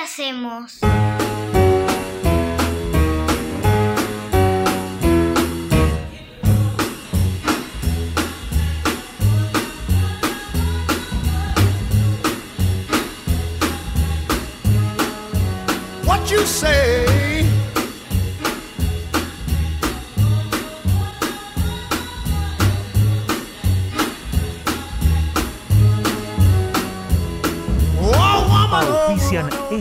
hacemos? 0.00 0.78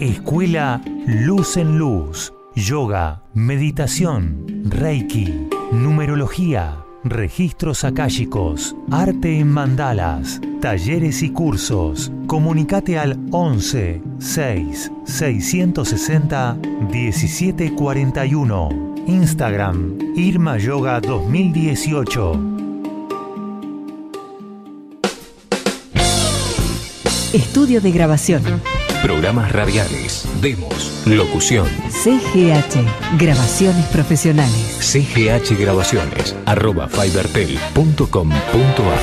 Escuela 0.00 0.80
Luz 1.06 1.58
en 1.58 1.78
Luz. 1.78 2.32
Yoga, 2.56 3.22
meditación, 3.34 4.64
Reiki, 4.64 5.48
numerología, 5.72 6.78
registros 7.04 7.84
akáshicos, 7.84 8.74
arte 8.90 9.38
en 9.38 9.48
mandalas, 9.48 10.40
talleres 10.62 11.22
y 11.22 11.30
cursos. 11.30 12.10
Comunicate 12.26 12.98
al 12.98 13.18
11 13.30 14.02
6 14.18 14.90
660 15.04 16.56
1741. 16.90 18.94
Instagram 19.06 19.98
Irma 20.16 20.56
Yoga 20.56 21.00
2018. 21.00 22.32
Estudio 27.34 27.82
de 27.82 27.92
grabación. 27.92 28.79
Programas 29.02 29.50
radiales, 29.50 30.28
demos, 30.42 31.02
locución. 31.06 31.66
CGH. 31.88 33.16
Grabaciones 33.18 33.86
profesionales. 33.86 34.76
CGH 34.78 35.58
Grabaciones, 35.58 36.36
arroba 36.44 36.86
fibertel.com.ar. 36.86 39.00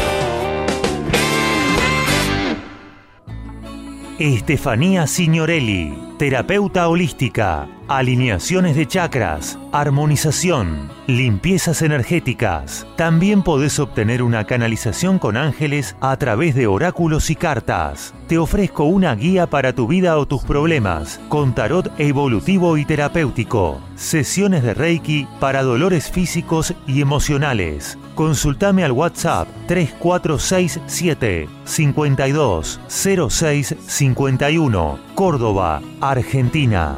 Estefanía 4.19 5.07
Signorelli, 5.07 5.97
terapeuta 6.19 6.87
holística, 6.87 7.67
alineaciones 7.87 8.75
de 8.75 8.85
chakras, 8.85 9.57
armonización, 9.71 10.89
limpiezas 11.07 11.81
energéticas. 11.81 12.85
También 12.95 13.43
podés 13.43 13.79
obtener 13.79 14.23
una 14.23 14.45
canalización 14.45 15.19
con 15.19 15.37
ángeles 15.37 15.95
a 16.01 16.15
través 16.17 16.55
de 16.55 16.67
oráculos 16.67 17.29
y 17.29 17.35
cartas. 17.35 18.13
Te 18.27 18.37
ofrezco 18.37 18.83
una 18.83 19.15
guía 19.15 19.47
para 19.47 19.73
tu 19.73 19.87
vida 19.87 20.17
o 20.17 20.25
tus 20.25 20.43
problemas, 20.43 21.19
con 21.29 21.55
tarot 21.55 21.91
evolutivo 21.97 22.77
y 22.77 22.85
terapéutico. 22.85 23.81
Sesiones 23.95 24.63
de 24.63 24.73
Reiki 24.73 25.27
para 25.39 25.63
dolores 25.63 26.11
físicos 26.11 26.73
y 26.87 27.01
emocionales. 27.01 27.97
Consultame 28.15 28.83
al 28.83 28.91
WhatsApp 28.91 29.47
3467 29.67 31.47
52 31.63 32.79
06 32.87 33.75
51, 33.79 34.99
Córdoba, 35.15 35.81
Argentina. 36.01 36.97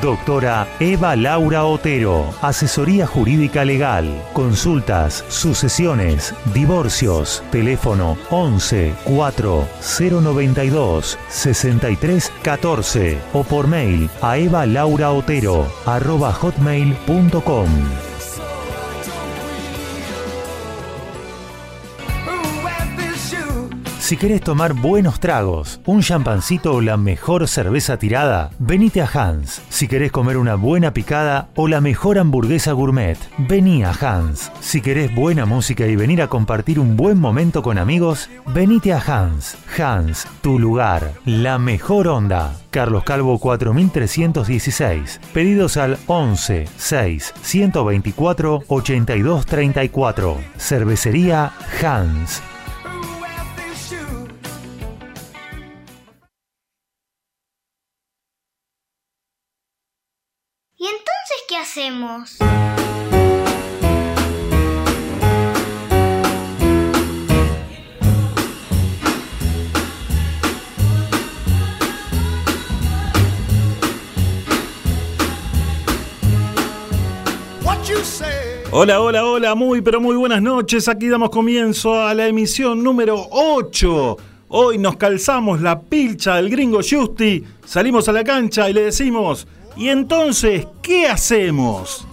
Doctora 0.00 0.66
Eva 0.80 1.16
Laura 1.16 1.64
Otero, 1.64 2.32
asesoría 2.40 3.06
jurídica 3.06 3.64
legal, 3.64 4.06
consultas, 4.32 5.24
sucesiones, 5.28 6.34
divorcios, 6.54 7.42
teléfono 7.50 8.16
11 8.30 8.94
4 9.04 9.68
092 9.98 11.18
63 11.28 12.32
14 12.42 13.18
o 13.32 13.44
por 13.44 13.66
mail 13.66 14.08
a 14.20 14.38
evalauraotero 14.38 15.66
arroba 15.86 16.32
hotmail.com. 16.32 18.11
Si 24.12 24.18
querés 24.18 24.42
tomar 24.42 24.74
buenos 24.74 25.20
tragos, 25.20 25.80
un 25.86 26.02
champancito 26.02 26.74
o 26.74 26.82
la 26.82 26.98
mejor 26.98 27.48
cerveza 27.48 27.96
tirada, 27.96 28.50
venite 28.58 29.00
a 29.00 29.06
Hans. 29.06 29.62
Si 29.70 29.88
querés 29.88 30.12
comer 30.12 30.36
una 30.36 30.54
buena 30.54 30.92
picada 30.92 31.48
o 31.54 31.66
la 31.66 31.80
mejor 31.80 32.18
hamburguesa 32.18 32.72
gourmet, 32.72 33.16
vení 33.38 33.84
a 33.84 33.92
Hans. 33.92 34.52
Si 34.60 34.82
querés 34.82 35.14
buena 35.14 35.46
música 35.46 35.86
y 35.86 35.96
venir 35.96 36.20
a 36.20 36.28
compartir 36.28 36.78
un 36.78 36.94
buen 36.94 37.18
momento 37.18 37.62
con 37.62 37.78
amigos, 37.78 38.28
venite 38.48 38.92
a 38.92 38.98
Hans. 38.98 39.56
Hans, 39.78 40.26
tu 40.42 40.58
lugar, 40.58 41.14
la 41.24 41.58
mejor 41.58 42.08
onda. 42.08 42.54
Carlos 42.70 43.04
Calvo 43.04 43.38
4316. 43.38 45.20
Pedidos 45.32 45.78
al 45.78 45.96
11 46.06 46.68
6 46.76 47.32
124 47.40 48.64
82 48.68 49.46
34. 49.46 50.36
Cervecería 50.58 51.52
Hans. 51.82 52.42
Hacemos? 61.72 62.36
Hola, 78.74 79.00
hola, 79.00 79.24
hola, 79.24 79.54
muy 79.54 79.80
pero 79.80 80.00
muy 80.00 80.16
buenas 80.16 80.42
noches. 80.42 80.88
Aquí 80.88 81.08
damos 81.08 81.30
comienzo 81.30 81.94
a 81.94 82.14
la 82.14 82.26
emisión 82.26 82.82
número 82.82 83.16
8. 83.30 84.16
Hoy 84.48 84.76
nos 84.76 84.96
calzamos 84.96 85.62
la 85.62 85.80
pilcha 85.80 86.36
del 86.36 86.50
gringo 86.50 86.80
Justi, 86.86 87.42
salimos 87.64 88.06
a 88.10 88.12
la 88.12 88.22
cancha 88.22 88.68
y 88.68 88.74
le 88.74 88.82
decimos, 88.82 89.46
¿y 89.76 89.88
entonces 89.88 90.66
qué 90.82 91.06
hacemos? 91.06 92.06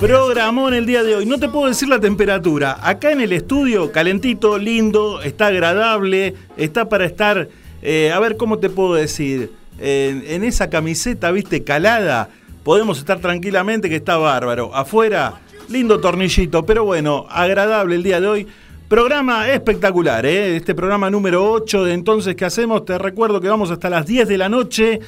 Programón 0.00 0.74
el 0.74 0.84
día 0.84 1.02
de 1.02 1.16
hoy. 1.16 1.26
No 1.26 1.38
te 1.38 1.48
puedo 1.48 1.68
decir 1.68 1.88
la 1.88 2.00
temperatura. 2.00 2.78
Acá 2.82 3.12
en 3.12 3.20
el 3.20 3.32
estudio, 3.32 3.92
calentito, 3.92 4.58
lindo, 4.58 5.22
está 5.22 5.46
agradable, 5.46 6.34
está 6.56 6.88
para 6.88 7.06
estar, 7.06 7.48
eh, 7.82 8.12
a 8.12 8.20
ver 8.20 8.36
cómo 8.36 8.58
te 8.58 8.68
puedo 8.68 8.94
decir, 8.94 9.52
en, 9.78 10.24
en 10.26 10.44
esa 10.44 10.68
camiseta, 10.68 11.30
viste, 11.30 11.64
calada, 11.64 12.28
podemos 12.62 12.98
estar 12.98 13.20
tranquilamente 13.20 13.88
que 13.88 13.96
está 13.96 14.16
bárbaro. 14.16 14.74
Afuera, 14.74 15.40
lindo 15.68 16.00
tornillito, 16.00 16.66
pero 16.66 16.84
bueno, 16.84 17.26
agradable 17.30 17.96
el 17.96 18.02
día 18.02 18.20
de 18.20 18.26
hoy. 18.26 18.46
Programa 18.88 19.48
espectacular, 19.48 20.24
¿eh? 20.26 20.54
este 20.54 20.72
programa 20.72 21.10
número 21.10 21.50
8 21.50 21.84
de 21.84 21.92
Entonces, 21.92 22.36
¿qué 22.36 22.44
hacemos? 22.44 22.84
Te 22.84 22.96
recuerdo 22.98 23.40
que 23.40 23.48
vamos 23.48 23.72
hasta 23.72 23.90
las 23.90 24.06
10 24.06 24.28
de 24.28 24.38
la 24.38 24.48
noche 24.48 25.00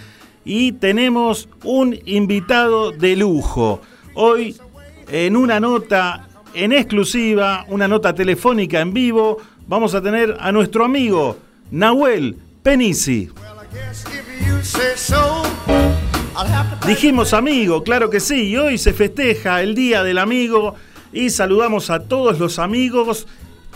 y 0.44 0.72
tenemos 0.72 1.48
un 1.62 1.96
invitado 2.04 2.90
de 2.90 3.14
lujo. 3.14 3.80
Hoy, 4.14 4.56
en 5.06 5.36
una 5.36 5.60
nota 5.60 6.28
en 6.54 6.72
exclusiva, 6.72 7.66
una 7.68 7.86
nota 7.86 8.12
telefónica 8.16 8.80
en 8.80 8.92
vivo, 8.92 9.38
vamos 9.68 9.94
a 9.94 10.02
tener 10.02 10.36
a 10.40 10.50
nuestro 10.50 10.84
amigo 10.84 11.36
Nahuel 11.70 12.36
Penisi. 12.64 13.30
Dijimos 16.84 17.32
amigo, 17.32 17.84
claro 17.84 18.10
que 18.10 18.18
sí, 18.18 18.48
y 18.48 18.56
hoy 18.56 18.76
se 18.76 18.92
festeja 18.92 19.62
el 19.62 19.76
Día 19.76 20.02
del 20.02 20.18
Amigo 20.18 20.74
y 21.12 21.30
saludamos 21.30 21.90
a 21.90 22.00
todos 22.00 22.40
los 22.40 22.58
amigos 22.58 23.28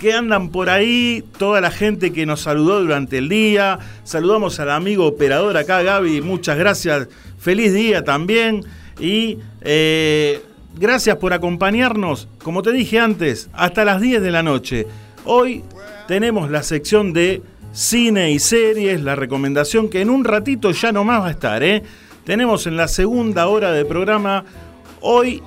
que 0.02 0.12
andan 0.12 0.49
por 0.49 0.69
ahí, 0.69 1.22
toda 1.38 1.60
la 1.60 1.70
gente 1.70 2.12
que 2.12 2.26
nos 2.26 2.40
saludó 2.40 2.81
durante 2.81 3.19
el 3.19 3.28
día. 3.28 3.78
Saludamos 4.02 4.58
al 4.58 4.72
amigo 4.72 5.06
operador 5.06 5.56
acá, 5.56 5.81
Gaby, 5.81 6.20
muchas 6.22 6.58
gracias. 6.58 7.06
Feliz 7.38 7.72
día 7.72 8.02
también. 8.02 8.64
Y 8.99 9.38
eh, 9.60 10.43
gracias 10.76 11.16
por 11.19 11.32
acompañarnos, 11.32 12.26
como 12.43 12.62
te 12.62 12.72
dije 12.72 12.99
antes, 12.99 13.49
hasta 13.52 13.84
las 13.84 14.00
10 14.00 14.22
de 14.22 14.31
la 14.32 14.43
noche. 14.43 14.88
Hoy 15.25 15.62
tenemos 16.08 16.50
la 16.50 16.64
sección 16.64 17.12
de 17.12 17.40
cine 17.72 18.32
y 18.32 18.40
series, 18.40 19.02
la 19.02 19.14
recomendación 19.14 19.88
que 19.88 20.00
en 20.00 20.10
un 20.10 20.25
ratito 20.25 20.72
ya 20.72 20.90
nomás 20.90 21.22
va 21.22 21.28
a 21.28 21.31
estar. 21.31 21.62
¿eh? 21.62 21.84
Tenemos 22.25 22.66
en 22.66 22.76
la 22.76 22.88
segunda 22.88 23.46
hora 23.46 23.70
del 23.70 23.87
programa 23.87 24.44
hoy 25.00 25.40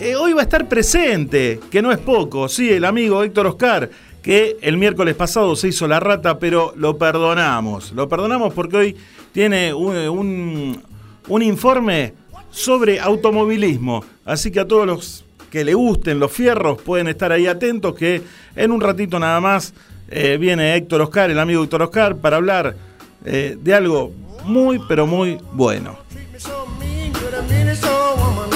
eh, 0.00 0.16
hoy 0.16 0.32
va 0.32 0.40
a 0.40 0.44
estar 0.44 0.68
presente, 0.68 1.60
que 1.70 1.82
no 1.82 1.90
es 1.92 1.98
poco, 1.98 2.48
sí, 2.48 2.70
el 2.70 2.84
amigo 2.84 3.22
Héctor 3.22 3.46
Oscar, 3.46 3.90
que 4.22 4.56
el 4.60 4.76
miércoles 4.76 5.14
pasado 5.14 5.56
se 5.56 5.68
hizo 5.68 5.88
la 5.88 6.00
rata, 6.00 6.38
pero 6.38 6.72
lo 6.76 6.98
perdonamos. 6.98 7.92
Lo 7.92 8.08
perdonamos 8.08 8.52
porque 8.52 8.76
hoy 8.76 8.96
tiene 9.32 9.72
un, 9.72 10.82
un, 11.28 11.42
informe 11.42 12.14
sobre 12.50 13.00
automovilismo. 13.00 14.04
Así 14.24 14.50
que 14.50 14.60
a 14.60 14.66
todos 14.66 14.86
los 14.86 15.24
que 15.50 15.64
le 15.64 15.74
gusten 15.74 16.18
los 16.18 16.30
fierros 16.30 16.80
pueden 16.82 17.08
estar 17.08 17.32
ahí 17.32 17.46
atentos, 17.46 17.94
que 17.94 18.22
en 18.54 18.70
un 18.70 18.80
ratito 18.80 19.18
nada 19.18 19.40
más 19.40 19.72
eh, 20.10 20.36
viene 20.38 20.74
Héctor 20.74 21.00
Oscar, 21.02 21.30
el 21.30 21.38
amigo 21.38 21.62
Héctor 21.62 21.82
Oscar, 21.82 22.16
para 22.16 22.36
hablar 22.36 22.76
eh, 23.24 23.56
de 23.60 23.74
algo 23.74 24.12
muy, 24.44 24.80
pero 24.88 25.06
muy 25.06 25.38
bueno. 25.52 25.98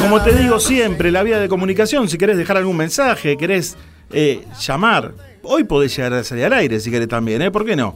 Como 0.02 0.20
te 0.20 0.34
digo 0.34 0.58
siempre, 0.58 1.12
la 1.12 1.22
vía 1.22 1.38
de 1.38 1.48
comunicación, 1.48 2.08
si 2.08 2.18
querés 2.18 2.36
dejar 2.36 2.56
algún 2.56 2.76
mensaje, 2.76 3.36
querés 3.36 3.76
eh, 4.10 4.44
llamar, 4.60 5.14
hoy 5.42 5.62
podés 5.64 5.96
llegar 5.96 6.14
a 6.14 6.24
salir 6.24 6.44
al 6.44 6.54
aire 6.54 6.80
si 6.80 6.90
querés 6.90 7.06
también, 7.08 7.40
¿eh? 7.40 7.52
¿Por 7.52 7.64
qué 7.64 7.76
no? 7.76 7.94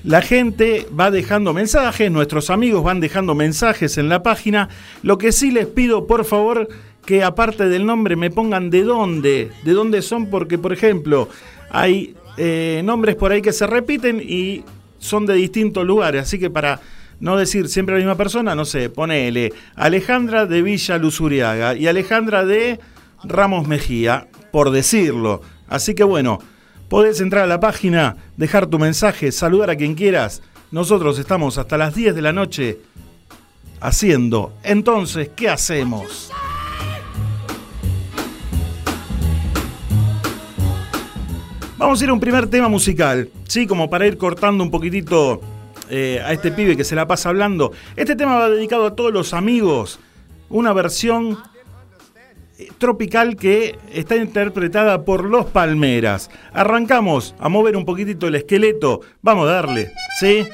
La 0.04 0.22
gente 0.22 0.88
va 0.98 1.12
dejando 1.12 1.54
mensajes, 1.54 2.10
nuestros 2.10 2.50
amigos 2.50 2.84
van 2.84 3.00
dejando 3.00 3.36
mensajes 3.36 4.00
en 4.00 4.10
la 4.10 4.24
página. 4.24 4.70
Lo 5.04 5.20
que 5.20 5.32
sí 5.32 5.52
les 5.52 5.68
pido, 5.68 6.08
por 6.08 6.26
favor, 6.26 6.68
que 7.10 7.24
aparte 7.24 7.68
del 7.68 7.88
nombre 7.88 8.16
me 8.16 8.30
pongan 8.30 8.70
de 8.70 8.84
dónde, 8.84 9.52
de 9.64 9.74
dónde 9.74 10.04
son, 10.04 10.28
porque 10.28 10.60
por 10.60 10.72
ejemplo 10.72 11.28
hay 11.72 12.14
eh, 12.38 12.84
nombres 12.86 13.16
por 13.16 13.32
ahí 13.32 13.42
que 13.42 13.52
se 13.52 13.66
repiten 13.66 14.22
y 14.24 14.64
son 15.00 15.26
de 15.26 15.34
distintos 15.34 15.88
lugares, 15.88 16.22
así 16.22 16.38
que 16.38 16.52
para 16.52 16.82
no 17.20 17.36
decir 17.36 17.68
siempre 17.68 17.96
la 17.96 18.02
misma 18.02 18.16
persona, 18.16 18.54
no 18.54 18.64
sé, 18.64 18.92
ponele 18.92 19.52
Alejandra 19.74 20.46
de 20.46 20.62
Villa 20.62 21.00
Luzuriaga 21.00 21.74
y 21.74 21.88
Alejandra 21.88 22.46
de 22.46 22.80
Ramos 23.24 23.68
Mejía, 23.68 24.28
por 24.52 24.70
decirlo. 24.70 25.42
Así 25.68 25.96
que 25.96 26.04
bueno, 26.04 26.38
podés 26.90 27.22
entrar 27.22 27.46
a 27.46 27.48
la 27.48 27.60
página, 27.60 28.18
dejar 28.38 28.68
tu 28.68 28.78
mensaje, 28.78 29.32
saludar 29.32 29.72
a 29.72 29.76
quien 29.76 29.96
quieras. 29.96 30.44
Nosotros 30.70 31.18
estamos 31.18 31.58
hasta 31.58 31.76
las 31.76 31.96
10 31.96 32.14
de 32.14 32.22
la 32.22 32.34
noche 32.34 32.78
haciendo. 33.82 34.54
Entonces, 34.62 35.32
¿qué 35.36 35.50
hacemos? 35.50 36.32
Vamos 41.80 42.02
a 42.02 42.04
ir 42.04 42.10
a 42.10 42.14
un 42.14 42.20
primer 42.20 42.48
tema 42.48 42.68
musical, 42.68 43.30
¿sí? 43.48 43.66
Como 43.66 43.90
para 43.90 44.06
ir 44.06 44.18
cortando 44.18 44.66
un 44.66 44.70
poquitito 44.70 45.40
eh, 45.90 46.22
a 46.26 46.34
este 46.34 46.52
pibe 46.52 46.76
que 46.76 46.84
se 46.84 46.94
la 46.94 47.08
pasa 47.08 47.30
hablando. 47.30 47.72
Este 47.96 48.18
tema 48.18 48.36
va 48.36 48.50
dedicado 48.50 48.86
a 48.86 48.96
todos 48.98 49.14
los 49.14 49.34
amigos. 49.34 49.98
Una 50.50 50.74
versión 50.74 51.40
eh, 52.58 52.68
tropical 52.78 53.38
que 53.38 53.80
está 53.94 54.18
interpretada 54.18 55.06
por 55.06 55.24
Los 55.24 55.46
Palmeras. 55.46 56.30
Arrancamos 56.52 57.34
a 57.40 57.48
mover 57.48 57.78
un 57.78 57.86
poquitito 57.86 58.28
el 58.28 58.36
esqueleto. 58.36 59.00
Vamos 59.22 59.48
a 59.48 59.54
darle, 59.54 59.94
¿sí? 60.20 60.46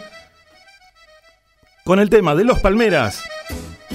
Con 1.84 2.00
el 2.00 2.12
tema 2.12 2.36
de 2.36 2.44
Los 2.44 2.60
Palmeras. 2.60 3.24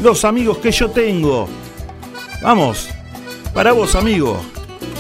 Los 0.03 0.25
amigos 0.25 0.59
que 0.59 0.73
yo 0.73 0.91
tengo. 0.91 1.49
Vamos. 2.43 2.91
Para 3.55 3.71
vos, 3.71 3.95
amigo. 3.95 4.43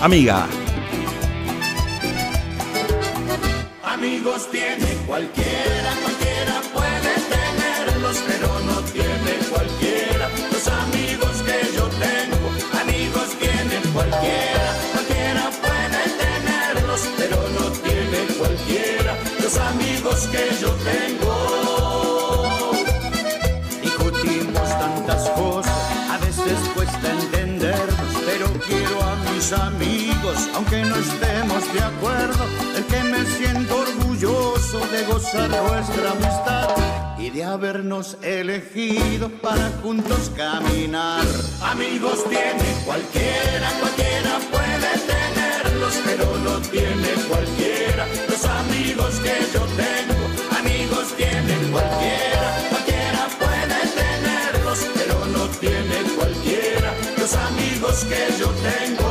Amiga. 0.01 0.47
Amigos, 29.53 30.49
aunque 30.55 30.83
no 30.85 30.97
estemos 30.97 31.73
de 31.73 31.81
acuerdo, 31.81 32.47
el 32.77 32.85
que 32.85 33.03
me 33.03 33.25
siento 33.25 33.81
orgulloso 33.81 34.79
de 34.93 35.05
gozar 35.05 35.49
nuestra 35.49 36.11
amistad 36.13 36.69
y 37.19 37.31
de 37.31 37.45
habernos 37.45 38.17
elegido 38.23 39.29
para 39.29 39.71
juntos 39.83 40.31
caminar. 40.37 41.25
Amigos 41.63 42.25
tiene 42.29 42.83
cualquiera, 42.85 43.71
cualquiera 43.81 44.39
puede 44.51 44.91
tenerlos, 45.11 45.95
pero 46.05 46.27
no 46.45 46.61
tiene 46.69 47.09
cualquiera. 47.29 48.07
Los 48.29 48.45
amigos 48.45 49.15
que 49.21 49.35
yo 49.53 49.65
tengo, 49.77 50.59
amigos 50.59 51.15
tienen 51.17 51.73
cualquiera, 51.73 52.69
cualquiera 52.71 53.29
puede 53.39 53.81
tenerlos, 54.01 54.87
pero 54.95 55.27
no 55.27 55.47
tiene 55.59 55.97
cualquiera. 56.17 56.95
Los 57.19 57.35
amigos 57.35 58.05
que 58.05 58.39
yo 58.39 58.49
tengo. 58.49 59.10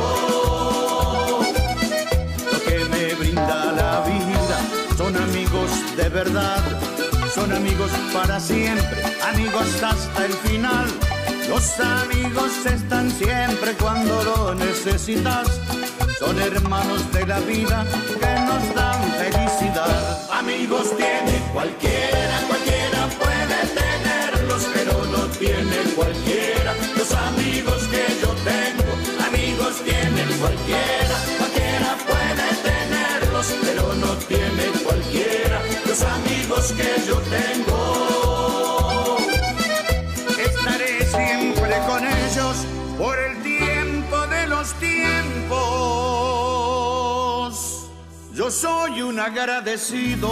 Son 7.34 7.50
amigos 7.50 7.90
para 8.12 8.38
siempre, 8.38 9.02
amigos 9.32 9.82
hasta 9.82 10.26
el 10.26 10.32
final. 10.32 10.86
Los 11.48 11.80
amigos 11.80 12.52
están 12.66 13.10
siempre 13.10 13.72
cuando 13.80 14.22
lo 14.24 14.54
necesitas, 14.54 15.48
son 16.18 16.38
hermanos 16.38 17.10
de 17.12 17.26
la 17.26 17.40
vida 17.40 17.86
que 18.20 18.40
nos 18.48 18.74
dan 18.74 19.02
felicidad. 19.12 20.30
Amigos 20.30 20.94
tiene 20.96 21.40
cualquiera, 21.54 22.36
cualquiera 22.48 23.08
puede 23.18 23.58
tenerlos, 23.80 24.66
pero 24.74 24.92
no 25.06 25.24
tiene 25.38 25.76
cualquiera. 25.96 26.74
Los 26.98 27.12
amigos 27.12 27.82
que 27.92 28.04
yo 28.20 28.30
tengo, 28.44 28.92
amigos 29.26 29.74
tienen 29.84 30.28
cualquiera, 30.38 31.16
Soy 48.50 49.00
un 49.02 49.20
agradecido 49.20 50.28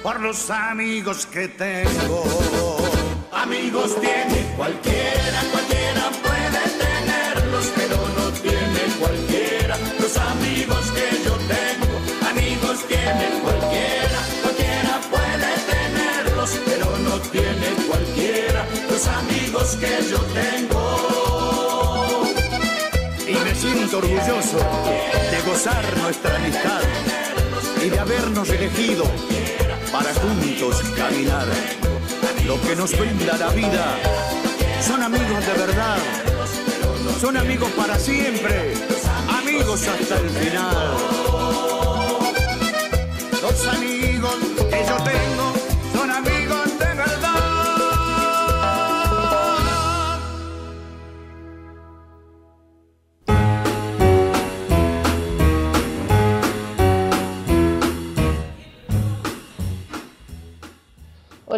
por 0.00 0.20
los 0.20 0.48
amigos 0.48 1.26
que 1.26 1.48
tengo. 1.48 2.22
Amigos 3.32 4.00
tiene 4.00 4.54
cualquiera, 4.56 5.42
cualquiera 5.50 6.10
puede 6.22 6.60
tenerlos, 6.78 7.72
pero 7.74 7.96
no 8.16 8.30
tiene 8.40 8.80
cualquiera 9.00 9.76
los 9.98 10.16
amigos 10.16 10.92
que 10.92 11.24
yo 11.24 11.34
tengo. 11.48 11.98
Amigos 12.30 12.86
tiene 12.86 13.40
cualquiera, 13.42 14.20
cualquiera 14.42 15.00
puede 15.10 15.50
tenerlos, 15.66 16.50
pero 16.64 16.96
no 16.98 17.18
tiene 17.32 17.74
cualquiera 17.88 18.64
los 18.88 19.04
amigos 19.08 19.76
que 19.76 19.98
yo 20.08 20.20
tengo. 20.32 20.78
Y 23.26 23.32
me 23.32 23.54
siento 23.56 23.98
orgulloso 23.98 25.17
nuestra 25.58 26.36
amistad 26.36 26.80
y 27.84 27.88
de 27.90 27.98
habernos 27.98 28.48
elegido 28.48 29.02
para 29.90 30.14
juntos 30.14 30.82
caminar. 30.96 31.48
Lo 32.46 32.60
que 32.60 32.76
nos 32.76 32.96
brinda 32.96 33.36
la 33.36 33.48
vida 33.48 33.98
son 34.80 35.02
amigos 35.02 35.44
de 35.44 35.52
verdad, 35.54 35.98
son 37.20 37.36
amigos 37.36 37.70
para 37.72 37.98
siempre, 37.98 38.72
amigos 39.36 39.84
hasta 39.88 40.20
el 40.20 40.30
final. 40.30 40.96
Los 43.42 43.66
amigos 43.66 44.47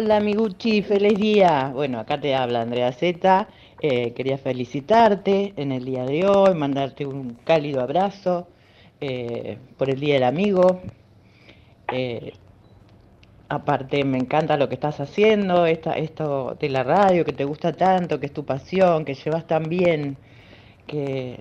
Hola 0.03 0.17
amiguchi, 0.17 0.81
feliz 0.81 1.13
día. 1.19 1.69
Bueno, 1.71 1.99
acá 1.99 2.19
te 2.19 2.33
habla 2.33 2.61
Andrea 2.61 2.91
Zeta. 2.91 3.47
Eh, 3.79 4.13
quería 4.13 4.39
felicitarte 4.39 5.53
en 5.57 5.71
el 5.71 5.85
día 5.85 6.05
de 6.05 6.25
hoy, 6.25 6.55
mandarte 6.55 7.05
un 7.05 7.37
cálido 7.45 7.81
abrazo 7.81 8.47
eh, 8.99 9.59
por 9.77 9.91
el 9.91 9.99
Día 9.99 10.15
del 10.15 10.23
Amigo. 10.23 10.81
Eh, 11.91 12.33
aparte, 13.47 14.03
me 14.03 14.17
encanta 14.17 14.57
lo 14.57 14.67
que 14.67 14.73
estás 14.73 14.99
haciendo, 14.99 15.67
esta, 15.67 15.91
esto 15.91 16.57
de 16.59 16.69
la 16.69 16.81
radio 16.81 17.23
que 17.23 17.33
te 17.33 17.45
gusta 17.45 17.71
tanto, 17.71 18.19
que 18.19 18.25
es 18.25 18.33
tu 18.33 18.43
pasión, 18.43 19.05
que 19.05 19.13
llevas 19.13 19.45
tan 19.45 19.69
bien, 19.69 20.17
que 20.87 21.37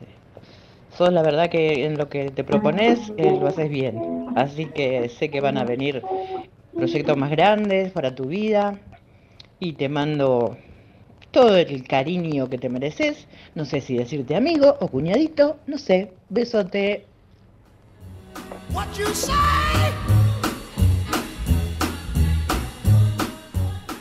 sos 0.99 1.11
la 1.11 1.23
verdad 1.23 1.49
que 1.49 1.87
en 1.87 1.97
lo 1.97 2.11
que 2.11 2.31
te 2.31 2.45
propones 2.45 3.11
eh, 3.17 3.39
lo 3.41 3.47
haces 3.47 3.71
bien. 3.71 4.27
Así 4.37 4.67
que 4.67 5.09
sé 5.09 5.31
que 5.31 5.41
van 5.41 5.57
a 5.57 5.65
venir 5.65 6.03
proyectos 6.75 7.17
más 7.17 7.31
grandes 7.31 7.93
para 7.93 8.15
tu 8.15 8.27
vida 8.27 8.79
y 9.59 9.73
te 9.75 9.89
mando 9.89 10.57
todo 11.31 11.57
el 11.57 11.85
cariño 11.87 12.49
que 12.49 12.59
te 12.59 12.69
mereces. 12.69 13.27
No 13.55 13.65
sé 13.65 13.81
si 13.81 13.97
decirte 13.97 14.37
amigo 14.37 14.77
o 14.81 14.89
cuñadito, 14.89 15.59
no 15.67 15.79
sé. 15.79 16.13
Besote. 16.29 17.05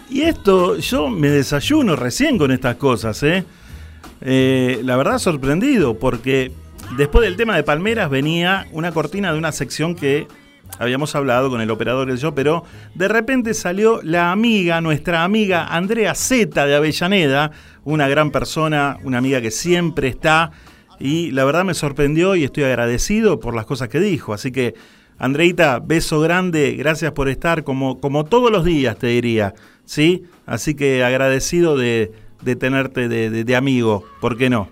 Y 0.10 0.22
esto, 0.22 0.78
yo 0.78 1.08
me 1.08 1.30
desayuno 1.30 1.96
recién 1.96 2.38
con 2.38 2.52
estas 2.52 2.76
cosas, 2.76 3.22
¿eh? 3.24 3.46
Eh, 4.22 4.82
la 4.84 4.98
verdad 4.98 5.18
sorprendido, 5.18 5.98
porque 5.98 6.52
después 6.98 7.24
del 7.24 7.38
tema 7.38 7.56
de 7.56 7.64
Palmeras 7.64 8.10
venía 8.10 8.68
una 8.72 8.92
cortina 8.92 9.32
de 9.32 9.38
una 9.38 9.52
sección 9.52 9.96
que 9.96 10.28
habíamos 10.78 11.16
hablado 11.16 11.50
con 11.50 11.62
el 11.62 11.72
operador 11.72 12.10
y 12.10 12.18
yo, 12.18 12.34
pero 12.36 12.64
de 12.96 13.08
repente 13.08 13.54
salió 13.54 14.02
la 14.04 14.32
amiga, 14.32 14.80
nuestra 14.82 15.24
amiga 15.24 15.66
Andrea 15.68 16.14
Zeta 16.16 16.66
de 16.66 16.76
Avellaneda, 16.76 17.52
una 17.84 18.08
gran 18.08 18.32
persona, 18.32 18.98
una 19.04 19.18
amiga 19.18 19.42
que 19.42 19.52
siempre 19.52 20.08
está, 20.08 20.52
y 21.00 21.32
la 21.32 21.46
verdad 21.46 21.66
me 21.66 21.74
sorprendió 21.74 22.36
y 22.36 22.44
estoy 22.44 22.66
agradecido 22.66 23.40
por 23.40 23.56
las 23.56 23.66
cosas 23.66 23.88
que 23.90 24.00
dijo. 24.00 24.34
Así 24.34 24.52
que, 24.52 24.76
Andreita, 25.18 25.80
beso 25.80 26.20
grande, 26.22 26.76
gracias 26.78 27.12
por 27.14 27.30
estar, 27.30 27.64
como, 27.64 28.00
como 28.00 28.26
todos 28.26 28.52
los 28.52 28.64
días, 28.66 28.98
te 28.98 29.08
diría, 29.08 29.54
¿sí? 29.86 30.24
Así 30.46 30.76
que 30.76 31.04
agradecido 31.04 31.78
de, 31.78 32.12
de 32.42 32.56
tenerte 32.56 33.08
de, 33.10 33.30
de- 33.30 33.44
de 33.44 33.56
amigo, 33.56 34.04
¿por 34.22 34.38
qué 34.38 34.50
no? 34.50 34.70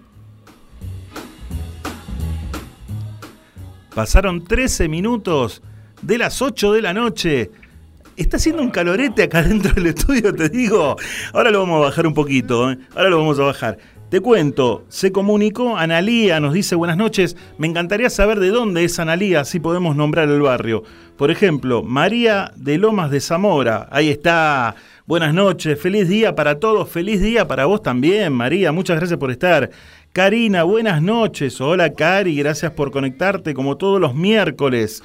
Pasaron 3.94 4.44
13 4.44 4.90
minutos 4.90 5.62
de 6.02 6.18
las 6.18 6.42
8 6.42 6.74
de 6.74 6.82
la 6.82 6.94
noche. 6.94 7.52
Está 8.16 8.38
haciendo 8.38 8.64
un 8.64 8.72
calorete 8.72 9.24
acá 9.24 9.44
dentro 9.44 9.74
del 9.74 9.88
estudio, 9.88 10.34
te 10.34 10.50
digo. 10.50 10.96
Ahora 11.34 11.52
lo 11.52 11.60
vamos 11.60 11.82
a 11.82 11.86
bajar 11.86 12.08
un 12.08 12.14
poquito, 12.14 12.72
¿eh? 12.72 12.78
ahora 12.96 13.10
lo 13.10 13.20
vamos 13.20 13.40
a 13.40 13.44
bajar. 13.44 13.78
Te 14.10 14.22
cuento, 14.22 14.86
se 14.88 15.12
comunicó 15.12 15.76
Analía, 15.76 16.40
nos 16.40 16.54
dice 16.54 16.76
buenas 16.76 16.96
noches. 16.96 17.36
Me 17.58 17.68
encantaría 17.68 18.10
saber 18.10 18.40
de 18.40 18.52
dónde 18.52 18.86
es 18.86 19.00
Analía, 19.00 19.42
así 19.42 19.60
podemos 19.60 19.98
nombrar 19.98 20.30
el 20.30 20.42
barrio. 20.42 20.84
Por 21.18 21.30
ejemplo, 21.30 21.84
María 21.84 22.54
de 22.56 22.78
Lomas 22.78 23.12
de 23.12 23.20
Zamora. 23.20 23.90
Ahí 23.92 24.10
está. 24.10 24.76
Buenas 25.06 25.34
noches, 25.34 25.80
feliz 25.80 26.08
día 26.08 26.36
para 26.36 26.58
todos, 26.58 26.90
feliz 26.90 27.22
día 27.22 27.48
para 27.48 27.66
vos 27.66 27.82
también, 27.82 28.32
María. 28.32 28.72
Muchas 28.72 28.98
gracias 28.98 29.20
por 29.20 29.30
estar. 29.30 29.70
Karina, 30.14 30.64
buenas 30.64 31.02
noches. 31.02 31.60
Hola, 31.60 31.94
Cari, 31.94 32.38
gracias 32.38 32.72
por 32.72 32.92
conectarte 32.92 33.54
como 33.54 33.78
todos 33.78 34.00
los 34.00 34.16
miércoles. 34.16 35.04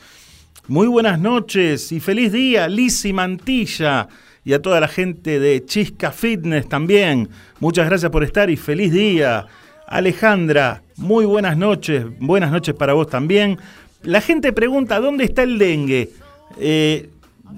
Muy 0.69 0.87
buenas 0.87 1.19
noches 1.19 1.91
y 1.93 2.01
feliz 2.01 2.33
día, 2.33 2.69
Lizzy 2.69 3.13
Mantilla 3.13 4.09
y 4.45 4.53
a 4.53 4.63
toda 4.63 4.81
la 4.81 4.89
gente 4.89 5.39
de 5.41 5.65
Chisca 5.65 6.13
Fitness 6.13 6.69
también. 6.69 7.29
Muchas 7.61 7.87
gracias 7.87 8.11
por 8.11 8.23
estar 8.25 8.49
y 8.49 8.57
feliz 8.57 8.93
día. 8.93 9.47
Alejandra, 9.87 10.83
muy 10.97 11.25
buenas 11.27 11.57
noches, 11.57 12.07
buenas 12.21 12.51
noches 12.53 12.75
para 12.75 12.93
vos 12.95 13.09
también. 13.09 13.59
La 14.03 14.21
gente 14.21 14.53
pregunta, 14.53 15.01
¿dónde 15.01 15.25
está 15.25 15.43
el 15.43 15.59
dengue? 15.59 16.11
Eh, 16.59 17.11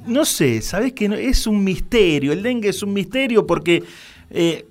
no 0.06 0.24
sé, 0.24 0.60
sabes 0.62 0.92
que 0.92 1.08
no- 1.08 1.14
es 1.16 1.46
un 1.46 1.62
misterio, 1.62 2.32
el 2.32 2.42
dengue 2.42 2.70
es 2.70 2.82
un 2.82 2.92
misterio 2.92 3.46
porque 3.46 3.82
eh, 4.30 4.66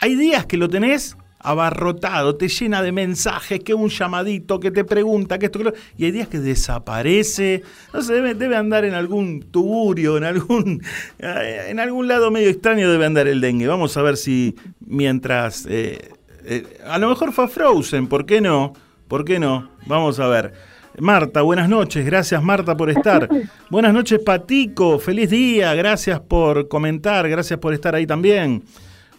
hay 0.00 0.14
días 0.14 0.46
que 0.46 0.56
lo 0.56 0.68
tenés 0.68 1.16
abarrotado, 1.40 2.36
te 2.36 2.48
llena 2.48 2.82
de 2.82 2.92
mensajes, 2.92 3.60
que 3.60 3.74
un 3.74 3.88
llamadito, 3.88 4.58
que 4.58 4.70
te 4.70 4.84
pregunta, 4.84 5.38
que 5.38 5.46
esto, 5.46 5.58
que 5.58 5.66
lo... 5.66 5.72
y 5.96 6.04
hay 6.04 6.10
días 6.10 6.28
que 6.28 6.40
desaparece, 6.40 7.62
no 7.92 8.02
sé, 8.02 8.14
debe, 8.14 8.34
debe 8.34 8.56
andar 8.56 8.84
en 8.84 8.94
algún 8.94 9.42
tuburio, 9.42 10.16
en 10.16 10.24
algún, 10.24 10.82
en 11.18 11.80
algún 11.80 12.08
lado 12.08 12.30
medio 12.30 12.48
extraño 12.48 12.90
debe 12.90 13.06
andar 13.06 13.28
el 13.28 13.40
dengue. 13.40 13.66
Vamos 13.68 13.96
a 13.96 14.02
ver 14.02 14.16
si 14.16 14.56
mientras, 14.80 15.66
eh, 15.68 16.10
eh, 16.44 16.78
a 16.86 16.98
lo 16.98 17.08
mejor 17.08 17.32
fue 17.32 17.48
Frozen, 17.48 18.08
¿por 18.08 18.26
qué 18.26 18.40
no? 18.40 18.72
¿Por 19.06 19.24
qué 19.24 19.38
no? 19.38 19.70
Vamos 19.86 20.18
a 20.20 20.26
ver. 20.26 20.52
Marta, 21.00 21.42
buenas 21.42 21.68
noches, 21.68 22.04
gracias 22.04 22.42
Marta 22.42 22.76
por 22.76 22.90
estar. 22.90 23.28
Buenas 23.70 23.94
noches 23.94 24.18
Patico, 24.18 24.98
feliz 24.98 25.30
día, 25.30 25.72
gracias 25.74 26.18
por 26.18 26.66
comentar, 26.66 27.28
gracias 27.28 27.60
por 27.60 27.72
estar 27.72 27.94
ahí 27.94 28.04
también. 28.04 28.64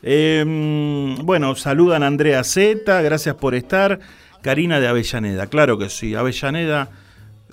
Eh, 0.03 1.15
bueno, 1.23 1.55
saludan 1.55 2.03
a 2.03 2.07
Andrea 2.07 2.43
Z, 2.43 3.01
gracias 3.01 3.35
por 3.35 3.55
estar. 3.55 4.01
Karina 4.41 4.79
de 4.79 4.87
Avellaneda, 4.87 5.47
claro 5.47 5.77
que 5.77 5.89
sí, 5.89 6.15
Avellaneda. 6.15 6.89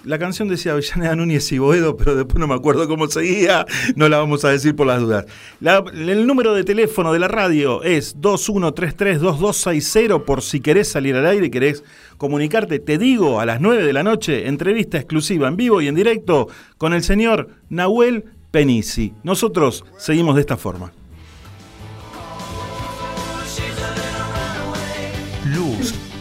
La 0.04 0.20
canción 0.20 0.46
decía 0.46 0.70
Avellaneda 0.72 1.16
Núñez 1.16 1.50
y 1.50 1.58
Boedo, 1.58 1.96
pero 1.96 2.14
después 2.14 2.38
no 2.38 2.46
me 2.46 2.54
acuerdo 2.54 2.86
cómo 2.86 3.08
seguía, 3.08 3.66
no 3.96 4.08
la 4.08 4.18
vamos 4.18 4.44
a 4.44 4.50
decir 4.50 4.76
por 4.76 4.86
las 4.86 5.00
dudas. 5.00 5.26
El 5.60 6.28
número 6.28 6.54
de 6.54 6.62
teléfono 6.62 7.12
de 7.12 7.18
la 7.18 7.26
radio 7.26 7.82
es 7.82 8.16
21332260 8.20 10.22
por 10.22 10.42
si 10.42 10.60
querés 10.60 10.86
salir 10.88 11.16
al 11.16 11.26
aire 11.26 11.50
querés 11.50 11.82
comunicarte. 12.18 12.78
Te 12.78 12.98
digo, 12.98 13.40
a 13.40 13.46
las 13.46 13.60
9 13.60 13.82
de 13.82 13.92
la 13.92 14.04
noche, 14.04 14.46
entrevista 14.46 14.96
exclusiva 14.96 15.48
en 15.48 15.56
vivo 15.56 15.80
y 15.80 15.88
en 15.88 15.96
directo 15.96 16.46
con 16.78 16.94
el 16.94 17.02
señor 17.02 17.48
Nahuel 17.68 18.26
Penisi. 18.52 19.12
Nosotros 19.24 19.84
seguimos 19.98 20.36
de 20.36 20.42
esta 20.42 20.56
forma. 20.56 20.92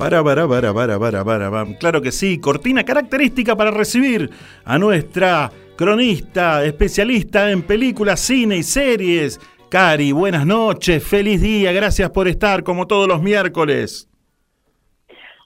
Para, 0.00 0.24
para, 0.24 0.48
para, 0.48 0.72
para, 0.72 0.98
para, 0.98 1.24
para, 1.26 1.50
para. 1.50 1.78
Claro 1.78 2.00
que 2.00 2.10
sí, 2.10 2.40
cortina 2.40 2.84
característica 2.84 3.54
para 3.54 3.70
recibir 3.70 4.30
a 4.64 4.78
nuestra 4.78 5.50
cronista, 5.76 6.64
especialista 6.64 7.50
en 7.50 7.60
películas, 7.60 8.18
cine 8.18 8.56
y 8.56 8.62
series. 8.62 9.38
Cari, 9.68 10.12
buenas 10.12 10.46
noches, 10.46 11.06
feliz 11.06 11.42
día, 11.42 11.72
gracias 11.72 12.08
por 12.08 12.28
estar 12.28 12.62
como 12.62 12.86
todos 12.86 13.06
los 13.08 13.20
miércoles. 13.20 14.08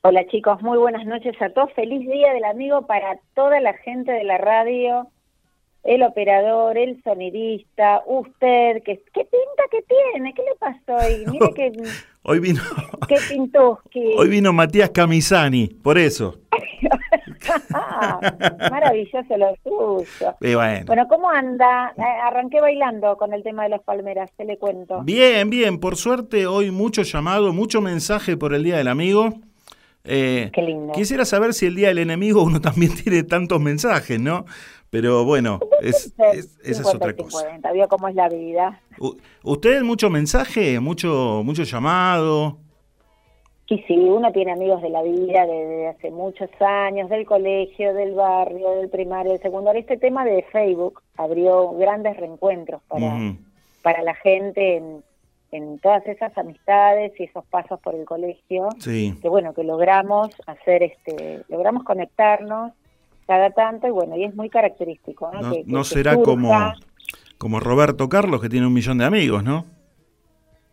Hola 0.04 0.24
chicos, 0.28 0.62
muy 0.62 0.78
buenas 0.78 1.04
noches 1.04 1.34
a 1.42 1.50
todos. 1.50 1.72
Feliz 1.72 2.08
día 2.08 2.32
del 2.32 2.44
amigo 2.44 2.86
para 2.86 3.18
toda 3.34 3.58
la 3.58 3.72
gente 3.78 4.12
de 4.12 4.22
la 4.22 4.38
radio, 4.38 5.08
el 5.84 6.02
operador, 6.02 6.78
el 6.78 7.02
sonidista, 7.02 8.02
usted, 8.06 8.82
que 8.82 9.02
qué 9.12 9.24
pinta 9.24 9.62
que 9.70 9.82
tiene, 9.82 10.32
¿qué 10.34 10.42
le 10.42 10.54
pasó 10.58 11.06
hoy? 11.06 11.24
Mire 11.30 11.52
que 11.54 11.72
Hoy 12.26 12.38
vino, 12.40 12.62
qué 13.08 13.16
pintuski. 13.28 14.14
hoy 14.16 14.28
vino 14.28 14.50
Matías 14.52 14.88
Camisani, 14.90 15.66
por 15.68 15.98
eso. 15.98 16.38
Ah, 17.74 18.18
Maravilloso 18.70 19.36
lo 19.36 19.54
suyo. 19.62 20.34
Bueno. 20.40 20.86
Bueno, 20.86 21.06
¿cómo 21.08 21.30
anda? 21.30 21.92
Eh, 21.96 22.02
Arranqué 22.24 22.60
bailando 22.62 23.16
con 23.18 23.34
el 23.34 23.42
tema 23.42 23.64
de 23.64 23.68
las 23.68 23.82
palmeras, 23.82 24.30
te 24.36 24.44
le 24.46 24.56
cuento. 24.56 25.02
Bien, 25.02 25.50
bien, 25.50 25.78
por 25.78 25.96
suerte 25.96 26.46
hoy 26.46 26.70
mucho 26.70 27.02
llamado, 27.02 27.52
mucho 27.52 27.82
mensaje 27.82 28.36
por 28.38 28.54
el 28.54 28.64
Día 28.64 28.78
del 28.78 28.88
Amigo. 28.88 29.34
Eh, 30.04 30.50
Qué 30.52 30.62
lindo. 30.62 30.92
Quisiera 30.92 31.24
saber 31.24 31.52
si 31.54 31.66
el 31.66 31.74
Día 31.74 31.88
del 31.88 31.98
Enemigo 31.98 32.42
uno 32.42 32.60
también 32.60 32.94
tiene 32.94 33.22
tantos 33.22 33.60
mensajes, 33.60 34.18
¿no? 34.20 34.46
Pero 34.94 35.24
bueno, 35.24 35.58
es, 35.82 36.14
es- 36.32 36.56
esa 36.62 36.82
es 36.82 36.88
50 36.88 36.96
otra 36.96 37.16
cosa. 37.16 37.38
50, 37.40 37.72
vio 37.72 37.88
cómo 37.88 38.06
es 38.08 38.14
la 38.14 38.28
vida. 38.28 38.80
¿Usted 39.42 39.82
mucho 39.82 40.08
mensaje, 40.08 40.78
mucho, 40.78 41.42
mucho 41.44 41.64
llamado? 41.64 42.58
Y 43.66 43.78
sí, 43.88 43.94
uno 43.98 44.30
tiene 44.30 44.52
amigos 44.52 44.82
de 44.82 44.90
la 44.90 45.02
vida 45.02 45.46
desde 45.46 45.88
hace 45.88 46.10
muchos 46.10 46.48
años, 46.60 47.08
del 47.10 47.24
colegio, 47.26 47.92
del 47.94 48.14
barrio, 48.14 48.70
del 48.76 48.88
primario, 48.90 49.32
del 49.32 49.40
secundario. 49.42 49.80
Este 49.80 49.96
tema 49.96 50.24
de 50.24 50.42
Facebook 50.52 51.02
abrió 51.16 51.70
grandes 51.72 52.16
reencuentros 52.16 52.80
para, 52.86 53.34
para 53.82 54.02
la 54.02 54.14
gente 54.14 54.76
en, 54.76 55.02
en 55.50 55.78
todas 55.80 56.06
esas 56.06 56.36
amistades 56.38 57.18
y 57.18 57.24
esos 57.24 57.44
pasos 57.46 57.80
por 57.80 57.94
el 57.96 58.04
colegio. 58.04 58.68
Sí. 58.78 59.18
Que 59.20 59.28
bueno, 59.28 59.54
que 59.54 59.64
logramos 59.64 60.30
hacer 60.46 60.82
este, 60.84 61.40
logramos 61.48 61.82
conectarnos 61.84 62.72
cada 63.26 63.50
tanto 63.50 63.86
y 63.86 63.90
bueno, 63.90 64.16
y 64.16 64.24
es 64.24 64.34
muy 64.34 64.48
característico. 64.50 65.30
No, 65.32 65.40
No, 65.42 65.50
Que- 65.52 65.64
que- 65.64 65.70
no 65.72 65.78
que 65.80 65.84
será 65.84 66.12
surja. 66.14 66.24
como, 66.24 66.52
como 67.38 67.60
Roberto 67.60 68.08
Carlos, 68.08 68.40
que 68.40 68.48
tiene 68.48 68.66
un 68.66 68.72
millón 68.72 68.98
de 68.98 69.04
amigos, 69.04 69.42
¿no? 69.44 69.64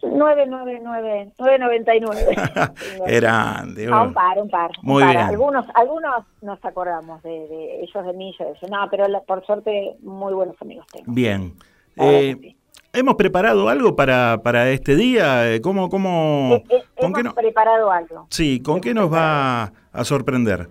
999, 0.03 1.31
999. 1.37 2.35
Grande. 3.07 3.87
Ah, 3.91 4.03
un 4.03 4.13
par, 4.13 4.37
un 4.39 4.49
par. 4.49 4.71
un 4.81 4.89
Muy 4.89 5.03
par. 5.03 5.11
bien. 5.15 5.25
Algunos, 5.27 5.65
algunos 5.75 6.25
nos 6.41 6.63
acordamos 6.65 7.21
de, 7.23 7.29
de 7.29 7.81
ellos 7.83 8.05
de 8.05 8.13
mí, 8.13 8.33
yo 8.39 8.45
de 8.45 8.51
ellos. 8.51 8.69
No, 8.71 8.87
pero 8.89 9.07
la- 9.07 9.21
por 9.21 9.45
suerte 9.45 9.95
muy 10.01 10.33
buenos 10.33 10.55
amigos 10.59 10.87
tengo. 10.91 11.05
Bien. 11.11 11.53
Eh, 11.97 12.35
sí. 12.41 12.57
¿Hemos 12.93 13.15
preparado 13.15 13.69
algo 13.69 13.95
para, 13.95 14.41
para 14.43 14.69
este 14.69 14.95
día? 14.95 15.53
Eh, 15.53 15.61
¿Cómo, 15.61 15.87
cómo, 15.89 16.55
Eh, 16.55 16.63
eh, 16.69 16.83
con 16.97 17.05
hemos 17.05 17.17
qué 17.17 17.23
no- 17.23 17.33
preparado 17.35 17.91
algo. 17.91 18.27
sí, 18.29 18.59
¿con 18.61 18.81
qué 18.81 18.93
nos 18.93 19.11
va 19.13 19.71
a 19.93 20.03
sorprender? 20.03 20.67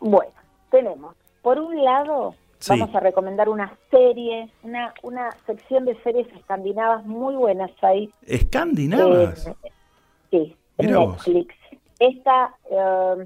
Bueno, 0.00 0.30
tenemos, 0.70 1.14
por 1.42 1.58
un 1.58 1.82
lado, 1.84 2.34
Sí. 2.58 2.70
vamos 2.70 2.94
a 2.94 3.00
recomendar 3.00 3.48
una 3.50 3.76
serie, 3.90 4.48
una, 4.62 4.94
una 5.02 5.30
sección 5.46 5.84
de 5.84 5.94
series 6.02 6.26
escandinavas 6.34 7.04
muy 7.04 7.34
buenas 7.36 7.70
ahí. 7.82 8.10
¿Escandinavas? 8.26 9.46
Eh, 9.46 9.54
sí, 10.30 10.56
en. 10.78 10.92
Netflix. 10.92 11.54
Esta, 11.98 12.54
eh, 12.70 13.24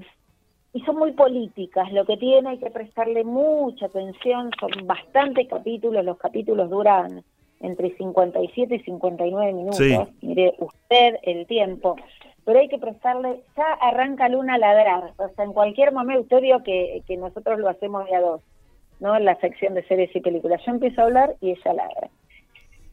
y 0.73 0.81
son 0.81 0.97
muy 0.97 1.11
políticas, 1.13 1.91
lo 1.91 2.05
que 2.05 2.17
tiene 2.17 2.49
hay 2.49 2.57
que 2.57 2.69
prestarle 2.71 3.23
mucha 3.23 3.87
atención, 3.87 4.51
son 4.59 4.85
bastante 4.87 5.47
capítulos, 5.47 6.03
los 6.05 6.17
capítulos 6.17 6.69
duran 6.69 7.23
entre 7.61 7.95
57 7.95 8.75
y 8.75 8.79
59 8.79 9.53
minutos, 9.53 9.77
Sí. 9.77 9.97
mire 10.21 10.55
usted 10.59 11.15
el 11.23 11.45
tiempo, 11.47 11.95
pero 12.45 12.59
hay 12.59 12.67
que 12.67 12.79
prestarle, 12.79 13.41
ya 13.55 13.73
arranca 13.81 14.29
Luna 14.29 14.55
a 14.55 14.57
ladrar, 14.57 15.13
o 15.17 15.29
sea, 15.29 15.45
en 15.45 15.53
cualquier 15.53 15.91
momento, 15.91 16.21
usted 16.21 16.41
vio 16.41 16.63
que, 16.63 17.03
que 17.07 17.17
nosotros 17.17 17.59
lo 17.59 17.69
hacemos 17.69 18.05
de 18.05 18.15
a 18.15 18.21
dos, 18.21 18.41
¿no? 18.99 19.15
En 19.15 19.25
la 19.25 19.35
sección 19.39 19.73
de 19.73 19.83
series 19.83 20.15
y 20.15 20.21
películas, 20.21 20.61
yo 20.65 20.71
empiezo 20.71 21.01
a 21.01 21.05
hablar 21.05 21.35
y 21.41 21.51
ella 21.51 21.73
ladra. 21.73 22.09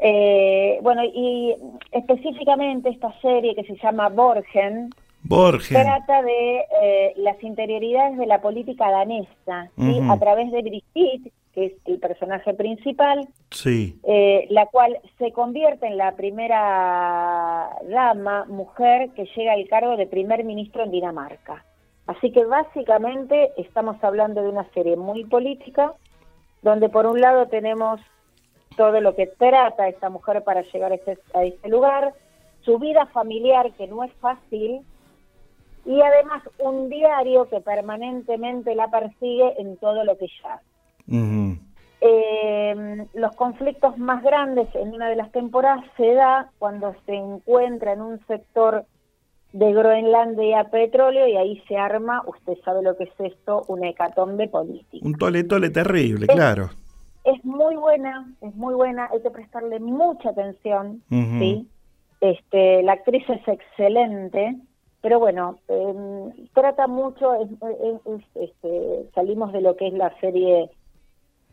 Eh, 0.01 0.79
bueno, 0.83 1.03
y 1.05 1.57
específicamente 1.91 2.89
esta 2.89 3.13
serie 3.21 3.55
que 3.55 3.65
se 3.65 3.77
llama 3.77 4.09
Borgen, 4.09 4.91
trata 5.29 6.23
de 6.23 6.65
eh, 6.83 7.13
las 7.17 7.43
interioridades 7.43 8.17
de 8.17 8.27
la 8.27 8.41
política 8.41 8.91
danesa, 8.91 9.71
¿sí? 9.77 10.01
A 10.09 10.19
través 10.19 10.51
de 10.53 10.63
Brigitte, 10.63 11.33
que 11.59 11.67
es 11.67 11.73
el 11.87 11.99
personaje 11.99 12.55
principal, 12.55 13.27
Sí. 13.51 13.99
eh, 14.05 14.47
la 14.51 14.67
cual 14.67 14.99
se 15.19 15.33
convierte 15.33 15.87
en 15.87 15.97
la 15.97 16.13
primera 16.13 17.71
dama, 17.83 18.45
mujer, 18.47 19.11
que 19.11 19.25
llega 19.37 19.55
al 19.55 19.67
cargo 19.67 19.97
de 19.97 20.07
primer 20.07 20.45
ministro 20.45 20.85
en 20.85 20.93
Dinamarca. 20.93 21.65
Así 22.07 22.31
que 22.31 22.45
básicamente 22.45 23.51
estamos 23.57 23.97
hablando 24.05 24.41
de 24.43 24.49
una 24.49 24.71
serie 24.71 24.97
muy 24.97 25.25
política, 25.25 25.95
donde 26.63 26.89
por 26.89 27.07
un 27.07 27.21
lado 27.21 27.47
tenemos 27.47 28.01
todo 28.77 29.01
lo 29.01 29.17
que 29.17 29.27
trata 29.27 29.89
esta 29.89 30.09
mujer 30.11 30.45
para 30.45 30.63
llegar 30.63 30.93
a 30.93 30.95
ese, 30.95 31.19
a 31.35 31.43
ese 31.43 31.69
lugar, 31.69 32.15
su 32.61 32.79
vida 32.79 33.07
familiar 33.07 33.73
que 33.73 33.89
no 33.89 34.05
es 34.05 34.13
fácil, 34.21 34.83
y 35.85 36.01
además 36.01 36.43
un 36.59 36.89
diario 36.89 37.49
que 37.49 37.61
permanentemente 37.61 38.75
la 38.77 38.89
persigue 38.89 39.61
en 39.61 39.77
todo 39.79 40.05
lo 40.05 40.17
que 40.17 40.27
ella 40.27 40.55
hace. 40.55 40.68
Eh, 42.01 43.07
los 43.15 43.35
conflictos 43.35 43.99
más 43.99 44.23
grandes 44.23 44.69
en 44.75 44.93
una 44.95 45.09
de 45.09 45.17
las 45.17 45.33
temporadas 45.33 45.85
se 45.97 46.15
da 46.15 46.51
cuando 46.59 46.95
se 47.07 47.15
encuentra 47.15 47.93
en 47.93 48.03
un 48.03 48.25
sector 48.27 48.85
de 49.53 49.73
Groenlandia 49.73 50.65
petróleo 50.65 51.27
y 51.27 51.37
ahí 51.37 51.63
se 51.67 51.77
arma, 51.77 52.23
usted 52.27 52.55
sabe 52.65 52.83
lo 52.83 52.97
que 52.97 53.05
es 53.05 53.13
esto, 53.19 53.65
una 53.69 53.89
hecatombe 53.89 54.47
política. 54.49 55.05
Un 55.05 55.15
tole 55.15 55.43
tole 55.45 55.71
terrible, 55.71 56.27
claro. 56.27 56.69
Es 57.25 57.45
muy 57.45 57.75
buena, 57.77 58.33
es 58.43 58.55
muy 58.55 58.75
buena, 58.75 59.09
hay 59.13 59.21
que 59.21 59.31
prestarle 59.31 59.81
mucha 59.81 60.31
atención. 60.31 61.03
¿sí? 61.09 61.67
Este, 62.21 62.83
la 62.83 62.93
actriz 62.93 63.25
es 63.29 63.47
excelente, 63.49 64.57
pero 65.03 65.19
bueno, 65.19 65.59
eh, 65.69 65.95
trata 66.55 66.87
mucho, 66.87 67.35
es- 67.35 67.51
este, 68.35 69.09
salimos 69.15 69.53
de 69.53 69.63
lo 69.63 69.77
que 69.77 69.89
es 69.89 69.95
la 69.95 70.13
serie 70.21 70.71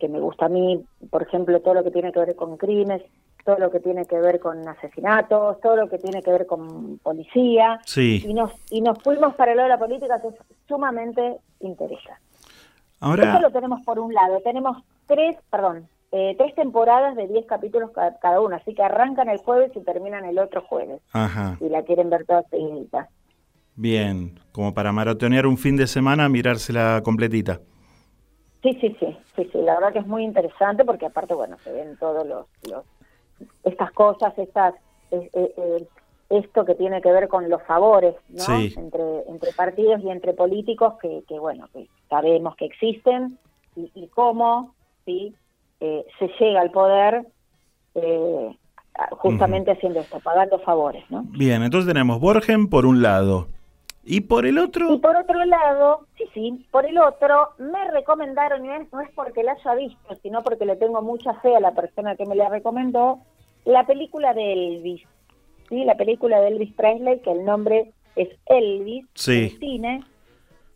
que 0.05 0.11
me 0.13 0.19
gusta 0.19 0.45
a 0.45 0.49
mí, 0.49 0.83
por 1.09 1.23
ejemplo, 1.23 1.59
todo 1.61 1.73
lo 1.73 1.83
que 1.83 1.91
tiene 1.91 2.11
que 2.11 2.19
ver 2.19 2.35
con 2.35 2.57
crímenes, 2.57 3.01
todo 3.43 3.57
lo 3.57 3.71
que 3.71 3.79
tiene 3.79 4.05
que 4.05 4.19
ver 4.19 4.39
con 4.39 4.67
asesinatos, 4.67 5.59
todo 5.61 5.75
lo 5.75 5.89
que 5.89 5.97
tiene 5.97 6.21
que 6.21 6.31
ver 6.31 6.45
con 6.45 6.97
policía, 6.99 7.79
Sí. 7.85 8.23
y 8.27 8.33
nos 8.33 8.51
y 8.69 8.81
nos 8.81 9.01
fuimos 9.03 9.35
para 9.35 9.51
el 9.51 9.57
lado 9.57 9.69
de 9.69 9.75
la 9.75 9.79
política 9.79 10.21
que 10.21 10.27
es 10.29 10.35
sumamente 10.67 11.37
interesante. 11.59 12.21
Ahora, 12.99 13.31
Eso 13.31 13.39
lo 13.41 13.51
tenemos 13.51 13.83
por 13.85 13.99
un 13.99 14.13
lado. 14.13 14.39
Tenemos 14.43 14.77
tres, 15.07 15.37
perdón, 15.51 15.87
eh, 16.11 16.35
tres 16.37 16.55
temporadas 16.55 17.15
de 17.15 17.27
10 17.27 17.45
capítulos 17.45 17.91
ca- 17.91 18.17
cada 18.21 18.39
una, 18.41 18.57
así 18.57 18.73
que 18.73 18.81
arrancan 18.83 19.29
el 19.29 19.37
jueves 19.39 19.71
y 19.75 19.81
terminan 19.81 20.25
el 20.25 20.39
otro 20.39 20.61
jueves, 20.61 21.01
ajá, 21.13 21.57
si 21.59 21.67
la 21.69 21.83
quieren 21.83 22.09
ver 22.09 22.25
todas 22.25 22.45
seguiditas. 22.49 23.07
bien, 23.75 24.39
como 24.53 24.73
para 24.73 24.91
maratonear 24.93 25.45
un 25.45 25.57
fin 25.57 25.75
de 25.75 25.87
semana, 25.87 26.29
mirársela 26.29 27.01
completita. 27.03 27.59
Sí, 28.65 28.75
sí, 28.81 28.95
sí, 28.99 29.15
sí, 29.35 29.49
sí, 29.51 29.61
la 29.61 29.75
verdad 29.75 29.93
que 29.93 29.99
es 29.99 30.07
muy 30.07 30.23
interesante 30.23 30.83
porque 30.83 31.05
aparte, 31.05 31.35
bueno, 31.35 31.55
se 31.63 31.71
ven 31.71 31.97
todos 31.97 32.25
los, 32.25 32.47
los 32.67 32.83
estas 33.63 33.91
cosas, 33.91 34.35
estas, 34.39 34.73
eh, 35.11 35.29
eh, 35.33 35.53
eh, 35.55 35.87
esto 36.31 36.65
que 36.65 36.73
tiene 36.73 36.99
que 36.99 37.11
ver 37.11 37.27
con 37.27 37.47
los 37.47 37.61
favores, 37.61 38.15
¿no? 38.29 38.39
Sí. 38.39 38.73
Entre, 38.75 39.03
entre 39.27 39.51
partidos 39.51 40.01
y 40.01 40.09
entre 40.09 40.33
políticos 40.33 40.95
que, 40.99 41.23
que 41.27 41.37
bueno, 41.37 41.67
que 41.73 41.87
sabemos 42.09 42.55
que 42.55 42.65
existen 42.65 43.37
y, 43.75 43.91
y 43.93 44.07
cómo, 44.07 44.73
¿sí? 45.05 45.35
Eh, 45.79 46.03
se 46.17 46.27
llega 46.39 46.61
al 46.61 46.71
poder 46.71 47.23
eh, 47.93 48.57
justamente 49.11 49.73
haciendo 49.73 49.99
esto, 49.99 50.19
pagando 50.21 50.57
favores, 50.57 51.03
¿no? 51.11 51.23
Bien, 51.27 51.61
entonces 51.61 51.87
tenemos 51.87 52.19
Borgen 52.19 52.67
por 52.67 52.87
un 52.87 53.03
lado. 53.03 53.47
¿Y 54.05 54.21
por 54.21 54.45
el 54.45 54.55
Y 54.55 54.59
otro? 54.59 55.01
por 55.01 55.15
otro 55.15 55.43
lado, 55.45 56.05
sí, 56.17 56.25
sí, 56.33 56.65
por 56.71 56.85
el 56.85 56.97
otro, 56.99 57.49
me 57.57 57.89
recomendaron, 57.91 58.63
y 58.63 58.67
no 58.69 59.01
es, 59.01 59.09
porque 59.15 59.43
la 59.43 59.53
haya 59.53 59.73
visto, 59.75 60.15
sino 60.21 60.43
porque 60.43 60.65
le 60.65 60.75
tengo 60.75 61.01
mucha 61.01 61.33
fe 61.41 61.55
a 61.55 61.59
la 61.59 61.71
persona 61.71 62.15
que 62.15 62.25
me 62.25 62.35
la 62.35 62.49
recomendó, 62.49 63.19
la 63.65 63.85
película 63.87 64.33
de 64.35 64.53
Elvis, 64.53 65.01
¿sí? 65.69 65.83
La 65.85 65.95
película 65.95 66.39
de 66.39 66.49
Elvis 66.49 66.73
Presley, 66.73 67.19
que 67.21 67.31
el 67.31 67.43
nombre 67.45 67.91
es 68.15 68.29
Elvis, 68.45 69.05
Sí. 69.15 69.49
cine, 69.59 70.03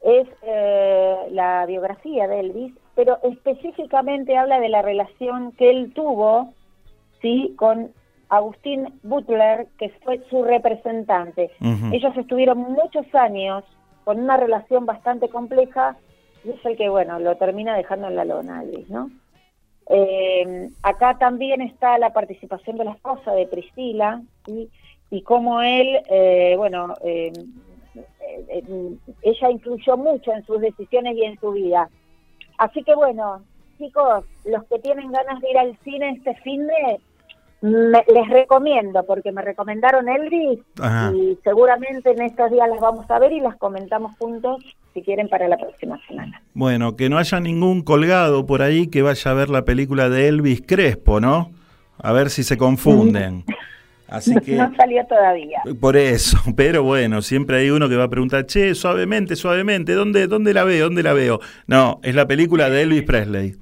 es 0.02 0.28
eh, 0.42 1.15
la 1.32 1.65
biografía 1.68 2.28
de 2.28 2.39
Elvis, 2.39 2.74
pero 2.96 3.20
específicamente 3.22 4.38
habla 4.38 4.60
de 4.60 4.70
la 4.70 4.82
relación 4.82 5.52
que 5.52 5.70
él 5.70 5.94
tuvo, 5.94 6.54
¿sí? 7.22 7.54
Con 7.58 7.92
Agustín 8.30 9.00
Butler, 9.04 9.68
que 9.78 9.89
fue 10.04 10.22
su 10.30 10.44
representante. 10.44 11.52
Ellos 11.92 12.15
estuvieron 12.15 12.60
muchos 12.60 13.06
años 13.13 13.63
con 14.04 14.20
una 14.20 14.38
relación 14.38 14.86
bastante 14.86 15.30
compleja 15.30 15.98
y 16.46 16.52
es 16.52 16.65
el 16.65 16.78
que, 16.78 16.89
bueno, 16.89 17.20
lo 17.20 17.36
termina 17.36 17.76
dejando 17.76 18.08
en 18.08 18.15
la 18.15 18.26
lona, 18.26 18.63
Elvis, 18.63 18.89
¿no? 18.89 19.10
Eh, 19.89 20.70
acá 20.84 21.18
también 21.18 21.62
está 21.62 21.98
la 21.98 22.13
participación 22.13 22.78
de 22.78 22.86
la 22.86 22.92
esposa 22.92 23.34
de 23.34 23.48
Priscila 23.48 24.22
y, 24.46 24.70
y 25.10 25.22
cómo 25.24 25.62
él, 25.62 26.00
eh, 26.10 26.54
bueno, 26.56 26.94
eh, 27.04 27.34
eh, 27.96 28.46
eh, 28.48 28.96
ella 29.24 29.50
influyó 29.50 29.98
mucho 29.98 30.32
en 30.32 30.46
sus 30.46 30.62
decisiones 30.62 31.15
y 31.18 31.24
en 31.24 31.39
su 31.39 31.52
vida. 31.52 31.89
Así 32.60 32.84
que 32.84 32.94
bueno, 32.94 33.42
chicos, 33.80 34.26
los 34.46 34.63
que 34.65 34.78
tienen 34.80 35.12
ganas 35.12 35.42
de 35.42 35.50
ir 35.50 35.58
al 35.58 35.78
cine 35.84 36.12
este 36.12 36.36
fin 36.36 36.68
de 36.68 37.00
me- 37.62 38.04
les 38.13 38.28
recomiendo, 38.30 39.04
porque 39.06 39.32
me 39.32 39.41
recomendaron 39.41 40.08
Elvis 40.10 40.60
Ajá. 40.80 41.12
y 41.15 41.38
seguramente 41.43 42.12
en 42.12 42.22
estos 42.22 42.52
días 42.52 42.69
las 42.69 42.80
vamos 42.80 43.10
a 43.10 43.19
ver 43.19 43.32
y 43.34 43.39
las 43.41 43.56
comentamos 43.58 44.15
juntos 44.17 44.63
si 44.93 45.02
quieren 45.02 45.28
para 45.30 45.48
la 45.48 45.58
próxima 45.58 46.00
semana. 46.08 46.41
Bueno, 46.54 46.95
que 46.95 47.10
no 47.10 47.17
haya 47.17 47.39
ningún 47.39 47.82
colgado 47.84 48.45
por 48.45 48.62
ahí 48.62 48.88
que 48.88 49.02
vaya 49.02 49.32
a 49.32 49.34
ver 49.34 49.50
la 49.50 49.65
película 49.65 50.10
de 50.10 50.28
Elvis 50.28 50.62
Crespo, 50.65 51.19
¿no? 51.19 51.52
A 52.02 52.12
ver 52.13 52.30
si 52.30 52.43
se 52.43 52.58
confunden. 52.58 53.43
Así 54.08 54.34
que... 54.45 54.56
No 54.56 54.74
salió 54.76 55.06
todavía. 55.06 55.62
Por 55.80 55.95
eso, 55.98 56.38
pero 56.56 56.82
bueno, 56.84 57.22
siempre 57.22 57.58
hay 57.58 57.69
uno 57.69 57.88
que 57.89 57.95
va 57.98 58.06
a 58.06 58.10
preguntar, 58.10 58.45
che, 58.45 58.74
suavemente, 58.74 59.36
suavemente, 59.36 59.93
¿dónde, 59.93 60.28
dónde 60.28 60.54
la 60.54 60.63
veo? 60.63 60.86
¿Dónde 60.86 61.04
la 61.04 61.13
veo? 61.13 61.39
No, 61.67 62.00
es 62.04 62.15
la 62.15 62.26
película 62.26 62.69
de 62.69 62.82
Elvis 62.84 63.04
Presley. 63.04 63.56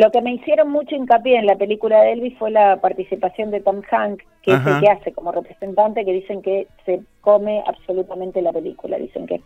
Lo 0.00 0.10
que 0.10 0.22
me 0.22 0.32
hicieron 0.32 0.70
mucho 0.70 0.96
hincapié 0.96 1.36
en 1.36 1.44
la 1.44 1.56
película 1.56 2.00
de 2.00 2.12
Elvis 2.12 2.38
fue 2.38 2.50
la 2.50 2.80
participación 2.80 3.50
de 3.50 3.60
Tom 3.60 3.82
Hanks, 3.90 4.24
que 4.40 4.54
es 4.54 4.66
el 4.66 4.80
que 4.80 4.88
hace 4.88 5.12
como 5.12 5.30
representante, 5.30 6.06
que 6.06 6.12
dicen 6.12 6.40
que 6.40 6.68
se 6.86 7.02
come 7.20 7.62
absolutamente 7.66 8.40
la 8.40 8.50
película, 8.50 8.96
dicen 8.96 9.26
que 9.26 9.34
es 9.34 9.42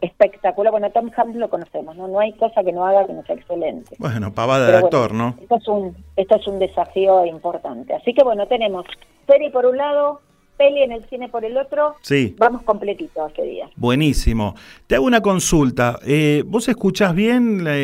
espectacular. 0.00 0.70
Bueno, 0.70 0.90
Tom 0.90 1.10
Hanks 1.10 1.34
lo 1.34 1.50
conocemos, 1.50 1.96
¿no? 1.96 2.06
No 2.06 2.20
hay 2.20 2.34
cosa 2.34 2.62
que 2.62 2.70
no 2.70 2.86
haga 2.86 3.04
que 3.04 3.14
no 3.14 3.24
sea 3.24 3.34
excelente. 3.34 3.96
Bueno, 3.98 4.32
pavada 4.32 4.66
de 4.66 4.72
bueno, 4.74 4.86
actor, 4.86 5.12
¿no? 5.12 5.34
Esto 5.40 5.56
es, 5.56 5.66
un, 5.66 5.96
esto 6.14 6.36
es 6.36 6.46
un 6.46 6.60
desafío 6.60 7.26
importante. 7.26 7.92
Así 7.92 8.14
que 8.14 8.22
bueno, 8.22 8.46
tenemos 8.46 8.86
serie 9.26 9.50
por 9.50 9.66
un 9.66 9.76
lado, 9.76 10.20
peli 10.56 10.82
en 10.82 10.92
el 10.92 11.04
cine 11.08 11.28
por 11.28 11.44
el 11.44 11.56
otro. 11.56 11.94
Sí. 12.02 12.34
Vamos 12.38 12.62
completito 12.62 13.26
este 13.26 13.42
día. 13.44 13.68
Buenísimo. 13.76 14.54
Te 14.86 14.96
hago 14.96 15.04
una 15.04 15.20
consulta. 15.20 15.98
Eh, 16.06 16.42
¿Vos 16.46 16.68
escuchás 16.68 17.14
bien 17.14 17.64
la, 17.64 17.74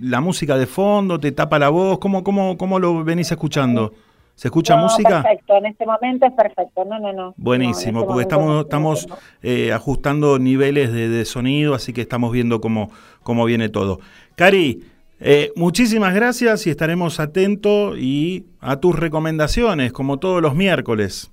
la 0.00 0.20
música 0.20 0.56
de 0.56 0.66
fondo? 0.66 1.18
¿Te 1.20 1.32
tapa 1.32 1.58
la 1.58 1.68
voz? 1.68 1.98
¿Cómo, 1.98 2.24
cómo, 2.24 2.56
cómo 2.56 2.78
lo 2.78 3.04
venís 3.04 3.30
escuchando? 3.30 3.92
¿Se 4.34 4.48
escucha 4.48 4.76
No, 4.76 4.82
música? 4.82 5.22
Perfecto, 5.22 5.56
en 5.56 5.66
este 5.66 5.86
momento 5.86 6.26
es 6.26 6.32
perfecto. 6.34 6.84
No, 6.84 6.98
no, 6.98 7.12
no. 7.12 7.34
Buenísimo, 7.38 8.00
No, 8.00 8.00
en 8.00 8.06
porque 8.06 8.22
este 8.22 8.34
estamos, 8.34 8.64
estamos 8.64 9.08
eh, 9.42 9.72
ajustando 9.72 10.38
niveles 10.38 10.92
de, 10.92 11.08
de 11.08 11.24
sonido, 11.24 11.74
así 11.74 11.94
que 11.94 12.02
estamos 12.02 12.32
viendo 12.32 12.60
cómo, 12.60 12.90
cómo 13.22 13.46
viene 13.46 13.70
todo. 13.70 14.00
Cari, 14.34 14.82
eh, 15.20 15.52
muchísimas 15.56 16.14
gracias 16.14 16.66
y 16.66 16.70
estaremos 16.70 17.18
atentos 17.18 17.96
y 17.98 18.44
a 18.60 18.76
tus 18.76 18.98
recomendaciones, 18.98 19.90
como 19.92 20.18
todos 20.18 20.42
los 20.42 20.54
miércoles. 20.54 21.32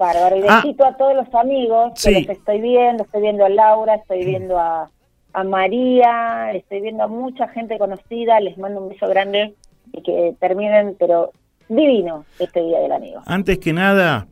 Bárbaro. 0.00 0.36
Y 0.38 0.42
Ah. 0.48 0.64
a 0.88 0.96
todos 0.96 1.14
los 1.14 1.32
amigos 1.34 1.92
que 1.94 2.00
Sí. 2.00 2.24
los 2.26 2.36
estoy 2.38 2.60
viendo. 2.60 3.04
Estoy 3.04 3.20
viendo 3.22 3.44
a 3.44 3.48
Laura, 3.48 3.94
estoy 3.94 4.24
viendo 4.24 4.58
a, 4.58 4.90
a 5.32 5.44
María, 5.44 6.50
estoy 6.52 6.80
viendo 6.80 7.04
a 7.04 7.06
mucha 7.06 7.46
gente 7.48 7.78
conocida. 7.78 8.40
Les 8.40 8.58
mando 8.58 8.80
un 8.82 8.88
beso 8.88 9.06
grande 9.06 9.54
y 9.92 10.02
que 10.02 10.34
terminen, 10.40 10.96
pero 10.98 11.32
divino, 11.68 12.24
este 12.38 12.62
Día 12.62 12.80
del 12.80 12.92
Amigo. 12.92 13.20
Antes 13.26 13.58
que 13.58 13.72
nada, 13.72 14.26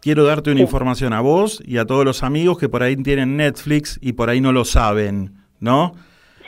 quiero 0.00 0.24
darte 0.24 0.50
una 0.52 0.60
información 0.60 1.12
a 1.12 1.20
vos 1.20 1.60
y 1.66 1.78
a 1.78 1.84
todos 1.84 2.04
los 2.04 2.22
amigos 2.22 2.58
que 2.58 2.68
por 2.68 2.82
ahí 2.82 2.96
tienen 2.96 3.36
Netflix 3.36 3.98
y 4.00 4.12
por 4.12 4.30
ahí 4.30 4.40
no 4.40 4.52
lo 4.52 4.64
saben, 4.64 5.32
¿no? 5.60 5.92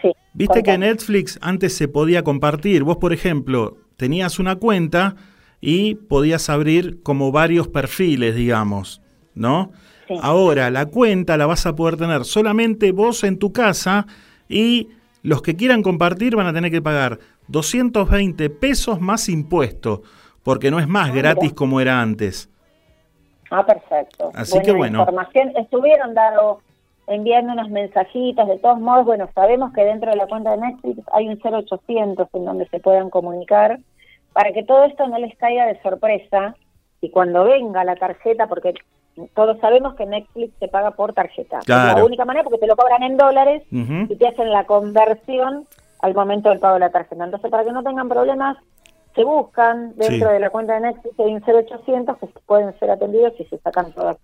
Sí. 0.01 0.13
Viste 0.33 0.63
que. 0.63 0.79
Netflix 0.79 1.39
antes 1.43 1.77
se 1.77 1.89
podía 1.89 2.23
compartir. 2.23 2.85
Vos, 2.85 2.97
por 2.97 3.13
ejemplo, 3.13 3.77
tenías 3.97 4.39
una 4.39 4.57
cuenta 4.57 5.17
y 5.61 5.95
podías 5.95 6.49
abrir 6.49 7.03
como 7.03 7.33
varios 7.33 7.69
perfiles, 7.69 8.35
digamos, 8.35 9.03
¿no? 9.35 9.73
Sí. 10.09 10.15
Ahora 10.23 10.71
la 10.71 10.87
cuenta 10.87 11.37
la 11.37 11.47
vas 11.47 11.67
a 11.67 11.77
poder 11.77 11.97
tener 11.97 12.25
solamente 12.25 12.93
vos 12.93 13.23
en 13.25 13.39
tu 13.39 13.53
casa 13.53 14.07
y 14.49 14.89
los 15.23 15.43
que 15.43 15.55
quieran 15.57 15.83
compartir 15.83 16.35
van 16.35 16.47
a 16.47 16.53
tener 16.53 16.71
que 16.71 16.83
pagar 16.83 17.19
220 17.49 18.49
pesos 18.51 19.01
más 19.01 19.29
impuesto, 19.29 20.03
porque 20.43 20.71
no 20.71 20.79
es 20.81 20.89
más 20.89 21.11
Ah, 21.11 21.15
gratis 21.15 21.53
como 21.53 21.81
era 21.81 22.01
antes. 22.01 22.49
Ah, 23.51 23.67
perfecto. 23.67 24.31
Así 24.35 24.53
Buena 24.53 24.65
que 24.65 24.73
bueno. 24.73 24.99
Información. 25.01 25.53
Estuvieron 25.57 26.15
dando, 26.15 26.61
enviando 27.09 27.53
unos 27.53 27.69
mensajitos. 27.71 28.49
De 28.49 28.59
todos 28.59 28.81
modos, 28.81 29.05
bueno, 29.05 29.29
sabemos 29.35 29.73
que 29.73 29.83
dentro 29.83 30.11
de 30.11 30.17
la 30.17 30.27
cuenta 30.27 30.53
de 30.53 30.59
Netflix 30.59 31.01
hay 31.13 31.29
un 31.29 31.39
0800 31.43 32.29
en 32.33 32.45
donde 32.45 32.69
se 32.69 32.79
puedan 32.81 33.11
comunicar 33.11 33.79
para 34.33 34.53
que 34.53 34.63
todo 34.63 34.85
esto 34.85 35.07
no 35.09 35.19
les 35.19 35.37
caiga 35.37 35.67
de 35.67 35.81
sorpresa 35.83 36.55
y 37.01 37.11
cuando 37.11 37.45
venga 37.45 37.85
la 37.85 37.97
tarjeta, 37.97 38.47
porque 38.47 38.75
todos 39.35 39.59
sabemos 39.61 39.95
que 39.97 40.07
Netflix 40.07 40.55
se 40.59 40.69
paga 40.69 40.93
por 40.93 41.13
tarjeta. 41.13 41.59
Es 41.59 41.65
Claro. 41.67 41.99
la 41.99 42.05
única 42.05 42.25
manera 42.25 42.45
porque 42.45 42.59
te 42.59 42.67
lo 42.67 42.77
cobran 42.77 43.03
en 43.03 43.17
dólares 43.17 43.63
y 43.71 44.17
te 44.17 44.29
hacen 44.29 44.51
la 44.51 44.65
conversión 44.65 45.67
al 46.01 46.15
momento 46.15 46.49
del 46.51 46.61
pago 46.61 46.75
de 46.75 46.81
la 46.81 46.91
tarjeta. 46.91 47.25
Entonces, 47.25 47.51
para 47.51 47.65
que 47.65 47.73
no 47.73 47.83
tengan 47.83 48.09
problemas, 48.09 48.57
se 49.15 49.25
buscan 49.25 49.95
dentro 49.97 50.29
Sí. 50.29 50.33
de 50.35 50.41
la 50.41 50.51
cuenta 50.51 50.75
de 50.75 50.81
Netflix 50.81 51.19
hay 51.19 51.35
un 51.35 51.43
0800 51.43 52.17
que 52.19 52.27
pueden 52.47 52.79
ser 52.79 52.91
atendidos 52.91 53.35
y 53.39 53.45
se 53.45 53.59
sacan 53.59 53.93
todas, 53.93 54.17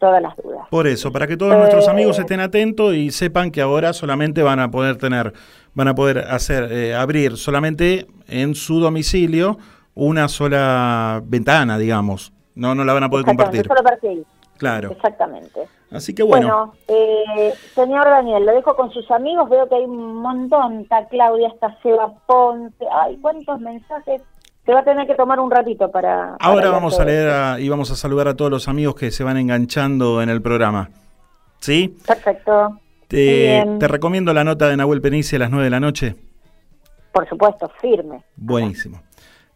todas 0.00 0.20
las 0.20 0.34
dudas. 0.36 0.66
Por 0.70 0.86
eso, 0.88 1.12
para 1.12 1.26
que 1.28 1.36
todos 1.36 1.56
nuestros 1.56 1.86
Eh, 1.86 1.90
amigos 1.90 2.18
estén 2.18 2.40
atentos 2.40 2.94
y 2.94 3.10
sepan 3.12 3.52
que 3.52 3.60
ahora 3.60 3.92
solamente 3.92 4.42
van 4.42 4.58
a 4.58 4.70
poder 4.70 4.96
tener, 4.96 5.32
van 5.74 5.86
a 5.88 5.94
poder 5.94 6.18
hacer, 6.18 6.72
eh, 6.72 6.94
abrir 6.96 7.36
solamente 7.36 8.08
en 8.26 8.54
su 8.56 8.80
domicilio 8.80 9.58
una 9.94 10.26
sola 10.28 11.22
ventana, 11.24 11.78
digamos. 11.78 12.32
No, 12.54 12.74
no 12.74 12.84
la 12.84 12.92
van 12.94 13.04
a 13.04 13.10
poder 13.10 13.24
compartir. 13.26 13.66
solo 13.66 13.82
perfil. 13.82 14.26
Claro. 14.56 14.90
Exactamente. 14.90 15.60
Así 15.90 16.14
que 16.14 16.22
bueno, 16.22 16.46
Bueno, 16.46 16.74
eh, 16.88 17.52
señor 17.74 18.04
Daniel, 18.04 18.44
lo 18.44 18.52
dejo 18.52 18.76
con 18.76 18.90
sus 18.92 19.10
amigos. 19.10 19.48
Veo 19.48 19.68
que 19.68 19.74
hay 19.76 19.84
un 19.84 20.16
montón. 20.16 20.80
Está 20.80 21.06
Claudia, 21.08 21.48
está 21.48 21.76
Seba 21.82 22.12
Ponce. 22.26 22.84
Ay, 22.92 23.16
cuántos 23.22 23.58
mensajes. 23.60 24.22
Se 24.70 24.74
va 24.74 24.82
a 24.82 24.84
tener 24.84 25.04
que 25.04 25.16
tomar 25.16 25.40
un 25.40 25.50
ratito 25.50 25.90
para. 25.90 26.36
ahora 26.38 26.70
vamos 26.70 27.00
a 27.00 27.04
leer 27.04 27.28
a- 27.28 27.58
y 27.58 27.68
vamos 27.68 27.90
a 27.90 27.96
saludar 27.96 28.28
a 28.28 28.36
todos 28.36 28.52
los 28.52 28.68
amigos 28.68 28.94
que 28.94 29.10
se 29.10 29.24
van 29.24 29.36
enganchando 29.36 30.22
en 30.22 30.28
el 30.28 30.40
programa. 30.40 30.90
¿Sí? 31.58 31.96
Perfecto. 32.06 32.78
Te, 33.08 33.64
recomiendo 33.80 34.32
la 34.32 34.44
nota 34.44 34.68
de 34.68 34.76
Nahuel 34.76 35.00
Penici 35.00 35.34
a 35.34 35.40
las 35.40 35.50
9 35.50 35.64
de 35.64 35.70
la 35.70 35.80
noche. 35.80 36.14
Por 37.10 37.28
supuesto, 37.28 37.68
firme. 37.80 38.22
Buenísimo. 38.36 39.02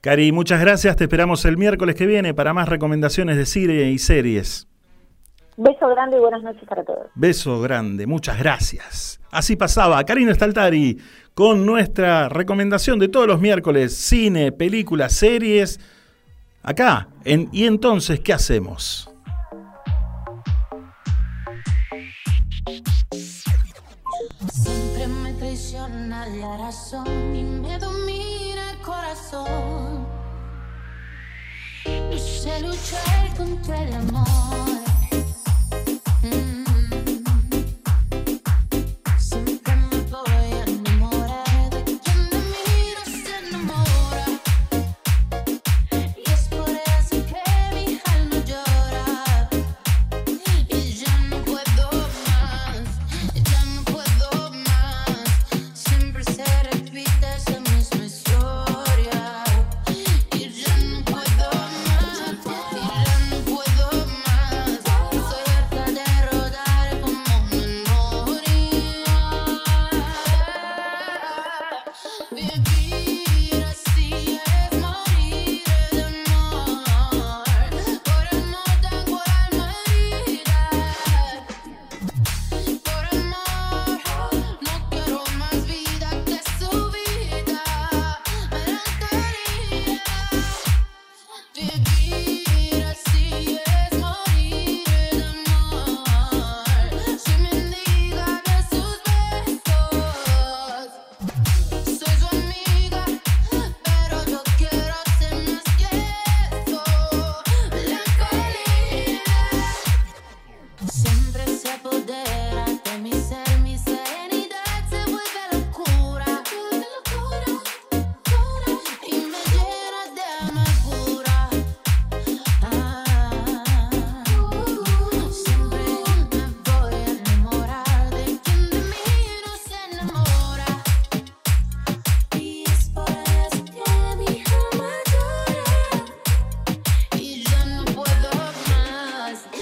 Cari, 0.01 0.33
muchas 0.33 0.61
gracias. 0.61 0.97
Te 0.97 1.05
esperamos 1.05 1.45
el 1.45 1.59
miércoles 1.59 1.95
que 1.95 2.07
viene 2.07 2.35
para 2.35 2.53
más 2.53 2.69
recomendaciones 2.69 3.37
de 3.37 3.47
cine 3.47 3.93
y 3.93 3.99
series. 3.99 4.67
Beso 5.57 5.89
grande 5.89 6.17
y 6.17 6.21
buenas 6.21 6.43
noches 6.43 6.65
para 6.69 6.85
todos. 6.85 7.07
Beso 7.15 7.61
grande, 7.61 8.07
muchas 8.07 8.39
gracias. 8.39 9.21
Así 9.31 9.55
pasaba 9.57 10.03
Karina 10.05 10.35
Staltari 10.35 10.99
con 11.35 11.65
nuestra 11.65 12.29
recomendación 12.29 12.99
de 12.99 13.09
todos 13.09 13.27
los 13.27 13.41
miércoles, 13.41 13.97
cine, 13.97 14.51
películas, 14.51 15.13
series, 15.13 15.79
acá. 16.63 17.09
En, 17.25 17.49
y 17.53 17.67
entonces, 17.67 18.21
¿qué 18.21 18.33
hacemos? 18.33 19.09
Siempre 24.53 25.07
me 25.07 25.33
traiciona 25.35 26.27
la 26.27 26.57
razón 26.59 27.07
y 27.35 27.45
me 27.45 27.79
domina 27.79 28.73
el 28.73 28.79
corazón. 28.79 30.07
No 31.87 32.19
sé 32.19 32.61
luchar 32.61 33.37
contra 33.37 33.83
el 33.83 33.95
amor. 33.95 34.94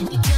Thank 0.04 0.26
you. 0.26 0.31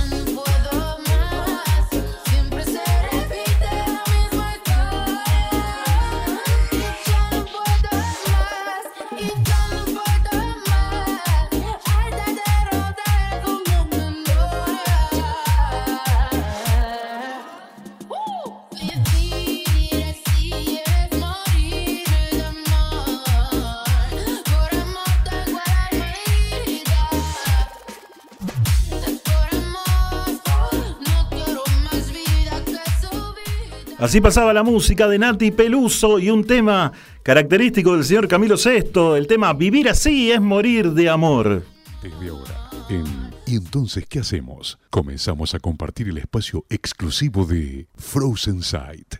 Así 34.04 34.20
pasaba 34.20 34.52
la 34.52 34.62
música 34.62 35.08
de 35.08 35.18
Nati 35.18 35.50
Peluso 35.50 36.18
y 36.18 36.28
un 36.28 36.44
tema 36.44 36.92
característico 37.22 37.94
del 37.94 38.04
señor 38.04 38.28
Camilo 38.28 38.56
VI, 38.62 39.16
el 39.16 39.26
tema 39.26 39.54
Vivir 39.54 39.88
así 39.88 40.30
es 40.30 40.42
morir 40.42 40.92
de 40.92 41.08
amor. 41.08 41.64
Desde 42.02 42.28
ahora, 42.28 42.68
en 42.90 43.06
¿Y 43.46 43.56
entonces 43.56 44.04
qué 44.06 44.18
hacemos? 44.18 44.78
Comenzamos 44.90 45.54
a 45.54 45.58
compartir 45.58 46.10
el 46.10 46.18
espacio 46.18 46.66
exclusivo 46.68 47.46
de 47.46 47.88
Frozen 47.96 48.60
Sight. 48.60 49.14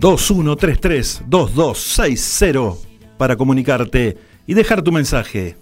...2133-2260... 0.00 2.87
...para 3.18 3.36
comunicarte 3.36 4.16
y 4.46 4.54
dejar 4.54 4.82
tu 4.82 4.92
mensaje. 4.92 5.56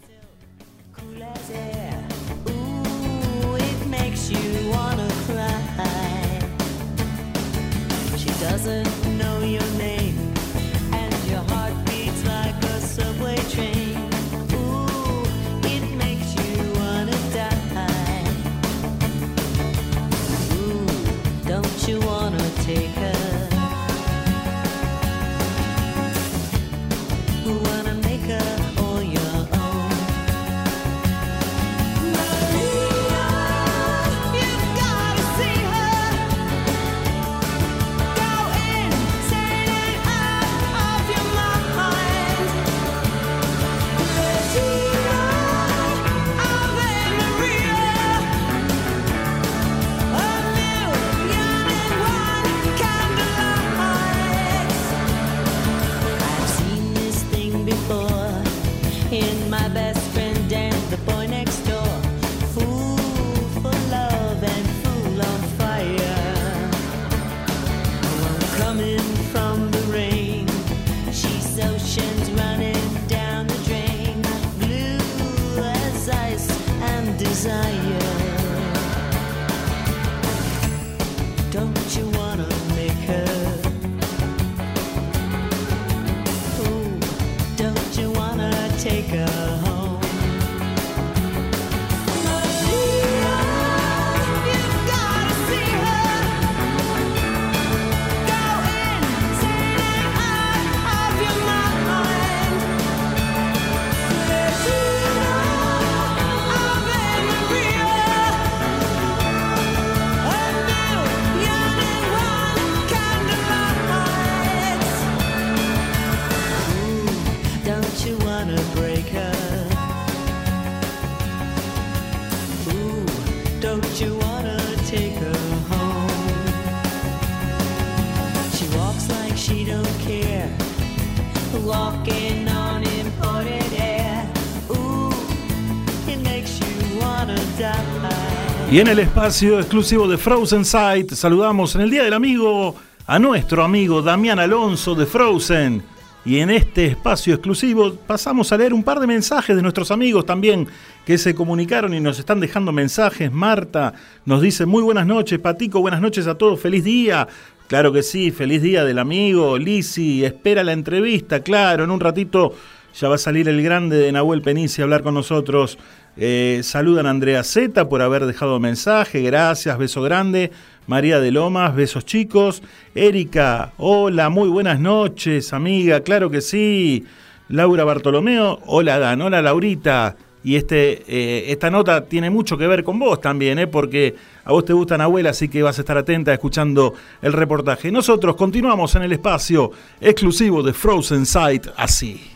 Y 138.76 138.80
en 138.80 138.88
el 138.88 138.98
espacio 138.98 139.58
exclusivo 139.58 140.06
de 140.06 140.18
Frozen 140.18 140.62
Sight 140.62 141.10
saludamos 141.14 141.74
en 141.74 141.80
el 141.80 141.90
Día 141.90 142.04
del 142.04 142.12
Amigo 142.12 142.76
a 143.06 143.18
nuestro 143.18 143.64
amigo 143.64 144.02
Damián 144.02 144.38
Alonso 144.38 144.94
de 144.94 145.06
Frozen. 145.06 145.82
Y 146.26 146.40
en 146.40 146.50
este 146.50 146.84
espacio 146.84 147.32
exclusivo 147.32 147.94
pasamos 147.94 148.52
a 148.52 148.58
leer 148.58 148.74
un 148.74 148.84
par 148.84 149.00
de 149.00 149.06
mensajes 149.06 149.56
de 149.56 149.62
nuestros 149.62 149.90
amigos 149.90 150.26
también 150.26 150.68
que 151.06 151.16
se 151.16 151.34
comunicaron 151.34 151.94
y 151.94 152.00
nos 152.00 152.18
están 152.18 152.38
dejando 152.38 152.70
mensajes. 152.70 153.32
Marta 153.32 153.94
nos 154.26 154.42
dice 154.42 154.66
muy 154.66 154.82
buenas 154.82 155.06
noches, 155.06 155.38
Patico, 155.38 155.80
buenas 155.80 156.02
noches 156.02 156.26
a 156.26 156.36
todos, 156.36 156.60
feliz 156.60 156.84
día. 156.84 157.26
Claro 157.68 157.94
que 157.94 158.02
sí, 158.02 158.30
feliz 158.30 158.60
día 158.60 158.84
del 158.84 158.98
amigo. 158.98 159.56
Lisi, 159.56 160.22
espera 160.22 160.62
la 160.62 160.74
entrevista, 160.74 161.40
claro, 161.40 161.84
en 161.84 161.90
un 161.90 162.00
ratito 162.00 162.52
ya 162.98 163.08
va 163.08 163.16
a 163.16 163.18
salir 163.18 163.48
el 163.48 163.62
grande 163.62 163.96
de 163.96 164.10
Nahuel 164.10 164.40
Penici 164.40 164.80
a 164.80 164.84
hablar 164.84 165.02
con 165.02 165.14
nosotros. 165.14 165.78
Eh, 166.18 166.60
saludan 166.62 167.06
a 167.06 167.10
Andrea 167.10 167.44
Z 167.44 167.88
por 167.90 168.00
haber 168.00 168.24
dejado 168.24 168.58
mensaje, 168.58 169.20
gracias, 169.20 169.76
beso 169.76 170.00
grande. 170.00 170.50
María 170.86 171.20
de 171.20 171.30
Lomas, 171.30 171.74
besos 171.74 172.06
chicos. 172.06 172.62
Erika, 172.94 173.72
hola, 173.76 174.30
muy 174.30 174.48
buenas 174.48 174.80
noches, 174.80 175.52
amiga, 175.52 176.00
claro 176.00 176.30
que 176.30 176.40
sí. 176.40 177.04
Laura 177.48 177.84
Bartolomeo, 177.84 178.60
hola 178.66 178.98
Dan, 178.98 179.20
hola 179.20 179.42
Laurita. 179.42 180.16
Y 180.42 180.54
este, 180.54 181.02
eh, 181.08 181.50
esta 181.50 181.70
nota 181.70 182.04
tiene 182.04 182.30
mucho 182.30 182.56
que 182.56 182.68
ver 182.68 182.84
con 182.84 182.98
vos 182.98 183.20
también, 183.20 183.58
¿eh? 183.58 183.66
porque 183.66 184.14
a 184.44 184.52
vos 184.52 184.64
te 184.64 184.72
gusta 184.72 184.96
Nahuel, 184.96 185.26
así 185.26 185.48
que 185.48 185.62
vas 185.62 185.76
a 185.78 185.82
estar 185.82 185.98
atenta 185.98 186.32
escuchando 186.32 186.94
el 187.20 187.32
reportaje. 187.32 187.90
Nosotros 187.90 188.36
continuamos 188.36 188.94
en 188.94 189.02
el 189.02 189.12
espacio 189.12 189.72
exclusivo 190.00 190.62
de 190.62 190.72
Frozen 190.72 191.26
Sight 191.26 191.66
así. 191.76 192.35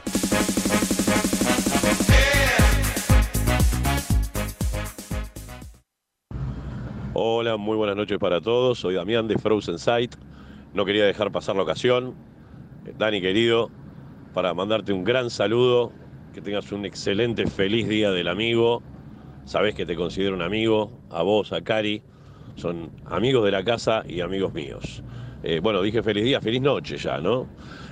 Muy 7.57 7.75
buenas 7.75 7.95
noches 7.95 8.17
para 8.17 8.39
todos. 8.39 8.79
Soy 8.79 8.95
Damián 8.95 9.27
de 9.27 9.37
Frozen 9.37 9.77
Sight. 9.77 10.15
No 10.73 10.85
quería 10.85 11.05
dejar 11.05 11.31
pasar 11.31 11.55
la 11.55 11.63
ocasión. 11.63 12.13
Eh, 12.85 12.93
Dani, 12.97 13.19
querido, 13.19 13.69
para 14.33 14.53
mandarte 14.53 14.93
un 14.93 15.03
gran 15.03 15.29
saludo. 15.29 15.91
Que 16.33 16.41
tengas 16.41 16.71
un 16.71 16.85
excelente, 16.85 17.45
feliz 17.47 17.87
día 17.89 18.11
del 18.11 18.27
amigo. 18.27 18.81
Sabes 19.45 19.75
que 19.75 19.85
te 19.85 19.95
considero 19.95 20.35
un 20.35 20.41
amigo. 20.41 20.91
A 21.09 21.23
vos, 21.23 21.51
a 21.51 21.61
Cari. 21.61 22.01
Son 22.55 22.91
amigos 23.05 23.43
de 23.43 23.51
la 23.51 23.63
casa 23.63 24.03
y 24.07 24.21
amigos 24.21 24.53
míos. 24.53 25.03
Eh, 25.43 25.59
bueno, 25.61 25.81
dije 25.81 26.03
feliz 26.03 26.23
día, 26.23 26.39
feliz 26.39 26.61
noche 26.61 26.97
ya, 26.97 27.17
¿no? 27.17 27.47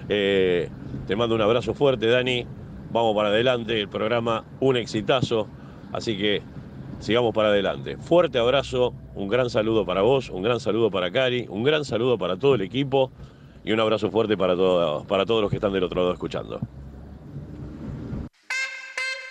Eh, 0.07 0.69
te 1.07 1.15
mando 1.15 1.35
un 1.35 1.41
abrazo 1.41 1.73
fuerte, 1.73 2.07
Dani. 2.07 2.45
Vamos 2.91 3.15
para 3.15 3.29
adelante. 3.29 3.81
El 3.81 3.89
programa, 3.89 4.45
un 4.61 4.77
exitazo. 4.77 5.47
Así 5.91 6.17
que 6.17 6.41
sigamos 6.99 7.33
para 7.33 7.49
adelante. 7.49 7.97
Fuerte 7.97 8.37
abrazo, 8.39 8.93
un 9.15 9.27
gran 9.27 9.49
saludo 9.49 9.85
para 9.85 10.01
vos, 10.01 10.29
un 10.29 10.41
gran 10.41 10.59
saludo 10.59 10.91
para 10.91 11.11
Cari, 11.11 11.45
un 11.49 11.63
gran 11.63 11.83
saludo 11.85 12.17
para 12.17 12.37
todo 12.37 12.55
el 12.55 12.61
equipo 12.61 13.11
y 13.63 13.71
un 13.71 13.79
abrazo 13.79 14.09
fuerte 14.11 14.37
para, 14.37 14.55
todo- 14.55 15.03
para 15.05 15.25
todos 15.25 15.41
los 15.41 15.49
que 15.49 15.57
están 15.57 15.73
del 15.73 15.83
otro 15.83 16.01
lado 16.01 16.13
escuchando. 16.13 16.59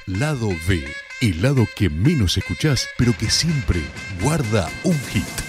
Lado 0.06 0.48
B, 0.66 0.82
el 1.20 1.42
lado 1.42 1.66
que 1.76 1.90
menos 1.90 2.38
escuchás, 2.38 2.88
pero 2.96 3.12
que 3.18 3.28
siempre 3.28 3.80
guarda 4.22 4.68
un 4.84 4.94
hit. 5.10 5.47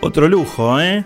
Otro 0.00 0.28
lujo, 0.28 0.80
¿eh? 0.80 1.04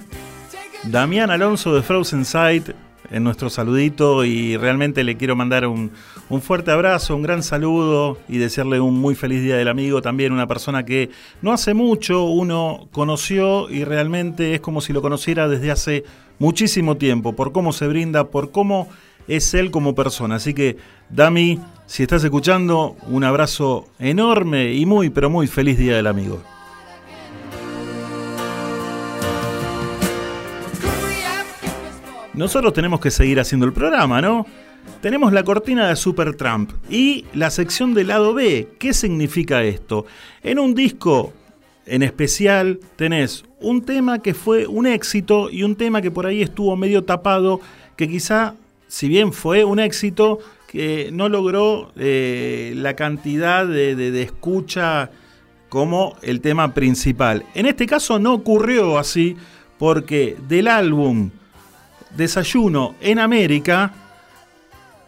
Damián 0.85 1.31
Alonso 1.31 1.75
de 1.75 1.83
Frozen 1.83 2.25
Sight 2.25 2.71
en 3.11 3.25
nuestro 3.25 3.49
saludito 3.49 4.25
y 4.25 4.57
realmente 4.57 5.03
le 5.05 5.17
quiero 5.17 5.35
mandar 5.35 5.67
un, 5.67 5.93
un 6.29 6.43
fuerte 6.43 6.71
abrazo, 6.71 7.17
un 7.17 7.23
gran 7.23 7.43
saludo 7.43 8.19
y 8.29 8.39
desearle 8.39 8.81
un 8.81 8.99
muy 8.99 9.15
feliz 9.15 9.43
día 9.43 9.57
del 9.57 9.69
amigo. 9.69 10.03
También 10.03 10.33
una 10.33 10.47
persona 10.47 10.85
que 10.85 11.11
no 11.41 11.53
hace 11.53 11.75
mucho 11.75 12.25
uno 12.25 12.89
conoció 12.93 13.71
y 13.71 13.85
realmente 13.85 14.55
es 14.55 14.61
como 14.61 14.81
si 14.81 14.93
lo 14.93 15.01
conociera 15.01 15.49
desde 15.49 15.71
hace 15.71 16.05
muchísimo 16.39 16.97
tiempo, 16.97 17.35
por 17.35 17.53
cómo 17.53 17.73
se 17.73 17.87
brinda, 17.87 18.29
por 18.29 18.51
cómo 18.51 18.89
es 19.27 19.55
él 19.55 19.71
como 19.71 19.95
persona. 19.95 20.35
Así 20.37 20.53
que, 20.53 20.77
Dami, 21.09 21.61
si 21.87 22.03
estás 22.03 22.25
escuchando, 22.25 22.97
un 23.07 23.25
abrazo 23.25 23.87
enorme 23.99 24.75
y 24.75 24.85
muy, 24.85 25.09
pero 25.09 25.31
muy 25.31 25.47
feliz 25.47 25.79
día 25.79 25.97
del 25.97 26.09
amigo. 26.09 26.43
Nosotros 32.35 32.73
tenemos 32.73 33.01
que 33.01 33.11
seguir 33.11 33.39
haciendo 33.41 33.67
el 33.67 33.73
programa, 33.73 34.21
¿no? 34.23 34.47
Tenemos 35.01 35.33
la 35.33 35.45
cortina 35.45 35.89
de 35.89 35.97
Supertramp 35.97 36.71
y 36.91 37.25
la 37.35 37.51
sección 37.51 37.95
del 37.95 38.09
lado 38.09 38.35
B. 38.35 38.69
¿Qué 38.79 38.93
significa 38.95 39.63
esto? 39.63 40.07
En 40.43 40.59
un 40.59 40.75
disco 40.75 41.33
en 41.87 42.03
especial 42.03 42.81
tenés 42.97 43.45
un 43.61 43.83
tema 43.83 44.21
que 44.21 44.35
fue 44.35 44.67
un 44.67 44.87
éxito 44.87 45.51
y 45.51 45.63
un 45.63 45.77
tema 45.77 46.01
que 46.03 46.11
por 46.11 46.27
ahí 46.27 46.43
estuvo 46.43 46.75
medio 46.77 47.05
tapado, 47.05 47.61
que 47.97 48.09
quizá, 48.09 48.55
si 48.89 49.09
bien 49.09 49.33
fue 49.33 49.65
un 49.65 49.79
éxito, 49.79 50.39
que 50.67 51.11
no 51.13 51.29
logró 51.29 51.93
eh, 51.97 52.73
la 52.77 52.97
cantidad 52.97 53.67
de- 53.67 53.95
de 53.95 54.23
escucha 54.23 55.11
como 55.69 56.17
el 56.23 56.41
tema 56.41 56.73
principal. 56.75 57.45
En 57.55 57.67
este 57.67 57.87
caso 57.87 58.19
no 58.19 58.33
ocurrió 58.35 58.99
así, 58.99 59.37
porque 59.79 60.37
del 60.49 60.69
álbum 60.69 61.31
Desayuno 62.17 62.95
en 63.01 63.19
América, 63.19 63.93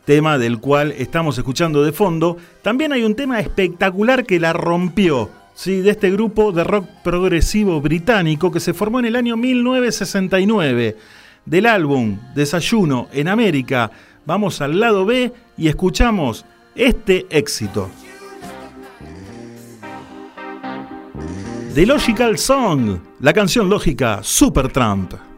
tema 0.04 0.38
del 0.38 0.58
cual 0.58 0.92
estamos 0.92 1.36
escuchando 1.38 1.84
de 1.84 1.92
fondo. 1.92 2.36
También 2.62 2.92
hay 2.92 3.02
un 3.02 3.14
tema 3.14 3.40
espectacular 3.40 4.24
que 4.24 4.40
la 4.40 4.52
rompió, 4.52 5.30
¿sí? 5.54 5.80
de 5.80 5.90
este 5.90 6.10
grupo 6.10 6.52
de 6.52 6.64
rock 6.64 6.86
progresivo 7.02 7.80
británico 7.80 8.50
que 8.50 8.60
se 8.60 8.74
formó 8.74 8.98
en 9.00 9.06
el 9.06 9.16
año 9.16 9.36
1969. 9.36 10.96
Del 11.44 11.66
álbum 11.66 12.18
Desayuno 12.34 13.08
en 13.12 13.28
América, 13.28 13.90
vamos 14.24 14.60
al 14.60 14.80
lado 14.80 15.04
B 15.04 15.32
y 15.58 15.68
escuchamos 15.68 16.46
este 16.74 17.26
éxito. 17.30 17.90
The 21.74 21.86
Logical 21.86 22.38
Song, 22.38 22.98
la 23.20 23.32
canción 23.32 23.68
lógica 23.68 24.20
Supertramp. 24.22 25.33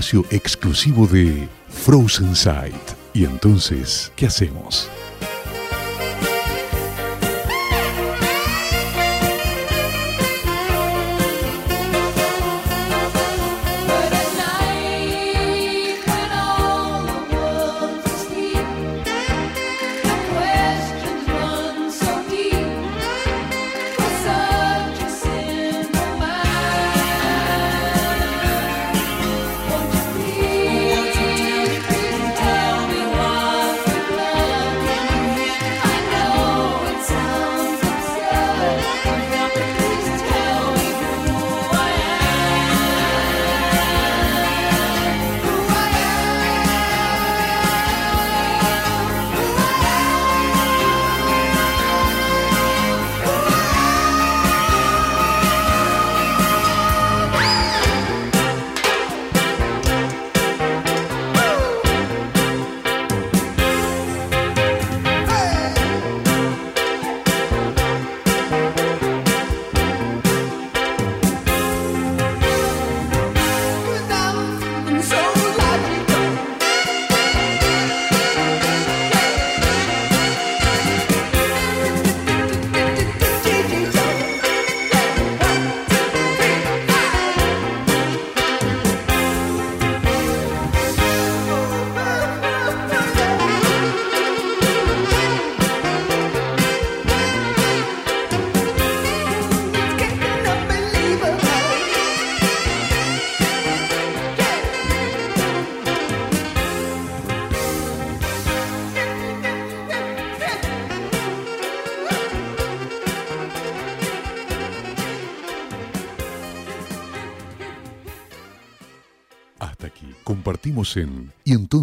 espacio 0.00 0.24
exclusivo 0.30 1.06
de 1.06 1.46
Frozen 1.68 2.34
Sight. 2.34 2.74
Y 3.12 3.24
entonces, 3.24 4.10
¿qué 4.16 4.26
hacemos? 4.26 4.88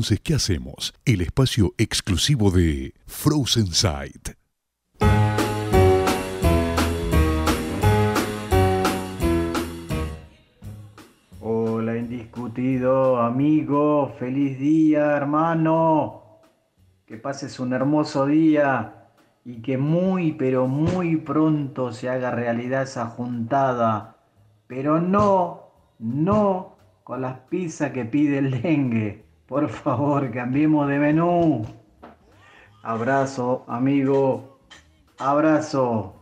entonces, 0.07 0.23
¿qué 0.23 0.35
hacemos? 0.35 0.93
El 1.03 1.19
espacio 1.19 1.73
exclusivo 1.77 2.49
de 2.49 2.93
Frozen 3.07 3.67
Sight. 3.67 4.29
Hola, 11.41 11.97
indiscutido 11.97 13.17
amigo, 13.17 14.15
feliz 14.17 14.57
día, 14.57 15.17
hermano. 15.17 16.39
Que 17.05 17.17
pases 17.17 17.59
un 17.59 17.73
hermoso 17.73 18.27
día 18.27 19.09
y 19.43 19.61
que 19.61 19.77
muy, 19.77 20.31
pero 20.31 20.67
muy 20.67 21.17
pronto 21.17 21.91
se 21.91 22.07
haga 22.07 22.31
realidad 22.31 22.83
esa 22.83 23.07
juntada. 23.07 24.15
Pero 24.67 25.01
no, 25.01 25.73
no 25.99 26.77
con 27.03 27.19
las 27.19 27.39
pizzas 27.49 27.91
que 27.91 28.05
pide 28.05 28.37
el 28.37 28.61
dengue. 28.61 29.26
Por 29.47 29.69
favor, 29.69 30.29
cambiemos 30.31 30.89
de 30.89 30.99
menú. 30.99 31.65
Abrazo, 32.83 33.63
amigo. 33.67 34.59
Abrazo. 35.17 36.13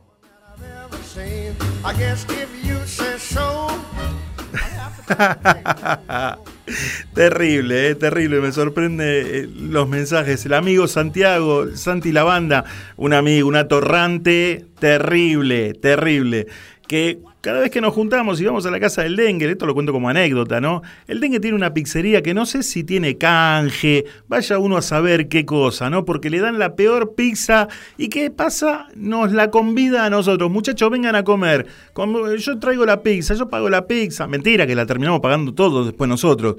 terrible, 7.13 7.89
eh, 7.89 7.95
terrible, 7.95 8.41
me 8.41 8.51
sorprende 8.51 9.39
eh, 9.39 9.47
los 9.47 9.88
mensajes. 9.88 10.45
El 10.45 10.53
amigo 10.53 10.88
Santiago, 10.88 11.76
Santi 11.76 12.11
la 12.11 12.23
banda, 12.23 12.65
un 12.95 13.13
amigo, 13.13 13.47
un 13.47 13.55
atorrante, 13.55 14.65
terrible, 14.80 15.73
terrible, 15.73 16.47
que 16.88 17.19
cada 17.46 17.60
vez 17.60 17.70
que 17.70 17.80
nos 17.80 17.93
juntamos 17.93 18.41
y 18.41 18.46
vamos 18.46 18.66
a 18.66 18.72
la 18.72 18.80
casa 18.80 19.04
del 19.04 19.16
dengue, 19.16 19.52
esto 19.52 19.68
lo 19.68 19.76
cuento 19.76 19.93
como 19.93 20.10
anécdota, 20.10 20.60
¿no? 20.60 20.82
El 21.06 21.20
dengue 21.20 21.39
tiene 21.39 21.56
una 21.56 21.76
pizzería 21.76 22.24
que 22.24 22.34
no 22.34 22.48
sé 22.48 22.64
si 22.64 22.84
tiene 22.84 23.20
canje, 23.20 24.06
vaya 24.28 24.58
uno 24.58 24.78
a 24.78 24.82
saber 24.82 25.28
qué 25.28 25.46
cosa, 25.46 25.91
¿no? 25.91 26.06
Porque 26.06 26.32
le 26.32 26.39
dan 26.39 26.58
la 26.58 26.76
peor 26.76 27.14
pizza 27.14 27.68
y 27.98 28.10
¿qué 28.10 28.32
pasa? 28.32 28.88
Nos 28.96 29.32
la 29.32 29.52
convida 29.52 30.08
a 30.08 30.10
nosotros, 30.10 30.50
muchachos, 30.50 30.89
vengan 30.89 31.14
a 31.14 31.24
comer. 31.24 31.68
Yo 32.39 32.58
traigo 32.58 32.84
la 32.84 33.04
pizza, 33.04 33.36
yo 33.36 33.48
pago 33.48 33.70
la 33.70 33.86
pizza, 33.86 34.26
mentira 34.26 34.66
que 34.66 34.74
la 34.74 34.88
terminamos 34.88 35.20
pagando 35.20 35.54
todos 35.54 35.86
después 35.86 36.10
nosotros, 36.10 36.56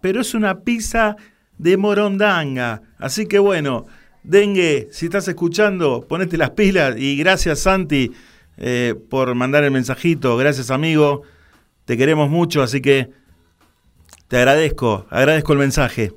pero 0.00 0.20
es 0.20 0.32
una 0.34 0.60
pizza 0.60 1.16
de 1.58 1.76
morondanga, 1.76 2.82
así 2.98 3.26
que 3.26 3.40
bueno, 3.40 3.86
dengue, 4.22 4.90
si 4.92 5.06
estás 5.06 5.26
escuchando, 5.26 6.06
ponete 6.08 6.36
las 6.36 6.50
pilas 6.50 6.94
y 6.96 7.16
gracias 7.16 7.58
Santi 7.58 8.12
eh, 8.60 8.94
por 9.08 9.34
mandar 9.34 9.64
el 9.64 9.70
mensajito. 9.70 10.36
Gracias, 10.36 10.70
amigo. 10.70 11.22
Te 11.86 11.96
queremos 11.96 12.30
mucho, 12.30 12.62
así 12.62 12.80
que 12.80 13.10
te 14.28 14.36
agradezco. 14.36 15.06
Agradezco 15.10 15.52
el 15.54 15.58
mensaje. 15.58 16.12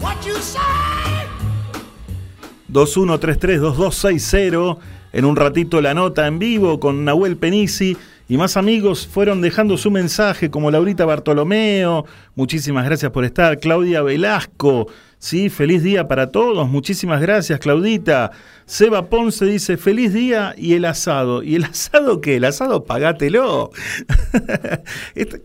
What 0.00 0.24
you 0.24 0.36
say? 0.36 0.60
21332260. 2.72 4.78
En 5.12 5.24
un 5.24 5.34
ratito 5.34 5.80
la 5.80 5.92
nota 5.92 6.28
en 6.28 6.38
vivo 6.38 6.78
con 6.78 7.04
Nahuel 7.04 7.36
Penisi. 7.36 7.96
Y 8.28 8.36
más 8.36 8.56
amigos 8.56 9.08
fueron 9.08 9.40
dejando 9.40 9.76
su 9.76 9.90
mensaje, 9.90 10.50
como 10.50 10.70
Laurita 10.70 11.04
Bartolomeo. 11.04 12.04
Muchísimas 12.36 12.84
gracias 12.84 13.10
por 13.10 13.24
estar. 13.24 13.58
Claudia 13.58 14.02
Velasco. 14.02 14.86
Sí, 15.20 15.50
feliz 15.50 15.82
día 15.82 16.08
para 16.08 16.30
todos. 16.30 16.66
Muchísimas 16.70 17.20
gracias, 17.20 17.60
Claudita. 17.60 18.30
Seba 18.64 19.10
Ponce 19.10 19.44
dice, 19.44 19.76
feliz 19.76 20.14
día 20.14 20.54
y 20.56 20.72
el 20.72 20.86
asado. 20.86 21.42
¿Y 21.42 21.56
el 21.56 21.64
asado 21.64 22.22
qué? 22.22 22.36
El 22.36 22.46
asado 22.46 22.84
pagátelo. 22.84 23.70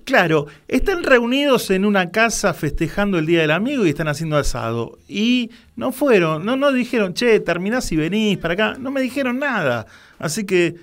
Claro, 0.05 0.45
están 0.69 1.03
reunidos 1.03 1.69
en 1.71 1.83
una 1.83 2.11
casa 2.11 2.53
festejando 2.53 3.17
el 3.17 3.25
Día 3.25 3.41
del 3.41 3.51
Amigo 3.51 3.85
y 3.85 3.89
están 3.89 4.07
haciendo 4.07 4.37
asado. 4.37 4.97
Y 5.09 5.51
no 5.75 5.91
fueron, 5.91 6.45
no, 6.45 6.55
no 6.55 6.71
dijeron, 6.71 7.13
che, 7.13 7.41
terminás 7.41 7.91
y 7.91 7.97
venís 7.97 8.37
para 8.37 8.53
acá. 8.53 8.77
No 8.79 8.91
me 8.91 9.01
dijeron 9.01 9.39
nada. 9.39 9.87
Así 10.19 10.45
que, 10.45 10.75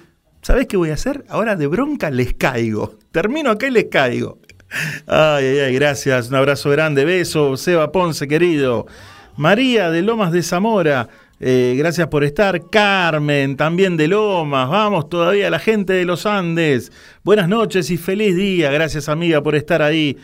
¿sabés 0.42 0.66
qué 0.66 0.76
voy 0.76 0.90
a 0.90 0.94
hacer? 0.94 1.24
Ahora 1.28 1.56
de 1.56 1.66
bronca 1.66 2.10
les 2.10 2.34
caigo. 2.34 2.98
Termino 3.10 3.50
acá 3.50 3.68
y 3.68 3.70
les 3.70 3.84
caigo. 3.84 4.38
Ay, 5.06 5.44
ay, 5.44 5.58
ay, 5.58 5.74
gracias. 5.74 6.28
Un 6.28 6.36
abrazo 6.36 6.70
grande. 6.70 7.04
Beso, 7.04 7.56
Seba 7.56 7.92
Ponce, 7.92 8.26
querido. 8.28 8.86
María 9.36 9.90
de 9.90 10.02
Lomas 10.02 10.32
de 10.32 10.42
Zamora. 10.42 11.08
eh, 11.40 11.74
gracias 11.76 12.06
por 12.08 12.22
estar. 12.24 12.70
Carmen, 12.70 13.56
también 13.56 13.96
de 13.96 14.08
Lomas. 14.08 14.68
Vamos 14.68 15.08
todavía, 15.08 15.50
la 15.50 15.58
gente 15.58 15.92
de 15.92 16.04
los 16.04 16.24
Andes. 16.26 16.92
Buenas 17.24 17.48
noches 17.48 17.90
y 17.90 17.96
feliz 17.96 18.36
día. 18.36 18.70
Gracias, 18.70 19.08
amiga, 19.08 19.42
por 19.42 19.54
estar 19.56 19.82
ahí. 19.82 20.16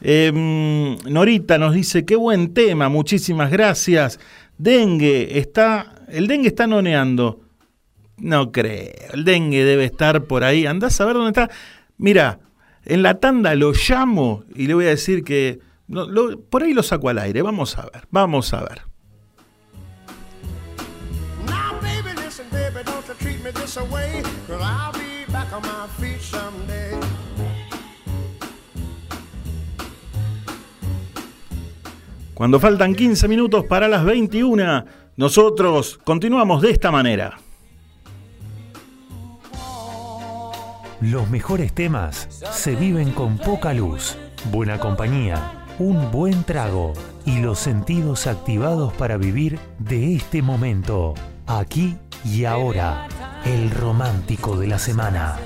Mm, 0.00 1.10
Norita 1.12 1.58
nos 1.58 1.74
dice, 1.74 2.04
qué 2.04 2.14
buen 2.16 2.54
tema, 2.54 2.88
muchísimas 2.88 3.50
gracias. 3.50 4.20
Dengue, 4.58 5.38
está, 5.38 5.94
el 6.08 6.26
dengue 6.26 6.48
está 6.48 6.66
noneando. 6.66 7.40
No 8.18 8.50
creo, 8.52 8.92
el 9.12 9.24
dengue 9.24 9.64
debe 9.64 9.84
estar 9.84 10.24
por 10.24 10.44
ahí. 10.44 10.66
Andás 10.66 11.00
a 11.00 11.04
ver 11.04 11.14
dónde 11.14 11.30
está. 11.30 11.50
Mira, 11.96 12.40
en 12.88 13.02
la 13.02 13.20
tanda 13.20 13.54
lo 13.54 13.72
llamo 13.72 14.44
y 14.54 14.66
le 14.66 14.74
voy 14.74 14.86
a 14.86 14.90
decir 14.90 15.22
que 15.24 15.60
no, 15.86 16.06
lo- 16.06 16.40
por 16.40 16.62
ahí 16.62 16.74
lo 16.74 16.82
saco 16.82 17.08
al 17.08 17.18
aire. 17.18 17.42
Vamos 17.42 17.78
a 17.78 17.82
ver, 17.82 18.06
vamos 18.10 18.52
a 18.52 18.60
ver. 18.62 18.82
Cuando 32.34 32.60
faltan 32.60 32.94
15 32.94 33.26
minutos 33.28 33.64
para 33.64 33.88
las 33.88 34.04
21, 34.04 34.84
nosotros 35.16 35.98
continuamos 36.04 36.62
de 36.62 36.70
esta 36.70 36.90
manera. 36.92 37.38
Los 41.00 41.30
mejores 41.30 41.72
temas 41.72 42.26
se 42.52 42.74
viven 42.74 43.12
con 43.12 43.38
poca 43.38 43.72
luz, 43.72 44.16
buena 44.50 44.80
compañía, 44.80 45.64
un 45.78 46.10
buen 46.10 46.42
trago 46.42 46.92
y 47.24 47.38
los 47.38 47.60
sentidos 47.60 48.26
activados 48.26 48.92
para 48.94 49.16
vivir 49.16 49.60
de 49.78 50.16
este 50.16 50.42
momento, 50.42 51.14
aquí 51.46 51.96
y 52.24 52.46
ahora, 52.46 53.06
el 53.44 53.70
romántico 53.70 54.56
de 54.56 54.66
la 54.66 54.80
semana. 54.80 55.38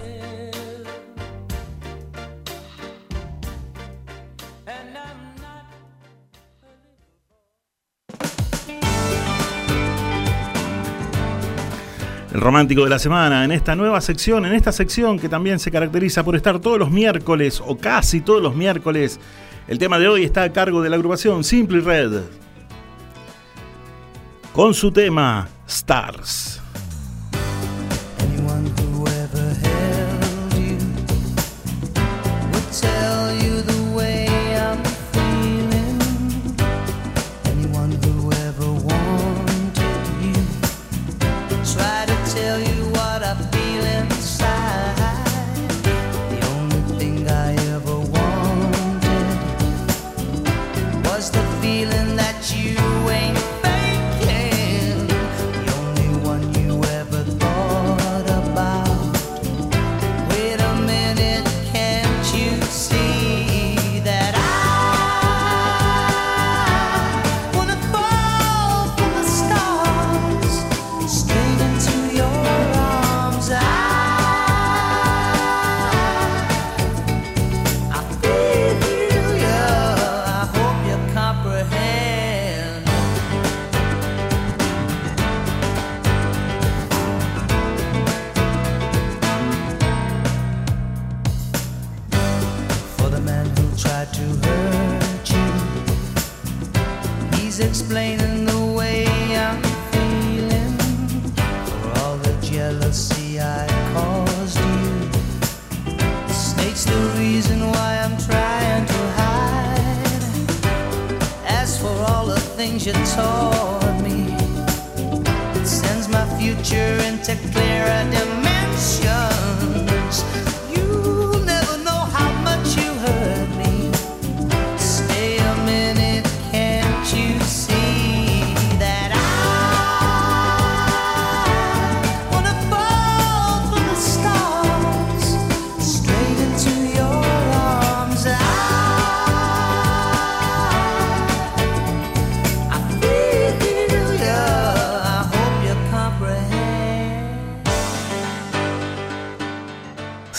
El 12.32 12.40
romántico 12.40 12.84
de 12.84 12.88
la 12.88 12.98
semana, 12.98 13.44
en 13.44 13.52
esta 13.52 13.76
nueva 13.76 14.00
sección, 14.00 14.46
en 14.46 14.54
esta 14.54 14.72
sección 14.72 15.18
que 15.18 15.28
también 15.28 15.58
se 15.58 15.70
caracteriza 15.70 16.24
por 16.24 16.34
estar 16.34 16.60
todos 16.60 16.78
los 16.78 16.90
miércoles 16.90 17.62
o 17.62 17.76
casi 17.76 18.22
todos 18.22 18.42
los 18.42 18.56
miércoles. 18.56 19.20
El 19.68 19.78
tema 19.78 19.98
de 19.98 20.08
hoy 20.08 20.24
está 20.24 20.44
a 20.44 20.52
cargo 20.52 20.80
de 20.80 20.88
la 20.88 20.96
agrupación 20.96 21.44
Simply 21.44 21.80
Red. 21.80 22.22
Con 24.54 24.72
su 24.72 24.90
tema 24.90 25.46
Stars. 25.66 26.61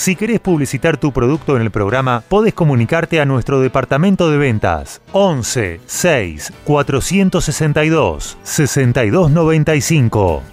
Si 0.04 0.18
querés 0.18 0.42
publicitar 0.42 0.98
tu 0.98 1.14
producto 1.14 1.56
en 1.56 1.62
el 1.62 1.72
programa, 1.72 2.26
podés 2.28 2.54
comunicarte 2.54 3.22
a 3.22 3.26
nuestro 3.26 3.62
departamento 3.62 4.30
de 4.30 4.38
ventas 4.38 5.02
11 5.14 5.80
6 5.86 6.52
462 6.66 8.38
6295. 8.44 10.53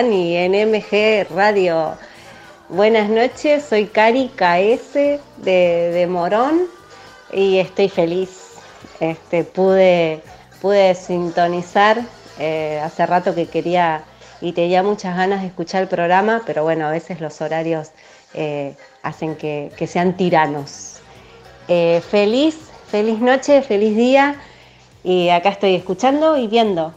Dani 0.00 0.34
en 0.34 0.52
MG 0.52 1.26
Radio. 1.28 1.92
Buenas 2.70 3.10
noches, 3.10 3.66
soy 3.68 3.84
Cari 3.84 4.30
KS 4.34 4.94
de, 5.44 6.06
Morón 6.08 6.62
y 7.34 7.58
estoy 7.58 7.90
feliz. 7.90 8.30
Este, 8.98 9.44
pude, 9.44 10.22
pude 10.62 10.94
sintonizar 10.94 12.00
eh, 12.38 12.80
hace 12.82 13.04
rato 13.04 13.34
que 13.34 13.46
quería 13.48 14.04
y 14.40 14.52
tenía 14.52 14.82
muchas 14.82 15.18
ganas 15.18 15.42
de 15.42 15.48
escuchar 15.48 15.82
el 15.82 15.88
programa, 15.88 16.40
pero 16.46 16.62
bueno, 16.62 16.86
a 16.86 16.90
veces 16.90 17.20
los 17.20 17.38
horarios 17.42 17.90
eh, 18.32 18.76
hacen 19.02 19.36
que, 19.36 19.70
que 19.76 19.86
sean 19.86 20.16
tiranos. 20.16 21.00
Eh, 21.68 22.00
feliz, 22.10 22.56
feliz 22.90 23.18
noche, 23.18 23.60
feliz 23.60 23.94
día 23.94 24.36
y 25.04 25.28
acá 25.28 25.50
estoy 25.50 25.74
escuchando 25.74 26.38
y 26.38 26.46
viendo. 26.46 26.94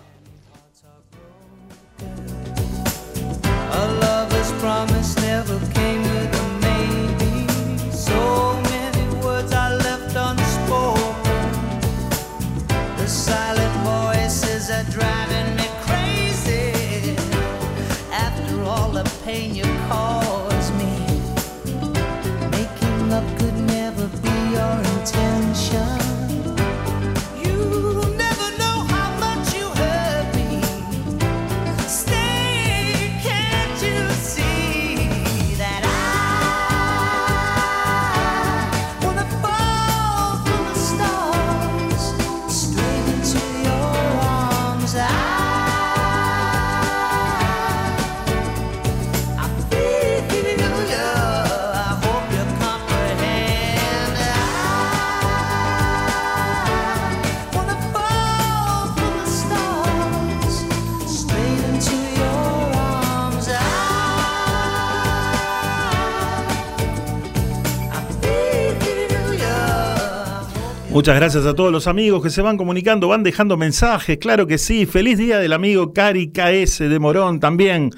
Muchas 70.93 71.15
gracias 71.15 71.47
a 71.47 71.55
todos 71.55 71.71
los 71.71 71.87
amigos 71.87 72.21
que 72.21 72.29
se 72.29 72.43
van 72.43 72.55
comunicando, 72.55 73.07
van 73.07 73.23
dejando 73.23 73.57
mensajes, 73.57 74.19
claro 74.19 74.45
que 74.45 74.59
sí. 74.59 74.85
Feliz 74.85 75.17
día 75.17 75.39
del 75.39 75.53
amigo 75.53 75.91
Cari 75.91 76.31
KS 76.31 76.87
de 76.87 76.99
Morón 76.99 77.39
también. 77.39 77.89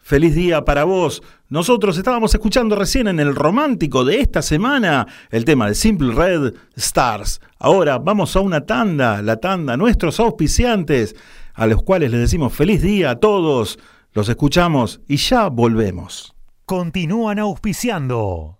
Feliz 0.00 0.34
día 0.34 0.64
para 0.64 0.82
vos. 0.82 1.22
Nosotros 1.48 1.96
estábamos 1.96 2.34
escuchando 2.34 2.74
recién 2.74 3.06
en 3.06 3.20
el 3.20 3.36
romántico 3.36 4.04
de 4.04 4.20
esta 4.20 4.42
semana 4.42 5.06
el 5.30 5.44
tema 5.44 5.68
de 5.68 5.76
Simple 5.76 6.12
Red 6.12 6.54
Stars. 6.74 7.40
Ahora 7.60 7.98
vamos 7.98 8.34
a 8.34 8.40
una 8.40 8.66
tanda, 8.66 9.22
la 9.22 9.36
tanda, 9.36 9.76
nuestros 9.76 10.18
auspiciantes, 10.18 11.14
a 11.54 11.68
los 11.68 11.84
cuales 11.84 12.10
les 12.10 12.18
decimos 12.18 12.52
feliz 12.52 12.82
día 12.82 13.10
a 13.10 13.20
todos. 13.20 13.78
Los 14.12 14.28
escuchamos 14.28 15.00
y 15.06 15.18
ya 15.18 15.48
volvemos. 15.48 16.34
Continúan 16.66 17.38
auspiciando. 17.38 18.59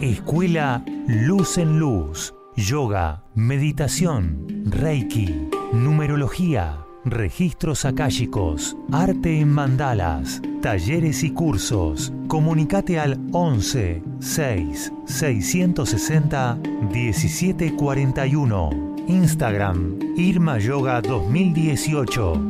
Escuela 0.00 0.84
Luz 1.08 1.58
en 1.58 1.80
Luz. 1.80 2.32
Yoga, 2.54 3.24
meditación, 3.34 4.46
Reiki, 4.66 5.48
numerología, 5.72 6.84
registros 7.04 7.84
akáshicos, 7.84 8.76
arte 8.92 9.40
en 9.40 9.48
mandalas, 9.48 10.40
talleres 10.62 11.24
y 11.24 11.32
cursos. 11.32 12.12
Comunicate 12.28 13.00
al 13.00 13.18
11 13.32 14.02
6 14.20 14.92
660 15.06 16.58
1741. 16.92 18.70
Instagram 19.08 19.98
Irma 20.16 20.58
Yoga 20.58 21.00
2018. 21.00 22.40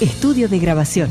Estudio 0.00 0.48
de 0.48 0.58
grabación. 0.58 1.10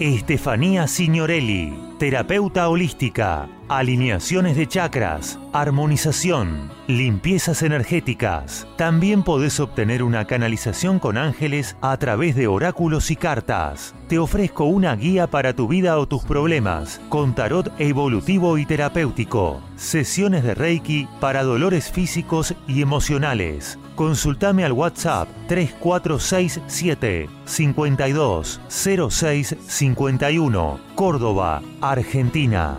Estefanía 0.00 0.86
Signorelli, 0.86 1.76
terapeuta 1.98 2.68
holística, 2.68 3.48
alineaciones 3.68 4.56
de 4.56 4.68
chakras, 4.68 5.40
armonización, 5.52 6.70
limpiezas 6.86 7.62
energéticas. 7.62 8.68
También 8.76 9.24
podés 9.24 9.58
obtener 9.58 10.04
una 10.04 10.24
canalización 10.24 11.00
con 11.00 11.18
ángeles 11.18 11.76
a 11.80 11.96
través 11.96 12.36
de 12.36 12.46
oráculos 12.46 13.10
y 13.10 13.16
cartas. 13.16 13.96
Te 14.06 14.20
ofrezco 14.20 14.66
una 14.66 14.94
guía 14.94 15.26
para 15.26 15.56
tu 15.56 15.66
vida 15.66 15.98
o 15.98 16.06
tus 16.06 16.22
problemas, 16.22 17.00
con 17.08 17.34
tarot 17.34 17.72
evolutivo 17.80 18.56
y 18.56 18.66
terapéutico. 18.66 19.60
Sesiones 19.74 20.44
de 20.44 20.54
Reiki 20.54 21.08
para 21.18 21.42
dolores 21.42 21.90
físicos 21.90 22.54
y 22.68 22.82
emocionales. 22.82 23.80
Consultame 23.98 24.64
al 24.64 24.70
WhatsApp 24.70 25.28
3467 25.48 27.28
52 27.46 28.60
06 28.68 29.56
51, 29.66 30.80
Córdoba, 30.94 31.60
Argentina. 31.80 32.78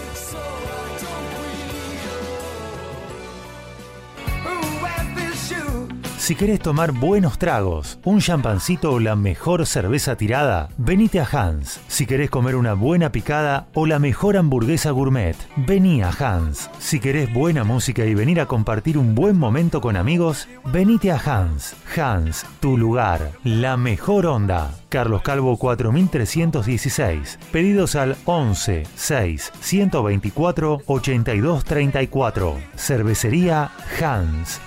Si 6.31 6.37
querés 6.37 6.61
tomar 6.61 6.93
buenos 6.93 7.37
tragos, 7.37 7.99
un 8.05 8.21
champancito 8.21 8.93
o 8.93 9.01
la 9.01 9.17
mejor 9.17 9.65
cerveza 9.65 10.15
tirada, 10.15 10.69
venite 10.77 11.19
a 11.19 11.25
Hans. 11.29 11.81
Si 11.89 12.05
querés 12.05 12.29
comer 12.29 12.55
una 12.55 12.73
buena 12.73 13.11
picada 13.11 13.67
o 13.73 13.85
la 13.85 13.99
mejor 13.99 14.37
hamburguesa 14.37 14.91
gourmet, 14.91 15.35
vení 15.57 16.01
a 16.01 16.09
Hans. 16.09 16.69
Si 16.79 17.01
querés 17.01 17.33
buena 17.33 17.65
música 17.65 18.05
y 18.05 18.13
venir 18.13 18.39
a 18.39 18.45
compartir 18.45 18.97
un 18.97 19.13
buen 19.13 19.37
momento 19.37 19.81
con 19.81 19.97
amigos, 19.97 20.47
venite 20.71 21.11
a 21.11 21.17
Hans. 21.17 21.75
Hans, 21.97 22.45
tu 22.61 22.77
lugar, 22.77 23.33
la 23.43 23.75
mejor 23.75 24.25
onda. 24.25 24.73
Carlos 24.87 25.23
Calvo 25.23 25.57
4316. 25.57 27.39
Pedidos 27.51 27.97
al 27.97 28.15
11 28.23 28.83
6 28.95 29.51
124 29.59 30.81
82 30.85 31.65
34. 31.65 32.57
Cervecería 32.77 33.69
Hans. 34.01 34.61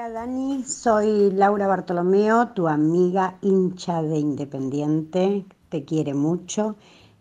Hola 0.00 0.08
Dani, 0.12 0.64
soy 0.64 1.30
Laura 1.30 1.66
Bartolomeo, 1.66 2.48
tu 2.54 2.68
amiga 2.68 3.36
hincha 3.42 4.00
de 4.00 4.18
Independiente. 4.18 5.44
Te 5.68 5.84
quiere 5.84 6.14
mucho. 6.14 6.76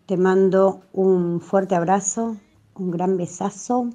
Te 0.05 0.15
mando 0.15 0.83
un 0.93 1.41
fuerte 1.41 1.75
abrazo, 1.75 2.37
un 2.75 2.91
gran 2.91 3.17
besazo. 3.17 3.89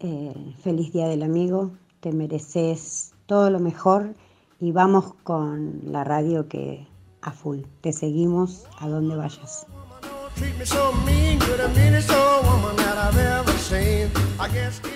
eh, 0.00 0.34
feliz 0.64 0.92
Día 0.92 1.06
del 1.06 1.22
Amigo. 1.22 1.70
Te 2.00 2.10
mereces 2.10 3.14
todo 3.26 3.50
lo 3.50 3.60
mejor 3.60 4.16
y 4.58 4.72
vamos 4.72 5.14
con 5.22 5.82
la 5.84 6.02
radio 6.02 6.48
que 6.48 6.88
a 7.22 7.30
full. 7.30 7.60
Te 7.82 7.92
seguimos 7.92 8.66
a 8.80 8.88
donde 8.88 9.14
vayas. 9.14 9.64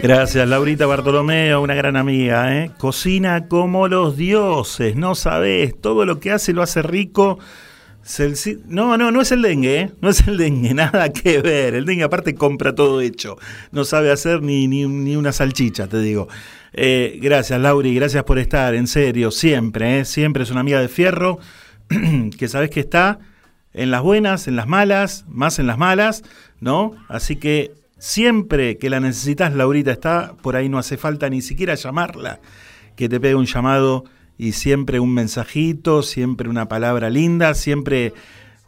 Gracias, 0.03 0.49
Laurita 0.49 0.86
Bartolomeo, 0.86 1.61
una 1.61 1.74
gran 1.74 1.97
amiga. 1.97 2.57
¿eh? 2.57 2.70
Cocina 2.78 3.47
como 3.47 3.86
los 3.86 4.16
dioses, 4.16 4.97
no 4.97 5.14
sabes, 5.14 5.80
todo 5.80 6.05
lo 6.05 6.18
que 6.18 6.32
hace 6.32 6.53
lo 6.53 6.62
hace 6.62 6.82
rico. 6.82 7.38
No, 8.66 8.99
no, 8.99 9.12
no 9.12 9.20
es 9.20 9.30
el 9.30 9.43
dengue, 9.43 9.80
¿eh? 9.80 9.90
no 10.01 10.09
es 10.11 10.26
el 10.26 10.36
dengue, 10.36 10.74
nada 10.74 11.12
que 11.12 11.40
ver. 11.40 11.74
El 11.74 11.86
dengue 11.86 12.03
aparte 12.03 12.34
compra 12.34 12.74
todo 12.74 13.01
hecho, 13.01 13.36
no 13.70 13.84
sabe 13.84 14.11
hacer 14.11 14.43
ni, 14.43 14.66
ni, 14.66 14.86
ni 14.86 15.14
una 15.14 15.30
salchicha, 15.32 15.86
te 15.86 16.01
digo. 16.01 16.26
Eh, 16.72 17.18
gracias, 17.22 17.61
Lauri, 17.61 17.95
gracias 17.95 18.24
por 18.24 18.40
estar, 18.40 18.74
en 18.74 18.88
serio, 18.88 19.30
siempre, 19.30 20.01
¿eh? 20.01 20.05
siempre 20.05 20.43
es 20.43 20.51
una 20.51 20.61
amiga 20.61 20.80
de 20.80 20.88
fierro, 20.88 21.38
que 22.38 22.49
sabes 22.49 22.70
que 22.70 22.80
está 22.80 23.20
en 23.75 23.91
las 23.91 24.03
buenas, 24.03 24.49
en 24.49 24.57
las 24.57 24.66
malas, 24.66 25.25
más 25.29 25.59
en 25.59 25.66
las 25.66 25.79
malas, 25.79 26.25
¿no? 26.61 26.93
Así 27.09 27.37
que 27.37 27.73
siempre 27.99 28.79
que 28.79 28.91
la 28.91 29.01
necesitas, 29.01 29.55
Laurita 29.55 29.93
está, 29.93 30.35
por 30.43 30.57
ahí 30.57 30.68
no 30.68 30.79
hace 30.79 30.97
falta 30.97 31.31
ni 31.31 31.41
siquiera 31.41 31.75
llamarla, 31.75 32.41
que 32.97 33.09
te 33.09 33.20
pegue 33.20 33.35
un 33.35 33.47
llamado 33.47 34.05
y 34.37 34.53
siempre 34.53 35.01
un 35.01 35.14
mensajito, 35.14 36.03
siempre 36.03 36.49
una 36.49 36.68
palabra 36.68 37.11
linda, 37.11 37.55
siempre 37.55 38.12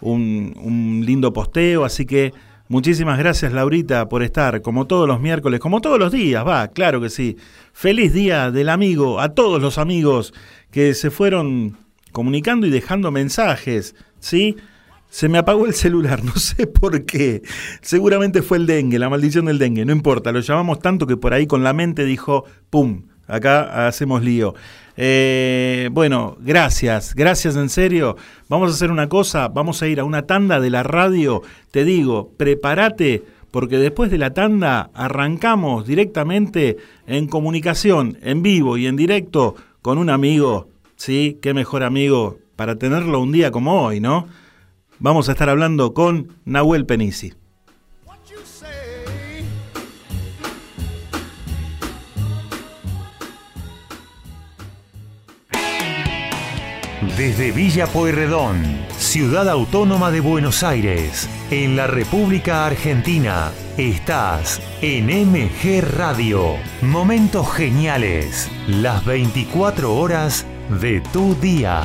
un, 0.00 0.54
un 0.62 1.02
lindo 1.04 1.32
posteo, 1.32 1.84
así 1.84 2.06
que 2.06 2.32
muchísimas 2.68 3.18
gracias 3.18 3.52
Laurita 3.52 4.08
por 4.08 4.22
estar, 4.22 4.62
como 4.62 4.86
todos 4.86 5.08
los 5.08 5.20
miércoles, 5.20 5.60
como 5.60 5.80
todos 5.80 5.98
los 5.98 6.12
días, 6.12 6.46
va, 6.46 6.68
claro 6.68 7.00
que 7.00 7.10
sí. 7.10 7.36
Feliz 7.72 8.12
día 8.12 8.50
del 8.50 8.68
amigo, 8.68 9.20
a 9.20 9.34
todos 9.34 9.60
los 9.60 9.78
amigos 9.78 10.32
que 10.70 10.94
se 10.94 11.10
fueron 11.10 11.76
comunicando 12.12 12.66
y 12.66 12.70
dejando 12.70 13.10
mensajes, 13.10 13.96
¿sí? 14.20 14.56
Se 15.14 15.28
me 15.28 15.38
apagó 15.38 15.64
el 15.64 15.74
celular, 15.74 16.24
no 16.24 16.34
sé 16.34 16.66
por 16.66 17.04
qué. 17.04 17.42
Seguramente 17.82 18.42
fue 18.42 18.56
el 18.56 18.66
dengue, 18.66 18.98
la 18.98 19.08
maldición 19.08 19.44
del 19.44 19.60
dengue, 19.60 19.84
no 19.84 19.92
importa, 19.92 20.32
lo 20.32 20.40
llamamos 20.40 20.80
tanto 20.80 21.06
que 21.06 21.16
por 21.16 21.32
ahí 21.32 21.46
con 21.46 21.62
la 21.62 21.72
mente 21.72 22.04
dijo, 22.04 22.46
¡pum! 22.68 23.04
Acá 23.28 23.86
hacemos 23.86 24.24
lío. 24.24 24.56
Eh, 24.96 25.88
bueno, 25.92 26.36
gracias, 26.40 27.14
gracias 27.14 27.54
en 27.54 27.68
serio. 27.68 28.16
Vamos 28.48 28.72
a 28.72 28.74
hacer 28.74 28.90
una 28.90 29.08
cosa, 29.08 29.46
vamos 29.46 29.80
a 29.82 29.86
ir 29.86 30.00
a 30.00 30.04
una 30.04 30.22
tanda 30.22 30.58
de 30.58 30.70
la 30.70 30.82
radio. 30.82 31.42
Te 31.70 31.84
digo, 31.84 32.32
prepárate, 32.36 33.22
porque 33.52 33.78
después 33.78 34.10
de 34.10 34.18
la 34.18 34.34
tanda 34.34 34.90
arrancamos 34.94 35.86
directamente 35.86 36.76
en 37.06 37.28
comunicación, 37.28 38.18
en 38.20 38.42
vivo 38.42 38.78
y 38.78 38.88
en 38.88 38.96
directo 38.96 39.54
con 39.80 39.98
un 39.98 40.10
amigo. 40.10 40.70
¿Sí? 40.96 41.38
Qué 41.40 41.54
mejor 41.54 41.84
amigo 41.84 42.38
para 42.56 42.74
tenerlo 42.80 43.20
un 43.20 43.30
día 43.30 43.52
como 43.52 43.80
hoy, 43.80 44.00
¿no? 44.00 44.26
Vamos 44.98 45.28
a 45.28 45.32
estar 45.32 45.48
hablando 45.48 45.92
con 45.92 46.38
Nahuel 46.44 46.86
Penisi. 46.86 47.32
Desde 57.16 57.52
Villa 57.52 57.86
Pueyrredón, 57.86 58.60
Ciudad 58.98 59.48
Autónoma 59.48 60.10
de 60.10 60.18
Buenos 60.18 60.64
Aires, 60.64 61.28
en 61.50 61.76
la 61.76 61.86
República 61.86 62.66
Argentina. 62.66 63.52
Estás 63.76 64.60
en 64.82 65.06
MG 65.06 65.80
Radio. 65.96 66.56
Momentos 66.82 67.52
geniales. 67.52 68.50
Las 68.66 69.04
24 69.04 69.94
horas 69.94 70.44
de 70.80 71.02
tu 71.12 71.36
día. 71.36 71.84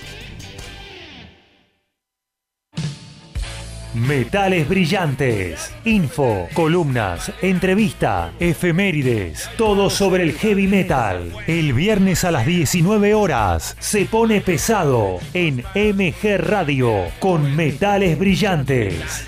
Metales 3.93 4.69
brillantes, 4.69 5.73
info, 5.83 6.47
columnas, 6.53 7.29
entrevista, 7.41 8.31
efemérides, 8.39 9.49
todo 9.57 9.89
sobre 9.89 10.23
el 10.23 10.31
heavy 10.31 10.65
metal. 10.67 11.33
El 11.45 11.73
viernes 11.73 12.23
a 12.23 12.31
las 12.31 12.45
19 12.45 13.13
horas 13.13 13.75
se 13.79 14.05
pone 14.05 14.39
pesado 14.39 15.19
en 15.33 15.65
MG 15.75 16.37
Radio 16.37 17.07
con 17.19 17.53
Metales 17.53 18.17
brillantes. 18.17 19.27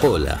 Hola, 0.00 0.40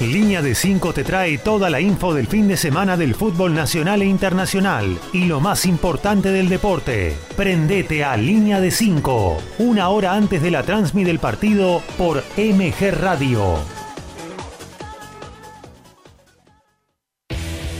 Línea 0.00 0.42
de 0.42 0.54
5 0.54 0.92
te 0.92 1.02
trae 1.02 1.38
toda 1.38 1.70
la 1.70 1.80
info 1.80 2.14
del 2.14 2.28
fin 2.28 2.46
de 2.46 2.56
semana 2.56 2.96
del 2.96 3.16
fútbol 3.16 3.52
nacional 3.52 4.00
e 4.00 4.06
internacional 4.06 4.96
y 5.12 5.24
lo 5.24 5.40
más 5.40 5.66
importante 5.66 6.30
del 6.30 6.48
deporte. 6.48 7.16
Prendete 7.36 8.04
a 8.04 8.16
Línea 8.16 8.60
de 8.60 8.70
5, 8.70 9.38
una 9.58 9.88
hora 9.88 10.14
antes 10.14 10.40
de 10.40 10.52
la 10.52 10.62
transmi 10.62 11.02
del 11.02 11.18
partido 11.18 11.82
por 11.96 12.22
MG 12.36 12.92
Radio. 12.92 13.77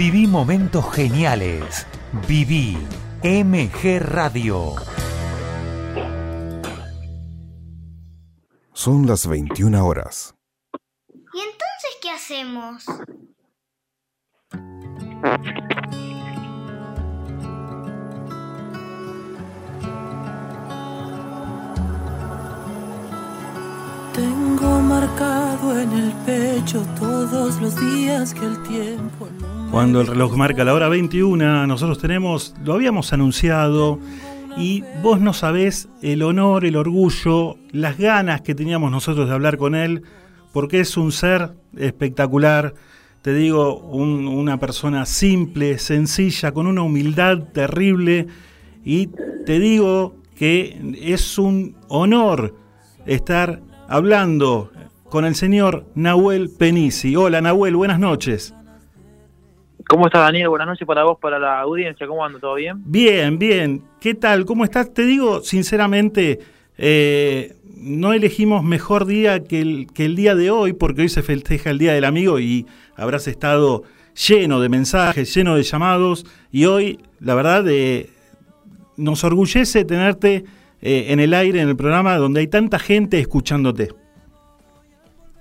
Viví 0.00 0.26
momentos 0.26 0.90
geniales. 0.94 1.86
Viví 2.26 2.74
MG 3.22 4.00
Radio. 4.00 4.74
Son 8.72 9.06
las 9.06 9.26
21 9.26 9.86
horas. 9.86 10.34
¿Y 11.12 11.40
entonces 11.40 11.98
qué 12.00 12.10
hacemos? 12.12 12.86
Tengo 24.14 24.80
marcado 24.80 25.78
en 25.78 25.92
el 25.92 26.12
pecho 26.24 26.82
todos 26.98 27.60
los 27.60 27.76
días 27.76 28.32
que 28.32 28.46
el 28.46 28.62
tiempo 28.62 29.28
Cuando 29.70 30.00
el 30.00 30.06
reloj 30.08 30.36
marca 30.36 30.64
la 30.64 30.74
hora 30.74 30.88
21, 30.88 31.66
nosotros 31.66 31.98
tenemos, 31.98 32.54
lo 32.64 32.74
habíamos 32.74 33.12
anunciado, 33.12 34.00
y 34.56 34.82
vos 35.02 35.20
no 35.20 35.32
sabés 35.32 35.88
el 36.02 36.22
honor, 36.22 36.64
el 36.64 36.74
orgullo, 36.76 37.56
las 37.70 37.96
ganas 37.96 38.40
que 38.40 38.54
teníamos 38.56 38.90
nosotros 38.90 39.28
de 39.28 39.34
hablar 39.34 39.56
con 39.58 39.76
él, 39.76 40.02
porque 40.52 40.80
es 40.80 40.96
un 40.96 41.12
ser 41.12 41.52
espectacular, 41.76 42.74
te 43.22 43.32
digo, 43.32 43.78
un- 43.78 44.26
una 44.26 44.58
persona 44.58 45.06
simple, 45.06 45.78
sencilla, 45.78 46.50
con 46.52 46.66
una 46.66 46.82
humildad 46.82 47.38
terrible, 47.52 48.26
y 48.84 49.08
te 49.46 49.60
digo 49.60 50.16
que 50.36 50.96
es 51.00 51.38
un 51.38 51.76
honor 51.88 52.56
estar 53.06 53.60
hablando 53.88 54.72
con 55.04 55.24
el 55.24 55.36
señor 55.36 55.86
Nahuel 55.94 56.50
Penisi. 56.50 57.14
Hola 57.14 57.40
Nahuel, 57.40 57.76
buenas 57.76 58.00
noches. 58.00 58.52
¿Cómo 59.90 60.06
estás, 60.06 60.20
Daniel? 60.20 60.50
Buenas 60.50 60.68
noches 60.68 60.86
para 60.86 61.02
vos, 61.02 61.18
para 61.18 61.40
la 61.40 61.62
audiencia. 61.62 62.06
¿Cómo 62.06 62.24
anda? 62.24 62.38
¿Todo 62.38 62.54
bien? 62.54 62.76
Bien, 62.84 63.40
bien. 63.40 63.82
¿Qué 64.00 64.14
tal? 64.14 64.44
¿Cómo 64.44 64.62
estás? 64.62 64.94
Te 64.94 65.04
digo, 65.04 65.40
sinceramente, 65.40 66.38
eh, 66.78 67.56
no 67.76 68.12
elegimos 68.12 68.62
mejor 68.62 69.04
día 69.04 69.42
que 69.42 69.60
el, 69.60 70.14
día 70.14 70.36
de 70.36 70.48
hoy, 70.52 70.74
porque 70.74 71.02
hoy 71.02 71.08
se 71.08 71.24
festeja 71.24 71.70
el 71.70 71.78
Día 71.78 71.92
del 71.92 72.04
Amigo 72.04 72.38
y 72.38 72.66
habrás 72.94 73.26
estado 73.26 73.82
lleno 74.28 74.60
de 74.60 74.68
mensajes, 74.68 75.34
lleno 75.34 75.56
de 75.56 75.64
llamados, 75.64 76.24
y 76.52 76.66
hoy, 76.66 77.00
la 77.18 77.34
verdad, 77.34 77.68
eh, 77.68 78.10
nos 78.96 79.24
orgullece 79.24 79.84
tenerte 79.84 80.44
eh, 80.82 81.06
en 81.08 81.18
el 81.18 81.34
aire, 81.34 81.62
en 81.62 81.68
el 81.68 81.76
programa, 81.76 82.16
donde 82.16 82.38
hay 82.38 82.46
tanta 82.46 82.78
gente 82.78 83.18
escuchándote. 83.18 83.88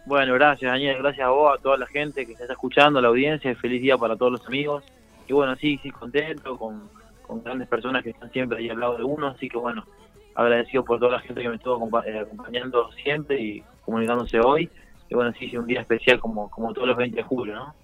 Bueno, 0.10 0.34
gracias, 0.34 0.72
Daniel. 0.72 0.97
Gracias 0.97 1.28
a 1.28 1.30
vos, 1.30 1.55
a 1.55 1.62
toda 1.62 1.78
la 1.78 1.86
gente 1.86 2.26
que 2.26 2.32
está 2.32 2.51
escuchando, 2.51 2.97
a 2.97 3.01
la 3.03 3.10
audiencia. 3.10 3.53
Feliz 3.53 3.80
día 3.80 3.95
para 3.95 4.16
todos 4.16 4.32
los 4.32 4.47
amigos. 4.47 4.84
Y 5.28 5.34
bueno, 5.34 5.55
sí, 5.57 5.80
sí, 5.84 5.91
contento 5.91 6.57
con, 6.57 6.89
con 7.22 7.43
grandes 7.43 7.68
personas 7.68 8.03
que 8.03 8.10
están 8.10 8.32
siempre 8.32 8.57
ahí 8.57 8.70
al 8.70 8.80
lado 8.80 8.97
de 8.97 9.03
uno, 9.03 9.28
así 9.28 9.47
que 9.47 9.60
bueno, 9.60 9.86
agradecido 10.34 10.84
por 10.84 10.97
toda 10.97 11.12
la 11.12 11.20
gente 11.20 11.43
que 11.43 11.49
me 11.49 11.57
estuvo 11.57 12.01
eh, 12.01 12.20
acompañando 12.22 12.89
siempre 13.03 13.39
y 13.39 13.64
comunicándose 13.86 14.39
hoy. 14.39 14.68
Y 15.10 15.14
bueno, 15.14 15.32
sí, 15.38 15.47
sí, 15.47 15.57
un 15.57 15.68
día 15.68 15.82
especial 15.82 16.20
como, 16.20 16.49
como 16.49 16.74
todos 16.74 16.88
los 16.88 16.97
20 16.97 17.16
de 17.16 17.24
julio, 17.24 17.53
¿no? 17.53 17.76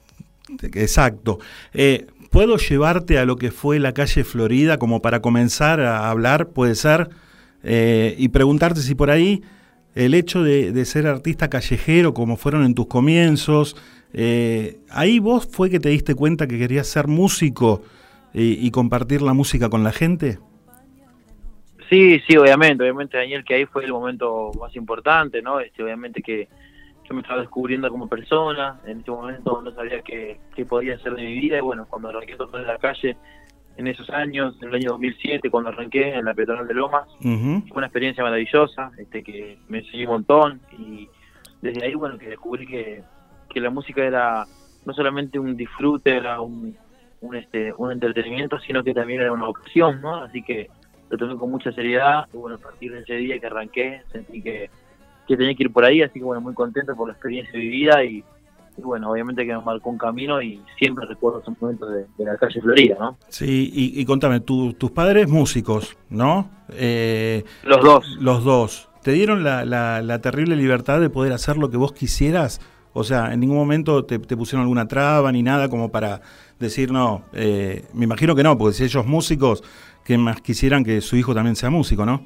Exacto. 0.74 1.38
Eh, 1.76 2.08
¿Puedo 2.32 2.58
llevarte 2.58 3.20
a 3.20 3.26
lo 3.26 3.36
que 3.36 3.52
fue 3.52 3.78
la 3.78 3.94
calle 3.94 4.24
Florida 4.24 4.80
como 4.80 5.00
para 5.00 5.22
comenzar 5.22 5.80
a 5.80 6.10
hablar? 6.10 6.48
Puede 6.48 6.74
ser. 6.74 7.08
Eh, 7.62 8.16
y 8.18 8.30
preguntarte 8.30 8.80
si 8.80 8.96
por 8.96 9.12
ahí 9.12 9.44
el 9.96 10.14
hecho 10.14 10.44
de, 10.44 10.72
de 10.72 10.86
ser 10.86 11.08
artista 11.08 11.50
callejero, 11.50 12.14
como 12.14 12.38
fueron 12.38 12.64
en 12.64 12.76
tus 12.76 12.88
comienzos, 12.88 13.76
eh, 14.14 14.78
ahí 14.90 15.20
vos 15.20 15.48
fue 15.52 15.70
que 15.70 15.80
te 15.80 15.90
diste 15.90 16.16
cuenta 16.16 16.48
que 16.48 16.58
querías 16.58 16.88
ser 16.88 17.08
músico 17.08 17.82
y, 18.34 18.66
y 18.66 18.72
compartir 18.72 19.22
la 19.22 19.34
música 19.34 19.70
con 19.70 19.84
la 19.84 19.92
gente. 19.92 20.38
Sí, 21.90 22.20
sí, 22.28 22.36
obviamente, 22.36 22.84
obviamente 22.84 23.18
Daniel, 23.18 23.44
que 23.46 23.56
ahí 23.56 23.66
fue 23.66 23.86
el 23.86 23.94
momento 23.94 24.52
más 24.60 24.76
importante, 24.76 25.42
¿no? 25.42 25.60
Este, 25.60 25.84
obviamente 25.84 26.22
que 26.22 26.48
yo 27.08 27.14
me 27.14 27.22
estaba 27.22 27.42
descubriendo 27.42 27.90
como 27.90 28.10
persona, 28.10 28.80
en 28.88 29.02
ese 29.02 29.12
momento 29.12 29.62
no 29.62 29.72
sabía 29.76 30.02
qué, 30.02 30.40
qué 30.56 30.66
podía 30.66 30.96
hacer 30.96 31.14
de 31.14 31.22
mi 31.22 31.40
vida, 31.40 31.58
y 31.58 31.62
bueno, 31.62 31.86
cuando 31.88 32.10
arranqué 32.10 32.36
tocar 32.36 32.62
en 32.62 32.68
la 32.68 32.80
calle, 32.80 33.16
en 33.78 33.88
esos 33.88 34.10
años, 34.10 34.56
en 34.62 34.70
el 34.70 34.76
año 34.76 34.92
2007, 34.92 35.50
cuando 35.50 35.70
arranqué 35.70 36.14
en 36.14 36.26
la 36.26 36.34
peatonal 36.34 36.68
de 36.68 36.74
Lomas, 36.74 37.08
fue 37.20 37.78
una 37.78 37.88
experiencia 37.88 38.24
maravillosa, 38.24 38.92
este 38.98 39.24
que 39.24 39.58
me 39.68 39.80
enseñó 39.80 40.10
un 40.10 40.14
montón, 40.16 40.62
y 40.78 41.10
desde 41.62 41.86
ahí, 41.86 41.96
bueno, 41.96 42.18
que 42.18 42.30
descubrí 42.30 42.66
que, 42.66 43.04
que 43.50 43.60
la 43.60 43.70
música 43.70 44.04
era 44.04 44.46
no 44.86 44.94
solamente 44.94 45.40
un 45.40 45.58
disfrute, 45.58 46.16
era 46.16 46.40
un, 46.40 46.78
un, 47.22 47.36
este, 47.36 47.74
un 47.78 47.92
entretenimiento, 47.92 48.60
sino 48.60 48.84
que 48.84 48.94
también 48.94 49.22
era 49.22 49.34
una 49.34 49.50
opción, 49.50 50.00
¿no? 50.02 50.18
Así 50.18 50.42
que 50.44 50.70
lo 51.10 51.18
tomé 51.18 51.36
con 51.38 51.52
mucha 51.52 51.72
seriedad. 51.72 52.28
Y 52.34 52.38
bueno, 52.38 52.58
a 52.58 52.60
partir 52.60 52.92
de 52.92 53.00
ese 53.00 53.16
día 53.16 53.40
que 53.40 53.48
arranqué 53.48 54.04
sentí 54.12 54.42
que, 54.42 54.70
que 55.28 55.36
tenía 55.36 55.56
que 55.56 55.64
ir 55.64 55.74
por 55.74 55.84
ahí, 55.86 56.02
así 56.02 56.20
que 56.20 56.26
bueno, 56.26 56.42
muy 56.42 56.54
contento 56.54 56.96
por 56.96 57.08
la 57.08 57.14
experiencia 57.14 57.60
vivida 57.60 58.04
y, 58.04 58.24
y 58.78 58.82
bueno, 58.82 59.10
obviamente 59.12 59.46
que 59.46 59.54
me 59.56 59.62
marcó 59.62 59.90
un 59.90 59.98
camino 59.98 60.42
y 60.42 60.62
siempre 60.78 61.06
recuerdo 61.06 61.40
esos 61.42 61.60
momentos 61.62 61.90
de, 61.92 62.06
de 62.18 62.26
la 62.26 62.38
calle 62.38 62.62
Florida, 62.62 62.98
¿no? 63.00 63.18
Sí, 63.30 63.72
y, 63.74 64.00
y 64.00 64.06
contame, 64.06 64.40
tu- 64.42 64.74
tus 64.74 64.92
padres 64.92 65.30
músicos, 65.30 65.96
¿no? 66.10 66.50
Eh, 66.74 67.44
Los 67.64 67.82
dos. 67.84 68.06
Los 68.20 68.44
dos. 68.44 68.90
¿Te 69.02 69.12
dieron 69.12 69.44
la, 69.44 69.66
la- 69.66 70.02
la 70.02 70.20
terrible 70.20 70.56
libertad 70.56 71.00
de 71.00 71.10
poder 71.10 71.32
hacer 71.34 71.58
lo 71.58 71.70
que 71.70 71.78
vos 71.78 71.94
quisieras? 71.94 72.60
O 72.94 73.04
sea, 73.04 73.34
en 73.34 73.42
ningún 73.42 73.58
momento 73.58 74.06
te, 74.06 74.20
te 74.20 74.36
pusieron 74.38 74.62
alguna 74.62 74.88
traba 74.88 75.32
ni 75.32 75.44
nada 75.44 75.70
como 75.70 75.92
para 75.92 76.22
decir, 76.60 76.92
no, 76.92 77.24
eh, 77.34 77.86
me 77.94 78.06
imagino 78.06 78.36
que 78.36 78.44
no, 78.44 78.58
porque 78.58 78.74
si 78.74 78.84
ellos 78.86 79.06
músicos, 79.06 79.64
que 80.06 80.18
más 80.18 80.40
quisieran 80.42 80.84
que 80.84 81.02
su 81.02 81.16
hijo 81.18 81.34
también 81.36 81.56
sea 81.56 81.70
músico, 81.70 82.06
¿no? 82.06 82.26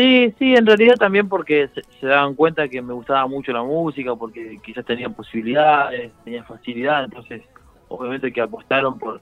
Sí, 0.00 0.34
sí, 0.38 0.54
en 0.54 0.64
realidad 0.64 0.94
también 0.94 1.28
porque 1.28 1.68
se, 1.74 1.82
se 2.00 2.06
daban 2.06 2.34
cuenta 2.34 2.68
que 2.68 2.80
me 2.80 2.94
gustaba 2.94 3.26
mucho 3.26 3.52
la 3.52 3.62
música, 3.62 4.16
porque 4.16 4.58
quizás 4.64 4.82
tenía 4.86 5.10
posibilidades, 5.10 6.10
tenía 6.24 6.42
facilidad, 6.42 7.04
entonces 7.04 7.42
obviamente 7.88 8.32
que 8.32 8.40
apostaron 8.40 8.98
por, 8.98 9.20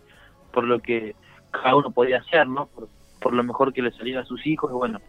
por 0.52 0.62
lo 0.62 0.78
que 0.78 1.16
cada 1.50 1.74
uno 1.74 1.90
podía 1.90 2.18
hacer, 2.18 2.46
¿no? 2.46 2.66
Por, 2.66 2.88
por 3.20 3.32
lo 3.32 3.42
mejor 3.42 3.72
que 3.72 3.82
le 3.82 3.90
saliera 3.90 4.20
a 4.20 4.24
sus 4.24 4.46
hijos, 4.46 4.70
y 4.70 4.74
bueno, 4.74 5.00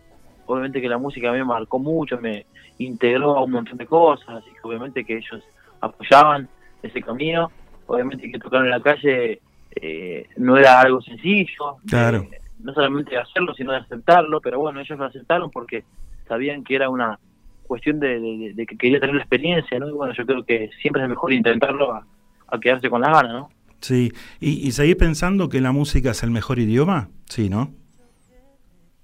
obviamente 0.48 0.82
que 0.82 0.90
la 0.90 0.98
música 0.98 1.30
a 1.30 1.34
mí 1.34 1.38
me 1.38 1.46
marcó 1.46 1.78
mucho, 1.78 2.18
me 2.20 2.48
integró 2.80 3.38
a 3.38 3.44
un 3.44 3.52
montón 3.52 3.78
de 3.78 3.86
cosas, 3.86 4.38
así 4.38 4.50
que 4.50 4.68
obviamente 4.68 5.06
que 5.06 5.18
ellos 5.18 5.44
apoyaban 5.82 6.50
ese 6.82 7.00
camino, 7.00 7.52
obviamente 7.86 8.32
que 8.32 8.40
tocar 8.40 8.64
en 8.64 8.72
la 8.72 8.82
calle 8.82 9.40
eh, 9.76 10.28
no 10.38 10.58
era 10.58 10.82
algo 10.82 11.00
sencillo, 11.00 11.78
Claro. 11.88 12.26
No 12.60 12.74
solamente 12.74 13.12
de 13.12 13.18
hacerlo, 13.18 13.54
sino 13.54 13.72
de 13.72 13.78
aceptarlo, 13.80 14.42
pero 14.42 14.60
bueno, 14.60 14.80
ellos 14.80 14.98
lo 14.98 15.06
aceptaron 15.06 15.50
porque 15.52 15.84
sabían 16.28 16.64
que 16.64 16.76
era 16.76 16.90
una 16.90 17.20
cuestión 17.68 18.00
de, 18.00 18.20
de- 18.20 18.54
de 18.56 18.66
que 18.66 18.78
quería 18.78 19.00
tener 19.00 19.16
la 19.16 19.22
experiencia, 19.22 19.80
¿no? 19.80 19.88
Y 19.90 19.92
bueno, 19.94 20.14
yo 20.14 20.26
creo 20.26 20.44
que 20.44 20.70
siempre 20.82 21.04
es 21.04 21.10
mejor 21.10 21.32
intentarlo 21.34 21.94
a, 21.94 22.06
a 22.48 22.60
quedarse 22.60 22.90
con 22.90 23.02
las 23.02 23.12
ganas, 23.12 23.32
¿no? 23.34 23.50
Sí. 23.82 24.12
¿Y, 24.40 24.68
y 24.68 24.72
seguís 24.72 24.96
pensando 24.98 25.48
que 25.50 25.62
la 25.62 25.72
música 25.72 26.12
es 26.12 26.22
el 26.24 26.32
mejor 26.32 26.60
idioma? 26.60 27.10
Sí, 27.26 27.50
¿no? 27.50 27.72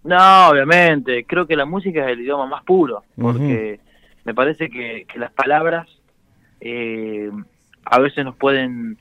No, 0.03 0.49
obviamente, 0.49 1.25
creo 1.25 1.47
que 1.47 1.55
la 1.55 1.65
música 1.65 2.05
es 2.05 2.11
el 2.13 2.21
idioma 2.21 2.45
más 2.45 2.63
puro, 2.63 3.03
porque 3.19 3.79
me 4.23 4.33
parece 4.35 4.69
que, 4.69 5.05
que 5.11 5.17
las 5.17 5.31
palabras 5.31 5.87
eh, 6.59 7.31
a 7.85 7.99
veces 7.99 8.25
nos 8.25 8.35
pueden 8.35 8.97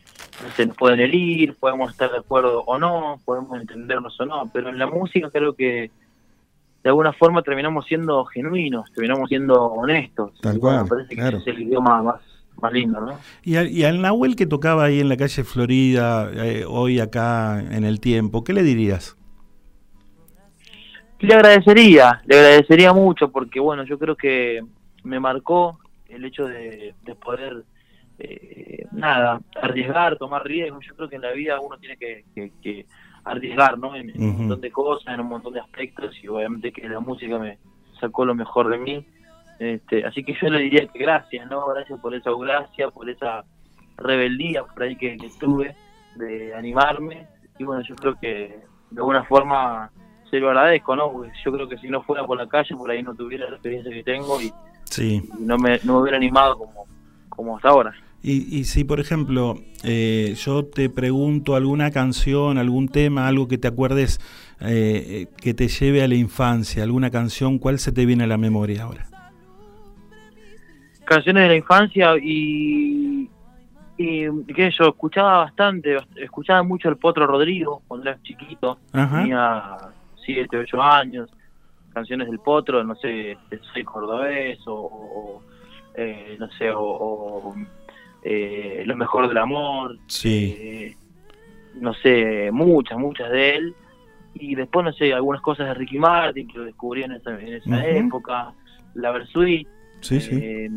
se 0.56 0.66
nos 0.66 0.76
pueden 0.76 1.00
herir, 1.00 1.54
podemos 1.54 1.92
estar 1.92 2.10
de 2.10 2.18
acuerdo 2.18 2.64
o 2.66 2.78
no, 2.78 3.20
podemos 3.24 3.58
entendernos 3.60 4.20
o 4.20 4.26
no, 4.26 4.50
pero 4.52 4.68
en 4.68 4.78
la 4.78 4.86
música 4.86 5.30
creo 5.30 5.54
que 5.54 5.90
de 6.82 6.90
alguna 6.90 7.12
forma 7.12 7.42
terminamos 7.42 7.86
siendo 7.86 8.24
genuinos, 8.26 8.92
terminamos 8.92 9.28
siendo 9.28 9.62
honestos. 9.62 10.32
Tal 10.42 10.58
cual, 10.58 10.82
me 10.82 10.88
parece 10.88 11.14
claro. 11.14 11.30
que 11.30 11.36
ese 11.38 11.50
es 11.50 11.56
el 11.56 11.62
idioma 11.62 12.02
más, 12.02 12.20
más 12.60 12.72
lindo, 12.72 13.00
¿no? 13.00 13.18
Y 13.42 13.56
al, 13.56 13.70
y 13.70 13.84
al 13.84 14.02
Nahuel 14.02 14.36
que 14.36 14.46
tocaba 14.46 14.84
ahí 14.84 15.00
en 15.00 15.08
la 15.08 15.16
calle 15.16 15.44
Florida, 15.44 16.30
eh, 16.34 16.64
hoy 16.68 17.00
acá 17.00 17.60
en 17.60 17.84
el 17.84 18.00
tiempo, 18.00 18.44
¿qué 18.44 18.52
le 18.52 18.62
dirías? 18.62 19.16
Le 21.20 21.34
agradecería, 21.34 22.20
le 22.26 22.36
agradecería 22.36 22.92
mucho 22.92 23.30
porque, 23.30 23.60
bueno, 23.60 23.84
yo 23.84 23.98
creo 23.98 24.14
que 24.14 24.60
me 25.04 25.18
marcó 25.20 25.78
el 26.08 26.24
hecho 26.26 26.44
de, 26.44 26.94
de 27.02 27.14
poder, 27.14 27.64
eh, 28.18 28.86
nada, 28.92 29.40
arriesgar, 29.60 30.16
tomar 30.16 30.44
riesgos. 30.44 30.84
Yo 30.86 30.94
creo 30.96 31.08
que 31.08 31.16
en 31.16 31.22
la 31.22 31.32
vida 31.32 31.60
uno 31.60 31.76
tiene 31.78 31.96
que, 31.96 32.24
que- 32.34 32.52
que 32.62 32.86
arriesgar, 33.24 33.78
¿no? 33.78 33.96
En, 33.96 34.10
en 34.10 34.22
un 34.22 34.38
montón 34.40 34.60
de 34.60 34.70
cosas, 34.70 35.14
en 35.14 35.20
un 35.20 35.28
montón 35.28 35.52
de 35.54 35.60
aspectos 35.60 36.14
y 36.22 36.28
obviamente 36.28 36.72
que 36.72 36.88
la 36.88 37.00
música 37.00 37.38
me 37.38 37.58
sacó 38.00 38.24
lo 38.24 38.34
mejor 38.34 38.68
de 38.68 38.78
mí. 38.78 39.06
Este, 39.58 40.04
así 40.04 40.22
que 40.24 40.34
yo 40.40 40.48
le 40.48 40.58
diría 40.60 40.86
que 40.88 40.98
gracias, 40.98 41.48
¿no? 41.48 41.66
Gracias 41.68 41.98
por 42.00 42.14
esa 42.14 42.30
audacia, 42.30 42.88
por 42.90 43.08
esa 43.08 43.44
rebeldía 43.96 44.64
por 44.64 44.82
ahí 44.82 44.96
que, 44.96 45.16
que 45.16 45.30
tuve 45.40 45.74
de 46.16 46.54
animarme. 46.54 47.26
Y 47.58 47.64
bueno, 47.64 47.82
yo 47.82 47.94
creo 47.96 48.14
que 48.20 48.60
de 48.90 49.00
alguna 49.00 49.24
forma 49.24 49.90
se 50.30 50.38
lo 50.40 50.48
agradezco, 50.48 50.96
¿no? 50.96 51.10
Porque 51.12 51.30
yo 51.44 51.52
creo 51.52 51.68
que 51.68 51.78
si 51.78 51.88
no 51.88 52.02
fuera 52.02 52.26
por 52.26 52.36
la 52.36 52.48
calle, 52.48 52.74
por 52.76 52.90
ahí 52.90 53.02
no 53.02 53.14
tuviera 53.14 53.46
la 53.48 53.52
experiencia 53.56 53.92
que 53.92 54.02
tengo 54.02 54.40
y, 54.40 54.52
Sí. 54.84 55.22
y 55.38 55.42
no, 55.44 55.56
me, 55.56 55.78
no 55.84 55.94
me 55.94 56.00
hubiera 56.00 56.16
animado 56.16 56.58
como, 56.58 56.86
como 57.34 57.56
hasta 57.56 57.68
ahora. 57.68 57.94
Y, 58.22 58.58
y 58.58 58.64
si, 58.64 58.84
por 58.84 59.00
ejemplo, 59.00 59.56
eh, 59.82 60.34
yo 60.38 60.64
te 60.64 60.88
pregunto 60.88 61.56
alguna 61.56 61.90
canción, 61.90 62.56
algún 62.56 62.88
tema, 62.88 63.28
algo 63.28 63.48
que 63.48 63.58
te 63.58 63.68
acuerdes 63.68 64.18
eh, 64.60 65.04
eh, 65.06 65.26
que 65.42 65.52
te 65.52 65.68
lleve 65.68 66.02
a 66.02 66.08
la 66.08 66.14
infancia, 66.14 66.82
alguna 66.82 67.10
canción, 67.10 67.58
¿cuál 67.58 67.78
se 67.78 67.92
te 67.92 68.06
viene 68.06 68.24
a 68.24 68.26
la 68.26 68.38
memoria 68.38 68.84
ahora? 68.84 69.06
Canciones 71.04 71.42
de 71.42 71.48
la 71.50 71.56
infancia 71.56 72.16
y, 72.16 73.28
y 73.98 74.44
qué 74.54 74.70
sé 74.70 74.76
yo, 74.78 74.88
escuchaba 74.88 75.38
bastante, 75.38 75.98
escuchaba 76.16 76.62
mucho 76.62 76.88
el 76.88 76.96
Potro 76.96 77.26
Rodrigo 77.26 77.82
cuando 77.86 78.08
era 78.08 78.18
chiquito, 78.22 78.78
Ajá. 78.92 79.18
tenía 79.18 79.76
7, 80.24 80.56
8 80.56 80.82
años, 80.82 81.30
canciones 81.92 82.28
del 82.28 82.38
Potro, 82.38 82.82
no 82.84 82.94
sé, 82.94 83.32
este, 83.32 83.60
Soy 83.74 83.84
Cordobés 83.84 84.66
o, 84.66 84.72
o, 84.74 85.42
eh, 85.94 86.36
no 86.38 86.50
sé, 86.52 86.70
o, 86.70 86.80
o, 86.82 87.54
eh, 88.22 88.82
Lo 88.86 88.96
Mejor 88.96 89.28
del 89.28 89.38
Amor, 89.38 89.98
Sí. 90.06 90.54
eh, 90.58 90.96
no 91.74 91.92
sé, 91.94 92.50
muchas, 92.52 92.98
muchas 92.98 93.30
de 93.30 93.56
él. 93.56 93.74
Y 94.34 94.54
después, 94.56 94.84
no 94.84 94.92
sé, 94.92 95.12
algunas 95.12 95.40
cosas 95.42 95.68
de 95.68 95.74
Ricky 95.74 95.98
Martin 95.98 96.48
que 96.48 96.58
lo 96.58 96.64
descubrí 96.64 97.02
en 97.04 97.12
esa, 97.12 97.38
en 97.40 97.54
esa 97.54 97.68
Ujú. 97.70 97.86
época, 97.86 98.52
La 98.94 99.10
Versuit, 99.12 99.66
Sí, 100.00 100.20
sí. 100.20 100.38
eh, 100.40 100.70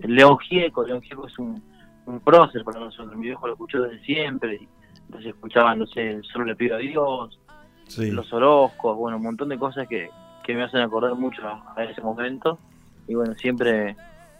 León 0.00 0.38
Gieco, 0.38 0.84
León 0.84 1.00
Gieco 1.02 1.26
es 1.26 1.38
un, 1.38 1.62
un 2.06 2.20
prócer 2.20 2.64
para 2.64 2.80
nosotros, 2.80 3.16
mi 3.16 3.26
viejo 3.26 3.46
lo 3.46 3.52
escuchó 3.54 3.80
desde 3.82 4.04
siempre, 4.04 4.60
entonces 5.06 5.28
escuchaba, 5.34 5.74
no 5.76 5.86
sé, 5.86 6.20
Solo 6.24 6.44
le 6.46 6.56
pido 6.56 6.74
a 6.76 6.78
Dios, 6.78 7.38
Sí. 7.86 8.10
los 8.10 8.32
Orozcos, 8.32 8.96
bueno, 8.96 9.18
un 9.18 9.22
montón 9.22 9.48
de 9.50 9.58
cosas 9.58 9.86
que, 9.88 10.08
que 10.42 10.54
me 10.54 10.64
hacen 10.64 10.80
acordar 10.80 11.14
mucho 11.14 11.42
a 11.46 11.84
ese 11.84 12.00
momento, 12.02 12.58
y 13.06 13.14
bueno, 13.14 13.34
siempre 13.34 13.94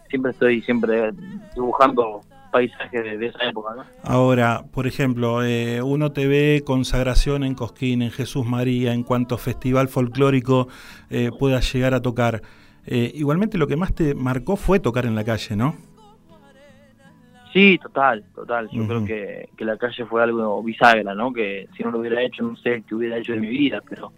siempre 0.09 0.31
estoy 0.31 0.61
siempre 0.61 1.11
dibujando 1.53 2.21
paisajes 2.51 3.03
de, 3.03 3.17
de 3.17 3.25
esa 3.27 3.43
época, 3.49 3.75
¿no? 3.75 3.83
Ahora, 4.03 4.63
por 4.71 4.87
ejemplo, 4.87 5.43
eh, 5.43 5.81
uno 5.81 6.13
te 6.13 6.25
ve 6.25 6.63
consagración 6.65 7.43
en 7.43 7.53
Cosquín, 7.53 8.01
en 8.01 8.11
Jesús 8.11 8.45
María, 8.45 8.93
en 8.93 9.03
cuanto 9.03 9.37
festival 9.37 9.89
folclórico 9.89 10.69
eh, 11.09 11.31
puedas 11.37 11.73
llegar 11.73 11.93
a 11.93 12.01
tocar. 12.01 12.41
Eh, 12.85 13.11
igualmente 13.13 13.57
lo 13.57 13.67
que 13.67 13.75
más 13.75 13.93
te 13.93 14.15
marcó 14.15 14.55
fue 14.55 14.79
tocar 14.79 15.05
en 15.05 15.15
la 15.15 15.25
calle, 15.25 15.57
¿no? 15.57 15.75
Sí, 17.51 17.77
total, 17.81 18.23
total. 18.33 18.69
Yo 18.71 18.87
creo 18.87 19.05
que, 19.05 19.49
que 19.57 19.65
la 19.65 19.77
calle 19.77 20.05
fue 20.05 20.23
algo 20.23 20.61
bisagra, 20.63 21.13
¿no? 21.13 21.33
Que 21.33 21.67
si 21.75 21.83
no 21.83 21.91
lo 21.91 21.99
hubiera 21.99 22.21
hecho, 22.21 22.43
no 22.43 22.55
sé 22.55 22.83
qué 22.87 22.95
hubiera 22.95 23.17
hecho 23.17 23.33
de 23.33 23.39
mi 23.39 23.47
vida, 23.47 23.81
pero 23.89 24.11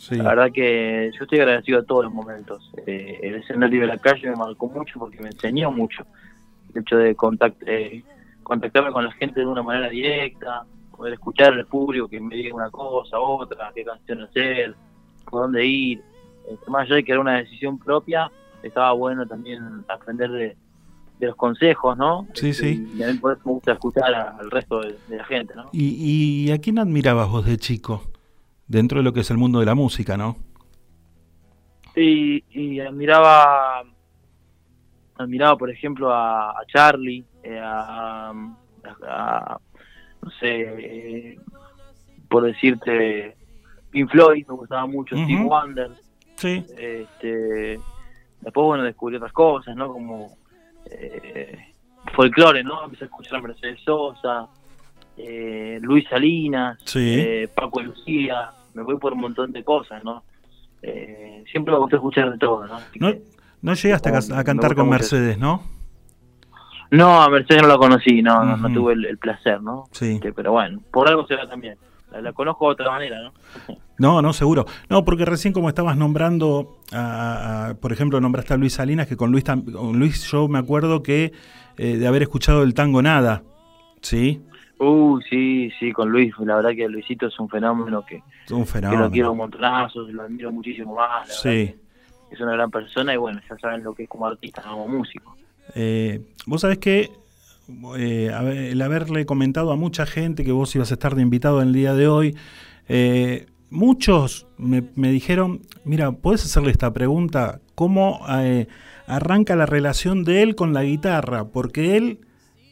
Sí. 0.00 0.16
la 0.16 0.30
verdad 0.30 0.50
que 0.50 1.10
yo 1.12 1.24
estoy 1.24 1.40
agradecido 1.40 1.80
a 1.80 1.82
todos 1.82 2.04
los 2.04 2.14
momentos. 2.14 2.70
Eh, 2.86 3.18
el 3.22 3.34
escenario 3.34 3.82
de 3.82 3.86
la 3.86 3.98
calle 3.98 4.30
me 4.30 4.36
marcó 4.36 4.66
mucho 4.66 4.98
porque 4.98 5.20
me 5.20 5.28
enseñó 5.28 5.70
mucho. 5.70 6.06
El 6.74 6.80
hecho 6.80 6.96
de 6.96 7.14
contact, 7.14 7.62
eh, 7.66 8.02
contactarme 8.42 8.92
con 8.92 9.04
la 9.04 9.12
gente 9.12 9.40
de 9.40 9.46
una 9.46 9.62
manera 9.62 9.90
directa, 9.90 10.64
poder 10.96 11.12
escuchar 11.12 11.52
al 11.52 11.66
público 11.66 12.08
que 12.08 12.18
me 12.18 12.34
diga 12.34 12.54
una 12.54 12.70
cosa, 12.70 13.20
otra, 13.20 13.70
qué 13.74 13.84
canción 13.84 14.22
hacer, 14.22 14.74
por 15.30 15.42
dónde 15.42 15.66
ir. 15.66 16.02
Este, 16.50 16.70
más 16.70 16.86
allá 16.86 16.94
de 16.96 17.04
que 17.04 17.12
era 17.12 17.20
una 17.20 17.36
decisión 17.36 17.78
propia, 17.78 18.30
estaba 18.62 18.92
bueno 18.92 19.26
también 19.26 19.84
aprender 19.86 20.30
de, 20.30 20.56
de 21.18 21.26
los 21.26 21.36
consejos, 21.36 21.98
¿no? 21.98 22.26
Sí, 22.32 22.48
Este, 22.48 22.74
sí. 22.74 22.92
Y 22.96 23.02
a 23.02 23.08
mí 23.08 23.18
por 23.18 23.32
eso 23.32 23.42
me 23.44 23.52
gusta 23.52 23.72
escuchar 23.72 24.14
al 24.14 24.50
resto 24.50 24.80
de, 24.80 24.96
de 25.08 25.16
la 25.18 25.24
gente, 25.24 25.54
¿no? 25.54 25.68
¿Y, 25.72 26.46
¿Y 26.46 26.52
a 26.52 26.58
quién 26.58 26.78
admirabas 26.78 27.28
vos 27.28 27.44
de 27.44 27.58
chico? 27.58 28.02
Dentro 28.70 28.98
de 28.98 29.02
lo 29.04 29.12
que 29.12 29.20
es 29.20 29.30
el 29.32 29.36
mundo 29.36 29.58
de 29.58 29.66
la 29.66 29.74
música, 29.74 30.16
¿no? 30.16 30.36
Sí, 31.92 32.44
y 32.50 32.78
admiraba, 32.78 33.82
admiraba 35.16 35.58
por 35.58 35.70
ejemplo 35.70 36.14
a, 36.14 36.50
a 36.50 36.64
Charlie, 36.72 37.24
eh, 37.42 37.58
a, 37.60 38.30
a- 38.30 39.58
no 40.22 40.30
sé, 40.38 40.60
eh, 40.78 41.38
por 42.28 42.44
decirte, 42.44 43.36
Pink 43.90 44.08
Floyd, 44.08 44.46
me 44.46 44.54
gustaba 44.54 44.86
mucho, 44.86 45.16
Steve 45.16 45.40
Ujú. 45.40 45.48
Wonder. 45.48 45.90
Sí. 46.36 46.64
Este, 46.78 47.80
después, 48.40 48.64
bueno, 48.66 48.84
descubrí 48.84 49.16
otras 49.16 49.32
cosas, 49.32 49.74
¿no? 49.74 49.92
Como 49.92 50.36
eh, 50.86 51.58
folclore, 52.14 52.62
¿no? 52.62 52.84
Empecé 52.84 53.02
a 53.04 53.06
escuchar 53.06 53.34
a 53.40 53.42
Mercedes 53.42 53.80
Sosa, 53.84 54.46
eh, 55.16 55.80
Luis 55.82 56.04
Salinas, 56.08 56.78
Sí. 56.84 57.16
eh, 57.18 57.48
Paco 57.52 57.80
Lucía, 57.82 58.52
me 58.74 58.82
voy 58.82 58.96
por 58.98 59.12
un 59.12 59.20
montón 59.20 59.52
de 59.52 59.62
cosas, 59.64 60.02
¿no? 60.04 60.22
Eh, 60.82 61.44
siempre 61.50 61.72
me 61.74 61.78
gusta 61.80 61.96
escuchar 61.96 62.30
de 62.32 62.38
todo, 62.38 62.66
¿no? 62.66 62.78
No, 62.98 63.08
que- 63.12 63.22
no 63.62 63.74
llegaste 63.74 64.08
a, 64.08 64.44
cantar 64.44 64.74
con 64.74 64.86
mucho 64.86 64.98
Mercedes, 64.98 65.38
¿no? 65.38 65.62
No, 66.90 67.22
a 67.22 67.28
Mercedes 67.28 67.62
no 67.62 67.68
la 67.68 67.76
conocí, 67.78 68.20
no, 68.22 68.44
no, 68.44 68.56
no 68.56 68.72
tuve 68.72 68.94
el, 68.94 69.04
el 69.04 69.18
placer, 69.18 69.62
¿no? 69.62 69.84
Sí. 69.92 70.14
Este, 70.14 70.32
pero 70.32 70.52
bueno, 70.52 70.80
por 70.92 71.08
algo 71.08 71.26
será 71.26 71.48
también. 71.48 71.76
La, 72.10 72.20
la 72.20 72.32
conozco 72.32 72.66
de 72.66 72.72
otra 72.72 72.90
manera, 72.90 73.16
¿no? 73.22 73.32
No, 74.00 74.22
no, 74.22 74.32
seguro. 74.32 74.64
No, 74.88 75.04
porque 75.04 75.26
recién 75.26 75.52
como 75.52 75.68
estabas 75.68 75.94
nombrando, 75.94 76.78
a- 76.90 77.66
a- 77.68 77.74
por 77.74 77.92
ejemplo, 77.92 78.18
nombraste 78.18 78.54
a 78.54 78.56
Luis 78.56 78.72
Salinas, 78.72 79.06
que 79.06 79.14
con 79.16 79.30
Luis, 79.30 79.44
con 79.44 79.98
Luis 79.98 80.22
yo 80.24 80.48
me 80.48 80.58
acuerdo 80.58 81.02
que 81.02 81.32
eh, 81.76 81.96
de 81.98 82.06
haber 82.06 82.22
escuchado 82.22 82.62
el 82.62 82.72
tango 82.72 83.02
Nada, 83.02 83.42
¿sí? 84.00 84.40
Uh, 84.82 85.20
sí, 85.28 85.70
sí, 85.78 85.92
con 85.92 86.08
Luis, 86.10 86.32
la 86.38 86.56
verdad 86.56 86.70
que 86.74 86.88
Luisito 86.88 87.26
es 87.26 87.38
un 87.38 87.50
fenómeno 87.50 88.02
que, 88.06 88.22
Un 88.52 88.60
que 88.64 88.66
fenómeno. 88.66 89.02
lo 89.04 89.10
quiero 89.10 89.32
un 89.32 89.38
montonazo, 89.38 90.02
lo 90.02 90.22
admiro 90.22 90.50
muchísimo 90.50 90.94
más, 90.94 91.28
la 91.28 91.34
Sí. 91.34 91.74
que 92.28 92.34
es 92.34 92.40
una 92.40 92.52
gran 92.52 92.70
persona 92.70 93.12
y 93.12 93.18
bueno, 93.18 93.40
ya 93.48 93.58
saben 93.58 93.84
lo 93.84 93.92
que 93.94 94.04
es 94.04 94.08
como 94.08 94.26
artista, 94.26 94.62
como 94.62 94.88
músico. 94.88 95.36
Eh, 95.74 96.22
vos 96.46 96.62
sabés 96.62 96.78
que 96.78 97.10
eh, 97.98 98.68
el 98.72 98.80
haberle 98.80 99.26
comentado 99.26 99.70
a 99.70 99.76
mucha 99.76 100.06
gente 100.06 100.44
que 100.44 100.52
vos 100.52 100.74
ibas 100.74 100.90
a 100.90 100.94
estar 100.94 101.14
de 101.14 101.20
invitado 101.22 101.60
en 101.60 101.68
el 101.68 101.74
día 101.74 101.92
de 101.92 102.08
hoy, 102.08 102.34
eh, 102.88 103.46
muchos 103.68 104.46
me, 104.56 104.82
me 104.96 105.10
dijeron, 105.10 105.60
mira, 105.84 106.10
¿puedes 106.12 106.42
hacerle 106.44 106.70
esta 106.70 106.90
pregunta? 106.92 107.60
¿Cómo 107.74 108.20
eh, 108.30 108.66
arranca 109.06 109.56
la 109.56 109.66
relación 109.66 110.24
de 110.24 110.42
él 110.42 110.54
con 110.56 110.72
la 110.72 110.84
guitarra? 110.84 111.44
Porque 111.48 111.98
él, 111.98 112.20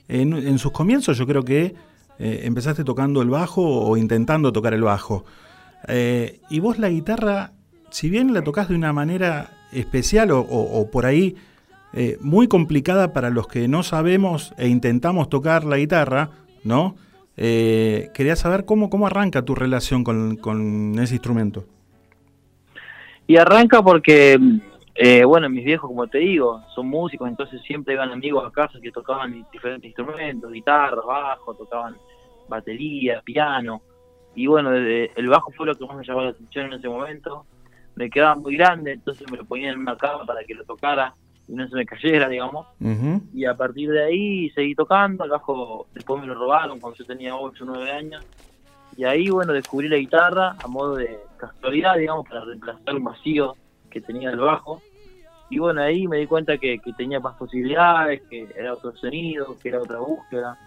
en, 0.08 0.32
en 0.32 0.58
sus 0.58 0.72
comienzos, 0.72 1.18
yo 1.18 1.26
creo 1.26 1.42
que 1.44 1.74
eh, 2.18 2.42
empezaste 2.44 2.84
tocando 2.84 3.22
el 3.22 3.30
bajo 3.30 3.62
o 3.62 3.96
intentando 3.96 4.52
tocar 4.52 4.74
el 4.74 4.82
bajo. 4.82 5.24
Eh, 5.86 6.40
y 6.50 6.60
vos 6.60 6.78
la 6.78 6.88
guitarra, 6.88 7.52
si 7.90 8.10
bien 8.10 8.34
la 8.34 8.42
tocas 8.42 8.68
de 8.68 8.74
una 8.74 8.92
manera 8.92 9.50
especial 9.72 10.30
o, 10.32 10.88
por 10.90 11.06
ahí 11.06 11.36
eh, 11.92 12.16
muy 12.20 12.48
complicada 12.48 13.12
para 13.12 13.30
los 13.30 13.46
que 13.48 13.68
no 13.68 13.82
sabemos 13.82 14.54
e 14.56 14.68
intentamos 14.68 15.28
tocar 15.28 15.64
la 15.64 15.76
guitarra, 15.76 16.30
¿no? 16.64 16.96
Quería 17.36 18.34
saber 18.34 18.64
cómo, 18.64 18.90
cómo 18.90 19.06
arranca 19.06 19.42
tu 19.42 19.54
relación 19.54 20.02
con, 20.02 20.36
con 20.36 20.98
ese 20.98 21.14
instrumento. 21.14 21.66
Y 23.28 23.36
arranca 23.36 23.82
porque, 23.82 24.38
eh, 24.94 25.22
bueno, 25.22 25.50
mis 25.50 25.62
viejos, 25.62 25.86
como 25.86 26.06
te 26.06 26.16
digo, 26.16 26.62
son 26.74 26.88
músicos, 26.88 27.28
entonces 27.28 27.60
siempre 27.60 27.92
iban 27.92 28.10
amigos 28.10 28.42
a 28.46 28.50
casa 28.50 28.80
que 28.82 28.90
tocaban 28.90 29.46
diferentes 29.52 29.84
instrumentos, 29.84 30.50
guitarra, 30.50 31.02
bajo, 31.06 31.54
tocaban 31.54 31.94
batería, 32.48 33.20
piano. 33.24 33.82
Y 34.34 34.46
bueno, 34.46 34.70
desde- 34.70 35.12
el 35.16 35.28
bajo 35.28 35.50
fue 35.52 35.66
lo 35.66 35.74
que 35.74 35.86
más 35.86 35.96
me 35.96 36.04
llamó 36.04 36.22
la 36.22 36.30
atención 36.30 36.66
en 36.66 36.74
ese 36.74 36.88
momento. 36.88 37.46
Me 37.96 38.08
quedaba 38.10 38.36
muy 38.36 38.56
grande, 38.56 38.92
entonces 38.92 39.28
me 39.30 39.36
lo 39.36 39.44
ponía 39.44 39.70
en 39.70 39.78
una 39.80 39.96
cama 39.96 40.24
para 40.24 40.44
que 40.44 40.54
lo 40.54 40.64
tocara 40.64 41.14
y 41.48 41.52
no 41.54 41.66
se 41.68 41.74
me 41.74 41.84
cayera, 41.86 42.28
digamos. 42.28 42.66
Y 43.34 43.44
a 43.44 43.54
partir 43.56 43.90
de 43.90 44.04
ahí 44.04 44.50
seguí 44.50 44.74
tocando, 44.74 45.24
el 45.24 45.30
bajo 45.30 45.86
después 45.94 46.20
me 46.20 46.26
lo 46.28 46.34
robaron 46.34 46.78
cuando 46.78 46.96
yo 46.98 47.04
tenía 47.06 47.34
8 47.34 47.64
o 47.64 47.66
9 47.66 47.90
años. 47.90 48.24
Y 48.96 49.04
ahí, 49.04 49.28
bueno, 49.30 49.52
descubrí 49.52 49.88
la 49.88 49.96
guitarra 49.96 50.56
a 50.62 50.68
modo 50.68 50.96
de 50.96 51.18
casualidad, 51.36 51.96
digamos, 51.96 52.28
para 52.28 52.44
reemplazar 52.44 52.94
un 52.96 53.04
vacío 53.04 53.56
que 53.90 54.00
tenía 54.00 54.30
el 54.30 54.38
bajo. 54.38 54.82
Y 55.50 55.58
bueno, 55.58 55.80
ahí 55.82 56.06
me 56.06 56.18
di 56.18 56.26
cuenta 56.26 56.58
que, 56.58 56.78
que 56.78 56.92
tenía 56.92 57.20
más 57.20 57.34
posibilidades, 57.36 58.22
que 58.28 58.46
era 58.56 58.74
otro 58.74 58.94
sonido, 58.96 59.56
que 59.62 59.70
era 59.70 59.80
otra 59.82 59.98
búsqueda. 59.98 60.58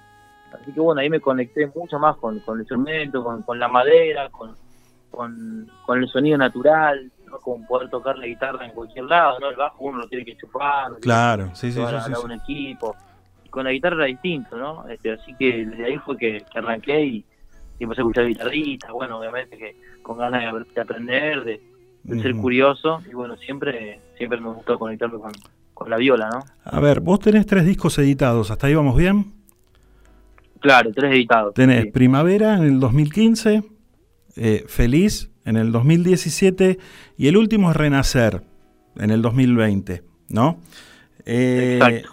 Así 0.54 0.72
que 0.72 0.80
bueno, 0.80 1.02
ahí 1.02 1.10
me 1.10 1.20
conecté 1.20 1.68
mucho 1.76 1.98
más 2.00 2.18
con, 2.18 2.40
con 2.42 2.56
el 2.58 2.62
instrumento, 2.62 3.24
con, 3.24 3.42
con 3.44 3.60
la 3.60 3.68
madera, 3.68 4.30
con, 4.30 4.56
con, 5.10 5.70
con 5.86 6.00
el 6.02 6.08
sonido 6.10 6.38
natural, 6.38 7.12
¿no? 7.30 7.40
como 7.40 7.66
poder 7.68 7.90
tocar 7.90 8.18
la 8.18 8.26
guitarra 8.28 8.66
en 8.66 8.72
cualquier 8.72 9.06
lado, 9.06 9.40
¿no? 9.40 9.50
El 9.50 9.56
bajo 9.56 9.78
uno 9.86 10.00
lo 10.00 10.08
tiene 10.08 10.26
que 10.26 10.36
chupar, 10.38 10.92
Claro, 11.02 11.50
que 11.50 11.56
sí, 11.56 11.72
sí, 11.72 11.78
sí, 11.78 11.82
a- 11.82 12.02
sí, 12.02 12.12
a 12.12 12.16
sí. 12.16 12.22
un 12.26 12.32
equipo. 12.32 12.96
Y 13.46 13.50
con 13.50 13.64
la 13.64 13.72
guitarra 13.72 13.96
era 13.98 14.06
distinto, 14.06 14.58
¿no? 14.58 14.88
Este, 14.88 15.12
así 15.14 15.34
que 15.36 15.66
desde 15.66 15.86
ahí 15.86 15.98
fue 16.00 16.18
que, 16.18 16.44
que 16.52 16.60
arranqué 16.60 17.02
y, 17.06 17.26
y 17.80 17.84
empecé 17.84 18.02
a 18.02 18.04
escuchar 18.04 18.28
guitarristas, 18.28 18.92
bueno, 18.92 19.20
obviamente 19.20 19.58
que 19.58 19.76
con 20.02 20.18
ganas 20.18 20.54
de, 20.54 20.66
de 20.74 20.82
aprender, 20.82 21.44
de, 21.44 21.62
de 22.04 22.22
ser 22.22 22.36
curioso, 22.36 23.02
y 23.10 23.14
bueno, 23.14 23.36
siempre 23.38 24.00
siempre 24.18 24.40
me 24.40 24.50
gustó 24.50 24.78
conectarme 24.80 25.20
con, 25.20 25.32
con 25.74 25.90
la 25.90 25.98
viola, 25.98 26.30
¿no? 26.30 26.40
A 26.66 26.80
ver, 26.80 27.00
vos 27.00 27.20
tenés 27.20 27.46
tres 27.46 27.66
discos 27.66 27.98
editados, 28.00 28.52
¿hasta 28.52 28.68
ahí 28.68 28.76
vamos 28.76 28.96
bien? 28.96 29.34
Claro, 30.62 30.92
tres 30.94 31.12
editados. 31.14 31.54
Tenés 31.54 31.88
Primavera 31.88 32.56
en 32.56 32.64
el 32.64 32.80
2015, 32.80 33.64
eh, 34.38 34.64
Feliz 34.68 35.32
en 35.44 35.58
el 35.58 35.72
2017 35.72 36.78
y 37.18 37.28
el 37.28 37.36
último 37.36 37.72
es 37.72 37.78
Renacer 37.78 38.44
en 38.96 39.10
el 39.10 39.22
2020, 39.22 40.04
¿no? 40.30 40.60
Eh, 41.26 41.80
Exacto. 41.82 42.12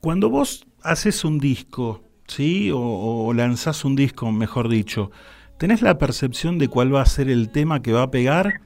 Cuando 0.00 0.30
vos 0.30 0.66
haces 0.82 1.24
un 1.24 1.38
disco, 1.38 2.02
¿sí? 2.26 2.70
O, 2.70 2.78
o 2.80 3.34
lanzás 3.34 3.84
un 3.84 3.96
disco, 3.96 4.32
mejor 4.32 4.68
dicho, 4.68 5.10
¿tenés 5.58 5.82
la 5.82 5.98
percepción 5.98 6.58
de 6.58 6.68
cuál 6.68 6.94
va 6.94 7.02
a 7.02 7.06
ser 7.06 7.28
el 7.28 7.50
tema 7.50 7.82
que 7.82 7.92
va 7.92 8.04
a 8.04 8.10
pegar? 8.10 8.62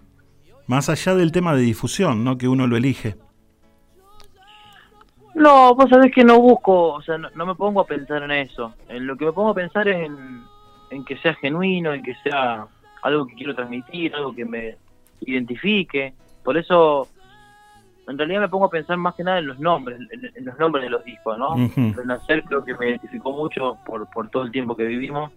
Más 0.69 0.89
allá 0.89 1.17
del 1.17 1.33
tema 1.33 1.57
de 1.57 1.63
difusión, 1.63 2.23
¿no? 2.23 2.39
Que 2.39 2.47
uno 2.47 2.69
lo 2.69 2.77
elige. 2.77 3.17
No, 5.35 5.75
vos 5.75 5.89
sabés 5.89 6.13
que 6.13 6.25
no 6.25 6.39
busco, 6.41 6.93
o 6.93 7.03
sea, 7.03 7.17
no, 7.17 7.31
no 7.35 7.47
me 7.47 7.55
pongo 7.55 7.81
a 7.81 7.87
pensar 7.87 8.23
en 8.23 8.31
eso. 8.33 8.75
En 8.89 9.07
lo 9.07 9.17
que 9.17 9.25
me 9.25 9.33
pongo 9.33 9.51
a 9.51 9.55
pensar 9.55 9.89
es 9.89 10.07
en, 10.07 10.43
en 10.91 11.05
que 11.05 11.17
sea 11.19 11.35
genuino, 11.35 11.95
en 11.95 12.03
que 12.03 12.15
sea 12.17 12.67
algo 13.03 13.27
que 13.27 13.35
quiero 13.35 13.55
transmitir, 13.55 14.15
algo 14.15 14.35
que 14.35 14.45
me 14.45 14.77
identifique. 15.21 16.13
Por 16.45 16.59
eso, 16.59 17.09
en 18.07 18.19
realidad 18.19 18.41
me 18.43 18.49
pongo 18.49 18.67
a 18.67 18.71
pensar 18.71 18.97
más 18.99 19.15
que 19.15 19.25
nada 19.25 19.39
en 19.39 19.47
los 19.47 19.59
nombres, 19.59 19.99
en, 20.11 20.31
en 20.35 20.45
los 20.45 20.59
nombres 20.59 20.85
de 20.85 20.91
los 20.91 21.05
discos, 21.05 21.39
¿no? 21.39 21.55
Ujú. 21.55 21.95
Renacer 21.97 22.45
creo 22.45 22.65
que 22.65 22.75
me 22.75 22.91
identificó 22.91 23.33
mucho 23.33 23.79
por, 23.87 24.09
por 24.11 24.29
todo 24.29 24.43
el 24.43 24.53
tiempo 24.53 24.77
que 24.77 24.85
vivimos. 24.85 25.33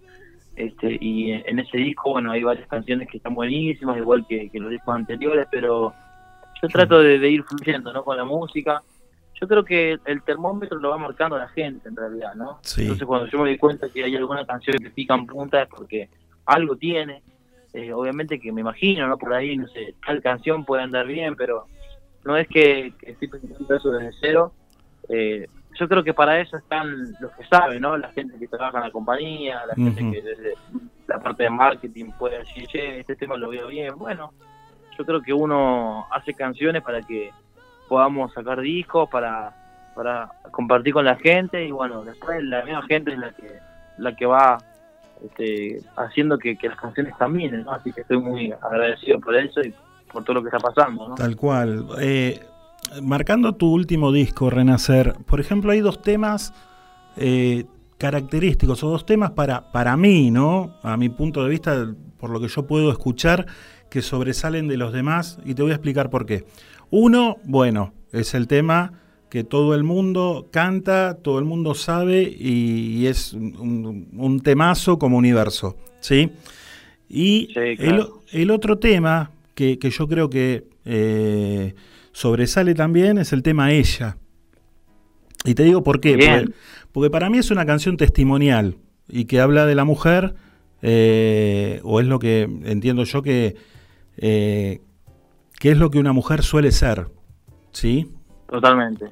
Este, 0.56 0.96
y 1.00 1.32
en, 1.32 1.42
en 1.46 1.58
ese 1.58 1.78
disco, 1.78 2.12
bueno, 2.12 2.32
hay 2.32 2.42
varias 2.42 2.68
canciones 2.68 3.08
que 3.08 3.16
están 3.16 3.34
buenísimas, 3.34 3.96
igual 3.96 4.26
que, 4.26 4.50
que 4.50 4.60
los 4.60 4.70
discos 4.70 4.94
anteriores, 4.94 5.46
pero 5.50 5.94
yo 6.62 6.68
trato 6.68 6.98
de, 7.00 7.18
de 7.18 7.30
ir 7.30 7.42
fluyendo, 7.44 7.92
¿no? 7.92 8.02
Con 8.04 8.16
la 8.16 8.24
música. 8.24 8.82
Yo 9.40 9.46
creo 9.46 9.64
que 9.64 9.98
el 10.04 10.22
termómetro 10.22 10.78
lo 10.78 10.90
va 10.90 10.98
marcando 10.98 11.36
la 11.36 11.48
gente, 11.48 11.88
en 11.88 11.96
realidad, 11.96 12.34
¿no? 12.34 12.58
Sí. 12.62 12.82
Entonces, 12.82 13.06
cuando 13.06 13.26
yo 13.26 13.38
me 13.38 13.50
doy 13.50 13.58
cuenta 13.58 13.88
que 13.90 14.04
hay 14.04 14.16
alguna 14.16 14.46
canción 14.46 14.78
que 14.78 14.90
pica 14.90 15.14
en 15.14 15.26
punta 15.26 15.62
es 15.62 15.68
porque 15.68 16.08
algo 16.46 16.76
tiene. 16.76 17.22
Eh, 17.72 17.92
obviamente 17.92 18.40
que 18.40 18.50
me 18.52 18.62
imagino, 18.62 19.06
¿no? 19.06 19.18
Por 19.18 19.34
ahí, 19.34 19.56
no 19.56 19.68
sé, 19.68 19.94
tal 20.04 20.22
canción 20.22 20.64
puede 20.64 20.82
andar 20.82 21.06
bien, 21.06 21.36
pero 21.36 21.66
no 22.24 22.36
es 22.36 22.48
que, 22.48 22.94
que 22.98 23.10
estoy 23.10 23.28
pensando 23.28 23.76
eso 23.76 23.90
desde 23.90 24.16
cero. 24.20 24.52
Eh, 25.10 25.46
yo 25.78 25.88
creo 25.88 26.02
que 26.02 26.14
para 26.14 26.40
eso 26.40 26.56
están 26.56 27.12
los 27.20 27.30
que 27.32 27.44
saben, 27.44 27.82
¿no? 27.82 27.96
La 27.98 28.10
gente 28.12 28.38
que 28.38 28.48
trabaja 28.48 28.78
en 28.78 28.84
la 28.84 28.90
compañía, 28.90 29.66
la 29.66 29.74
gente 29.74 30.10
que 30.10 30.22
desde 30.22 30.54
la 31.06 31.20
parte 31.20 31.42
de 31.42 31.50
marketing 31.50 32.12
puede 32.18 32.38
decir, 32.38 32.66
che, 32.68 33.00
este 33.00 33.16
tema 33.16 33.36
lo 33.36 33.50
veo 33.50 33.68
bien. 33.68 33.94
Bueno, 33.96 34.32
yo 34.96 35.04
creo 35.04 35.20
que 35.20 35.32
uno 35.32 36.06
hace 36.10 36.32
canciones 36.34 36.82
para 36.82 37.02
que 37.02 37.30
podamos 37.88 38.32
sacar 38.32 38.60
discos, 38.60 39.08
para, 39.08 39.54
para 39.94 40.30
compartir 40.50 40.92
con 40.92 41.04
la 41.04 41.16
gente 41.16 41.64
y 41.64 41.70
bueno, 41.70 42.04
después 42.04 42.42
la 42.44 42.64
misma 42.64 42.82
gente 42.82 43.12
es 43.12 43.18
la 43.18 43.30
que, 43.32 43.58
la 43.98 44.16
que 44.16 44.26
va 44.26 44.58
este, 45.24 45.80
haciendo 45.96 46.38
que, 46.38 46.56
las 46.62 46.78
canciones 46.78 47.14
caminen. 47.18 47.66
Así 47.68 47.92
que 47.92 48.02
estoy 48.02 48.18
muy 48.18 48.52
agradecido 48.52 49.18
por 49.20 49.36
eso 49.36 49.60
y 49.60 49.72
por 50.12 50.24
todo 50.24 50.34
lo 50.34 50.42
que 50.42 50.48
está 50.48 50.58
pasando. 50.58 51.14
Tal 51.14 51.36
cual. 51.36 51.86
Eh, 52.00 52.40
marcando 53.02 53.54
tu 53.54 53.72
último 53.72 54.12
disco, 54.12 54.50
Renacer, 54.50 55.14
por 55.26 55.40
ejemplo, 55.40 55.72
hay 55.72 55.80
dos 55.80 56.02
temas 56.02 56.52
eh, 57.16 57.64
característicos 57.98 58.82
o 58.84 58.90
dos 58.90 59.06
temas 59.06 59.30
para, 59.32 59.72
para 59.72 59.96
mí, 59.96 60.30
¿no? 60.30 60.76
A 60.82 60.96
mi 60.96 61.08
punto 61.08 61.42
de 61.42 61.50
vista, 61.50 61.94
por 62.18 62.30
lo 62.30 62.40
que 62.40 62.48
yo 62.48 62.66
puedo 62.66 62.90
escuchar, 62.90 63.46
que 63.96 64.02
sobresalen 64.02 64.68
de 64.68 64.76
los 64.76 64.92
demás 64.92 65.38
y 65.42 65.54
te 65.54 65.62
voy 65.62 65.70
a 65.70 65.74
explicar 65.76 66.10
por 66.10 66.26
qué. 66.26 66.44
Uno, 66.90 67.38
bueno, 67.44 67.94
es 68.12 68.34
el 68.34 68.46
tema 68.46 68.92
que 69.30 69.42
todo 69.42 69.74
el 69.74 69.84
mundo 69.84 70.48
canta, 70.50 71.14
todo 71.14 71.38
el 71.38 71.46
mundo 71.46 71.74
sabe 71.74 72.24
y, 72.24 72.98
y 72.98 73.06
es 73.06 73.32
un, 73.32 74.10
un 74.12 74.40
temazo 74.40 74.98
como 74.98 75.16
universo, 75.16 75.78
¿sí? 76.00 76.30
Y 77.08 77.48
el, 77.58 77.78
claro. 77.78 78.22
el 78.32 78.50
otro 78.50 78.76
tema 78.76 79.30
que, 79.54 79.78
que 79.78 79.88
yo 79.88 80.06
creo 80.06 80.28
que 80.28 80.64
eh, 80.84 81.74
sobresale 82.12 82.74
también 82.74 83.16
es 83.16 83.32
el 83.32 83.42
tema 83.42 83.72
Ella. 83.72 84.18
Y 85.46 85.54
te 85.54 85.62
digo 85.62 85.82
por 85.82 86.02
qué. 86.02 86.50
Porque 86.92 87.08
para 87.08 87.30
mí 87.30 87.38
es 87.38 87.50
una 87.50 87.64
canción 87.64 87.96
testimonial 87.96 88.76
y 89.08 89.24
que 89.24 89.40
habla 89.40 89.64
de 89.64 89.74
la 89.74 89.84
mujer, 89.84 90.34
eh, 90.82 91.80
o 91.82 91.98
es 91.98 92.06
lo 92.06 92.18
que 92.18 92.42
entiendo 92.42 93.04
yo 93.04 93.22
que, 93.22 93.56
eh, 94.18 94.80
que 95.58 95.70
es 95.72 95.78
lo 95.78 95.90
que 95.90 95.98
una 95.98 96.12
mujer 96.12 96.42
suele 96.42 96.70
ser. 96.70 97.06
¿Sí? 97.72 98.10
Totalmente. 98.48 99.06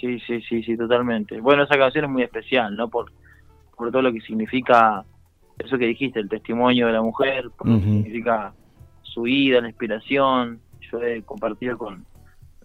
Sí, 0.00 0.18
sí, 0.20 0.40
sí, 0.42 0.62
sí, 0.62 0.76
totalmente. 0.76 1.40
Bueno, 1.40 1.64
esa 1.64 1.76
canción 1.76 2.04
es 2.06 2.10
muy 2.10 2.22
especial, 2.22 2.74
¿no? 2.76 2.88
Por, 2.88 3.12
por 3.76 3.90
todo 3.90 4.02
lo 4.02 4.12
que 4.12 4.20
significa 4.20 5.04
eso 5.58 5.76
que 5.76 5.86
dijiste, 5.86 6.20
el 6.20 6.28
testimonio 6.28 6.86
de 6.86 6.92
la 6.94 7.02
mujer, 7.02 7.50
por 7.56 7.68
lo 7.68 7.78
que 7.78 7.84
significa 7.84 8.54
su 9.02 9.22
vida, 9.22 9.60
la 9.60 9.68
inspiración. 9.68 10.60
Yo 10.90 11.02
he 11.02 11.22
compartido 11.22 11.76
con, 11.76 11.98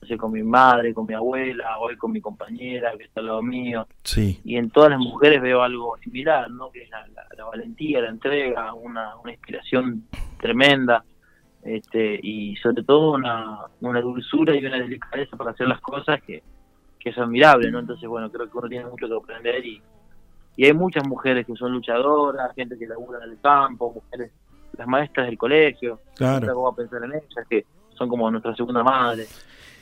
no 0.02 0.08
sé, 0.08 0.16
con 0.18 0.32
mi 0.32 0.44
madre, 0.44 0.94
con 0.94 1.06
mi 1.06 1.14
abuela, 1.14 1.78
hoy 1.80 1.98
con 1.98 2.12
mi 2.14 2.22
compañera 2.22 2.94
que 2.98 3.04
está 3.04 3.20
al 3.20 3.28
lado 3.28 3.42
mío. 3.42 3.86
Sí. 4.04 4.40
Y 4.46 4.56
en 4.56 4.70
todas 4.70 4.92
las 4.92 5.00
mujeres 5.00 5.42
veo 5.42 5.62
algo 5.62 5.98
similar, 5.98 6.50
¿no? 6.50 6.72
Que 6.72 6.84
es 6.84 6.90
la, 6.90 7.06
la- 7.08 7.28
la 7.38 7.44
valentía, 7.46 8.00
la 8.02 8.10
entrega, 8.10 8.74
una, 8.74 9.18
una 9.18 9.32
inspiración 9.34 10.06
tremenda. 10.40 11.04
Este, 11.66 12.20
y 12.22 12.56
sobre 12.58 12.84
todo 12.84 13.14
una, 13.14 13.62
una 13.82 14.00
dulzura 14.00 14.56
y 14.56 14.64
una 14.64 14.78
delicadeza 14.78 15.36
para 15.36 15.52
hacer 15.52 15.68
las 15.68 15.82
cosas 15.82 16.22
que, 16.22 16.44
que 17.00 17.10
es 17.10 17.18
admirable, 17.18 17.72
¿no? 17.72 17.80
Entonces, 17.80 18.08
bueno, 18.08 18.32
creo 18.32 18.50
que 18.50 18.58
uno 18.58 18.70
tiene 18.70 18.86
mucho 18.86 19.08
que 19.08 19.16
aprender 19.16 19.66
y, 19.66 19.82
y 20.58 20.66
hay 20.66 20.74
muchas 20.74 21.08
mujeres 21.08 21.46
que 21.46 21.56
son 21.56 21.72
luchadoras, 21.72 22.54
gente 22.56 22.78
que 22.78 22.86
labura 22.86 23.20
en 23.26 23.32
el 23.32 23.42
campo, 23.42 23.92
mujeres, 23.94 24.32
las 24.78 24.88
maestras 24.88 25.26
del 25.26 25.38
colegio, 25.40 26.00
Claro. 26.16 26.54
cómo 26.54 26.68
a 26.68 26.76
pensar 26.76 27.04
en 27.04 27.14
ellas, 27.14 27.48
que 27.50 27.66
son 27.98 28.10
como 28.10 28.30
nuestra 28.30 28.56
segunda 28.56 28.84
madre 28.84 29.26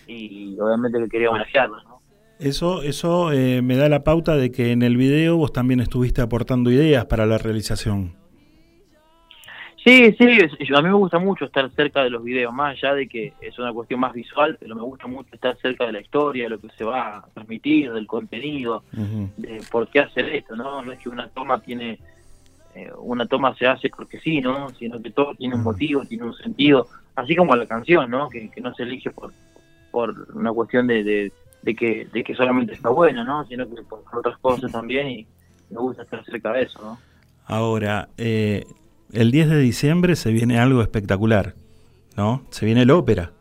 y 0.07 0.57
obviamente 0.59 0.99
que 0.99 1.09
quería 1.09 1.29
homenajearlas, 1.31 1.83
¿no? 1.85 2.01
Eso, 2.39 2.81
eso 2.81 3.31
eh, 3.31 3.61
me 3.61 3.75
da 3.77 3.89
la 3.89 4.03
pauta 4.03 4.35
de 4.35 4.51
que 4.51 4.71
en 4.71 4.81
el 4.81 4.97
video 4.97 5.37
vos 5.37 5.53
también 5.53 5.79
estuviste 5.79 6.21
aportando 6.21 6.71
ideas 6.71 7.05
para 7.05 7.25
la 7.25 7.37
realización. 7.37 8.15
Sí, 9.83 10.15
sí, 10.17 10.73
a 10.73 10.81
mí 10.81 10.87
me 10.87 10.93
gusta 10.93 11.19
mucho 11.19 11.43
estar 11.43 11.69
cerca 11.71 12.03
de 12.03 12.09
los 12.09 12.23
videos, 12.23 12.53
más 12.53 12.77
allá 12.77 12.93
de 12.93 13.07
que 13.07 13.33
es 13.41 13.59
una 13.59 13.73
cuestión 13.73 13.99
más 13.99 14.13
visual, 14.13 14.55
pero 14.57 14.75
me 14.75 14.81
gusta 14.81 15.07
mucho 15.07 15.35
estar 15.35 15.57
cerca 15.57 15.85
de 15.85 15.91
la 15.91 15.99
historia, 15.99 16.45
de 16.45 16.51
lo 16.51 16.59
que 16.59 16.69
se 16.69 16.85
va 16.85 17.17
a 17.17 17.25
transmitir, 17.33 17.91
del 17.91 18.07
contenido, 18.07 18.83
de 18.93 19.61
por 19.69 19.89
qué 19.89 19.99
hacer 19.99 20.29
esto, 20.29 20.55
¿no? 20.55 20.81
No 20.81 20.93
es 20.93 20.99
que 20.99 21.09
una 21.09 21.27
toma 21.27 21.59
tiene, 21.59 21.99
eh, 22.75 22.91
una 22.97 23.25
toma 23.25 23.53
se 23.55 23.67
hace 23.67 23.89
porque 23.89 24.21
sí, 24.21 24.39
¿no? 24.39 24.69
Sino 24.69 25.01
que 25.01 25.11
todo 25.11 25.35
tiene 25.35 25.55
un 25.55 25.63
motivo, 25.63 26.05
tiene 26.05 26.23
un 26.23 26.33
sentido, 26.35 26.87
así 27.15 27.35
como 27.35 27.53
la 27.53 27.65
canción, 27.65 28.09
¿no? 28.09 28.29
Que, 28.29 28.49
que 28.49 28.61
no 28.61 28.73
se 28.73 28.83
elige 28.83 29.11
por, 29.11 29.33
por 29.91 30.27
una 30.33 30.53
cuestión 30.53 30.87
de, 30.87 31.03
de, 31.03 31.33
de 31.61 31.75
que, 31.75 32.07
de 32.13 32.23
que 32.23 32.35
solamente 32.35 32.71
está 32.71 32.87
buena, 32.87 33.25
¿no? 33.25 33.45
Sino 33.47 33.67
que 33.67 33.81
por 33.81 34.01
otras 34.13 34.37
cosas 34.37 34.71
también 34.71 35.09
y 35.09 35.27
me 35.69 35.79
gusta 35.79 36.03
estar 36.03 36.23
cerca 36.23 36.53
de 36.53 36.61
eso, 36.61 36.81
¿no? 36.81 36.97
Ahora, 37.47 38.07
eh, 38.17 38.63
el 39.13 39.31
10 39.31 39.49
de 39.49 39.59
diciembre 39.59 40.15
se 40.15 40.31
viene 40.31 40.59
algo 40.59 40.81
espectacular, 40.81 41.53
¿no? 42.17 42.43
Se 42.49 42.65
viene 42.65 42.85
la 42.85 42.95
ópera. 42.95 43.31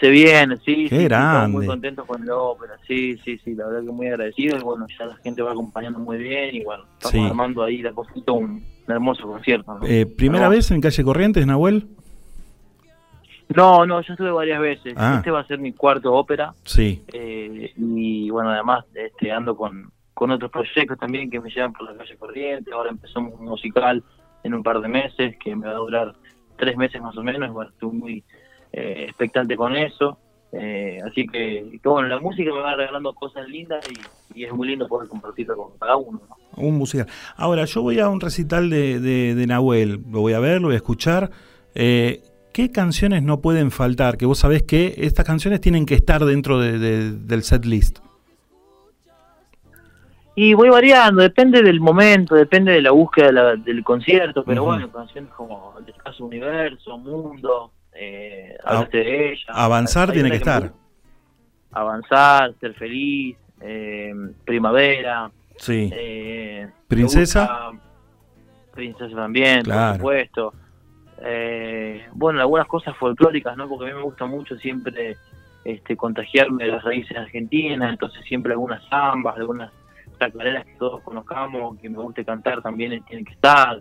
Se 0.00 0.10
viene, 0.10 0.56
sí, 0.58 0.86
Qué 0.88 0.96
sí, 0.96 1.02
estamos 1.04 1.50
muy 1.50 1.66
grande. 1.66 1.66
contentos 1.66 2.06
con 2.06 2.24
la 2.24 2.36
ópera, 2.36 2.74
sí, 2.86 3.16
sí, 3.24 3.36
sí, 3.44 3.54
la 3.56 3.66
verdad 3.66 3.84
que 3.86 3.90
muy 3.92 4.06
agradecido 4.06 4.56
y 4.56 4.60
bueno, 4.62 4.86
ya 4.96 5.06
la 5.06 5.16
gente 5.16 5.42
va 5.42 5.50
acompañando 5.50 5.98
muy 5.98 6.18
bien 6.18 6.54
y 6.54 6.62
bueno, 6.62 6.84
estamos 6.92 7.12
Sí. 7.12 7.26
armando 7.26 7.64
ahí 7.64 7.82
de 7.82 7.92
poquito 7.92 8.34
un, 8.34 8.50
un 8.86 8.92
hermoso 8.92 9.26
concierto. 9.26 9.76
¿no? 9.76 9.84
Eh, 9.86 10.06
¿Primera 10.06 10.48
vez 10.48 10.70
en 10.70 10.80
Calle 10.80 11.02
Corrientes, 11.02 11.44
Nahuel? 11.46 11.88
No, 13.56 13.86
no, 13.86 14.00
yo 14.02 14.12
estuve 14.12 14.30
varias 14.30 14.60
veces, 14.60 14.94
Ah. 14.96 15.14
este 15.16 15.30
va 15.30 15.40
a 15.40 15.46
ser 15.46 15.58
mi 15.58 15.72
cuarto 15.72 16.12
ópera 16.12 16.52
Sí. 16.64 17.02
eh, 17.12 17.72
y 17.76 18.28
bueno, 18.30 18.50
además 18.50 18.84
este, 18.94 19.32
ando 19.32 19.56
con, 19.56 19.90
con 20.14 20.30
otros 20.30 20.50
proyectos 20.50 20.98
también 20.98 21.30
que 21.30 21.40
me 21.40 21.48
llevan 21.50 21.72
por 21.72 21.90
la 21.90 21.96
calle 21.96 22.16
Corriente, 22.16 22.70
ahora 22.72 22.90
empezamos 22.90 23.32
un 23.40 23.46
musical 23.46 24.04
en 24.44 24.54
un 24.54 24.62
par 24.62 24.80
de 24.80 24.88
meses 24.88 25.36
que 25.42 25.54
me 25.56 25.66
va 25.66 25.72
a 25.72 25.76
durar 25.76 26.14
tres 26.56 26.76
meses 26.76 27.00
más 27.00 27.16
o 27.16 27.22
menos, 27.22 27.52
bueno, 27.52 27.70
estoy 27.70 27.90
muy 27.92 28.24
eh, 28.72 29.04
expectante 29.08 29.56
con 29.56 29.76
eso. 29.76 30.18
Eh, 30.52 30.98
así 31.04 31.26
que, 31.26 31.78
bueno, 31.84 32.08
la 32.08 32.18
música 32.20 32.50
me 32.54 32.60
va 32.60 32.74
regalando 32.74 33.12
cosas 33.12 33.46
lindas 33.48 33.84
y, 34.34 34.44
es 34.44 34.52
muy 34.52 34.68
lindo 34.68 34.86
poder 34.88 35.08
compartirlo 35.08 35.56
con 35.56 35.78
cada 35.78 35.96
uno. 35.96 36.20
¿no? 36.28 36.36
Un 36.62 36.76
musical. 36.78 37.06
Ahora, 37.36 37.64
yo 37.64 37.82
voy 37.82 37.98
a 37.98 38.08
un 38.08 38.20
recital 38.20 38.70
de, 38.70 38.98
de, 39.00 39.34
de 39.34 39.46
Nahuel, 39.46 40.00
lo 40.10 40.20
voy 40.20 40.32
a 40.32 40.38
ver, 40.40 40.60
lo 40.60 40.68
voy 40.68 40.74
a 40.74 40.78
escuchar. 40.78 41.30
Eh, 41.74 42.22
¿Qué 42.52 42.70
canciones 42.72 43.22
no 43.22 43.40
pueden 43.40 43.70
faltar? 43.70 44.16
Que 44.16 44.26
vos 44.26 44.38
sabés 44.38 44.62
que 44.62 44.94
estas 44.98 45.24
canciones 45.26 45.60
tienen 45.60 45.86
que 45.86 45.94
estar 45.94 46.24
dentro 46.24 46.58
de- 46.58 46.78
de- 46.78 47.12
del 47.12 47.42
set 47.42 47.64
list. 47.64 47.98
Y 50.40 50.54
voy 50.54 50.68
variando, 50.68 51.20
depende 51.20 51.62
del 51.62 51.80
momento, 51.80 52.36
depende 52.36 52.70
de 52.72 52.80
la 52.82 52.92
búsqueda 52.92 53.26
de 53.26 53.32
la- 53.32 53.56
del 53.56 53.82
concierto, 53.82 54.44
pero 54.44 54.62
bueno, 54.62 54.88
canciones 54.92 55.32
como 55.32 55.74
El 55.80 55.88
Escaso 55.88 56.24
Universo, 56.26 56.96
Mundo, 56.96 57.72
eh, 57.92 58.56
A- 58.64 58.74
Hablaste 58.74 58.98
de 58.98 59.32
ella. 59.32 59.44
Avanzar 59.48 60.12
tiene 60.12 60.30
que 60.30 60.36
estar. 60.36 60.70
Avanzar, 61.72 62.54
Ser 62.60 62.74
Feliz, 62.74 63.36
eh, 63.60 64.12
Primavera. 64.44 65.28
Sí. 65.56 65.90
eh, 65.92 66.68
Princesa. 66.86 67.70
Princesa 68.72 69.16
también, 69.16 69.62
Claro. 69.62 69.90
por 69.94 69.96
supuesto. 69.98 70.54
Eh, 71.20 72.06
bueno, 72.12 72.38
algunas 72.40 72.68
cosas 72.68 72.96
folclóricas, 72.96 73.56
¿no? 73.56 73.68
Porque 73.68 73.86
a 73.86 73.88
mí 73.88 73.94
me 73.94 74.02
gusta 74.04 74.24
mucho 74.26 74.56
siempre 74.58 75.16
este, 75.64 75.96
contagiarme 75.96 76.64
de 76.64 76.70
las 76.70 76.84
raíces 76.84 77.16
argentinas, 77.16 77.90
entonces 77.90 78.24
siempre 78.24 78.52
algunas 78.52 78.80
zambas, 78.88 79.36
algunas 79.36 79.70
chacareras 80.18 80.64
que 80.66 80.74
todos 80.74 81.00
conozcamos, 81.02 81.78
que 81.78 81.88
me 81.88 81.98
guste 81.98 82.24
cantar 82.24 82.60
también 82.62 83.02
tienen 83.04 83.24
que 83.24 83.32
estar. 83.32 83.80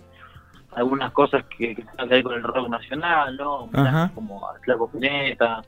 Algunas 0.76 1.12
cosas 1.12 1.44
que, 1.58 1.76
que 1.76 1.82
tengan 1.84 2.08
que 2.10 2.16
ver 2.16 2.24
con 2.24 2.34
el 2.36 2.44
rock 2.44 2.70
nacional, 2.70 3.36
¿no? 3.38 3.70
Ajá. 3.74 4.12
Como 4.14 4.48
a 4.48 4.54
Flaco 4.60 4.90
Pineta, 4.92 5.64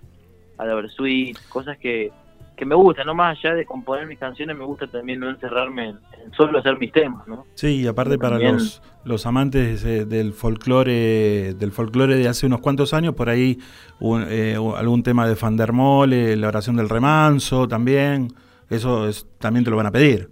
a 0.57 0.65
la 0.65 0.73
Versuit, 0.75 1.35
cosas 1.47 1.77
que, 1.77 2.11
que 2.55 2.65
me 2.65 2.75
gustan, 2.75 3.07
¿no? 3.07 3.15
Más 3.15 3.37
allá 3.39 3.55
de 3.55 3.65
componer 3.65 4.05
mis 4.05 4.19
canciones, 4.19 4.55
me 4.57 4.65
gusta 4.65 4.85
también 4.87 5.19
no 5.21 5.29
encerrarme 5.29 5.89
en, 5.89 5.99
en 6.23 6.31
solo 6.33 6.59
hacer 6.59 6.77
mis 6.77 6.91
temas, 6.91 7.27
¿no? 7.27 7.45
Sí, 7.55 7.81
y 7.81 7.87
aparte 7.87 8.17
para 8.19 8.31
también- 8.35 8.55
los, 8.55 8.83
los 9.05 9.25
amantes 9.25 9.83
eh, 9.85 10.05
del 10.05 10.33
folclore 10.33 11.53
del 11.55 11.71
folclore 11.71 12.15
de 12.15 12.27
hace 12.27 12.45
unos 12.45 12.59
cuantos 12.59 12.93
años, 12.93 13.15
por 13.15 13.29
ahí 13.29 13.57
un- 13.99 14.25
eh, 14.27 14.57
algún 14.77 15.01
tema 15.01 15.27
de 15.27 15.35
Fandermole, 15.35 16.35
la 16.35 16.49
oración 16.49 16.75
del 16.75 16.89
remanso 16.89 17.67
también, 17.67 18.27
eso 18.69 19.07
es, 19.07 19.25
también 19.39 19.63
te 19.63 19.71
lo 19.71 19.77
van 19.77 19.87
a 19.87 19.91
pedir. 19.91 20.29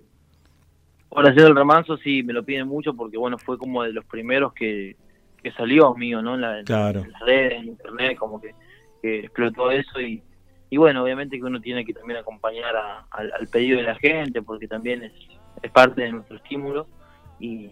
Oración 1.19 1.45
del 1.45 1.55
Remanso 1.55 1.97
sí, 1.97 2.23
me 2.23 2.33
lo 2.33 2.43
piden 2.43 2.67
mucho 2.67 2.93
porque, 2.93 3.17
bueno, 3.17 3.37
fue 3.37 3.57
como 3.57 3.83
de 3.83 3.91
los 3.93 4.05
primeros 4.05 4.53
que, 4.53 4.95
que 5.41 5.51
salió 5.53 5.93
mío, 5.95 6.21
¿no? 6.21 6.35
En, 6.35 6.41
la- 6.41 6.59
en 6.59 6.65
Claro. 6.65 7.05
las 7.11 7.21
redes, 7.21 7.53
en 7.59 7.65
internet, 7.69 8.17
como 8.17 8.39
que, 8.39 8.53
que 9.01 9.19
explotó 9.21 9.71
eso 9.71 9.99
y, 9.99 10.21
y 10.69 10.77
bueno, 10.77 11.03
obviamente 11.03 11.37
que 11.37 11.43
uno 11.43 11.59
tiene 11.61 11.83
que 11.85 11.93
también 11.93 12.19
acompañar 12.19 12.75
a- 12.75 13.05
al, 13.11 13.31
al 13.31 13.47
pedido 13.47 13.77
de 13.77 13.83
la 13.83 13.95
gente 13.95 14.41
porque 14.41 14.67
también 14.67 15.03
es, 15.03 15.13
es 15.63 15.71
parte 15.71 16.01
de 16.03 16.11
nuestro 16.11 16.37
estímulo 16.37 16.87
y 17.39 17.69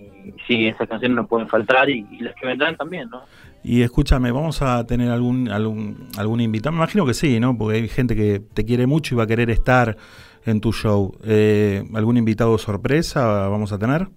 sí, 0.47 0.67
esas 0.67 0.87
canciones 0.87 1.15
no 1.15 1.27
pueden 1.27 1.47
faltar 1.47 1.89
y, 1.89 2.05
y 2.11 2.19
las 2.19 2.35
que 2.35 2.45
vendrán 2.45 2.75
también, 2.77 3.09
¿no? 3.09 3.23
Y 3.63 3.81
escúchame, 3.81 4.31
vamos 4.31 4.61
a 4.61 4.85
tener 4.85 5.09
algún 5.09 5.49
algún 5.49 6.07
algún 6.17 6.39
invitado, 6.39 6.71
me 6.73 6.77
imagino 6.77 7.03
que 7.05 7.15
sí, 7.15 7.39
¿no? 7.39 7.57
Porque 7.57 7.77
hay 7.77 7.87
gente 7.87 8.15
que 8.15 8.39
te 8.39 8.63
quiere 8.63 8.85
mucho 8.85 9.15
y 9.15 9.17
va 9.17 9.23
a 9.23 9.27
querer 9.27 9.49
estar 9.49 9.97
en 10.45 10.61
tu 10.61 10.71
show. 10.71 11.17
Eh, 11.23 11.83
¿Algún 11.93 12.17
invitado 12.17 12.57
sorpresa 12.57 13.47
vamos 13.49 13.71
a 13.73 13.79
tener? 13.79 14.07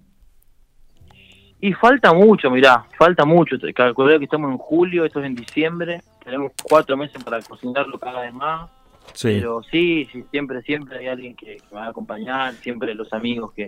Y 1.61 1.73
falta 1.73 2.13
mucho, 2.13 2.49
mirá, 2.49 2.85
falta 2.97 3.25
mucho. 3.25 3.57
Calculé 3.75 4.17
que 4.17 4.25
estamos 4.25 4.49
en 4.51 4.57
julio, 4.57 5.03
esto 5.03 5.19
es 5.19 5.25
en 5.25 5.35
diciembre. 5.35 6.01
Tenemos 6.23 6.53
cuatro 6.63 6.95
meses 6.95 7.21
para 7.23 7.41
cocinarlo 7.41 7.99
cada 7.99 8.21
vez 8.21 8.33
más. 8.33 8.69
Sí. 9.13 9.39
Pero 9.39 9.61
sí, 9.63 10.07
sí, 10.11 10.23
siempre, 10.31 10.61
siempre 10.61 10.99
hay 10.99 11.07
alguien 11.07 11.35
que, 11.35 11.57
que 11.57 11.63
me 11.71 11.81
va 11.81 11.87
a 11.87 11.89
acompañar. 11.89 12.53
Siempre 12.53 12.95
los 12.95 13.11
amigos 13.11 13.51
que, 13.53 13.67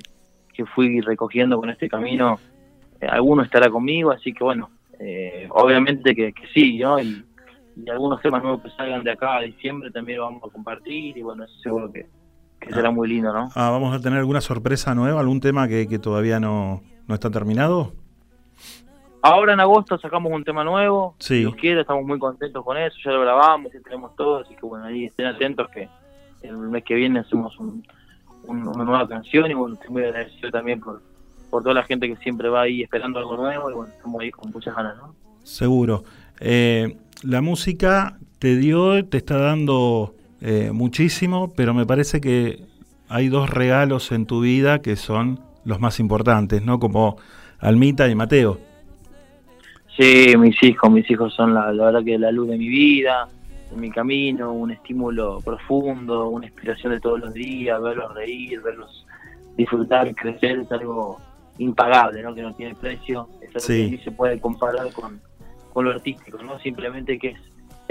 que 0.53 0.65
fui 0.65 1.01
recogiendo 1.01 1.59
con 1.59 1.69
este 1.69 1.89
camino, 1.89 2.39
eh, 3.01 3.07
alguno 3.07 3.43
estará 3.43 3.69
conmigo. 3.69 4.11
Así 4.11 4.31
que 4.31 4.43
bueno, 4.43 4.69
eh, 4.99 5.47
obviamente 5.49 6.15
que, 6.15 6.31
que 6.31 6.47
sí, 6.53 6.77
¿no? 6.77 6.97
Y, 6.97 7.25
y 7.75 7.89
algunos 7.89 8.21
temas 8.21 8.41
nuevos 8.41 8.61
que 8.61 8.69
salgan 8.69 9.03
de 9.03 9.11
acá 9.11 9.37
a 9.37 9.41
diciembre 9.41 9.91
también 9.91 10.19
lo 10.19 10.25
vamos 10.25 10.43
a 10.45 10.53
compartir. 10.53 11.17
Y 11.17 11.21
bueno, 11.23 11.43
eso 11.43 11.59
seguro 11.61 11.91
que, 11.91 12.05
que 12.61 12.71
será 12.73 12.91
muy 12.91 13.09
lindo, 13.09 13.33
¿no? 13.33 13.49
Ah, 13.55 13.69
¿Vamos 13.71 13.93
a 13.93 13.99
tener 13.99 14.19
alguna 14.19 14.39
sorpresa 14.39 14.95
nueva, 14.95 15.19
algún 15.19 15.41
tema 15.41 15.67
que, 15.67 15.87
que 15.87 15.99
todavía 15.99 16.39
no, 16.39 16.81
no 17.07 17.15
está 17.15 17.29
terminado? 17.29 17.91
Ahora 19.23 19.53
en 19.53 19.59
agosto 19.59 19.97
sacamos 19.99 20.31
un 20.31 20.43
tema 20.43 20.63
nuevo, 20.63 21.15
Sí. 21.19 21.35
si 21.35 21.39
Dios 21.41 21.55
quiere, 21.55 21.81
estamos 21.81 22.05
muy 22.05 22.17
contentos 22.17 22.63
con 22.63 22.77
eso, 22.77 22.95
ya 23.03 23.11
lo 23.11 23.21
grabamos, 23.21 23.71
ya 23.71 23.79
tenemos 23.81 24.15
todo, 24.15 24.39
así 24.39 24.55
que 24.55 24.61
bueno, 24.65 24.85
ahí 24.85 25.05
estén 25.05 25.27
atentos 25.27 25.67
que 25.69 25.87
el 26.41 26.57
mes 26.57 26.83
que 26.83 26.95
viene 26.95 27.19
hacemos 27.19 27.57
un- 27.59 27.85
un- 28.45 28.67
una 28.67 28.83
nueva 28.83 29.07
canción 29.07 29.49
y 29.51 29.53
bueno, 29.53 29.75
estoy 29.75 29.91
muy 29.91 30.03
agradecido 30.05 30.49
también 30.49 30.79
por, 30.79 31.01
por 31.51 31.61
toda 31.61 31.75
la 31.75 31.83
gente 31.83 32.07
que 32.07 32.15
siempre 32.17 32.49
va 32.49 32.61
ahí 32.61 32.81
esperando 32.81 33.19
algo 33.19 33.37
nuevo 33.37 33.69
y 33.69 33.73
bueno, 33.73 33.91
estamos 33.95 34.21
ahí 34.21 34.31
con 34.31 34.49
muchas 34.51 34.75
ganas, 34.75 34.97
¿no? 34.97 35.13
Seguro. 35.43 36.03
Eh, 36.39 36.97
la 37.21 37.41
música 37.41 38.17
te 38.39 38.55
dio, 38.55 39.05
te 39.05 39.17
está 39.17 39.37
dando 39.37 40.15
eh, 40.41 40.71
muchísimo, 40.73 41.53
pero 41.55 41.73
me 41.73 41.85
parece 41.85 42.19
que 42.21 42.59
hay 43.09 43.27
dos 43.29 43.49
regalos 43.49 44.11
en 44.11 44.25
tu 44.25 44.41
vida 44.41 44.81
que 44.81 44.95
son 44.95 45.39
los 45.65 45.79
más 45.79 45.99
importantes, 45.99 46.63
¿no? 46.63 46.79
Como 46.79 47.17
Almita 47.59 48.07
y 48.09 48.15
Mateo. 48.15 48.59
Sí, 49.97 50.33
mis 50.37 50.61
hijos, 50.63 50.89
mis 50.89 51.09
hijos 51.11 51.33
son 51.33 51.53
la, 51.53 51.71
la 51.73 51.85
verdad 51.85 52.03
que 52.03 52.17
la 52.17 52.31
luz 52.31 52.49
de 52.49 52.57
mi 52.57 52.67
vida, 52.69 53.27
de 53.69 53.77
mi 53.77 53.91
camino, 53.91 54.51
un 54.53 54.71
estímulo 54.71 55.39
profundo, 55.41 56.29
una 56.29 56.45
inspiración 56.47 56.93
de 56.93 56.99
todos 56.99 57.19
los 57.19 57.33
días, 57.33 57.79
verlos 57.81 58.13
reír, 58.15 58.61
verlos 58.61 59.05
disfrutar, 59.57 60.15
crecer, 60.15 60.59
es 60.59 60.71
algo 60.71 61.19
impagable, 61.57 62.23
¿no? 62.23 62.33
Que 62.33 62.41
no 62.41 62.53
tiene 62.55 62.73
precio, 62.73 63.27
es 63.41 63.49
algo 63.49 63.59
Sí. 63.59 63.85
que 63.89 63.97
ni 63.97 64.03
se 64.03 64.11
puede 64.11 64.39
comparar 64.39 64.91
con, 64.93 65.19
con 65.73 65.85
lo 65.85 65.91
artístico, 65.91 66.41
¿no? 66.41 66.57
Simplemente 66.59 67.19
que 67.19 67.29
es, 67.29 67.39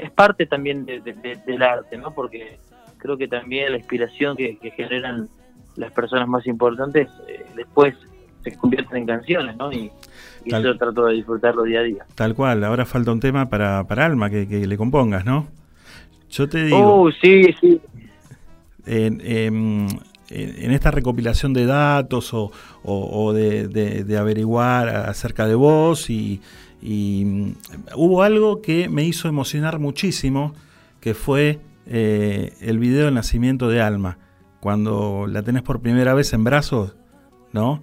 es 0.05 0.11
parte 0.11 0.47
también 0.47 0.85
de- 0.85 1.01
de- 1.01 1.15
de- 1.15 1.37
del 1.47 1.63
arte, 1.63 1.97
¿no? 1.97 2.13
Porque 2.13 2.59
creo 2.99 3.17
que 3.17 3.29
también 3.29 3.73
la 3.73 3.79
inspiración 3.79 4.37
que, 4.37 4.59
que 4.59 4.71
generan 4.73 5.29
las 5.77 5.93
personas 5.93 6.29
más 6.29 6.47
importantes 6.47 7.09
eh, 7.29 7.45
después 7.57 7.95
se 8.43 8.57
convierten 8.57 8.99
en 8.99 9.07
canciones, 9.07 9.57
¿no? 9.57 9.73
Y, 9.73 9.91
y 10.45 10.51
Tal- 10.51 10.63
yo 10.65 10.77
trato 10.77 11.07
de 11.07 11.15
disfrutarlo 11.15 11.63
día 11.65 11.81
a 11.81 11.83
día. 11.83 12.07
Tal 12.15 12.35
cual, 12.35 12.65
ahora 12.65 12.85
falta 12.87 13.13
un 13.13 13.21
tema 13.21 13.49
para, 13.49 13.85
para 13.85 14.07
Alma 14.07 14.31
que, 14.31 14.49
que 14.49 14.67
le 14.67 14.77
compongas, 14.77 15.25
¿no? 15.25 15.47
Yo 16.31 16.49
te 16.49 16.65
digo, 16.65 17.03
Oh, 17.03 17.11
sí, 17.13 17.55
sí. 17.61 17.81
en, 18.87 19.21
en- 19.23 19.87
en 20.31 20.71
esta 20.71 20.91
recopilación 20.93 21.53
de 21.53 21.67
datos 21.67 22.33
o, 22.35 22.53
o- 22.85 23.25
o 23.25 23.33
de, 23.33 23.67
de- 23.69 24.05
de 24.05 24.17
averiguar 24.19 24.89
acerca 24.89 25.47
de 25.49 25.57
vos 25.57 26.09
y, 26.09 26.41
y, 26.83 27.25
mm, 27.27 27.53
hubo 27.97 28.23
algo 28.23 28.63
que 28.63 28.89
me 28.89 29.05
hizo 29.05 29.29
emocionar 29.29 29.79
muchísimo, 29.79 30.55
que 31.01 31.15
fue 31.15 31.61
eh, 31.87 32.53
el 32.61 32.79
video 32.79 33.07
del 33.07 33.15
nacimiento 33.15 33.69
de 33.69 33.81
Alma, 33.81 34.19
cuando 34.61 35.27
la 35.27 35.43
tenés 35.43 35.63
por 35.63 35.81
primera 35.81 36.15
vez 36.15 36.33
en 36.33 36.45
brazos, 36.45 36.95
¿no? 37.53 37.83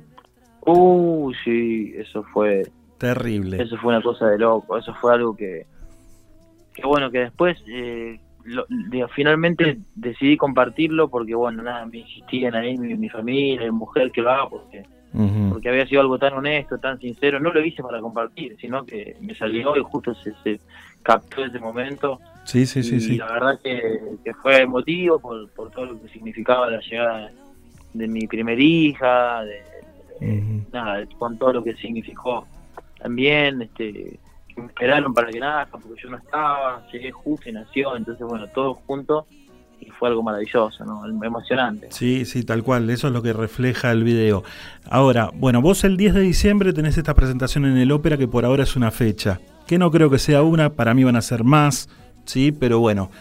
Uh, 0.61 1.31
sí, 1.43 1.93
eso 1.97 2.23
fue 2.33 2.63
Terrible. 2.97 3.61
eso 3.61 3.77
fue 3.77 3.93
una 3.95 4.03
cosa 4.03 4.27
de 4.27 4.37
loco, 4.37 4.77
eso 4.77 4.93
fue 4.95 5.13
algo 5.13 5.35
que 5.35 5.65
que 6.73 6.85
bueno, 6.85 7.09
que 7.09 7.19
después 7.19 7.57
eh, 7.67 8.19
lo- 8.43 8.65
digo, 8.91 9.07
finalmente 9.15 9.79
decidí 9.95 10.37
compartirlo 10.37 11.09
porque 11.09 11.33
bueno, 11.35 11.63
nada, 11.63 11.85
me 11.85 11.99
insistían 11.99 12.53
ahí 12.55 12.77
mi, 12.77 12.95
mi 12.95 13.09
familia, 13.09 13.65
mi 13.65 13.71
mujer 13.71 14.11
que 14.11 14.21
lo 14.21 14.29
haga 14.29 14.49
porque 14.49 14.83
Porque 15.49 15.69
había 15.69 15.87
sido 15.87 16.01
algo 16.01 16.19
tan 16.19 16.33
honesto, 16.33 16.77
tan 16.77 16.99
sincero, 16.99 17.39
no 17.39 17.51
lo 17.51 17.65
hice 17.65 17.81
para 17.81 17.99
compartir, 17.99 18.55
sino 18.59 18.85
que 18.85 19.17
me 19.19 19.33
salió 19.33 19.75
y 19.75 19.81
justo 19.81 20.13
se, 20.13 20.33
se 20.43 20.59
captó 21.01 21.43
ese 21.43 21.59
momento. 21.59 22.19
Sí, 22.43 22.65
sí, 22.65 22.83
sí, 22.83 22.95
y 22.95 22.99
sí. 22.99 23.17
la 23.17 23.31
verdad 23.31 23.59
que, 23.63 23.99
que 24.23 24.33
fue 24.35 24.61
emotivo 24.61 25.19
por, 25.19 25.49
por 25.51 25.71
todo 25.71 25.87
lo 25.87 26.01
que 26.01 26.07
significaba 26.09 26.69
la 26.69 26.79
llegada 26.81 27.31
de 27.93 28.07
mi 28.07 28.27
primer 28.27 28.59
hija, 28.59 29.43
de, 29.43 29.63
nada, 30.71 31.05
con 31.17 31.37
todo 31.37 31.53
lo 31.53 31.63
que 31.63 31.75
significó 31.75 32.47
también, 32.99 33.61
este, 33.61 34.19
que 34.47 34.61
me 34.61 34.67
esperaron 34.67 35.13
para 35.13 35.29
que 35.29 35.39
nazca, 35.39 35.77
porque 35.77 36.01
yo 36.01 36.09
no 36.09 36.17
estaba, 36.17 36.85
llegué 36.91 37.11
justo 37.11 37.49
y 37.49 37.53
nació, 37.53 37.95
entonces 37.95 38.25
bueno, 38.27 38.47
todo 38.47 38.73
junto 38.73 39.27
y 39.79 39.89
fue 39.91 40.09
algo 40.09 40.23
maravilloso, 40.23 40.83
¿no? 40.85 41.05
emocionante. 41.23 41.87
Sí, 41.91 42.25
sí, 42.25 42.43
tal 42.43 42.63
cual, 42.63 42.89
eso 42.89 43.07
es 43.07 43.13
lo 43.13 43.21
que 43.21 43.33
refleja 43.33 43.91
el 43.91 44.03
video. 44.03 44.43
Ahora, 44.89 45.29
bueno, 45.33 45.61
vos 45.61 45.83
el 45.83 45.97
10 45.97 46.15
de 46.15 46.21
diciembre 46.21 46.73
tenés 46.73 46.97
esta 46.97 47.13
presentación 47.13 47.65
en 47.65 47.77
el 47.77 47.91
ópera 47.91 48.17
que 48.17 48.27
por 48.27 48.45
ahora 48.45 48.63
es 48.63 48.75
una 48.75 48.91
fecha, 48.91 49.39
que 49.67 49.77
no 49.77 49.91
creo 49.91 50.09
que 50.09 50.19
sea 50.19 50.41
una, 50.43 50.71
para 50.71 50.93
mí 50.93 51.03
van 51.03 51.15
a 51.15 51.21
ser 51.21 51.43
más, 51.43 51.89
sí, 52.25 52.51
pero 52.51 52.79
bueno, 52.79 53.11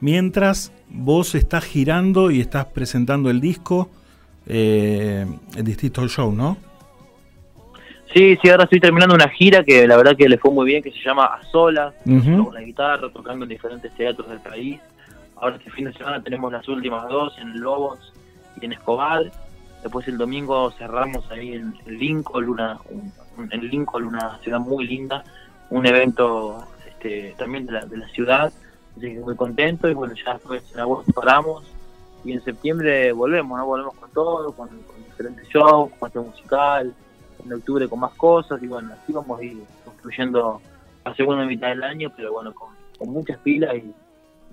mientras 0.00 0.72
vos 0.88 1.34
estás 1.34 1.64
girando 1.64 2.30
y 2.30 2.40
estás 2.40 2.66
presentando 2.66 3.30
el 3.30 3.40
disco 3.40 3.88
eh, 4.46 5.26
en 5.56 5.64
distintos 5.64 6.12
shows, 6.12 6.34
¿no? 6.34 6.56
Sí, 8.12 8.38
sí, 8.40 8.48
ahora 8.48 8.64
estoy 8.64 8.78
terminando 8.78 9.14
una 9.16 9.28
gira 9.28 9.64
que 9.64 9.88
la 9.88 9.96
verdad 9.96 10.14
que 10.16 10.28
le 10.28 10.38
fue 10.38 10.52
muy 10.52 10.66
bien, 10.66 10.82
que 10.84 10.92
se 10.92 11.00
llama 11.04 11.24
A 11.24 11.42
Solas, 11.50 11.94
Ujú. 12.06 12.44
con 12.44 12.54
la 12.54 12.60
guitarra, 12.60 13.10
tocando 13.12 13.44
en 13.44 13.48
diferentes 13.48 13.92
teatros 13.96 14.28
del 14.28 14.38
país. 14.38 14.78
Ahora 15.36 15.56
este 15.56 15.70
fin 15.70 15.86
de 15.86 15.92
semana 15.92 16.22
tenemos 16.22 16.52
las 16.52 16.66
últimas 16.68 17.08
dos 17.08 17.36
en 17.38 17.60
Lobos 17.60 18.12
y 18.60 18.64
en 18.64 18.72
Escobar. 18.72 19.30
Después 19.82 20.06
el 20.08 20.16
domingo 20.16 20.70
cerramos 20.72 21.30
ahí 21.30 21.52
en, 21.54 21.74
Lincoln, 21.86 22.48
una, 22.48 22.78
un- 22.90 23.12
en 23.50 23.68
Lincoln, 23.68 24.04
una 24.04 24.38
ciudad 24.38 24.60
muy 24.60 24.86
linda, 24.86 25.24
un 25.70 25.84
evento 25.86 26.64
este, 26.88 27.34
también 27.36 27.66
de 27.66 27.72
la, 27.72 27.84
de 27.84 27.96
la 27.98 28.08
ciudad. 28.08 28.52
Así 28.96 29.00
que 29.12 29.20
muy 29.20 29.34
contento 29.36 29.88
y 29.90 29.94
bueno, 29.94 30.14
ya 30.14 30.34
después 30.34 30.62
en 30.72 30.80
agosto 30.80 31.12
paramos 31.12 31.64
y 32.24 32.32
en 32.32 32.42
septiembre 32.42 33.12
volvemos, 33.12 33.58
¿no? 33.58 33.66
Volvemos 33.66 33.94
con 33.96 34.10
todo, 34.12 34.52
con, 34.52 34.68
con 34.68 35.04
diferentes 35.04 35.46
shows, 35.48 35.90
con 35.98 36.06
este 36.06 36.20
musical, 36.20 36.94
en 37.44 37.52
octubre 37.52 37.88
con 37.88 38.00
más 38.00 38.12
cosas 38.14 38.62
y 38.62 38.66
bueno, 38.68 38.94
así 38.94 39.12
vamos 39.12 39.38
a 39.38 39.44
ir 39.44 39.58
construyendo 39.84 40.62
la 41.04 41.14
segunda 41.14 41.44
mitad 41.44 41.68
del 41.68 41.82
año, 41.82 42.10
pero 42.16 42.32
bueno, 42.32 42.54
con, 42.54 42.70
con 42.98 43.10
muchas 43.10 43.36
pilas 43.38 43.74
y, 43.74 43.92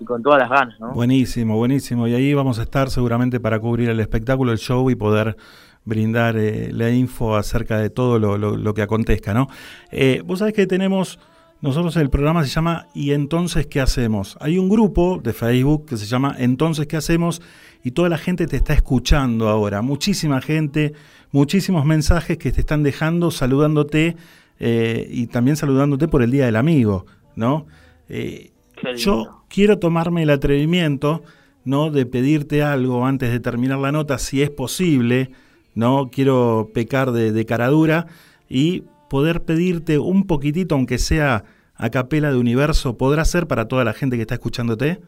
y 0.02 0.04
con 0.04 0.22
todas 0.22 0.40
las 0.40 0.50
ganas, 0.50 0.78
¿no? 0.80 0.92
Buenísimo, 0.92 1.56
buenísimo. 1.56 2.06
Y 2.08 2.14
ahí 2.14 2.34
vamos 2.34 2.58
a 2.58 2.62
estar 2.62 2.90
seguramente 2.90 3.40
para 3.40 3.58
cubrir 3.58 3.88
el 3.88 4.00
espectáculo, 4.00 4.52
el 4.52 4.58
show 4.58 4.90
y 4.90 4.94
poder 4.94 5.36
brindar 5.84 6.36
eh, 6.36 6.70
la 6.72 6.90
info 6.90 7.36
acerca 7.36 7.78
de 7.78 7.90
todo 7.90 8.18
lo, 8.18 8.74
que 8.74 8.82
acontezca, 8.82 9.34
¿no? 9.34 9.48
Eh, 9.90 10.22
Vos 10.24 10.40
sabés 10.40 10.54
que 10.54 10.66
tenemos, 10.66 11.18
nosotros 11.60 11.96
el 11.96 12.10
programa 12.10 12.44
se 12.44 12.50
llama 12.50 12.86
¿Y 12.94 13.12
entonces 13.12 13.66
qué 13.66 13.80
hacemos? 13.80 14.36
Hay 14.40 14.58
un 14.58 14.68
grupo 14.68 15.20
de 15.22 15.32
Facebook 15.32 15.86
que 15.86 15.96
se 15.96 16.06
llama 16.06 16.36
Entonces 16.38 16.86
qué 16.86 16.96
hacemos 16.96 17.42
y 17.82 17.92
toda 17.92 18.08
la 18.08 18.18
gente 18.18 18.46
te 18.46 18.56
está 18.56 18.74
escuchando 18.74 19.48
ahora, 19.48 19.82
muchísima 19.82 20.40
gente, 20.40 20.92
muchísimos 21.32 21.84
mensajes 21.84 22.38
que 22.38 22.52
te 22.52 22.60
están 22.60 22.82
dejando, 22.82 23.30
saludándote 23.30 24.16
eh, 24.60 25.08
y 25.10 25.26
también 25.26 25.56
saludándote 25.56 26.06
por 26.06 26.22
el 26.22 26.30
Día 26.30 26.46
del 26.46 26.56
Amigo, 26.56 27.06
¿no? 27.34 27.66
Qué 28.82 28.96
yo 28.96 29.44
quiero 29.48 29.78
tomarme 29.78 30.24
el 30.24 30.30
atrevimiento, 30.30 31.22
¿no? 31.64 31.90
De 31.90 32.04
pedirte 32.06 32.62
algo 32.62 33.06
antes 33.06 33.30
de 33.30 33.40
terminar 33.40 33.78
la 33.78 33.92
nota, 33.92 34.18
si 34.18 34.42
es 34.42 34.50
posible, 34.50 35.30
¿no? 35.74 36.10
Quiero 36.10 36.70
pecar 36.74 37.12
de, 37.12 37.32
de 37.32 37.46
caradura 37.46 38.06
y 38.48 38.84
poder 39.08 39.42
pedirte 39.44 39.98
un 39.98 40.26
poquitito, 40.26 40.74
aunque 40.74 40.98
sea 40.98 41.44
a 41.76 41.90
capela 41.90 42.30
de 42.30 42.38
universo, 42.38 42.96
¿podrá 42.98 43.24
ser 43.24 43.46
para 43.46 43.66
toda 43.68 43.84
la 43.84 43.92
gente 43.92 44.16
que 44.16 44.22
está 44.22 44.34
escuchándote? 44.34 45.00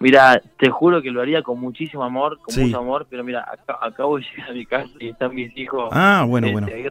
Mira, 0.00 0.40
te 0.58 0.70
juro 0.70 1.02
que 1.02 1.10
lo 1.10 1.20
haría 1.20 1.42
con 1.42 1.58
muchísimo 1.60 2.04
amor, 2.04 2.38
con 2.40 2.54
Sí. 2.54 2.60
mucho 2.62 2.78
amor, 2.78 3.06
pero 3.10 3.24
mira, 3.24 3.40
acá- 3.50 3.78
acabo 3.82 4.16
de 4.18 4.24
llegar 4.24 4.50
a 4.50 4.52
mi 4.54 4.64
casa 4.64 4.90
y 5.00 5.08
están 5.08 5.34
mis 5.34 5.56
hijos 5.56 5.88
Ah, 5.92 6.24
bueno, 6.28 6.46
este, 6.46 6.52
bueno. 6.60 6.68
ahí 6.74 6.86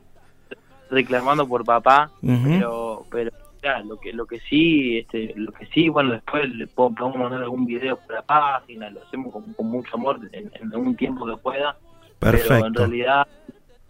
reclamando 0.89 1.47
por 1.47 1.63
papá, 1.63 2.11
pero 2.21 3.05
pero 3.09 3.31
mirá, 3.61 3.79
lo 3.83 3.99
que 3.99 4.13
lo 4.13 4.25
que 4.25 4.39
sí, 4.41 4.99
este, 4.99 5.33
lo 5.35 5.51
que 5.51 5.65
sí, 5.67 5.89
bueno, 5.89 6.11
después 6.13 6.49
le 6.55 6.67
puedo- 6.67 6.93
podemos 6.95 7.17
mandar 7.19 7.43
algún 7.43 7.65
video 7.65 7.97
por 7.97 8.13
la 8.15 8.21
página, 8.21 8.89
lo 8.89 9.01
hacemos 9.03 9.31
con, 9.33 9.53
con 9.53 9.67
mucho 9.67 9.95
amor 9.95 10.19
en, 10.31 10.51
en 10.53 10.73
algún 10.73 10.95
tiempo 10.95 11.25
que 11.25 11.37
pueda. 11.37 11.77
Pero 12.19 12.37
en 12.65 12.73
realidad 12.73 13.27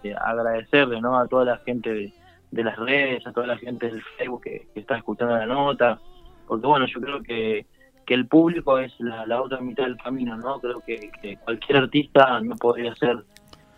eh, 0.04 0.14
agradecerle 0.20 1.00
¿no? 1.02 1.18
a 1.18 1.28
toda 1.28 1.46
la 1.46 1.58
gente 1.60 1.94
de, 1.94 2.14
de 2.52 2.64
las 2.64 2.78
redes, 2.78 3.26
a 3.26 3.32
toda 3.32 3.48
la 3.48 3.58
gente 3.58 3.90
del 3.90 4.02
Facebook 4.18 4.44
que, 4.44 4.68
que 4.74 4.80
está 4.82 4.98
escuchando 4.98 5.36
la 5.38 5.46
nota, 5.46 6.00
porque 6.48 6.68
bueno, 6.68 6.86
yo 6.88 7.00
creo 7.00 7.22
que, 7.22 7.66
que 8.06 8.14
el 8.14 8.28
público 8.28 8.80
es 8.80 8.94
la, 9.00 9.26
la 9.26 9.42
otra 9.42 9.60
mitad 9.62 9.84
del 9.86 9.98
camino, 9.98 10.36
¿no? 10.38 10.60
Creo 10.60 10.82
que, 10.86 11.10
que 11.22 11.38
cualquier 11.38 11.78
artista 11.80 12.40
no 12.42 12.56
podría 12.56 12.92
hacer 12.92 13.18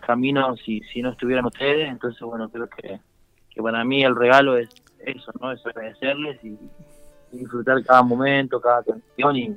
camino 0.06 0.56
si, 0.56 0.80
si 0.92 1.02
no 1.02 1.10
estuvieran 1.10 1.46
ustedes, 1.46 1.88
entonces 1.88 2.20
bueno, 2.22 2.48
creo 2.48 2.68
que, 2.68 2.98
que 3.50 3.62
para 3.62 3.84
mí 3.84 4.02
el 4.02 4.16
regalo 4.16 4.56
es 4.56 4.68
eso, 5.06 5.32
¿no? 5.40 5.52
Es 5.52 5.64
agradecerles 5.66 6.42
y, 6.44 6.56
disfrutar 7.32 7.84
cada 7.84 8.02
momento, 8.02 8.60
cada 8.60 8.82
canción 8.82 9.36
y, 9.36 9.56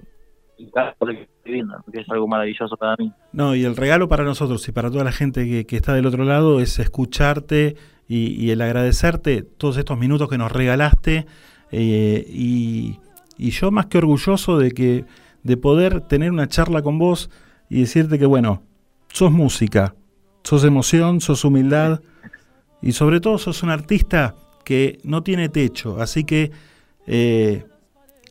y 0.60 0.70
cada 0.70 0.96
viviendo, 1.44 1.76
porque 1.84 2.02
es 2.02 2.10
algo 2.12 2.28
maravilloso 2.28 2.78
para 2.78 2.96
mí. 2.98 3.12
No, 3.32 3.56
y 3.56 3.66
el 3.66 3.76
regalo 3.76 4.08
para 4.08 4.24
nosotros 4.24 4.68
y 4.68 4.72
para 4.72 4.92
toda 4.92 5.04
la 5.04 5.12
gente 5.12 5.48
que, 5.48 5.66
que 5.66 5.78
está 5.78 5.96
del 5.96 6.06
otro 6.06 6.24
lado 6.24 6.60
es 6.60 6.78
escucharte 6.78 7.76
y, 8.08 8.40
y 8.40 8.52
el 8.52 8.62
agradecerte 8.62 9.42
todos 9.42 9.78
estos 9.78 9.98
minutos 9.98 10.30
que 10.30 10.38
nos 10.38 10.52
regalaste 10.52 11.26
eh, 11.72 12.24
y, 12.30 13.00
y 13.38 13.50
yo 13.50 13.72
más 13.72 13.88
que 13.88 13.98
orgulloso 13.98 14.60
de 14.60 14.72
que 14.72 15.06
de 15.42 15.58
poder 15.58 16.02
tener 16.02 16.32
una 16.32 16.48
charla 16.48 16.84
con 16.84 17.00
vos 17.00 17.32
y 17.70 17.82
decirte 17.82 18.20
que, 18.20 18.28
bueno, 18.28 18.62
sos 19.08 19.32
música, 19.32 19.96
sos 20.44 20.64
emoción, 20.64 21.22
sos 21.22 21.44
humildad 21.44 22.02
y 22.82 22.92
sobre 22.92 23.20
todo 23.20 23.38
sos 23.38 23.64
un 23.64 23.72
artista 23.72 24.36
que 24.64 25.00
no 25.04 25.24
tiene 25.24 25.50
techo. 25.50 26.00
Así 26.00 26.24
que 26.24 26.52
eh, 27.08 27.66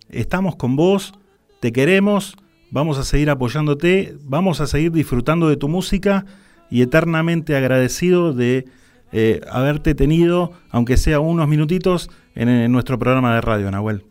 estamos 0.08 0.56
con 0.56 0.76
vos, 0.76 1.12
te 1.60 1.72
queremos, 1.72 2.36
vamos 2.70 2.98
a 2.98 3.04
seguir 3.04 3.30
apoyándote, 3.30 4.16
vamos 4.22 4.60
a 4.60 4.66
seguir 4.66 4.92
disfrutando 4.92 5.48
de 5.48 5.56
tu 5.56 5.68
música 5.68 6.24
y 6.70 6.82
eternamente 6.82 7.56
agradecido 7.56 8.32
de 8.32 8.64
eh, 9.12 9.40
haberte 9.50 9.94
tenido, 9.94 10.52
aunque 10.70 10.96
sea 10.96 11.20
unos 11.20 11.46
minutitos, 11.46 12.10
en, 12.34 12.72
nuestro 12.72 12.98
programa 12.98 13.34
de 13.34 13.42
radio, 13.42 13.70
Nahuel. 13.70 14.04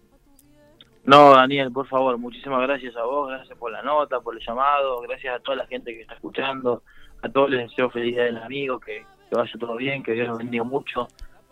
No, 1.04 1.32
Daniel, 1.32 1.72
por 1.72 1.88
favor, 1.88 2.16
muchísimas 2.20 2.62
gracias 2.62 2.96
a 2.96 3.04
vos, 3.04 3.30
gracias 3.30 3.58
por 3.58 3.72
la 3.72 3.82
nota, 3.82 4.20
por 4.20 4.36
el 4.38 4.46
llamado, 4.46 5.02
gracias 5.02 5.36
a 5.36 5.40
toda 5.40 5.58
la 5.58 5.66
gente 5.66 5.96
que 5.96 6.02
está 6.02 6.14
escuchando, 6.14 6.84
a 7.24 7.30
todos 7.30 7.50
les 7.50 7.68
deseo 7.70 7.90
feliz 7.90 8.14
día 8.14 8.26
del 8.26 8.38
amigo, 8.38 8.80
que, 8.80 9.04
que 9.28 9.36
vaya 9.36 9.52
todo 9.60 9.76
bien, 9.76 10.04
que 10.04 10.12
Dios 10.12 10.28
los 10.28 10.38
bendiga 10.38 10.64
mucho. 10.64 11.08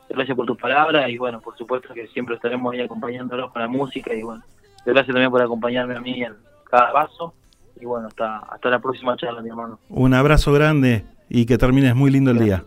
Gracias 0.10 0.36
por 0.36 0.45
tus 0.45 0.57
palabras 0.57 1.10
y 1.10 1.18
bueno, 1.18 1.40
por 1.40 1.56
supuesto 1.57 1.94
que 1.94 2.07
siempre 2.07 2.36
estaremos 2.36 2.73
ahí 2.73 2.81
acompañándolos 2.81 3.52
con 3.52 3.61
la 3.61 3.68
música 3.68 4.14
y 4.14 4.23
bueno, 4.23 4.44
gracias 4.86 5.07
también 5.07 5.30
por 5.30 5.41
acompañarme 5.41 5.95
a 5.95 6.02
mí 6.02 6.23
en 6.23 6.34
cada 6.69 6.91
paso 6.91 7.34
y 7.80 7.86
bueno, 7.86 8.07
hasta, 8.07 8.40
hasta 8.40 8.69
la 8.69 8.80
próxima 8.80 9.15
charla, 9.15 9.41
mi 9.41 9.49
hermano. 9.49 9.80
Un 9.90 10.14
abrazo 10.14 10.52
grande 10.52 11.06
y 11.30 11.45
que 11.45 11.57
termines 11.57 11.95
muy 11.95 12.11
lindo 12.11 12.31
el 12.31 12.40
día. 12.40 12.64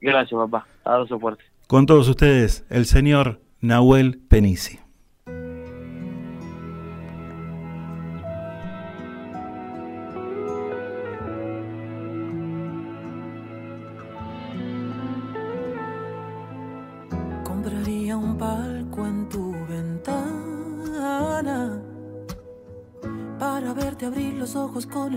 Gracias, 0.00 0.38
papá. 0.38 0.66
Abrazo 0.84 1.18
fuerte. 1.18 1.44
Con 1.68 1.86
todos 1.86 2.08
ustedes, 2.08 2.66
el 2.68 2.86
señor 2.86 3.40
Nahuel 3.60 4.20
Penisi. 4.28 4.80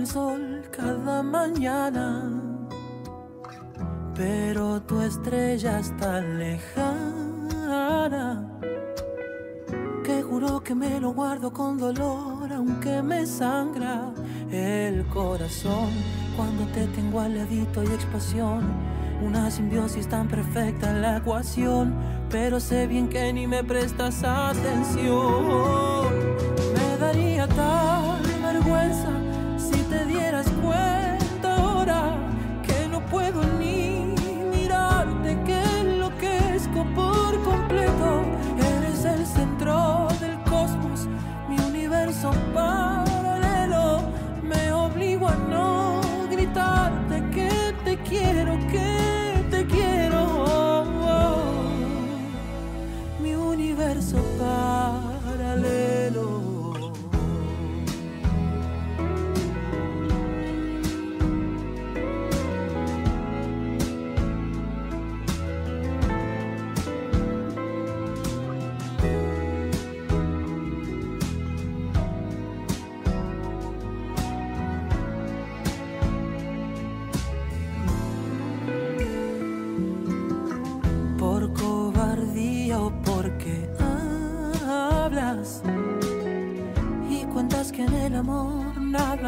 Sol 0.05 0.63
cada 0.71 1.23
mañana. 1.23 2.31
Pero 4.15 4.81
tu 4.83 5.01
estrella 5.01 5.79
es 5.79 5.95
tan 5.97 6.39
lejana 6.39 8.47
que 10.03 10.21
juro 10.21 10.63
que 10.63 10.75
me 10.75 10.99
lo 10.99 11.13
guardo 11.13 11.51
con 11.51 11.77
dolor, 11.77 12.53
aunque 12.53 13.01
me 13.01 13.25
sangra 13.25 14.13
el 14.51 15.05
corazón 15.07 15.89
cuando 16.35 16.65
te 16.73 16.85
tengo 16.87 17.19
al 17.19 17.35
ladito 17.35 17.83
y 17.83 17.87
expansión. 17.87 18.63
Una 19.21 19.49
simbiosis 19.49 20.07
tan 20.07 20.27
perfecta 20.27 20.91
en 20.91 21.01
la 21.01 21.17
ecuación, 21.17 21.95
pero 22.29 22.59
sé 22.59 22.85
bien 22.85 23.09
que 23.09 23.33
ni 23.33 23.47
me 23.47 23.63
prestas 23.63 24.23
atención. 24.23 26.24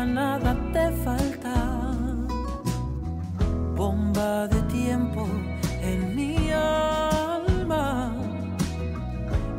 Nada, 0.05 0.53
nada 0.53 0.71
te 0.73 0.91
falta. 1.03 1.53
Bomba 3.75 4.47
de 4.47 4.61
tiempo 4.63 5.27
en 5.81 6.15
mi 6.15 6.51
alma 6.51 8.15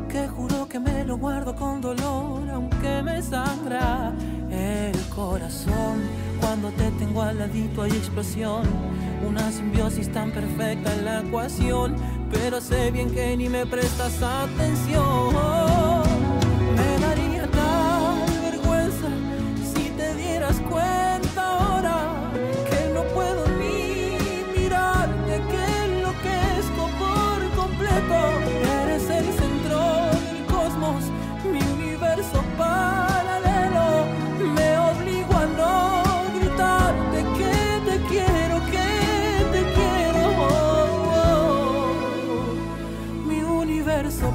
que 0.09 0.27
juro 0.27 0.67
que 0.67 0.79
me 0.79 1.05
lo 1.05 1.17
guardo 1.17 1.55
con 1.55 1.81
dolor 1.81 2.49
aunque 2.51 3.01
me 3.01 3.21
sangra 3.21 4.13
el 4.51 4.97
corazón 5.15 6.01
cuando 6.41 6.69
te 6.71 6.91
tengo 6.91 7.21
al 7.21 7.39
ladito 7.39 7.83
hay 7.83 7.91
explosión 7.91 8.63
una 9.25 9.51
simbiosis 9.51 10.11
tan 10.11 10.31
perfecta 10.31 10.93
en 10.93 11.05
la 11.05 11.21
ecuación 11.21 11.95
pero 12.31 12.59
sé 12.59 12.91
bien 12.91 13.09
que 13.11 13.37
ni 13.37 13.47
me 13.47 13.65
prestas 13.65 14.21
atención 14.21 15.68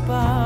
universo 0.07 0.44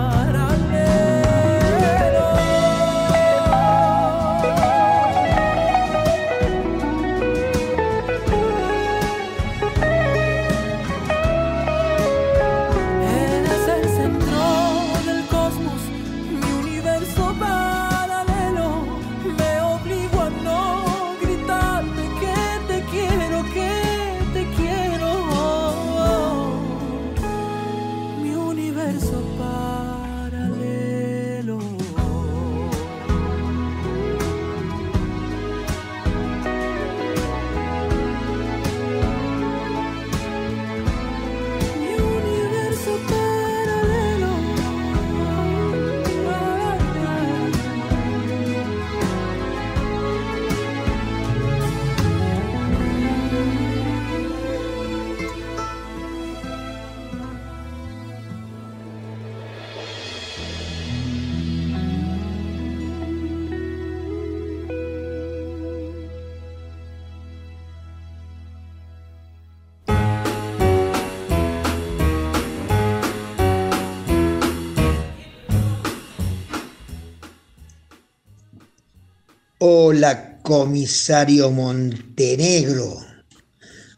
Hola, 79.71 80.39
comisario 80.41 81.51
Montenegro. 81.51 83.05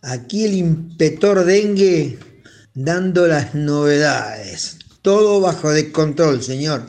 Aquí 0.03 0.45
el 0.45 0.55
inspector 0.55 1.45
Dengue 1.45 2.19
dando 2.75 3.29
las 3.29 3.55
novedades. 3.55 4.79
Todo 5.01 5.41
bajo 5.41 5.71
de 5.71 5.93
control, 5.93 6.43
señor. 6.43 6.87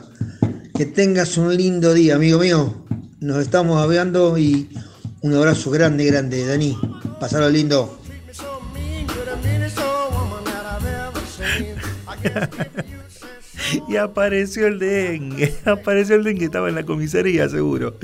Que 0.76 0.84
tengas 0.84 1.36
un 1.36 1.56
lindo 1.56 1.94
día, 1.94 2.16
amigo 2.16 2.40
mío. 2.40 2.84
Nos 3.20 3.40
estamos 3.42 3.80
hablando 3.80 4.36
y 4.36 4.68
un 5.20 5.32
abrazo 5.32 5.70
grande, 5.70 6.04
grande, 6.06 6.44
Dani. 6.44 6.76
Pasalo 7.20 7.48
lindo. 7.50 8.00
Y 13.88 13.96
apareció 13.96 14.66
el 14.66 14.78
dengue, 14.78 15.54
apareció 15.64 16.16
el 16.16 16.24
dengue, 16.24 16.46
estaba 16.46 16.68
en 16.68 16.74
la 16.74 16.84
comisaría 16.84 17.48
seguro. 17.48 17.96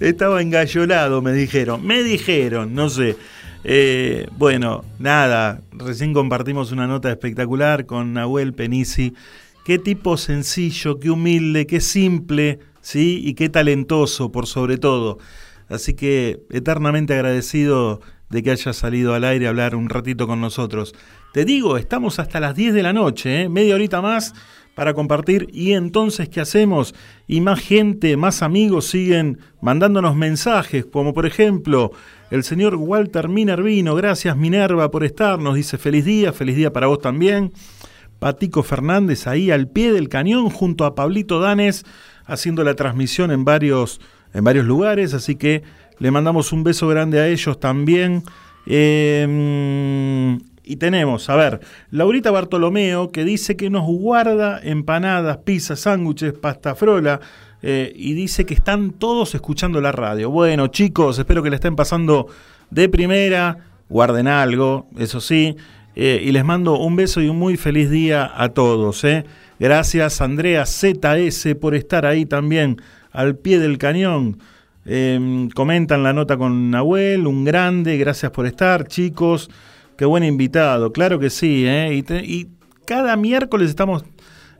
Estaba 0.00 0.42
engallolado, 0.42 1.22
me 1.22 1.32
dijeron. 1.32 1.86
Me 1.86 2.02
dijeron, 2.02 2.74
no 2.74 2.88
sé. 2.88 3.16
Eh, 3.64 4.28
bueno, 4.36 4.84
nada, 4.98 5.60
recién 5.72 6.12
compartimos 6.12 6.72
una 6.72 6.86
nota 6.86 7.10
espectacular 7.10 7.86
con 7.86 8.12
Nahuel 8.12 8.54
Penisi. 8.54 9.14
Qué 9.64 9.78
tipo 9.78 10.16
sencillo, 10.16 11.00
qué 11.00 11.10
humilde, 11.10 11.66
qué 11.66 11.80
simple, 11.80 12.60
¿sí? 12.80 13.20
Y 13.24 13.34
qué 13.34 13.48
talentoso, 13.48 14.30
por 14.30 14.46
sobre 14.46 14.78
todo. 14.78 15.18
Así 15.68 15.94
que 15.94 16.44
eternamente 16.50 17.14
agradecido 17.14 18.00
de 18.30 18.42
que 18.42 18.52
haya 18.52 18.72
salido 18.72 19.14
al 19.14 19.24
aire 19.24 19.46
a 19.46 19.50
hablar 19.50 19.74
un 19.74 19.88
ratito 19.88 20.28
con 20.28 20.40
nosotros. 20.40 20.94
Te 21.32 21.44
digo, 21.44 21.76
estamos 21.76 22.20
hasta 22.20 22.38
las 22.38 22.54
10 22.54 22.74
de 22.74 22.82
la 22.82 22.92
noche, 22.92 23.42
¿eh? 23.42 23.48
media 23.48 23.74
horita 23.74 24.00
más 24.00 24.32
para 24.76 24.92
compartir. 24.92 25.48
Y 25.54 25.72
entonces, 25.72 26.28
¿qué 26.28 26.42
hacemos? 26.42 26.94
Y 27.26 27.40
más 27.40 27.60
gente, 27.60 28.18
más 28.18 28.42
amigos 28.42 28.84
siguen 28.84 29.38
mandándonos 29.62 30.14
mensajes, 30.14 30.84
como 30.84 31.14
por 31.14 31.24
ejemplo 31.24 31.92
el 32.30 32.44
señor 32.44 32.76
Walter 32.76 33.30
Minervino. 33.30 33.94
Gracias 33.94 34.36
Minerva 34.36 34.90
por 34.90 35.02
estar, 35.02 35.38
nos 35.38 35.54
dice 35.54 35.78
feliz 35.78 36.04
día, 36.04 36.34
feliz 36.34 36.56
día 36.56 36.74
para 36.74 36.88
vos 36.88 37.00
también. 37.00 37.52
Patico 38.18 38.62
Fernández 38.62 39.26
ahí 39.26 39.50
al 39.50 39.66
pie 39.66 39.92
del 39.92 40.10
cañón 40.10 40.50
junto 40.50 40.84
a 40.84 40.94
Pablito 40.94 41.40
Danes 41.40 41.84
haciendo 42.26 42.62
la 42.62 42.74
transmisión 42.74 43.30
en 43.30 43.46
varios, 43.46 43.98
en 44.34 44.44
varios 44.44 44.66
lugares, 44.66 45.14
así 45.14 45.36
que 45.36 45.62
le 45.98 46.10
mandamos 46.10 46.52
un 46.52 46.64
beso 46.64 46.86
grande 46.86 47.18
a 47.18 47.28
ellos 47.28 47.58
también. 47.58 48.24
Eh, 48.66 50.36
y 50.66 50.76
tenemos, 50.76 51.30
a 51.30 51.36
ver, 51.36 51.60
Laurita 51.90 52.30
Bartolomeo 52.32 53.10
que 53.12 53.24
dice 53.24 53.56
que 53.56 53.70
nos 53.70 53.86
guarda 53.86 54.60
empanadas, 54.62 55.38
pizzas, 55.38 55.80
sándwiches, 55.80 56.32
pasta 56.32 56.74
frola 56.74 57.20
eh, 57.62 57.92
y 57.94 58.14
dice 58.14 58.44
que 58.44 58.54
están 58.54 58.90
todos 58.90 59.34
escuchando 59.36 59.80
la 59.80 59.92
radio. 59.92 60.28
Bueno, 60.28 60.66
chicos, 60.66 61.18
espero 61.18 61.42
que 61.42 61.50
le 61.50 61.56
estén 61.56 61.76
pasando 61.76 62.26
de 62.70 62.88
primera, 62.88 63.58
guarden 63.88 64.26
algo, 64.26 64.88
eso 64.98 65.20
sí, 65.20 65.56
eh, 65.94 66.20
y 66.22 66.32
les 66.32 66.44
mando 66.44 66.78
un 66.78 66.96
beso 66.96 67.22
y 67.22 67.28
un 67.28 67.38
muy 67.38 67.56
feliz 67.56 67.88
día 67.88 68.30
a 68.34 68.48
todos. 68.48 69.04
eh. 69.04 69.24
Gracias 69.58 70.20
Andrea 70.20 70.66
ZS 70.66 71.54
por 71.58 71.74
estar 71.74 72.04
ahí 72.04 72.26
también 72.26 72.82
al 73.12 73.36
pie 73.36 73.58
del 73.60 73.78
cañón. 73.78 74.38
Eh, 74.84 75.48
comentan 75.54 76.02
la 76.02 76.12
nota 76.12 76.36
con 76.36 76.70
Nahuel, 76.70 77.26
un 77.26 77.44
grande, 77.44 77.96
gracias 77.96 78.30
por 78.32 78.46
estar, 78.46 78.86
chicos. 78.86 79.48
Qué 79.96 80.04
buen 80.04 80.24
invitado, 80.24 80.92
claro 80.92 81.18
que 81.18 81.30
sí. 81.30 81.64
¿eh? 81.66 81.94
Y, 81.94 82.48
cada 82.84 83.16
miércoles 83.16 83.68
estamos 83.70 84.04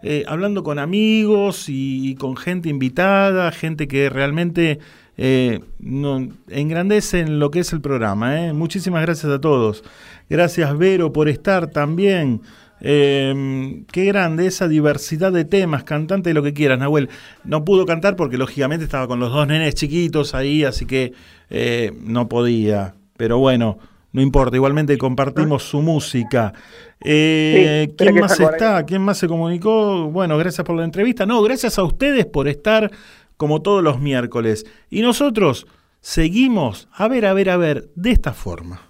eh, 0.03 0.25
hablando 0.27 0.65
con 0.65 0.81
amigos 0.81 1.67
y, 1.69 2.17
con 2.17 2.37
gente 2.37 2.69
invitada, 2.69 3.53
gente 3.53 3.87
que 3.87 4.11
realmente 4.11 4.81
eh, 5.17 5.61
no- 5.79 6.29
engrandecen 6.49 7.39
lo 7.39 7.51
que 7.53 7.61
es 7.61 7.73
el 7.73 7.81
programa. 7.81 8.53
Muchísimas 8.53 9.03
gracias 9.03 9.31
a 9.31 9.41
todos. 9.41 9.85
Gracias 10.29 10.77
Vero 10.77 11.13
por 11.13 11.29
estar 11.29 11.69
también. 11.69 12.41
Eh, 12.81 13.85
qué 13.93 14.07
grande 14.07 14.47
esa 14.47 14.67
diversidad 14.67 15.33
de 15.33 15.45
temas, 15.45 15.85
cantante 15.85 16.35
lo 16.35 16.43
que 16.43 16.53
quieras, 16.53 16.81
Nahuel. 16.81 17.11
No 17.45 17.65
pudo 17.65 17.87
cantar 17.87 18.17
porque 18.17 18.39
lógicamente 18.39 18.85
estaba 18.85 19.07
con 19.07 19.21
los 19.21 19.33
dos 19.33 19.47
nenes 19.47 19.75
chiquitos 19.75 20.35
ahí, 20.35 20.65
así 20.65 20.85
que 20.85 21.13
no 22.03 22.29
podía. 22.29 22.95
Pero 23.17 23.39
bueno, 23.39 23.79
no 24.17 24.23
importa, 24.23 24.57
igualmente 24.57 24.97
compartimos 24.97 25.63
su 25.63 25.83
música. 25.83 26.55
Eh, 27.05 27.87
Sí, 27.87 27.95
¿Quién 27.99 28.15
más 28.15 28.41
está? 28.41 28.83
¿Quién 28.87 29.03
más 29.03 29.19
se 29.19 29.29
comunicó? 29.29 30.11
Bueno, 30.11 30.39
gracias 30.39 30.67
por 30.67 30.75
la 30.75 30.85
entrevista. 30.85 31.27
No, 31.27 31.43
gracias 31.43 31.79
a 31.79 31.83
ustedes 31.83 32.25
por 32.25 32.49
estar 32.49 32.91
como 33.37 33.61
todos 33.61 33.85
los 33.85 34.01
miércoles. 34.01 34.65
Y 34.89 35.03
nosotros 35.03 35.67
seguimos, 36.01 36.89
a 36.93 37.09
ver, 37.09 37.27
a 37.27 37.35
ver, 37.35 37.51
a 37.51 37.59
ver, 37.59 37.91
de 37.95 38.13
esta 38.13 38.33
forma. 38.33 38.86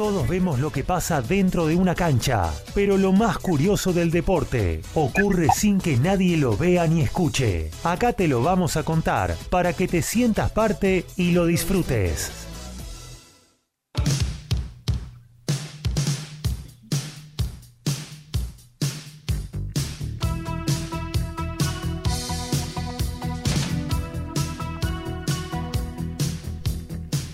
Todos 0.00 0.26
vemos 0.26 0.58
lo 0.60 0.72
que 0.72 0.82
pasa 0.82 1.20
dentro 1.20 1.66
de 1.66 1.76
una 1.76 1.94
cancha, 1.94 2.50
pero 2.74 2.96
lo 2.96 3.12
más 3.12 3.36
curioso 3.36 3.92
del 3.92 4.10
deporte 4.10 4.80
ocurre 4.94 5.48
sin 5.54 5.78
que 5.78 5.98
nadie 5.98 6.38
lo 6.38 6.56
vea 6.56 6.86
ni 6.86 7.02
escuche. 7.02 7.70
Acá 7.84 8.14
te 8.14 8.26
lo 8.26 8.42
vamos 8.42 8.78
a 8.78 8.82
contar 8.82 9.36
para 9.50 9.74
que 9.74 9.88
te 9.88 10.00
sientas 10.00 10.52
parte 10.52 11.04
y 11.18 11.32
lo 11.32 11.44
disfrutes. 11.44 12.32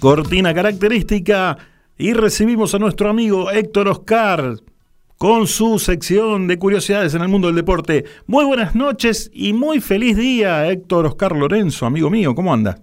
Cortina 0.01 0.53
característica 0.53 1.57
y 1.99 2.13
recibimos 2.13 2.75
a 2.75 2.79
nuestro 2.79 3.09
amigo 3.09 3.51
Héctor 3.51 3.89
Oscar 3.89 4.57
con 5.19 5.47
su 5.47 5.79
sección 5.79 6.47
de 6.47 6.59
curiosidades 6.59 7.15
en 7.15 7.23
el 7.23 7.29
mundo 7.29 7.49
del 7.49 7.57
deporte. 7.57 8.05
Muy 8.27 8.45
buenas 8.45 8.75
noches 8.75 9.31
y 9.33 9.55
muy 9.55 9.81
feliz 9.81 10.17
día, 10.17 10.69
Héctor 10.69 11.07
Oscar 11.07 11.35
Lorenzo, 11.35 11.87
amigo 11.87 12.11
mío, 12.11 12.35
¿cómo 12.35 12.53
anda? 12.53 12.79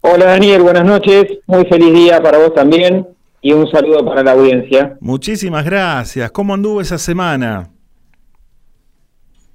Hola 0.00 0.24
Daniel, 0.26 0.62
buenas 0.62 0.84
noches. 0.84 1.26
Muy 1.46 1.66
feliz 1.66 1.92
día 1.92 2.22
para 2.22 2.38
vos 2.38 2.54
también 2.54 3.06
y 3.42 3.52
un 3.52 3.70
saludo 3.70 4.04
para 4.04 4.22
la 4.22 4.32
audiencia. 4.32 4.96
Muchísimas 5.00 5.64
gracias. 5.64 6.30
¿Cómo 6.32 6.54
anduvo 6.54 6.80
esa 6.80 6.98
semana? 6.98 7.70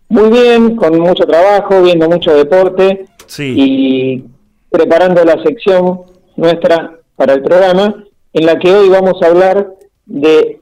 Muy 0.07 0.30
bien, 0.30 0.76
con 0.76 0.99
mucho 0.99 1.26
trabajo, 1.26 1.81
viendo 1.81 2.07
mucho 2.07 2.34
deporte 2.35 3.07
y 3.39 4.23
preparando 4.69 5.26
la 5.26 5.41
sección 5.43 6.02
nuestra 6.38 6.99
para 7.16 7.34
el 7.34 7.42
programa, 7.44 8.04
en 8.34 8.46
la 8.46 8.58
que 8.60 8.74
hoy 8.74 8.90
vamos 8.90 9.22
a 9.22 9.28
hablar 9.28 9.68
de 10.06 10.60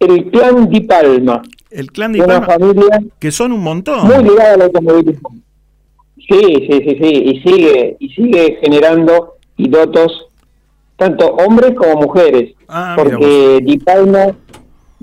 el 0.00 0.30
clan 0.30 0.68
Di 0.68 0.80
Palma. 0.80 1.42
El 1.70 1.90
clan 1.92 2.12
Di 2.12 2.20
Una 2.20 2.44
Palma, 2.44 2.46
familia 2.66 3.00
que 3.18 3.30
son 3.30 3.52
un 3.52 3.62
montón. 3.62 4.06
muy 4.06 4.24
ligada 4.24 4.54
al 4.54 4.62
automovilismo. 4.62 5.30
Sí, 6.16 6.40
sí, 6.68 6.80
sí, 6.84 6.98
sí, 7.00 7.22
y 7.24 7.40
sigue, 7.42 7.96
y 7.98 8.08
sigue 8.10 8.58
generando 8.60 9.34
pilotos, 9.56 10.26
tanto 10.96 11.26
hombres 11.28 11.74
como 11.76 12.02
mujeres, 12.02 12.54
Ah, 12.68 12.94
porque 12.96 13.60
Di 13.64 13.78
Palma, 13.78 14.26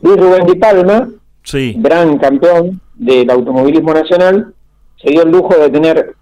Luis 0.02 0.18
Rubén 0.18 0.46
Di 0.46 0.56
Palma, 0.56 1.10
Sí. 1.44 1.76
gran 1.78 2.18
campeón 2.18 2.80
del 2.96 3.30
automovilismo 3.30 3.94
nacional, 3.94 4.54
se 5.02 5.10
dio 5.12 5.24
el 5.24 5.32
lujo 5.32 5.56
de 5.58 5.70
tener 5.70 6.16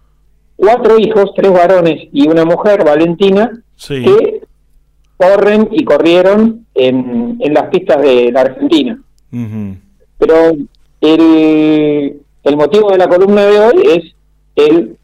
cuatro 0.56 0.98
hijos, 1.00 1.32
tres 1.36 1.52
varones 1.52 2.08
y 2.12 2.28
una 2.28 2.46
mujer, 2.46 2.84
Valentina, 2.84 3.52
Sí. 3.76 4.04
que 4.04 4.42
corren 5.18 5.68
y 5.72 5.84
corrieron 5.84 6.66
en, 6.74 7.38
en 7.40 7.54
las 7.54 7.64
pistas 7.70 8.02
de 8.02 8.32
la 8.32 8.42
Argentina. 8.42 9.00
Pero 10.18 10.36
el, 11.02 12.22
el 12.44 12.58
motivo 12.58 12.92
de 12.92 12.98
la 12.98 13.08
columna 13.08 13.44
de 13.46 13.60
hoy 13.60 13.84
es 13.96 14.16
el 14.56 14.98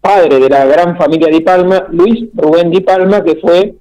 padre 0.00 0.38
de 0.38 0.48
la 0.48 0.64
gran 0.66 0.96
familia 0.96 1.28
Di 1.28 1.40
Palma, 1.40 1.86
Luis 1.90 2.26
Rubén 2.34 2.70
Di 2.70 2.80
Palma, 2.80 3.22
que 3.24 3.36
fue 3.36 3.74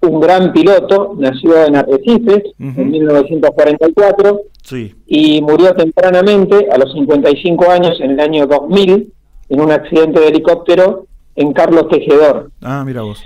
un 0.00 0.20
gran 0.20 0.52
piloto, 0.52 1.14
nació 1.18 1.64
en 1.66 1.76
Arrecifes 1.76 2.42
en 2.58 2.90
1944 2.90 4.40
Sí. 4.62 4.94
y 5.06 5.42
murió 5.42 5.74
tempranamente, 5.74 6.68
a 6.70 6.78
los 6.78 6.92
55 6.94 7.70
años, 7.70 8.00
en 8.00 8.12
el 8.12 8.20
año 8.20 8.46
2000, 8.46 9.12
en 9.54 9.60
un 9.60 9.70
accidente 9.70 10.20
de 10.20 10.28
helicóptero 10.28 11.06
en 11.36 11.52
Carlos 11.52 11.88
Tejedor. 11.88 12.50
Ah, 12.60 12.82
mira 12.84 13.02
vos. 13.02 13.22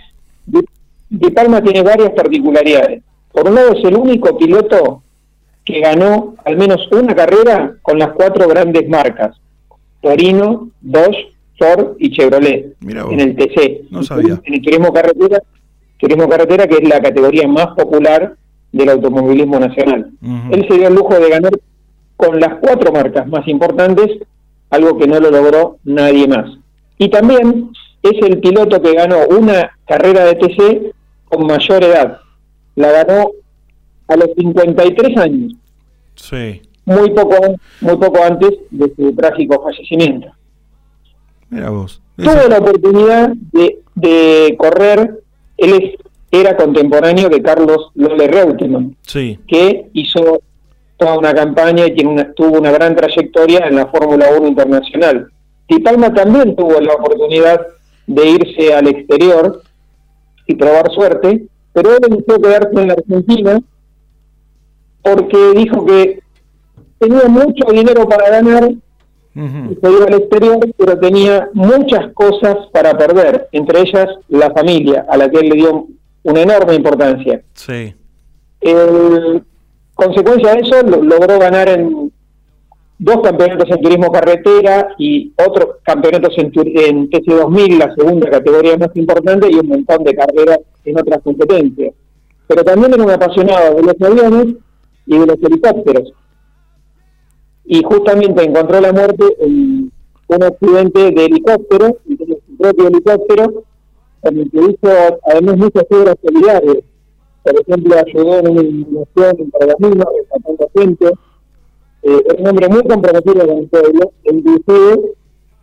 Di, 0.47 0.61
Di 1.09 1.31
Palma 1.31 1.63
tiene 1.63 1.83
varias 1.83 2.11
particularidades. 2.11 3.03
Por 3.33 3.49
un 3.49 3.55
lado, 3.55 3.73
es 3.73 3.85
el 3.85 3.97
único 3.97 4.37
piloto 4.37 5.03
que 5.65 5.81
ganó 5.81 6.35
al 6.45 6.57
menos 6.57 6.87
una 6.93 7.15
carrera 7.15 7.75
con 7.83 7.99
las 7.99 8.13
cuatro 8.13 8.47
grandes 8.49 8.89
marcas: 8.89 9.37
Torino, 10.01 10.69
Dodge, 10.81 11.33
Ford 11.59 11.97
y 11.99 12.11
Chevrolet 12.11 12.75
Mira 12.81 13.05
vos. 13.05 13.13
en 13.13 13.21
el 13.21 13.37
TC. 13.37 13.91
No 13.91 14.03
sabía. 14.03 14.41
En 14.45 14.55
el 14.55 14.63
turismo 14.63 14.93
carretera, 14.93 15.43
turismo 15.99 16.29
carretera 16.29 16.67
que 16.67 16.77
es 16.77 16.89
la 16.89 17.01
categoría 17.01 17.49
más 17.49 17.69
popular 17.69 18.35
del 18.73 18.89
automovilismo 18.91 19.59
nacional. 19.59 20.11
Él 20.51 20.67
se 20.69 20.75
dio 20.77 20.89
el 20.89 20.95
lujo 20.95 21.19
de 21.19 21.31
ganar 21.31 21.53
con 22.17 22.39
las 22.39 22.57
cuatro 22.61 22.93
marcas 22.93 23.27
más 23.29 23.47
importantes 23.49 24.19
algo 24.71 24.99
que 24.99 25.07
no 25.07 25.19
lo 25.21 25.31
logró 25.31 25.79
nadie 25.85 26.27
más. 26.29 26.51
Y 26.99 27.09
también 27.09 27.71
es 28.03 28.13
el 28.23 28.39
piloto 28.41 28.81
que 28.83 28.95
ganó 28.95 29.27
una 29.29 29.71
carrera 29.87 30.25
de 30.25 30.35
TC 30.35 30.93
con 31.27 31.47
mayor 31.47 31.85
edad. 31.85 32.19
La 32.75 32.91
ganó 32.93 33.31
a 34.09 34.17
los 34.17 34.29
53 34.37 35.17
años, 35.19 35.53
Sí. 36.15 36.63
muy 36.85 37.11
poco, 37.11 37.37
muy 37.81 37.97
poco 37.97 38.23
antes 38.25 38.51
de 38.71 38.93
su 38.97 39.13
trágico 39.15 39.63
fallecimiento. 39.63 40.29
Mira 41.51 41.71
vos. 41.71 42.01
Tuvo 42.17 42.49
la 42.49 42.59
oportunidad 42.59 43.31
de, 43.53 43.79
de 43.95 44.55
correr, 44.59 45.21
él 45.57 45.73
es- 45.75 45.95
era 46.31 46.57
contemporáneo 46.57 47.29
de 47.31 47.41
Carlos 47.43 47.91
Lole 47.95 48.27
Reutemann, 48.29 48.97
Sí. 49.03 49.39
que 49.47 49.89
hizo 49.95 50.41
toda 50.99 51.17
una 51.19 51.33
campaña 51.33 51.87
y 51.87 51.95
tiene 51.95 52.11
una- 52.11 52.33
tuvo 52.35 52.59
una 52.59 52.71
gran 52.73 52.95
trayectoria 52.95 53.61
en 53.67 53.77
la 53.77 53.87
Fórmula 53.87 54.27
1 54.39 54.49
internacional. 54.49 55.29
Palma 55.85 56.13
también 56.13 56.57
tuvo 56.57 56.81
la 56.81 56.95
oportunidad 56.95 57.61
de 58.07 58.27
irse 58.31 58.75
al 58.75 58.89
exterior 58.89 59.63
y 60.47 60.55
probar 60.55 60.91
suerte, 60.93 61.45
pero 61.73 61.95
él 61.97 62.03
eligió 62.09 62.41
quedarse 62.41 62.81
en 62.81 62.89
la 62.89 62.95
Argentina 62.95 63.61
porque 65.03 65.53
dijo 65.55 65.85
que 65.87 66.21
tenía 66.99 67.29
mucho 67.29 67.71
dinero 67.71 68.09
para 68.09 68.31
ganar 68.31 68.71
y 69.71 69.75
se 69.81 69.91
iba 69.93 70.05
al 70.07 70.15
exterior, 70.15 70.59
pero 70.77 70.99
tenía 70.99 71.49
muchas 71.53 72.13
cosas 72.15 72.57
para 72.73 72.97
perder, 72.99 73.49
entre 73.53 73.81
ellas 73.83 74.09
la 74.29 74.51
familia, 74.51 75.07
a 75.09 75.17
la 75.17 75.31
que 75.31 75.39
él 75.39 75.49
le 75.51 75.55
dio 75.57 75.87
una 76.25 76.41
enorme 76.41 76.75
importancia. 76.75 77.43
Sí. 77.55 77.95
El- 78.61 79.45
consecuencia 79.99 80.55
de 80.55 80.61
eso, 80.61 80.83
lo- 80.87 81.03
logró 81.03 81.39
ganar 81.39 81.69
en 81.69 82.13
dos 83.01 83.17
campeonatos 83.23 83.69
en 83.71 83.81
turismo 83.83 84.11
carretera 84.13 84.89
y 84.99 85.33
otros 85.47 85.77
campeonatos 85.83 86.33
en, 86.39 86.47
en 86.55 87.11
TC2000, 87.11 87.79
la 87.79 87.95
segunda 87.95 88.31
categoría 88.31 88.77
más 88.79 88.91
importante, 88.95 89.49
y 89.51 89.57
un 89.57 89.69
montón 89.69 90.05
de 90.05 90.15
carreras 90.15 90.61
en 90.85 90.99
otras 90.99 91.21
competencias. 91.23 91.95
Pero 92.47 92.65
también 92.65 92.95
era 92.95 93.03
un 93.05 93.11
apasionado 93.11 93.75
de 93.77 93.83
los 93.83 93.95
aviones 94.01 94.55
y 95.07 95.19
de 95.19 95.27
los 95.27 95.37
helicópteros. 95.43 96.13
Y 97.65 97.83
justamente 97.83 98.43
encontró 98.45 98.81
la 98.81 98.93
muerte 98.93 99.25
en 99.41 99.93
un 100.29 100.43
accidente 100.43 101.11
de 101.11 101.25
helicóptero, 101.27 101.97
su 102.07 102.57
propio 102.57 102.89
helicóptero, 102.89 103.65
en 104.23 104.39
el 104.41 104.51
que 104.51 104.59
hizo 104.59 105.19
además 105.31 105.57
muchas 105.59 105.85
obras 105.91 106.17
solidarias 106.25 106.79
por 107.51 107.61
ejemplo, 107.61 107.97
ayudó 108.07 108.39
en 108.39 108.49
una 108.51 108.63
inundación 108.63 109.37
en 109.39 109.51
Pergamino, 109.51 110.05
rescatando 110.19 110.71
gente. 110.77 111.07
Eh, 112.03 112.23
era 112.29 112.41
un 112.41 112.49
hombre 112.49 112.69
muy 112.69 112.83
comprometido 112.85 113.47
con 113.47 113.59
el 113.59 113.69
pueblo, 113.69 114.13
e 114.25 114.35
inclusive 114.35 115.01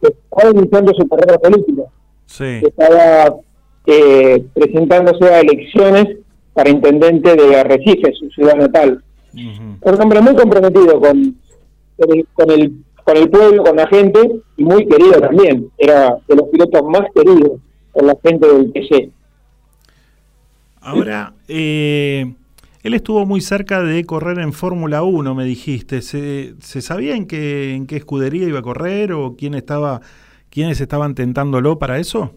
que 0.02 0.08
estaba 0.10 0.52
iniciando 0.52 0.94
su 0.94 1.08
carrera 1.08 1.38
política, 1.40 1.84
Sí. 2.26 2.60
que 2.62 2.68
estaba 2.68 3.36
eh, 3.88 4.44
presentándose 4.54 5.26
a 5.26 5.40
elecciones 5.42 6.18
para 6.54 6.70
intendente 6.70 7.36
de 7.36 7.56
Arrecife, 7.56 8.14
su 8.14 8.30
ciudad 8.32 8.56
natal. 8.56 9.04
Era 9.82 9.96
un 9.96 10.02
hombre 10.02 10.22
muy 10.22 10.36
comprometido 10.36 11.00
con, 11.00 11.36
con, 11.98 12.12
el, 12.18 12.28
con, 12.34 12.50
el, 12.52 12.74
con 13.04 13.18
el 13.18 13.30
pueblo, 13.30 13.64
con 13.64 13.76
la 13.76 13.88
gente, 13.88 14.42
y 14.58 14.64
muy 14.64 14.88
querido 14.88 15.20
también. 15.20 15.70
Era 15.78 16.18
de 16.28 16.36
los 16.36 16.48
pilotos 16.50 16.82
más 16.86 17.04
queridos 17.14 17.60
por 17.94 18.04
la 18.06 18.18
gente 18.24 18.48
del 18.48 18.72
TC. 18.74 19.12
Ahora, 20.86 21.34
eh, 21.48 22.36
él 22.84 22.94
estuvo 22.94 23.26
muy 23.26 23.42
cerca 23.42 23.82
de 23.82 24.06
correr 24.06 24.38
en 24.38 24.54
Fórmula 24.54 25.02
1, 25.02 25.34
me 25.34 25.44
dijiste. 25.44 26.04
¿Se, 26.04 26.54
se 26.62 26.82
sabía 26.82 27.16
en 27.16 27.26
qué, 27.26 27.74
en 27.74 27.88
qué 27.88 27.96
escudería 27.96 28.48
iba 28.48 28.60
a 28.60 28.62
correr 28.62 29.12
o 29.12 29.36
quién 29.36 29.56
estaba, 29.56 30.02
quiénes 30.52 30.80
estaban 30.80 31.16
tentándolo 31.16 31.80
para 31.80 31.98
eso? 31.98 32.34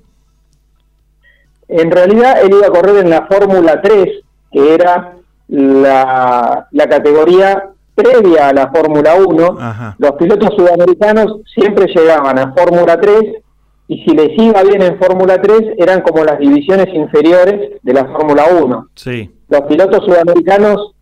En 1.69 1.91
realidad 1.91 2.41
él 2.43 2.53
iba 2.57 2.69
a 2.69 2.71
correr 2.71 3.05
en 3.05 3.11
la 3.11 3.27
Fórmula 3.27 3.83
3, 3.83 4.07
que 4.51 4.75
era 4.75 5.19
la, 5.49 6.69
la 6.71 6.89
categoría 6.89 7.69
previa 7.95 8.49
a 8.49 8.55
la 8.55 8.71
Fórmula 8.71 9.15
1. 9.15 9.59
Los 9.99 10.13
pilotos 10.13 10.55
sudamericanos 10.57 11.43
siempre 11.55 11.87
llegaban 11.95 12.39
a 12.39 12.55
Fórmula 12.55 12.99
3 12.99 13.43
y 13.89 14.05
si 14.05 14.15
les 14.15 14.29
iba 14.39 14.63
bien 14.63 14.83
en 14.83 14.99
Fórmula 14.99 15.41
3 15.41 15.75
eran 15.79 16.03
como 16.03 16.23
las 16.23 16.39
divisiones 16.39 16.89
inferiores 16.95 17.81
de 17.83 17.93
la 17.95 18.05
Fórmula 18.05 18.45
1. 18.63 18.89
Sí. 18.95 19.31
Los 19.49 19.63
pilotos 19.63 20.05
sudamericanos 20.05 20.93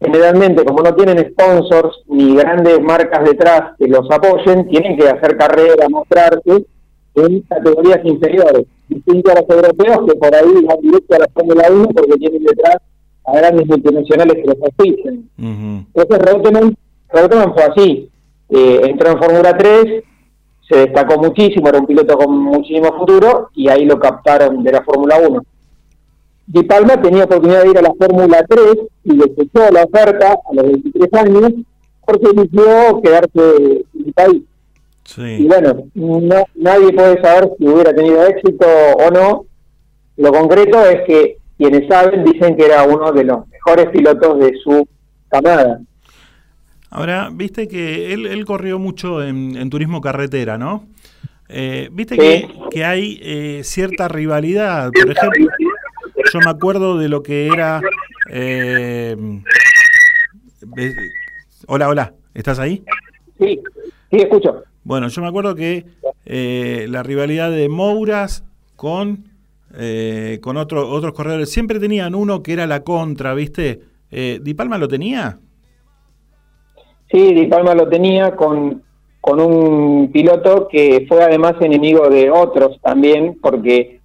generalmente 0.00 0.64
como 0.64 0.82
no 0.82 0.92
tienen 0.96 1.32
sponsors 1.32 2.02
ni 2.08 2.34
grandes 2.34 2.80
marcas 2.80 3.24
detrás 3.24 3.76
que 3.78 3.86
los 3.86 4.10
apoyen, 4.10 4.68
tienen 4.68 4.96
que 4.96 5.08
hacer 5.08 5.36
carrera, 5.36 5.88
mostrarse 5.88 6.64
en 7.14 7.40
categorías 7.42 8.00
inferiores, 8.04 8.66
distinto 8.88 9.30
a 9.30 9.34
los 9.40 9.48
europeos 9.48 9.98
que 10.08 10.18
por 10.18 10.34
ahí 10.34 10.64
van 10.66 10.80
directo 10.80 11.14
a 11.14 11.18
la 11.20 11.28
Fórmula 11.32 11.64
1 11.70 11.88
porque 11.94 12.16
tienen 12.18 12.42
detrás 12.42 12.78
a 13.24 13.36
grandes 13.36 13.66
multinacionales 13.68 14.34
que 14.34 14.46
los 14.48 14.56
auspician. 14.60 15.28
Entonces 15.38 16.18
Reutemann, 16.18 16.76
Reutemann 17.10 17.54
fue 17.54 17.62
así, 17.64 18.08
Eh, 18.54 18.80
entró 18.84 19.12
en 19.12 19.18
Fórmula 19.18 19.56
3, 19.56 20.02
se 20.72 20.78
destacó 20.78 21.20
muchísimo, 21.20 21.68
era 21.68 21.78
un 21.78 21.86
piloto 21.86 22.16
con 22.16 22.38
muchísimo 22.38 22.96
futuro 22.98 23.50
y 23.54 23.68
ahí 23.68 23.84
lo 23.84 23.98
captaron 23.98 24.62
de 24.62 24.72
la 24.72 24.82
Fórmula 24.82 25.18
1. 25.18 25.42
Di 26.46 26.62
Palma 26.64 27.00
tenía 27.00 27.24
oportunidad 27.24 27.62
de 27.62 27.70
ir 27.70 27.78
a 27.78 27.82
la 27.82 27.92
Fórmula 27.94 28.44
3 28.48 28.64
y 29.04 29.16
desechó 29.16 29.70
la 29.70 29.84
oferta 29.84 30.32
a 30.32 30.54
los 30.54 30.64
23 30.64 31.12
años 31.14 31.52
porque 32.06 32.30
eligió 32.30 33.00
quedarse 33.02 33.84
en 33.94 34.06
el 34.06 34.12
país. 34.14 34.42
Y 35.16 35.46
bueno, 35.46 35.84
no, 35.94 36.44
nadie 36.54 36.92
puede 36.92 37.20
saber 37.22 37.50
si 37.58 37.68
hubiera 37.68 37.94
tenido 37.94 38.24
éxito 38.26 38.66
o 38.96 39.10
no. 39.10 39.44
Lo 40.16 40.32
concreto 40.32 40.80
es 40.86 41.02
que 41.06 41.36
quienes 41.58 41.86
saben 41.86 42.24
dicen 42.24 42.56
que 42.56 42.64
era 42.64 42.84
uno 42.84 43.12
de 43.12 43.24
los 43.24 43.46
mejores 43.48 43.90
pilotos 43.90 44.38
de 44.38 44.52
su 44.64 44.86
camada. 45.28 45.80
Ahora, 46.94 47.30
viste 47.32 47.68
que 47.68 48.12
él, 48.12 48.26
él 48.26 48.44
corrió 48.44 48.78
mucho 48.78 49.22
en, 49.24 49.56
en 49.56 49.70
turismo 49.70 50.02
carretera, 50.02 50.58
¿no? 50.58 50.86
Eh, 51.48 51.88
viste 51.90 52.16
Sí. 52.16 52.20
que, 52.20 52.48
que 52.70 52.84
hay 52.84 53.18
eh, 53.22 53.60
cierta 53.64 54.08
rivalidad. 54.08 54.90
Por 54.92 55.10
ejemplo, 55.10 55.46
yo 56.32 56.38
me 56.40 56.50
acuerdo 56.50 56.98
de 56.98 57.08
lo 57.08 57.22
que 57.22 57.46
era... 57.46 57.80
eh, 58.30 59.16
eh, 60.76 60.94
hola, 61.66 61.88
hola, 61.88 62.14
¿estás 62.34 62.58
ahí? 62.58 62.84
Sí, 63.38 63.58
sí, 64.10 64.16
escucho. 64.18 64.62
Bueno, 64.84 65.08
yo 65.08 65.22
me 65.22 65.28
acuerdo 65.28 65.54
que 65.54 65.86
eh, 66.26 66.86
la 66.90 67.02
rivalidad 67.02 67.50
de 67.50 67.68
Mouras 67.70 68.44
con, 68.76 69.28
eh, 69.74 70.40
con 70.42 70.58
otro- 70.58 70.88
otros 70.90 71.12
corredores, 71.14 71.50
siempre 71.50 71.80
tenían 71.80 72.14
uno 72.14 72.42
que 72.42 72.52
era 72.52 72.66
la 72.66 72.82
contra, 72.84 73.32
¿viste? 73.34 73.80
Eh, 74.10 74.40
¿Di 74.42 74.52
Palma 74.54 74.76
lo 74.76 74.88
tenía? 74.88 75.38
Sí, 77.12 77.34
Di 77.34 77.46
Palma 77.46 77.74
lo 77.74 77.88
tenía 77.88 78.34
con, 78.34 78.82
con 79.20 79.40
un 79.40 80.10
piloto 80.10 80.66
que 80.68 81.04
fue 81.08 81.22
además 81.22 81.54
enemigo 81.60 82.08
de 82.08 82.30
otros 82.30 82.80
también, 82.80 83.38
porque 83.40 84.00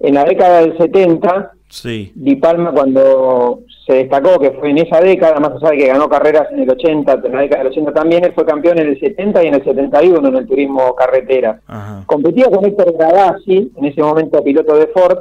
en 0.00 0.14
la 0.14 0.24
década 0.24 0.60
del 0.60 0.78
70 0.78 1.52
Sí. 1.72 2.12
Di 2.14 2.36
Palma 2.36 2.70
cuando 2.70 3.60
se 3.86 3.94
destacó, 3.94 4.38
que 4.38 4.50
fue 4.50 4.68
en 4.68 4.76
esa 4.76 5.00
década, 5.00 5.40
más 5.40 5.52
allá 5.52 5.70
de 5.70 5.78
que 5.78 5.86
ganó 5.86 6.06
carreras 6.06 6.52
en 6.52 6.60
el 6.60 6.70
80, 6.70 7.20
en 7.24 7.32
la 7.32 7.40
década 7.40 7.62
del 7.62 7.72
80 7.72 7.94
también, 7.94 8.22
él 8.26 8.34
fue 8.34 8.44
campeón 8.44 8.78
en 8.78 8.88
el 8.88 9.00
70 9.00 9.42
y 9.42 9.46
en 9.46 9.54
el 9.54 9.64
71 9.64 10.28
en 10.28 10.36
el 10.36 10.46
turismo 10.46 10.94
carretera. 10.94 11.60
Competía 12.04 12.50
con 12.50 12.66
Héctor 12.66 12.92
Gradasi, 12.92 13.72
en 13.74 13.84
ese 13.86 14.02
momento 14.02 14.44
piloto 14.44 14.76
de 14.76 14.88
Ford, 14.88 15.20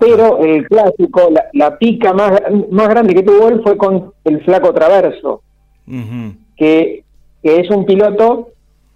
pero 0.00 0.38
el 0.38 0.66
clásico, 0.66 1.28
la, 1.30 1.44
la 1.52 1.78
pica 1.78 2.12
más, 2.12 2.42
más 2.70 2.88
grande 2.88 3.14
que 3.14 3.22
tuvo 3.22 3.48
él 3.48 3.60
fue 3.62 3.76
con 3.76 4.12
el 4.24 4.42
flaco 4.42 4.74
Traverso. 4.74 5.42
Que, 6.56 7.04
que 7.42 7.60
es 7.60 7.70
un 7.70 7.84
piloto, 7.84 8.48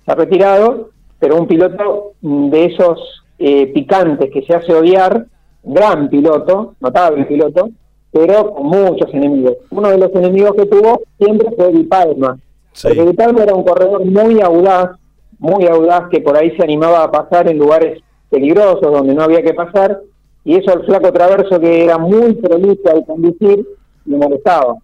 se 0.04 0.12
ha 0.12 0.14
retirado, 0.14 0.90
pero 1.18 1.36
un 1.36 1.46
piloto 1.46 2.12
de 2.20 2.64
esos 2.66 3.24
eh, 3.38 3.66
picantes 3.68 4.30
que 4.30 4.42
se 4.42 4.54
hace 4.54 4.72
odiar, 4.72 5.26
gran 5.62 6.08
piloto, 6.08 6.74
notable 6.80 7.24
piloto, 7.24 7.70
pero 8.10 8.52
con 8.52 8.66
muchos 8.66 9.12
enemigos. 9.12 9.56
Uno 9.70 9.90
de 9.90 9.98
los 9.98 10.14
enemigos 10.14 10.54
que 10.54 10.66
tuvo 10.66 11.02
siempre 11.18 11.50
fue 11.56 11.72
Di 11.72 11.84
Palma, 11.84 12.38
porque 12.82 13.04
Di 13.04 13.12
Palma 13.12 13.42
era 13.42 13.54
un 13.54 13.64
corredor 13.64 14.04
muy 14.04 14.40
audaz, 14.40 14.90
muy 15.38 15.66
audaz, 15.66 16.08
que 16.10 16.20
por 16.20 16.36
ahí 16.36 16.50
se 16.56 16.64
animaba 16.64 17.04
a 17.04 17.10
pasar 17.10 17.48
en 17.48 17.58
lugares 17.58 18.02
peligrosos 18.30 18.80
donde 18.80 19.14
no 19.14 19.22
había 19.22 19.42
que 19.42 19.54
pasar, 19.54 20.00
y 20.44 20.56
eso 20.56 20.72
al 20.72 20.84
flaco 20.84 21.12
traverso 21.12 21.60
que 21.60 21.84
era 21.84 21.98
muy 21.98 22.34
prolijo 22.34 22.88
al 22.90 23.04
conducir, 23.04 23.66
le 24.04 24.16
molestaba. 24.16 24.76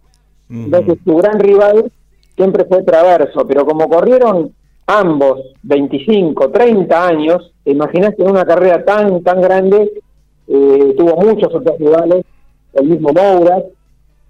Entonces 0.51 0.99
su 1.05 1.17
gran 1.17 1.41
rival 1.41 1.91
siempre 2.37 2.65
fue 2.65 2.83
Traverso, 2.83 3.47
pero 3.47 3.65
como 3.65 3.89
corrieron 3.89 4.53
ambos 4.87 5.41
25, 5.63 6.51
30 6.51 7.07
años, 7.07 7.53
te 7.65 7.71
imaginas 7.73 8.15
que 8.15 8.23
en 8.23 8.31
una 8.31 8.45
carrera 8.45 8.85
tan 8.85 9.23
tan 9.23 9.41
grande 9.41 9.93
eh, 10.47 10.95
tuvo 10.97 11.17
muchos 11.17 11.55
otros 11.55 11.79
rivales, 11.79 12.25
el 12.75 12.89
mismo 12.89 13.11
Mouras, 13.13 13.65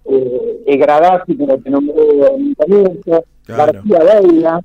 eh, 0.05 0.63
el 0.67 0.79
Gradasi, 0.79 1.37
que 1.37 1.71
nombré 1.71 2.03
en 2.35 2.49
el 2.49 2.57
comienzo, 2.57 3.25
Claro. 3.45 3.73
García 3.75 4.21
Veiga, 4.23 4.61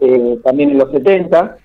eh, 0.00 0.38
también 0.42 0.70
en 0.70 0.78
los 0.78 0.90
70. 0.90 1.56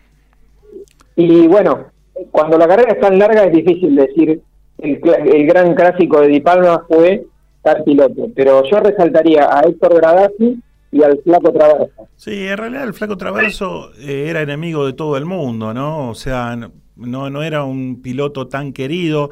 Y 1.16 1.48
bueno, 1.48 1.86
cuando 2.30 2.58
la 2.58 2.68
carrera 2.68 2.94
es 2.94 3.00
tan 3.00 3.18
larga 3.18 3.46
es 3.46 3.52
difícil 3.52 3.96
decir 3.96 4.42
el, 4.78 5.02
el 5.34 5.48
gran 5.48 5.74
clásico 5.74 6.22
de 6.22 6.28
Di 6.28 6.40
Palma 6.40 6.86
fue 6.88 7.26
tal 7.64 7.84
piloto, 7.84 8.28
pero 8.36 8.64
yo 8.64 8.80
resaltaría 8.80 9.48
a 9.52 9.62
Héctor 9.62 9.96
Gradazzi 9.96 10.60
y 10.92 11.02
al 11.04 11.20
Flaco 11.24 11.52
Traversa. 11.54 12.02
Sí, 12.16 12.48
en 12.48 12.58
realidad 12.58 12.84
el 12.84 12.94
Flaco 12.94 13.18
Traverso 13.18 13.92
eh, 14.00 14.26
era 14.30 14.42
enemigo 14.42 14.86
de 14.86 14.94
todo 14.94 15.18
el 15.18 15.26
mundo, 15.26 15.74
¿no? 15.74 16.10
O 16.10 16.16
sea, 16.16 16.56
no, 16.96 17.30
no 17.30 17.44
era 17.44 17.64
un 17.64 18.02
piloto 18.02 18.48
tan 18.48 18.74
querido. 18.74 19.30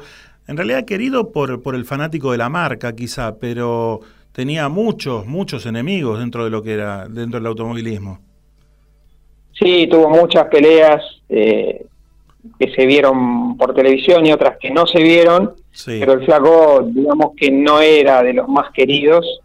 En 0.48 0.56
realidad 0.56 0.84
querido 0.84 1.30
por, 1.32 1.62
por 1.62 1.74
el 1.74 1.84
fanático 1.84 2.32
de 2.32 2.38
la 2.38 2.48
marca, 2.48 2.94
quizá, 2.96 3.36
pero 3.38 4.00
tenía 4.32 4.68
muchos, 4.68 5.26
muchos 5.26 5.66
enemigos 5.66 6.18
dentro 6.18 6.44
de 6.44 6.50
lo 6.50 6.62
que 6.62 6.72
era, 6.72 7.06
dentro 7.08 7.38
del 7.38 7.46
automovilismo. 7.46 8.18
Sí, 9.52 9.86
tuvo 9.90 10.08
muchas 10.08 10.46
peleas 10.46 11.02
eh, 11.28 11.84
que 12.58 12.70
se 12.72 12.86
vieron 12.86 13.56
por 13.58 13.74
televisión 13.74 14.24
y 14.24 14.32
otras 14.32 14.56
que 14.58 14.70
no 14.70 14.86
se 14.86 15.02
vieron, 15.02 15.52
Sí. 15.72 15.98
pero 16.00 16.14
el 16.14 16.24
flaco, 16.24 16.82
digamos 16.84 17.32
que 17.36 17.50
no 17.50 17.80
era 17.80 18.22
de 18.22 18.32
los 18.32 18.48
más 18.48 18.72
queridos, 18.72 19.40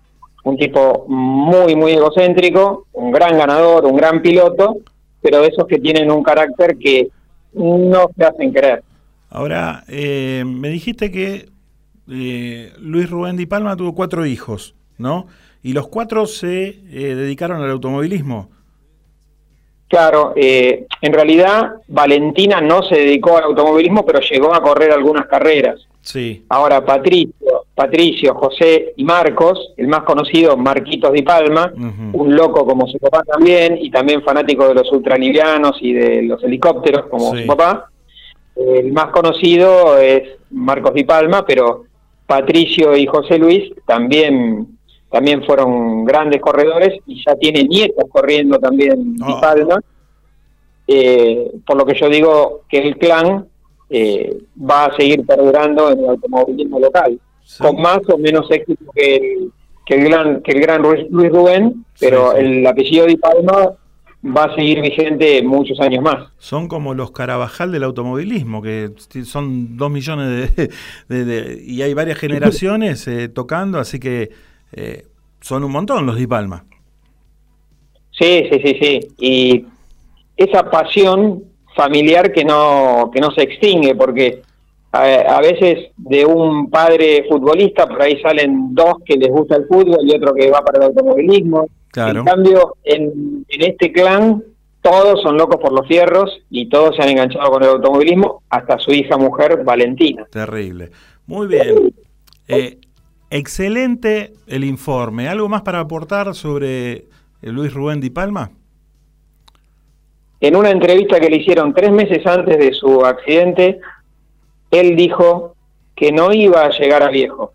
un 0.46 0.58
tipo 0.58 1.06
muy, 1.08 1.76
muy 1.76 1.94
egocéntrico, 1.94 2.86
un 2.94 3.12
gran 3.12 3.38
ganador, 3.38 3.86
un 3.86 3.96
gran 3.96 4.22
piloto, 4.22 4.78
pero 5.22 5.42
de 5.42 5.48
esos 5.48 5.66
que 5.68 5.80
tienen 5.80 6.12
un 6.12 6.24
carácter 6.24 6.78
que 6.78 7.10
no 7.54 8.10
se 8.16 8.24
hacen 8.24 8.54
querer. 8.54 8.84
Ahora, 9.30 9.84
eh, 9.88 10.44
me 10.46 10.70
dijiste 10.70 11.12
que 11.12 11.50
eh, 12.10 12.72
Luis 12.80 13.10
Rubén 13.10 13.38
Di 13.38 13.48
Palma 13.48 13.76
tuvo 13.76 13.96
cuatro 13.96 14.26
hijos, 14.26 14.76
¿no? 15.00 15.26
Y 15.64 15.74
los 15.74 15.88
cuatro 15.88 16.28
se 16.28 16.68
eh, 16.68 17.16
dedicaron 17.16 17.64
al 17.64 17.72
automovilismo. 17.72 18.50
Claro, 19.88 20.34
eh, 20.36 20.86
en 21.02 21.14
realidad 21.14 21.74
Valentina 21.88 22.62
no 22.62 22.84
se 22.84 22.96
dedicó 22.96 23.38
al 23.38 23.46
automovilismo, 23.46 24.06
pero 24.06 24.20
llegó 24.20 24.54
a 24.54 24.62
correr 24.62 24.92
algunas 24.92 25.26
carreras. 25.26 25.88
Sí. 26.02 26.46
Ahora 26.50 26.86
Patricio, 26.86 27.34
Patricio, 27.76 28.34
José 28.36 28.94
y 28.96 29.04
Marcos, 29.04 29.74
el 29.76 29.88
más 29.90 30.04
conocido 30.04 30.56
Marquitos 30.56 31.12
Di 31.12 31.24
Palma, 31.24 31.74
un 32.14 32.34
loco 32.34 32.66
como 32.66 32.88
su 32.88 32.98
papá 33.00 33.22
también, 33.24 33.78
y 33.82 33.92
también 33.92 34.24
fanático 34.24 34.66
de 34.70 34.76
los 34.76 34.90
ultralivianos 34.94 35.78
y 35.82 35.92
de 35.94 36.22
los 36.24 36.42
helicópteros 36.44 37.08
como 37.08 37.36
Sí. 37.36 37.42
su 37.42 37.48
papá. 37.48 37.90
El 38.56 38.94
más 38.94 39.08
conocido 39.08 39.98
es 39.98 40.24
Marcos 40.52 40.94
Di 40.94 41.04
Palma, 41.04 41.46
pero 41.46 41.84
Patricio 42.26 42.96
y 42.96 43.06
José 43.06 43.38
Luis 43.38 43.72
también 43.86 44.68
también 45.12 45.44
fueron 45.46 46.04
grandes 46.04 46.42
corredores 46.42 47.00
y 47.06 47.24
ya 47.26 47.36
tiene 47.36 47.64
nietos 47.64 48.06
corriendo 48.10 48.58
también 48.60 49.16
Di 49.16 49.34
Palma. 49.42 49.80
Eh, 50.88 51.52
por 51.66 51.78
lo 51.78 51.86
que 51.86 51.96
yo 52.00 52.10
digo 52.10 52.62
que 52.70 52.80
el 52.80 52.98
clan 52.98 53.48
eh, 53.90 54.38
va 54.60 54.86
a 54.86 54.96
seguir 54.96 55.26
perdurando 55.26 55.92
en 55.92 56.00
el 56.00 56.10
automovilismo 56.10 56.80
local, 56.80 57.20
con 57.60 57.82
más 57.82 58.00
o 58.10 58.18
menos 58.18 58.50
éxito 58.52 58.86
que 58.94 59.16
el, 59.18 59.52
que 59.86 59.96
el 59.96 60.04
gran 60.10 60.42
que 60.42 60.52
el 60.54 60.62
gran 60.62 60.82
Luis, 60.82 61.06
Luis 61.10 61.30
Rubén, 61.32 61.86
pero 62.00 62.32
Sí, 62.32 62.38
sí. 62.40 62.44
el 62.46 62.68
apellido 62.68 63.06
Di 63.06 63.18
Palma 63.18 63.72
va 64.26 64.46
a 64.46 64.56
seguir 64.56 64.82
vigente 64.82 65.44
muchos 65.44 65.80
años 65.80 66.04
más. 66.04 66.30
Son 66.40 66.68
como 66.68 66.94
los 66.96 67.12
Carabajal 67.12 67.72
del 67.72 67.84
automovilismo, 67.84 68.62
que 68.62 68.90
son 69.24 69.78
dos 69.78 69.92
millones 69.92 70.56
de, 70.56 70.70
de- 71.10 71.26
de- 71.26 71.64
y 71.64 71.82
hay 71.84 71.94
varias 71.94 72.18
generaciones 72.18 73.08
eh, 73.08 73.30
tocando, 73.30 73.78
así 73.80 74.00
que 74.00 74.32
eh, 74.72 75.06
son 75.42 75.64
un 75.64 75.72
montón 75.72 76.06
los 76.08 76.16
Di 76.18 76.26
Palma. 76.26 76.66
Sí, 78.12 78.48
sí, 78.52 78.60
sí, 78.64 78.78
sí. 78.82 79.00
Y 79.20 79.66
esa 80.38 80.70
pasión 80.70 81.44
familiar 81.76 82.32
que 82.32 82.46
no, 82.46 83.12
que 83.14 83.20
no 83.20 83.30
se 83.32 83.44
extingue, 83.44 83.94
porque 83.96 84.42
a, 84.96 85.42
veces 85.42 85.92
de 85.98 86.26
un 86.26 86.70
padre 86.70 87.26
futbolista 87.30 87.88
por 87.88 88.02
ahí 88.02 88.20
salen 88.22 88.74
dos 88.74 88.96
que 89.06 89.18
les 89.18 89.30
gusta 89.30 89.58
el 89.58 89.68
fútbol 89.68 90.00
y 90.04 90.16
otro 90.16 90.34
que 90.34 90.50
va 90.50 90.62
para 90.62 90.80
el 90.80 90.92
automovilismo. 90.92 91.68
Claro. 91.92 92.20
En 92.20 92.26
cambio, 92.26 92.76
en, 92.84 93.46
en 93.48 93.62
este 93.62 93.92
clan 93.92 94.44
todos 94.86 95.22
son 95.24 95.36
locos 95.36 95.58
por 95.60 95.72
los 95.72 95.88
fierros 95.88 96.44
y 96.52 96.70
todos 96.70 96.96
se 96.96 97.02
han 97.02 97.10
enganchado 97.10 97.50
con 97.50 97.64
el 97.64 97.70
automovilismo, 97.70 98.44
hasta 98.50 98.78
su 98.78 98.92
hija 98.92 99.18
mujer, 99.18 99.64
Valentina. 99.64 100.28
Terrible. 100.30 100.92
Muy 101.26 101.48
bien. 101.48 101.92
Eh, 102.48 102.78
excelente 103.32 104.34
el 104.46 104.64
informe. 104.64 105.28
¿Algo 105.28 105.50
más 105.50 105.64
para 105.64 105.80
aportar 105.80 106.36
sobre 106.36 107.06
Luis 107.42 107.74
Rubén 107.74 108.00
Di 108.00 108.12
Palma? 108.12 108.52
En 110.40 110.56
una 110.56 110.70
entrevista 110.70 111.20
que 111.20 111.32
le 111.32 111.38
hicieron 111.38 111.74
tres 111.74 111.92
meses 111.92 112.24
antes 112.28 112.60
de 112.60 112.72
su 112.72 113.04
accidente, 113.04 113.80
él 114.72 114.96
dijo 114.96 115.56
que 115.96 116.12
no 116.12 116.34
iba 116.34 116.66
a 116.66 116.72
llegar 116.72 117.04
a 117.04 117.10
viejo. 117.10 117.54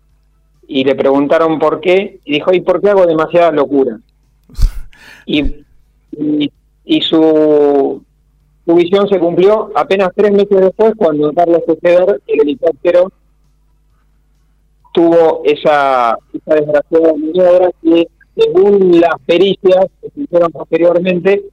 Y 0.67 0.83
le 0.83 0.95
preguntaron 0.95 1.59
por 1.59 1.81
qué, 1.81 2.19
y 2.23 2.33
dijo, 2.33 2.53
¿y 2.53 2.61
por 2.61 2.81
qué 2.81 2.89
hago 2.89 3.05
demasiada 3.05 3.51
locura? 3.51 3.99
Y, 5.23 5.63
y, 6.17 6.51
y 6.83 7.01
su, 7.01 8.03
su 8.65 8.75
visión 8.75 9.07
se 9.07 9.19
cumplió 9.19 9.71
apenas 9.75 10.09
tres 10.15 10.31
meses 10.31 10.61
después, 10.61 10.93
cuando 10.97 11.31
Carlos 11.31 11.61
Ceder, 11.81 12.21
el 12.25 12.41
helicóptero, 12.41 13.11
tuvo 14.93 15.41
esa, 15.45 16.17
esa 16.33 16.55
desgraciada 16.55 17.13
maniobra 17.13 17.71
que, 17.81 18.07
según 18.35 18.99
las 18.99 19.15
pericias 19.25 19.87
que 20.01 20.09
se 20.09 20.21
hicieron 20.21 20.51
posteriormente, 20.51 21.43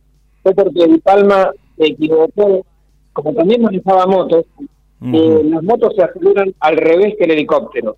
fue 0.42 0.54
porque 0.54 0.86
Di 0.86 0.98
Palma 0.98 1.50
se 1.76 1.86
equivocó, 1.86 2.64
como 3.12 3.34
también 3.34 3.62
manejaba 3.62 4.06
motos, 4.06 4.44
eh, 5.00 5.42
las 5.44 5.62
motos 5.62 5.94
se 5.94 6.02
aceleran 6.02 6.54
al 6.60 6.76
revés 6.76 7.14
que 7.16 7.24
el 7.24 7.30
helicóptero. 7.32 7.96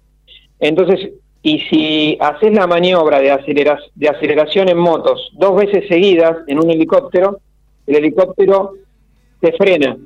Entonces, 0.58 1.10
y 1.42 1.58
si 1.60 2.18
haces 2.20 2.52
la 2.52 2.66
maniobra 2.66 3.18
de, 3.20 3.32
acelera- 3.32 3.80
de 3.94 4.08
aceleración 4.08 4.68
en 4.68 4.78
motos 4.78 5.30
dos 5.38 5.56
veces 5.56 5.88
seguidas 5.88 6.36
en 6.46 6.58
un 6.58 6.70
helicóptero, 6.70 7.40
el 7.86 7.96
helicóptero 7.96 8.74
se 9.40 9.52
frena, 9.52 9.96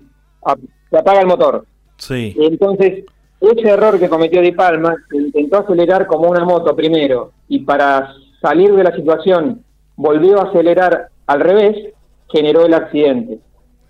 se 0.91 0.97
apaga 0.97 1.21
el 1.21 1.27
motor. 1.27 1.66
Sí. 1.97 2.37
Entonces, 2.39 3.05
ese 3.41 3.69
error 3.69 3.99
que 3.99 4.09
cometió 4.09 4.41
Di 4.41 4.53
Palma, 4.53 4.95
que 5.11 5.16
intentó 5.19 5.59
acelerar 5.59 6.07
como 6.07 6.31
una 6.31 6.45
moto 6.45 6.75
primero 6.77 7.33
y 7.49 7.61
para 7.61 8.15
salir 8.41 8.73
de 8.75 8.85
la 8.85 8.95
situación 8.95 9.65
volvió 9.97 10.41
a 10.41 10.49
acelerar 10.51 11.09
al 11.27 11.41
revés, 11.41 11.93
generó 12.31 12.65
el 12.66 12.75
accidente. 12.75 13.39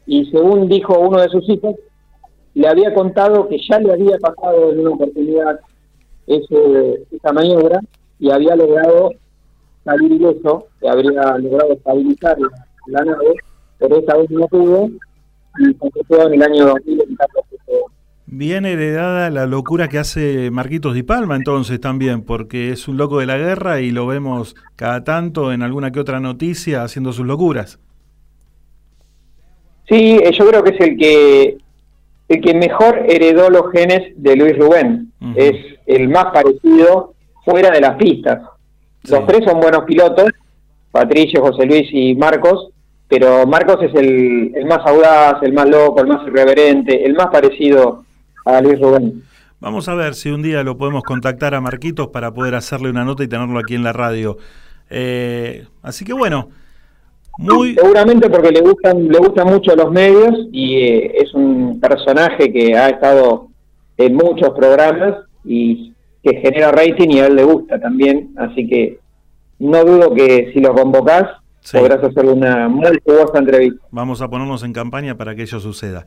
Y 0.06 0.26
según 0.30 0.68
dijo 0.68 0.98
uno 0.98 1.20
de 1.20 1.28
sus 1.28 1.48
hijos, 1.48 1.76
le 2.54 2.68
había 2.68 2.94
contado 2.94 3.48
que 3.48 3.58
ya 3.68 3.78
le 3.78 3.92
había 3.92 4.16
pasado 4.18 4.72
en 4.72 4.80
una 4.80 4.90
oportunidad 4.90 5.60
ese, 6.26 7.04
esa 7.10 7.32
maniobra 7.32 7.80
y 8.18 8.30
había 8.30 8.56
logrado 8.56 9.12
salir 9.84 10.12
ileso, 10.12 10.66
que 10.80 10.88
habría 10.88 11.36
logrado 11.38 11.72
estabilizar 11.72 12.36
la, 12.86 13.04
nave, 13.04 13.34
pero 13.78 13.98
esta 13.98 14.16
vez 14.16 14.30
no 14.30 14.46
pudo 14.46 14.88
y 15.58 15.64
se 15.64 16.22
en 16.22 16.34
el 16.34 16.42
año 16.42 16.66
2000 16.66 17.02
en 17.02 17.16
Carlos 17.16 17.44
Ceder. 17.50 17.80
Bien 18.26 18.64
heredada 18.64 19.30
la 19.30 19.46
locura 19.46 19.88
que 19.88 19.98
hace 19.98 20.50
Marquitos 20.50 20.94
Di 20.94 21.02
Palma 21.02 21.36
entonces 21.36 21.78
también, 21.80 22.22
porque 22.22 22.70
es 22.70 22.88
un 22.88 22.96
loco 22.96 23.18
de 23.18 23.26
la 23.26 23.36
guerra 23.36 23.80
y 23.80 23.90
lo 23.90 24.06
vemos 24.06 24.56
cada 24.76 25.04
tanto 25.04 25.52
en 25.52 25.62
alguna 25.62 25.92
que 25.92 26.00
otra 26.00 26.20
noticia 26.20 26.82
haciendo 26.82 27.12
sus 27.12 27.26
locuras. 27.26 27.78
Sí, 29.86 30.16
eh, 30.16 30.32
yo 30.32 30.48
creo 30.48 30.64
que 30.64 30.70
es 30.70 30.80
el 30.80 30.96
que 30.96 31.58
el 32.28 32.40
que 32.40 32.54
mejor 32.54 33.04
heredó 33.08 33.50
los 33.50 33.70
genes 33.72 34.12
de 34.16 34.36
Luis 34.36 34.58
Rubén. 34.58 35.12
Es 35.36 35.54
el 35.86 36.08
más 36.08 36.26
parecido 36.26 37.14
fuera 37.44 37.70
de 37.70 37.80
las 37.80 37.96
pistas. 37.96 38.42
Los 39.04 39.26
tres 39.26 39.44
son 39.44 39.60
buenos 39.60 39.84
pilotos, 39.84 40.30
Patricio, 40.90 41.42
José 41.42 41.66
Luis 41.66 41.88
y 41.92 42.14
Marcos, 42.14 42.70
pero 43.08 43.46
Marcos 43.46 43.78
es 43.82 43.94
el, 43.94 44.52
el 44.54 44.66
más 44.66 44.80
audaz, 44.86 45.42
el 45.42 45.52
más 45.52 45.68
loco, 45.68 46.00
el 46.00 46.06
más 46.06 46.26
irreverente, 46.26 47.04
el 47.04 47.14
más 47.14 47.28
parecido 47.28 48.04
a 48.44 48.60
Luis 48.60 48.80
Rubén. 48.80 49.22
Vamos 49.60 49.88
a 49.88 49.94
ver 49.94 50.14
si 50.14 50.30
un 50.30 50.42
día 50.42 50.62
lo 50.62 50.76
podemos 50.76 51.02
contactar 51.02 51.54
a 51.54 51.60
Marquitos 51.60 52.08
para 52.08 52.32
poder 52.32 52.54
hacerle 52.54 52.90
una 52.90 53.04
nota 53.04 53.24
y 53.24 53.28
tenerlo 53.28 53.58
aquí 53.58 53.74
en 53.74 53.82
la 53.82 53.92
radio. 53.92 54.36
Eh, 54.90 55.64
así 55.82 56.04
que 56.04 56.12
bueno, 56.12 56.50
muy... 57.38 57.74
Seguramente 57.74 58.30
porque 58.30 58.50
le 58.50 58.60
gustan, 58.60 59.08
le 59.08 59.18
gustan 59.18 59.48
mucho 59.48 59.74
los 59.74 59.90
medios 59.90 60.48
y 60.52 60.76
eh, 60.76 61.12
es 61.22 61.34
un 61.34 61.80
personaje 61.80 62.52
que 62.52 62.76
ha 62.76 62.88
estado 62.88 63.48
en 63.96 64.14
muchos 64.14 64.50
programas 64.50 65.16
y 65.44 65.92
que 66.22 66.40
genera 66.40 66.72
rating 66.72 67.10
y 67.10 67.20
a 67.20 67.26
él 67.26 67.36
le 67.36 67.44
gusta 67.44 67.78
también, 67.78 68.30
así 68.36 68.66
que 68.66 68.98
no 69.58 69.84
dudo 69.84 70.14
que 70.14 70.50
si 70.52 70.60
lo 70.60 70.74
convocás 70.74 71.24
podrás 71.72 72.02
hacer 72.02 72.26
una 72.26 72.68
muy 72.68 72.98
jugosa 73.04 73.38
entrevista. 73.38 73.84
Vamos 73.90 74.20
a 74.20 74.28
ponernos 74.28 74.62
en 74.62 74.72
campaña 74.72 75.16
para 75.16 75.34
que 75.34 75.42
ello 75.42 75.60
suceda. 75.60 76.04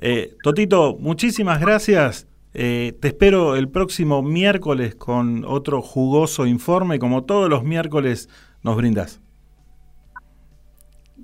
Eh, 0.00 0.36
Totito, 0.42 0.96
muchísimas 0.98 1.60
gracias. 1.60 2.28
Eh, 2.54 2.92
te 3.00 3.08
espero 3.08 3.56
el 3.56 3.68
próximo 3.68 4.22
miércoles 4.22 4.94
con 4.94 5.44
otro 5.46 5.80
jugoso 5.80 6.46
informe, 6.46 6.98
como 6.98 7.24
todos 7.24 7.48
los 7.48 7.64
miércoles 7.64 8.28
nos 8.62 8.76
brindas. 8.76 9.21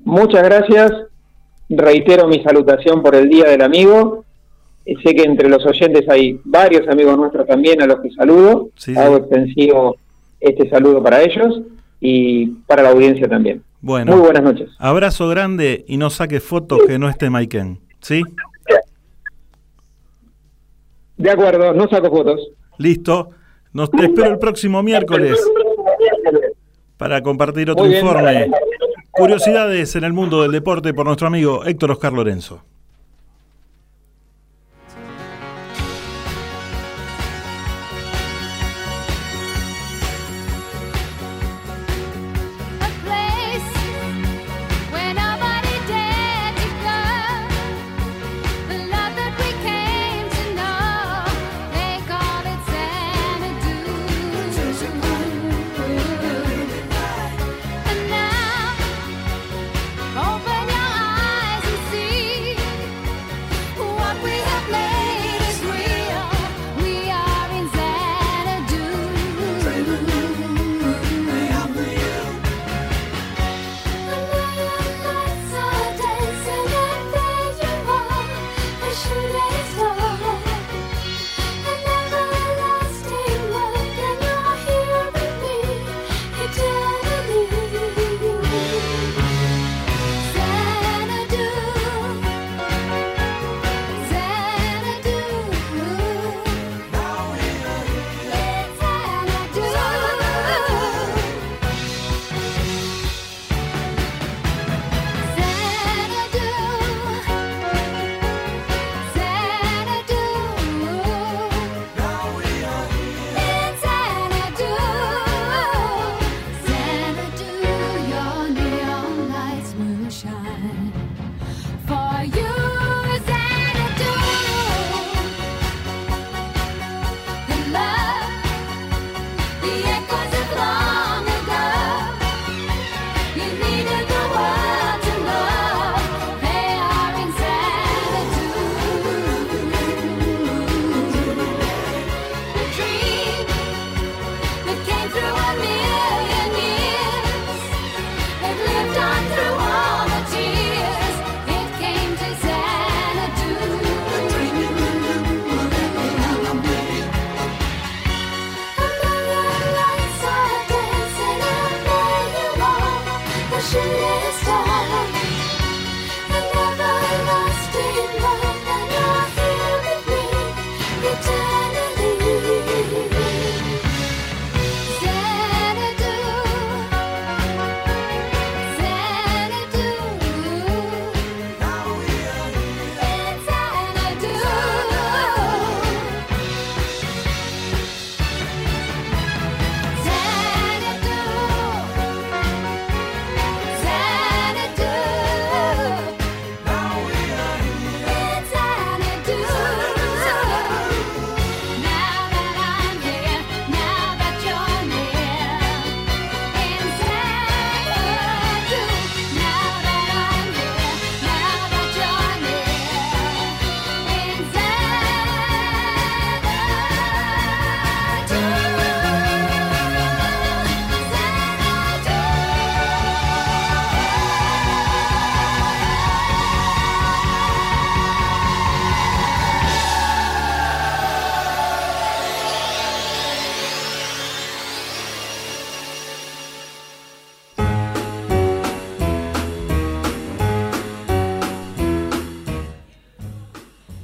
Muchas 0.09 0.43
gracias. 0.43 0.93
Reitero 1.69 2.27
mi 2.27 2.43
salutación 2.43 3.03
por 3.03 3.15
el 3.15 3.29
Día 3.29 3.45
del 3.45 3.63
Amigo. 3.63 4.25
Eh, 4.85 4.95
Sé 5.05 5.15
que 5.15 5.23
entre 5.23 5.49
los 5.49 5.65
oyentes 5.67 6.09
hay 6.09 6.41
varios 6.45 6.89
amigos 6.89 7.17
nuestros 7.19 7.47
también 7.47 7.83
a 7.83 7.87
los 7.87 8.01
que 8.01 8.11
saludo. 8.11 8.71
Sí, 8.77 8.95
sí. 8.95 8.99
Hago 8.99 9.19
extensivo 9.19 9.97
este 10.41 10.69
saludo 10.71 11.03
para 11.03 11.23
ellos 11.23 11.61
y 12.01 12.47
para 12.67 12.83
la 12.83 12.91
audiencia 12.91 13.29
también. 13.29 13.63
Bueno. 13.81 14.13
Muy 14.13 14.23
buenas 14.23 14.43
noches. 14.43 14.71
Abrazo 14.79 15.29
grande 15.29 15.85
y 15.87 15.99
no 15.99 16.11
saque 16.11 16.41
fotos 16.41 16.81
que 16.87 16.99
no 16.99 17.09
esté 17.09 17.31
Maiken. 17.31 17.79
¿Sí? 18.01 18.23
De 21.17 21.31
acuerdo, 21.31 21.75
no 21.75 21.89
saco 21.89 22.11
fotos. 22.11 22.41
Listo. 22.79 23.31
Nos 23.73 23.91
te 23.91 24.07
espero 24.07 24.31
el 24.31 24.39
próximo 24.39 24.83
miércoles 24.83 25.39
para 26.97 27.23
compartir 27.23 27.71
otro 27.71 27.87
informe. 27.87 28.51
Curiosidades 29.19 29.97
en 29.97 30.05
el 30.05 30.13
mundo 30.13 30.43
del 30.43 30.53
deporte 30.53 30.95
por 30.95 31.05
nuestro 31.05 31.27
amigo 31.27 31.65
Héctor 31.65 31.91
Oscar 31.91 32.13
Lorenzo. 32.13 32.63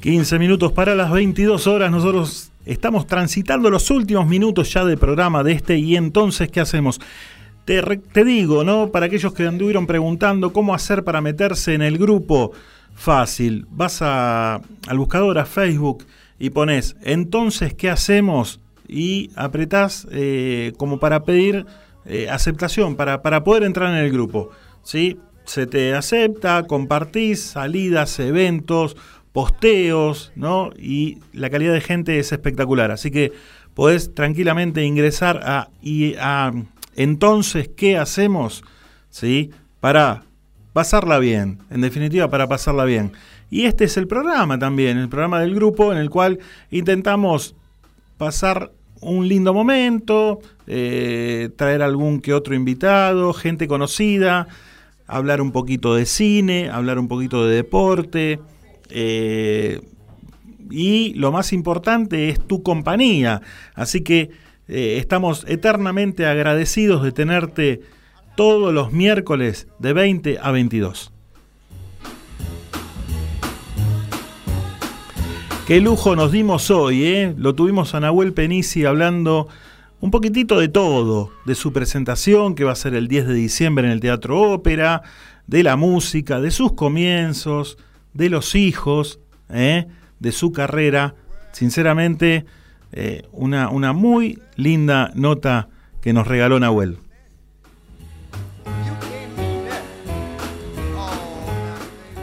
15 0.04 0.38
minutos 0.38 0.70
para 0.70 0.94
las 0.94 1.10
22 1.10 1.66
horas. 1.66 1.90
Nosotros 1.90 2.50
estamos 2.66 3.06
transitando 3.06 3.70
los 3.70 3.90
últimos 3.90 4.26
minutos 4.26 4.70
ya 4.70 4.84
de 4.84 4.98
programa 4.98 5.42
de 5.42 5.52
este. 5.52 5.78
Y 5.78 5.96
entonces, 5.96 6.50
¿qué 6.50 6.60
hacemos? 6.60 7.00
Te, 7.64 7.80
te 8.12 8.22
digo, 8.22 8.64
¿no? 8.64 8.90
Para 8.90 9.06
aquellos 9.06 9.32
que 9.32 9.46
anduvieron 9.46 9.86
preguntando 9.86 10.52
cómo 10.52 10.74
hacer 10.74 11.04
para 11.04 11.22
meterse 11.22 11.72
en 11.72 11.80
el 11.80 11.96
grupo, 11.96 12.52
fácil. 12.94 13.66
Vas 13.70 14.02
a- 14.02 14.56
al 14.86 14.98
buscador, 14.98 15.38
a 15.38 15.46
Facebook, 15.46 16.04
y 16.38 16.50
pones, 16.50 16.96
entonces, 17.00 17.72
¿qué 17.72 17.88
hacemos? 17.88 18.60
Y 18.86 19.30
apretás 19.36 20.06
eh, 20.10 20.74
como 20.76 21.00
para 21.00 21.24
pedir 21.24 21.64
eh, 22.04 22.28
aceptación, 22.28 22.96
para, 22.96 23.22
para 23.22 23.42
poder 23.42 23.62
entrar 23.62 23.88
en 23.88 24.04
el 24.04 24.12
grupo. 24.12 24.50
¿sí? 24.82 25.16
Se 25.46 25.66
te 25.66 25.94
acepta, 25.94 26.64
compartís 26.64 27.42
salidas, 27.42 28.18
eventos, 28.18 28.96
posteos, 29.34 30.30
¿no? 30.36 30.70
Y 30.78 31.18
la 31.32 31.50
calidad 31.50 31.72
de 31.72 31.80
gente 31.80 32.20
es 32.20 32.30
espectacular. 32.30 32.92
Así 32.92 33.10
que 33.10 33.32
podés 33.74 34.14
tranquilamente 34.14 34.84
ingresar 34.84 35.40
a, 35.42 35.70
y 35.82 36.14
a 36.20 36.52
entonces, 36.94 37.68
¿qué 37.76 37.98
hacemos? 37.98 38.62
¿Sí? 39.10 39.50
Para 39.80 40.22
pasarla 40.72 41.18
bien, 41.18 41.58
en 41.68 41.80
definitiva, 41.80 42.30
para 42.30 42.46
pasarla 42.46 42.84
bien. 42.84 43.10
Y 43.50 43.64
este 43.64 43.84
es 43.84 43.96
el 43.96 44.06
programa 44.06 44.56
también, 44.60 44.98
el 44.98 45.08
programa 45.08 45.40
del 45.40 45.56
grupo 45.56 45.90
en 45.90 45.98
el 45.98 46.10
cual 46.10 46.38
intentamos 46.70 47.56
pasar 48.16 48.70
un 49.00 49.26
lindo 49.26 49.52
momento, 49.52 50.38
eh, 50.68 51.50
traer 51.56 51.82
algún 51.82 52.20
que 52.20 52.32
otro 52.32 52.54
invitado, 52.54 53.32
gente 53.32 53.66
conocida, 53.66 54.46
hablar 55.08 55.40
un 55.40 55.50
poquito 55.50 55.96
de 55.96 56.06
cine, 56.06 56.70
hablar 56.70 57.00
un 57.00 57.08
poquito 57.08 57.44
de 57.46 57.56
deporte. 57.56 58.38
Eh, 58.90 59.80
y 60.70 61.14
lo 61.14 61.32
más 61.32 61.52
importante 61.52 62.28
es 62.28 62.40
tu 62.46 62.62
compañía. 62.62 63.42
Así 63.74 64.02
que 64.02 64.30
eh, 64.68 64.96
estamos 64.98 65.44
eternamente 65.48 66.26
agradecidos 66.26 67.02
de 67.02 67.12
tenerte 67.12 67.80
todos 68.36 68.72
los 68.72 68.92
miércoles 68.92 69.68
de 69.78 69.92
20 69.92 70.38
a 70.42 70.50
22. 70.50 71.12
Qué 75.66 75.80
lujo 75.80 76.14
nos 76.14 76.30
dimos 76.30 76.70
hoy, 76.70 77.04
¿eh? 77.04 77.34
Lo 77.38 77.54
tuvimos 77.54 77.94
a 77.94 78.00
Nahuel 78.00 78.34
Penisi 78.34 78.84
hablando 78.84 79.48
un 80.00 80.10
poquitito 80.10 80.58
de 80.58 80.68
todo, 80.68 81.30
de 81.46 81.54
su 81.54 81.72
presentación 81.72 82.54
que 82.54 82.64
va 82.64 82.72
a 82.72 82.76
ser 82.76 82.94
el 82.94 83.08
10 83.08 83.28
de 83.28 83.34
diciembre 83.34 83.86
en 83.86 83.92
el 83.92 84.00
Teatro 84.00 84.52
Ópera, 84.52 85.02
de 85.46 85.62
la 85.62 85.76
música, 85.76 86.40
de 86.40 86.50
sus 86.50 86.72
comienzos, 86.72 87.78
de 88.14 88.30
los 88.30 88.54
hijos, 88.54 89.20
¿eh? 89.50 89.86
de 90.20 90.32
su 90.32 90.52
carrera. 90.52 91.14
Sinceramente, 91.52 92.46
eh, 92.92 93.22
una, 93.32 93.68
una 93.68 93.92
muy 93.92 94.40
linda 94.56 95.12
nota 95.14 95.68
que 96.00 96.12
nos 96.12 96.26
regaló 96.26 96.58
Nahuel. 96.58 96.98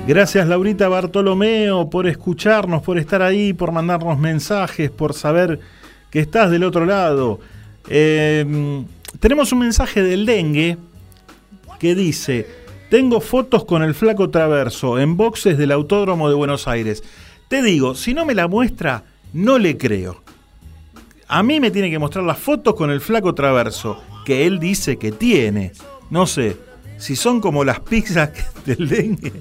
Gracias 0.07 0.47
Laurita 0.47 0.89
Bartolomeo 0.89 1.89
por 1.89 2.07
escucharnos, 2.07 2.81
por 2.81 2.97
estar 2.97 3.21
ahí, 3.21 3.53
por 3.53 3.71
mandarnos 3.71 4.17
mensajes, 4.17 4.89
por 4.89 5.13
saber 5.13 5.59
que 6.09 6.19
estás 6.19 6.49
del 6.49 6.63
otro 6.63 6.85
lado. 6.85 7.39
Eh, 7.87 8.83
tenemos 9.19 9.51
un 9.51 9.59
mensaje 9.59 10.01
del 10.01 10.25
dengue 10.25 10.77
que 11.79 11.95
dice, 11.95 12.47
tengo 12.91 13.21
fotos 13.21 13.63
con 13.63 13.83
el 13.83 13.93
flaco 13.95 14.29
traverso 14.29 14.99
en 14.99 15.15
boxes 15.15 15.57
del 15.57 15.71
Autódromo 15.71 16.27
de 16.27 16.35
Buenos 16.35 16.67
Aires. 16.67 17.01
Te 17.47 17.61
digo, 17.63 17.95
si 17.95 18.13
no 18.13 18.25
me 18.25 18.35
la 18.35 18.49
muestra, 18.49 19.05
no 19.31 19.57
le 19.57 19.77
creo. 19.77 20.21
A 21.29 21.41
mí 21.41 21.61
me 21.61 21.71
tiene 21.71 21.89
que 21.89 21.99
mostrar 21.99 22.25
las 22.25 22.37
fotos 22.37 22.75
con 22.75 22.91
el 22.91 22.99
flaco 22.99 23.33
traverso, 23.33 24.03
que 24.25 24.45
él 24.45 24.59
dice 24.59 24.97
que 24.97 25.13
tiene. 25.13 25.71
No 26.09 26.27
sé, 26.27 26.57
si 26.97 27.15
son 27.15 27.39
como 27.39 27.63
las 27.63 27.79
pizzas 27.79 28.31
del 28.65 28.89
dengue, 28.89 29.31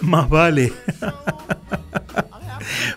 más 0.00 0.28
vale. 0.28 0.72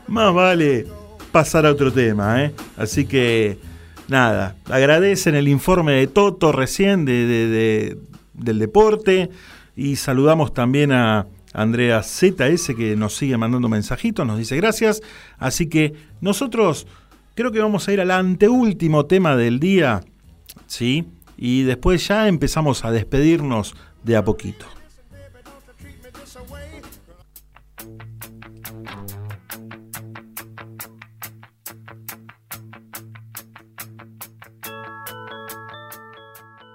más 0.08 0.34
vale 0.34 0.88
pasar 1.32 1.68
a 1.68 1.72
otro 1.72 1.94
tema, 1.94 2.44
¿eh? 2.44 2.54
Así 2.76 3.06
que, 3.06 3.60
nada, 4.08 4.56
agradecen 4.66 5.36
el 5.36 5.48
informe 5.48 5.92
de 5.94 6.08
Toto 6.08 6.52
recién 6.52 7.06
de, 7.06 7.28
de- 7.28 7.48
de- 7.48 7.98
del 8.34 8.58
deporte 8.58 9.30
y 9.82 9.96
saludamos 9.96 10.54
también 10.54 10.92
a 10.92 11.26
Andrea 11.54 12.04
ZS 12.04 12.76
que 12.78 12.96
nos 12.96 13.16
sigue 13.16 13.36
mandando 13.36 13.68
mensajitos, 13.68 14.28
nos 14.28 14.38
dice 14.38 14.56
gracias. 14.56 15.02
Así 15.40 15.70
que 15.70 15.96
nosotros 16.22 16.86
creo 17.34 17.52
que 17.52 17.60
vamos 17.60 17.88
a 17.88 17.94
ir 17.94 18.00
al 18.00 18.12
anteúltimo 18.12 19.08
tema 19.08 19.36
del 19.36 19.60
día, 19.60 20.02
¿sí? 20.68 21.08
Y 21.36 21.64
después 21.64 22.08
ya 22.08 22.28
empezamos 22.28 22.86
a 22.86 22.92
despedirnos 22.92 23.74
de 24.04 24.18
a 24.18 24.24
poquito. 24.24 24.68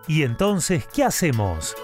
¿Y 0.08 0.22
entonces 0.22 0.88
qué 0.92 1.04
hacemos? 1.04 1.76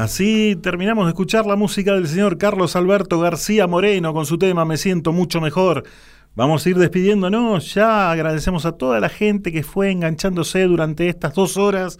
Así 0.00 0.56
terminamos 0.62 1.04
de 1.04 1.10
escuchar 1.10 1.44
la 1.44 1.56
música 1.56 1.92
del 1.92 2.08
señor 2.08 2.38
Carlos 2.38 2.74
Alberto 2.74 3.20
García 3.20 3.66
Moreno 3.66 4.14
con 4.14 4.24
su 4.24 4.38
tema 4.38 4.64
Me 4.64 4.78
siento 4.78 5.12
mucho 5.12 5.42
mejor. 5.42 5.84
Vamos 6.34 6.64
a 6.64 6.70
ir 6.70 6.78
despidiéndonos, 6.78 7.74
ya 7.74 8.10
agradecemos 8.10 8.64
a 8.64 8.72
toda 8.72 8.98
la 8.98 9.10
gente 9.10 9.52
que 9.52 9.62
fue 9.62 9.90
enganchándose 9.90 10.62
durante 10.62 11.10
estas 11.10 11.34
dos 11.34 11.58
horas. 11.58 11.98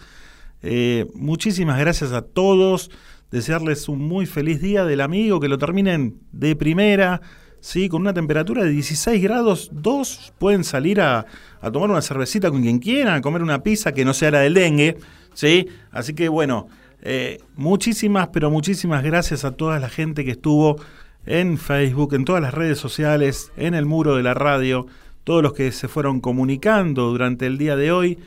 Eh, 0.63 1.05
muchísimas 1.13 1.77
gracias 1.79 2.11
a 2.11 2.23
todos, 2.23 2.89
desearles 3.29 3.87
un 3.87 3.99
muy 3.99 4.25
feliz 4.25 4.59
día 4.63 4.83
del 4.83 5.01
amigo, 5.01 5.39
que 5.39 5.47
lo 5.47 5.59
terminen 5.59 6.15
de 6.31 6.55
primera, 6.55 7.21
¿sí? 7.59 7.87
con 7.87 8.01
una 8.01 8.15
temperatura 8.15 8.63
de 8.63 8.71
16 8.71 9.21
grados 9.21 9.69
2, 9.73 10.33
pueden 10.39 10.63
salir 10.63 11.01
a, 11.01 11.27
a 11.61 11.71
tomar 11.71 11.91
una 11.91 12.01
cervecita 12.01 12.49
con 12.49 12.63
quien 12.63 12.79
quieran, 12.79 13.13
a 13.13 13.21
comer 13.21 13.43
una 13.43 13.61
pizza 13.61 13.91
que 13.91 14.05
no 14.05 14.15
sea 14.15 14.31
la 14.31 14.39
del 14.39 14.55
dengue, 14.55 14.97
¿sí? 15.35 15.67
así 15.91 16.15
que 16.15 16.29
bueno, 16.29 16.67
eh, 17.01 17.39
muchísimas, 17.55 18.29
pero 18.29 18.51
muchísimas 18.51 19.03
gracias 19.03 19.43
a 19.43 19.51
toda 19.51 19.79
la 19.79 19.89
gente 19.89 20.23
que 20.23 20.31
estuvo 20.31 20.77
en 21.25 21.57
Facebook, 21.57 22.13
en 22.13 22.25
todas 22.25 22.41
las 22.41 22.53
redes 22.53 22.77
sociales, 22.77 23.51
en 23.57 23.73
el 23.73 23.85
muro 23.85 24.15
de 24.15 24.23
la 24.23 24.33
radio, 24.33 24.87
todos 25.23 25.43
los 25.43 25.53
que 25.53 25.71
se 25.71 25.87
fueron 25.87 26.19
comunicando 26.19 27.09
durante 27.09 27.45
el 27.45 27.57
día 27.57 27.75
de 27.75 27.91
hoy. 27.91 28.19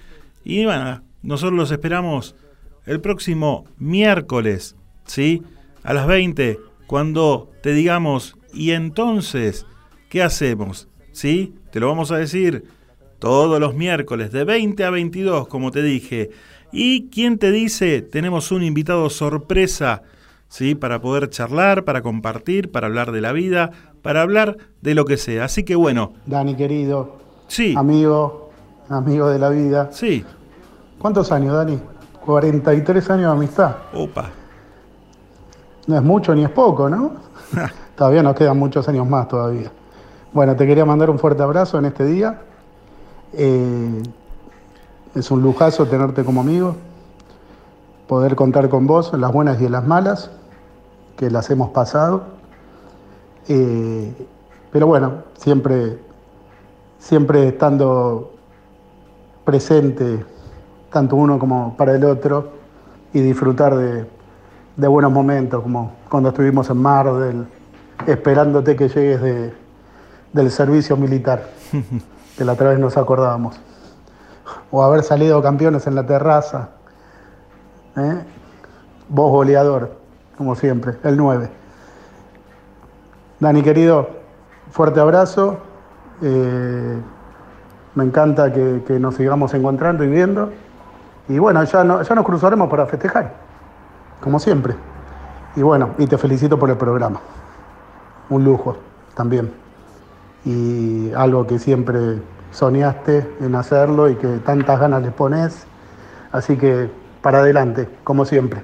Y 0.45 0.65
bueno, 0.65 1.03
nosotros 1.23 1.57
los 1.57 1.71
esperamos 1.71 2.35
el 2.87 3.01
próximo 3.01 3.65
miércoles, 3.79 4.77
¿sí? 5.07 5.43
A 5.83 5.95
las 5.95 6.07
20, 6.07 6.59
cuando 6.87 7.51
te 7.63 7.73
digamos, 7.73 8.37
y 8.53 8.73
entonces, 8.73 9.67
¿qué 10.09 10.23
hacemos? 10.23 10.89
¿Sí? 11.13 11.55
Te 11.71 11.81
lo 11.81 11.89
vamos 11.89 12.11
a 12.11 12.19
decir 12.19 12.65
todos 13.19 13.59
los 13.59 13.75
miércoles, 13.75 14.33
de 14.33 14.45
20 14.45 14.85
a 14.85 14.91
22, 14.91 15.49
como 15.49 15.71
te 15.71 15.83
dije. 15.83 16.31
Y 16.77 17.09
quién 17.09 17.39
te 17.39 17.53
dice, 17.53 18.03
tenemos 18.03 18.51
un 18.51 18.65
invitado 18.65 19.09
sorpresa 19.09 20.03
¿sí? 20.55 20.77
Para 20.77 21.01
poder 21.01 21.31
charlar, 21.31 21.85
para 21.85 22.01
compartir, 22.01 22.71
para 22.71 22.87
hablar 22.87 23.11
de 23.11 23.21
la 23.21 23.33
vida, 23.33 23.71
para 24.03 24.23
hablar 24.23 24.57
de 24.83 24.95
lo 24.95 25.05
que 25.05 25.17
sea. 25.17 25.47
Así 25.47 25.65
que 25.65 25.75
bueno. 25.75 26.13
Dani, 26.27 26.55
querido. 26.55 27.17
Sí. 27.49 27.75
Amigo, 27.77 28.51
amigo 28.89 29.29
de 29.29 29.39
la 29.41 29.49
vida. 29.49 29.89
Sí. 29.91 30.25
¿Cuántos 30.99 31.33
años, 31.33 31.55
Dani? 31.55 31.81
43 32.25 33.11
años 33.11 33.27
de 33.27 33.33
amistad. 33.33 33.77
Opa. 33.93 34.31
No 35.89 35.97
es 35.97 36.03
mucho 36.03 36.35
ni 36.37 36.45
es 36.45 36.51
poco, 36.51 36.89
¿no? 36.89 37.15
todavía 37.97 38.23
nos 38.23 38.37
quedan 38.37 38.57
muchos 38.57 38.89
años 38.89 39.09
más 39.09 39.27
todavía. 39.27 39.73
Bueno, 40.33 40.55
te 40.55 40.67
quería 40.67 40.85
mandar 40.85 41.11
un 41.11 41.19
fuerte 41.19 41.43
abrazo 41.43 41.79
en 41.79 41.87
este 41.87 42.05
día. 42.05 42.41
Eh, 43.33 44.03
es 45.15 45.31
un 45.31 45.43
lujazo 45.43 45.87
tenerte 45.87 46.25
como 46.25 46.41
amigo, 46.41 46.77
poder 48.09 48.35
contar 48.35 48.69
con 48.69 48.87
vos 48.87 49.13
en 49.15 49.21
las 49.21 49.33
buenas 49.33 49.61
y 49.61 49.67
en 49.67 49.73
las 49.73 49.87
malas 49.87 50.31
que 51.17 51.31
las 51.31 51.49
hemos 51.51 51.71
pasado. 51.71 52.25
Eh, 53.49 54.13
pero 54.73 54.87
bueno, 54.87 55.23
siempre, 55.39 55.99
siempre 56.99 57.49
estando 57.49 58.33
presente, 59.45 60.25
tanto 60.91 61.17
uno 61.17 61.39
como 61.39 61.77
para 61.77 61.95
el 61.95 62.05
otro, 62.05 62.65
y 63.13 63.21
disfrutar 63.21 63.77
de, 63.77 64.07
de 64.77 64.89
buenos 64.89 65.13
momentos, 65.13 65.63
como 65.63 65.93
cuando 66.09 66.31
estuvimos 66.31 66.69
en 66.71 66.79
Mar 66.79 67.13
del, 67.15 67.47
esperándote 68.07 68.75
que 68.75 68.89
llegues 68.89 69.23
de, 69.23 69.55
del 70.33 70.51
servicio 70.51 70.97
militar, 70.97 71.51
que 72.37 72.45
la 72.45 72.55
otra 72.55 72.71
vez 72.71 72.79
nos 72.81 72.97
acordábamos. 72.97 73.61
O 74.71 74.83
haber 74.83 75.03
salido 75.03 75.43
campeones 75.43 75.87
en 75.87 75.95
la 75.95 76.05
terraza. 76.07 76.71
¿eh? 77.97 78.25
Vos 79.09 79.31
goleador, 79.31 79.97
como 80.37 80.55
siempre, 80.55 80.95
el 81.05 81.17
9. 81.17 81.51
Dani 83.41 83.63
querido, 83.63 84.09
fuerte 84.71 85.01
abrazo. 85.01 85.59
Eh, 86.23 86.97
me 87.95 88.05
encanta 88.05 88.53
que, 88.53 88.83
que 88.87 88.99
nos 88.99 89.15
sigamos 89.17 89.55
encontrando 89.55 90.05
y 90.05 90.09
viendo. 90.09 90.51
Y 91.29 91.39
bueno, 91.39 91.63
ya, 91.65 91.85
no- 91.85 92.03
ya 92.03 92.15
nos 92.15 92.25
cruzaremos 92.25 92.69
para 92.69 92.87
festejar, 92.87 93.33
como 94.21 94.39
siempre. 94.39 94.75
Y 95.57 95.63
bueno, 95.63 95.91
y 95.99 96.07
te 96.07 96.19
felicito 96.19 96.59
por 96.59 96.71
el 96.71 96.77
programa. 96.77 97.21
Un 98.31 98.45
lujo 98.45 98.77
también. 99.15 99.53
Y 100.45 101.13
algo 101.15 101.47
que 101.47 101.59
siempre 101.59 102.21
soñaste 102.55 103.27
en 103.41 103.55
hacerlo 103.57 104.09
y 104.09 104.15
que 104.15 104.29
tantas 104.39 104.79
ganas 104.81 105.03
le 105.03 105.11
pones. 105.11 105.67
Así 106.33 106.57
que 106.57 106.89
para 107.21 107.39
adelante, 107.41 107.89
como 108.05 108.25
siempre. 108.25 108.63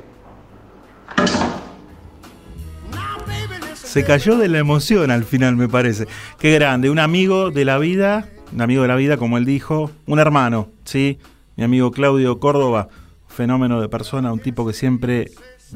Se 3.75 4.05
cayó 4.05 4.37
de 4.39 4.49
la 4.49 4.59
emoción 4.59 5.11
al 5.11 5.25
final, 5.25 5.57
me 5.57 5.69
parece. 5.69 6.07
Qué 6.39 6.55
grande, 6.55 6.91
un 6.91 7.01
amigo 7.01 7.51
de 7.51 7.65
la 7.65 7.79
vida, 7.79 8.29
un 8.53 8.61
amigo 8.63 8.83
de 8.83 8.89
la 8.89 8.95
vida, 8.97 9.17
como 9.17 9.37
él 9.37 9.45
dijo, 9.45 9.91
un 10.07 10.21
hermano, 10.21 10.69
¿sí? 10.85 11.19
Mi 11.57 11.65
amigo 11.65 11.91
Claudio 11.91 12.39
Córdoba, 12.39 12.89
fenómeno 13.27 13.81
de 13.81 13.89
persona, 13.89 14.33
un 14.33 14.39
tipo 14.39 14.65
que 14.67 14.73
siempre 14.73 15.33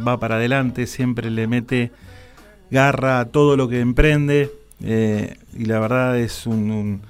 va 0.06 0.18
para 0.20 0.36
adelante, 0.36 0.86
siempre 0.86 1.28
le 1.30 1.48
mete 1.48 1.90
garra 2.70 3.18
a 3.20 3.24
todo 3.26 3.56
lo 3.56 3.68
que 3.68 3.80
emprende. 3.80 4.52
eh, 4.82 5.36
y 5.56 5.64
la 5.64 5.78
verdad 5.80 6.18
es 6.18 6.46
un, 6.46 6.70
un- 6.70 7.02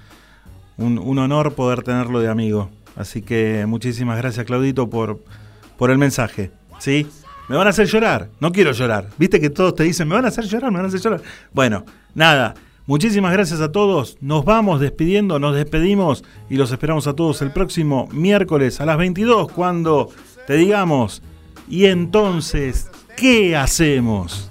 un- 0.77 0.99
un 0.99 1.19
honor 1.19 1.55
poder 1.55 1.83
tenerlo 1.83 2.21
de 2.21 2.29
amigo. 2.29 2.71
Así 2.97 3.23
que 3.23 3.65
muchísimas 3.67 4.17
gracias, 4.19 4.47
Claudito, 4.47 4.89
por, 4.89 5.21
por 5.77 5.91
el 5.91 5.99
mensaje. 5.99 6.51
¿Sí? 6.79 7.07
Me 7.49 7.57
van 7.57 7.67
a 7.67 7.71
hacer 7.71 7.87
llorar. 7.87 8.29
No 8.41 8.53
quiero 8.53 8.73
llorar. 8.73 9.09
Viste 9.19 9.41
que 9.41 9.51
todos 9.51 9.75
te 9.75 9.85
dicen, 9.85 10.09
me 10.09 10.15
van 10.15 10.25
a 10.25 10.29
hacer 10.29 10.45
llorar, 10.45 10.71
me 10.71 10.77
van 10.79 10.87
a 10.87 10.89
hacer 10.89 11.01
llorar. 11.01 11.23
Bueno, 11.53 11.85
nada. 12.15 12.55
Muchísimas 12.87 13.33
gracias 13.33 13.61
a 13.63 13.73
todos. 13.73 14.19
Nos 14.21 14.45
vamos 14.45 14.79
despidiendo, 14.81 15.39
nos 15.39 15.55
despedimos 15.57 16.23
y 16.51 16.57
los 16.57 16.71
esperamos 16.71 17.07
a 17.07 17.15
todos 17.15 17.41
el 17.43 17.51
próximo 17.51 18.09
miércoles 18.13 18.79
a 18.81 18.85
las 18.87 18.99
22 18.99 19.51
cuando 19.53 20.11
te 20.47 20.55
digamos, 20.57 21.23
y 21.67 21.87
entonces, 21.87 22.91
¿qué 23.17 23.57
hacemos? 23.57 24.51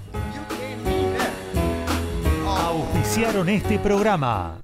Auspiciaron 2.44 3.48
este 3.48 3.78
programa. 3.78 4.63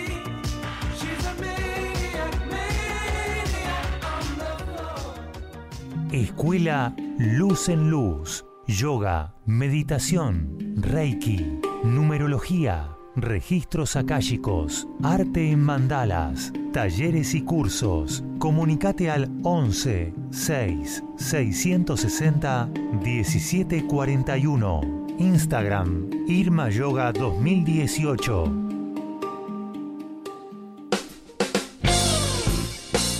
Escuela 6.11 6.93
Luz 7.17 7.69
en 7.69 7.89
Luz. 7.89 8.45
Yoga, 8.67 9.33
meditación, 9.45 10.75
Reiki, 10.75 11.59
numerología, 11.83 12.97
registros 13.15 13.95
akáshicos, 13.95 14.89
arte 15.03 15.51
en 15.51 15.61
mandalas, 15.61 16.51
talleres 16.73 17.33
y 17.33 17.43
cursos. 17.43 18.25
Comunicate 18.39 19.09
al 19.09 19.31
11 19.43 20.13
6 20.31 21.03
660 21.15 22.69
1741. 23.01 24.81
Instagram 25.17 26.09
Irma 26.27 26.69
Yoga 26.69 27.13
2018. 27.13 28.51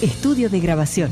Estudio 0.02 0.50
de 0.50 0.60
grabación. 0.60 1.12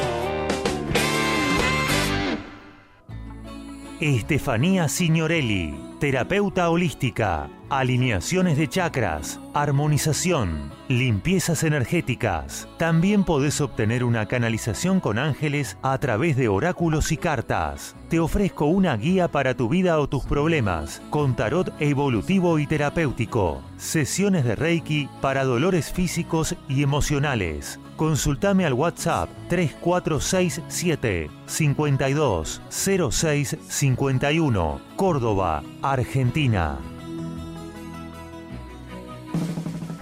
Estefanía 4.01 4.87
Signorelli, 4.87 5.75
terapeuta 5.99 6.71
holística. 6.71 7.51
alineaciones 7.69 8.57
de 8.57 8.67
chakras, 8.67 9.39
armonización, 9.53 10.71
limpiezas 10.89 11.63
energéticas. 11.63 12.67
También 12.77 13.23
podés 13.23 13.61
obtener 13.61 14.03
una 14.03 14.25
canalización 14.25 14.99
con 14.99 15.19
ángeles 15.19 15.77
a 15.83 15.97
través 15.99 16.35
de 16.35 16.47
oráculos 16.47 17.11
y 17.11 17.17
cartas. 17.17 17.95
Te 18.09 18.19
ofrezco 18.19 18.65
una 18.65 18.97
guía 18.97 19.27
para 19.27 19.55
tu 19.55 19.69
vida 19.69 19.99
o 19.99 20.09
tus 20.09 20.25
problemas 20.25 21.01
con 21.11 21.35
tarot 21.35 21.71
evolutivo 21.79 22.57
y 22.57 22.65
terapéutico. 22.65 23.61
Sesiones 23.77 24.45
de 24.45 24.55
Reiki 24.55 25.09
para 25.21 25.45
dolores 25.45 25.91
físicos 25.93 26.55
y 26.67 26.81
emocionales. 26.81 27.79
Consultame 27.95 28.65
al 28.65 28.73
WhatsApp 28.73 29.29
3467 29.49 31.29
52 31.45 32.61
06 32.69 33.57
51, 33.67 34.81
Córdoba, 34.95 35.63
Argentina. 35.81 36.90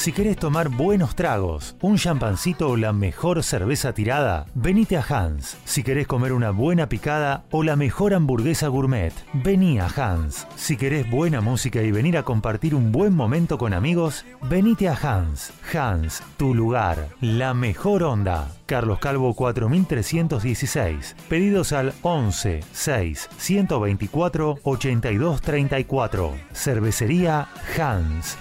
Si 0.00 0.12
querés 0.12 0.38
tomar 0.38 0.70
buenos 0.70 1.14
tragos, 1.14 1.76
un 1.82 1.98
champancito 1.98 2.70
o 2.70 2.76
la 2.78 2.94
mejor 2.94 3.42
cerveza 3.42 3.92
tirada, 3.92 4.46
venite 4.54 4.96
a 4.96 5.04
Hans. 5.06 5.58
Si 5.66 5.82
querés 5.82 6.06
comer 6.06 6.32
una 6.32 6.52
buena 6.52 6.88
picada 6.88 7.44
o 7.50 7.62
la 7.62 7.76
mejor 7.76 8.14
hamburguesa 8.14 8.68
gourmet, 8.68 9.12
vení 9.34 9.78
a 9.78 9.88
Hans. 9.94 10.46
Si 10.56 10.78
querés 10.78 11.10
buena 11.10 11.42
música 11.42 11.82
y 11.82 11.92
venir 11.92 12.16
a 12.16 12.22
compartir 12.22 12.74
un 12.74 12.92
buen 12.92 13.14
momento 13.14 13.58
con 13.58 13.74
amigos, 13.74 14.24
venite 14.48 14.88
a 14.88 14.94
Hans. 14.94 15.52
Hans, 15.70 16.22
tu 16.38 16.54
lugar, 16.54 17.08
la 17.20 17.52
mejor 17.52 18.02
onda. 18.02 18.48
Carlos 18.64 19.00
Calvo 19.00 19.34
4316. 19.34 21.14
Pedidos 21.28 21.74
al 21.74 21.92
11 22.00 22.60
6 22.72 23.28
124 23.36 24.60
82 24.62 25.42
34. 25.42 26.34
Cervecería 26.54 27.48
Hans. 27.78 28.38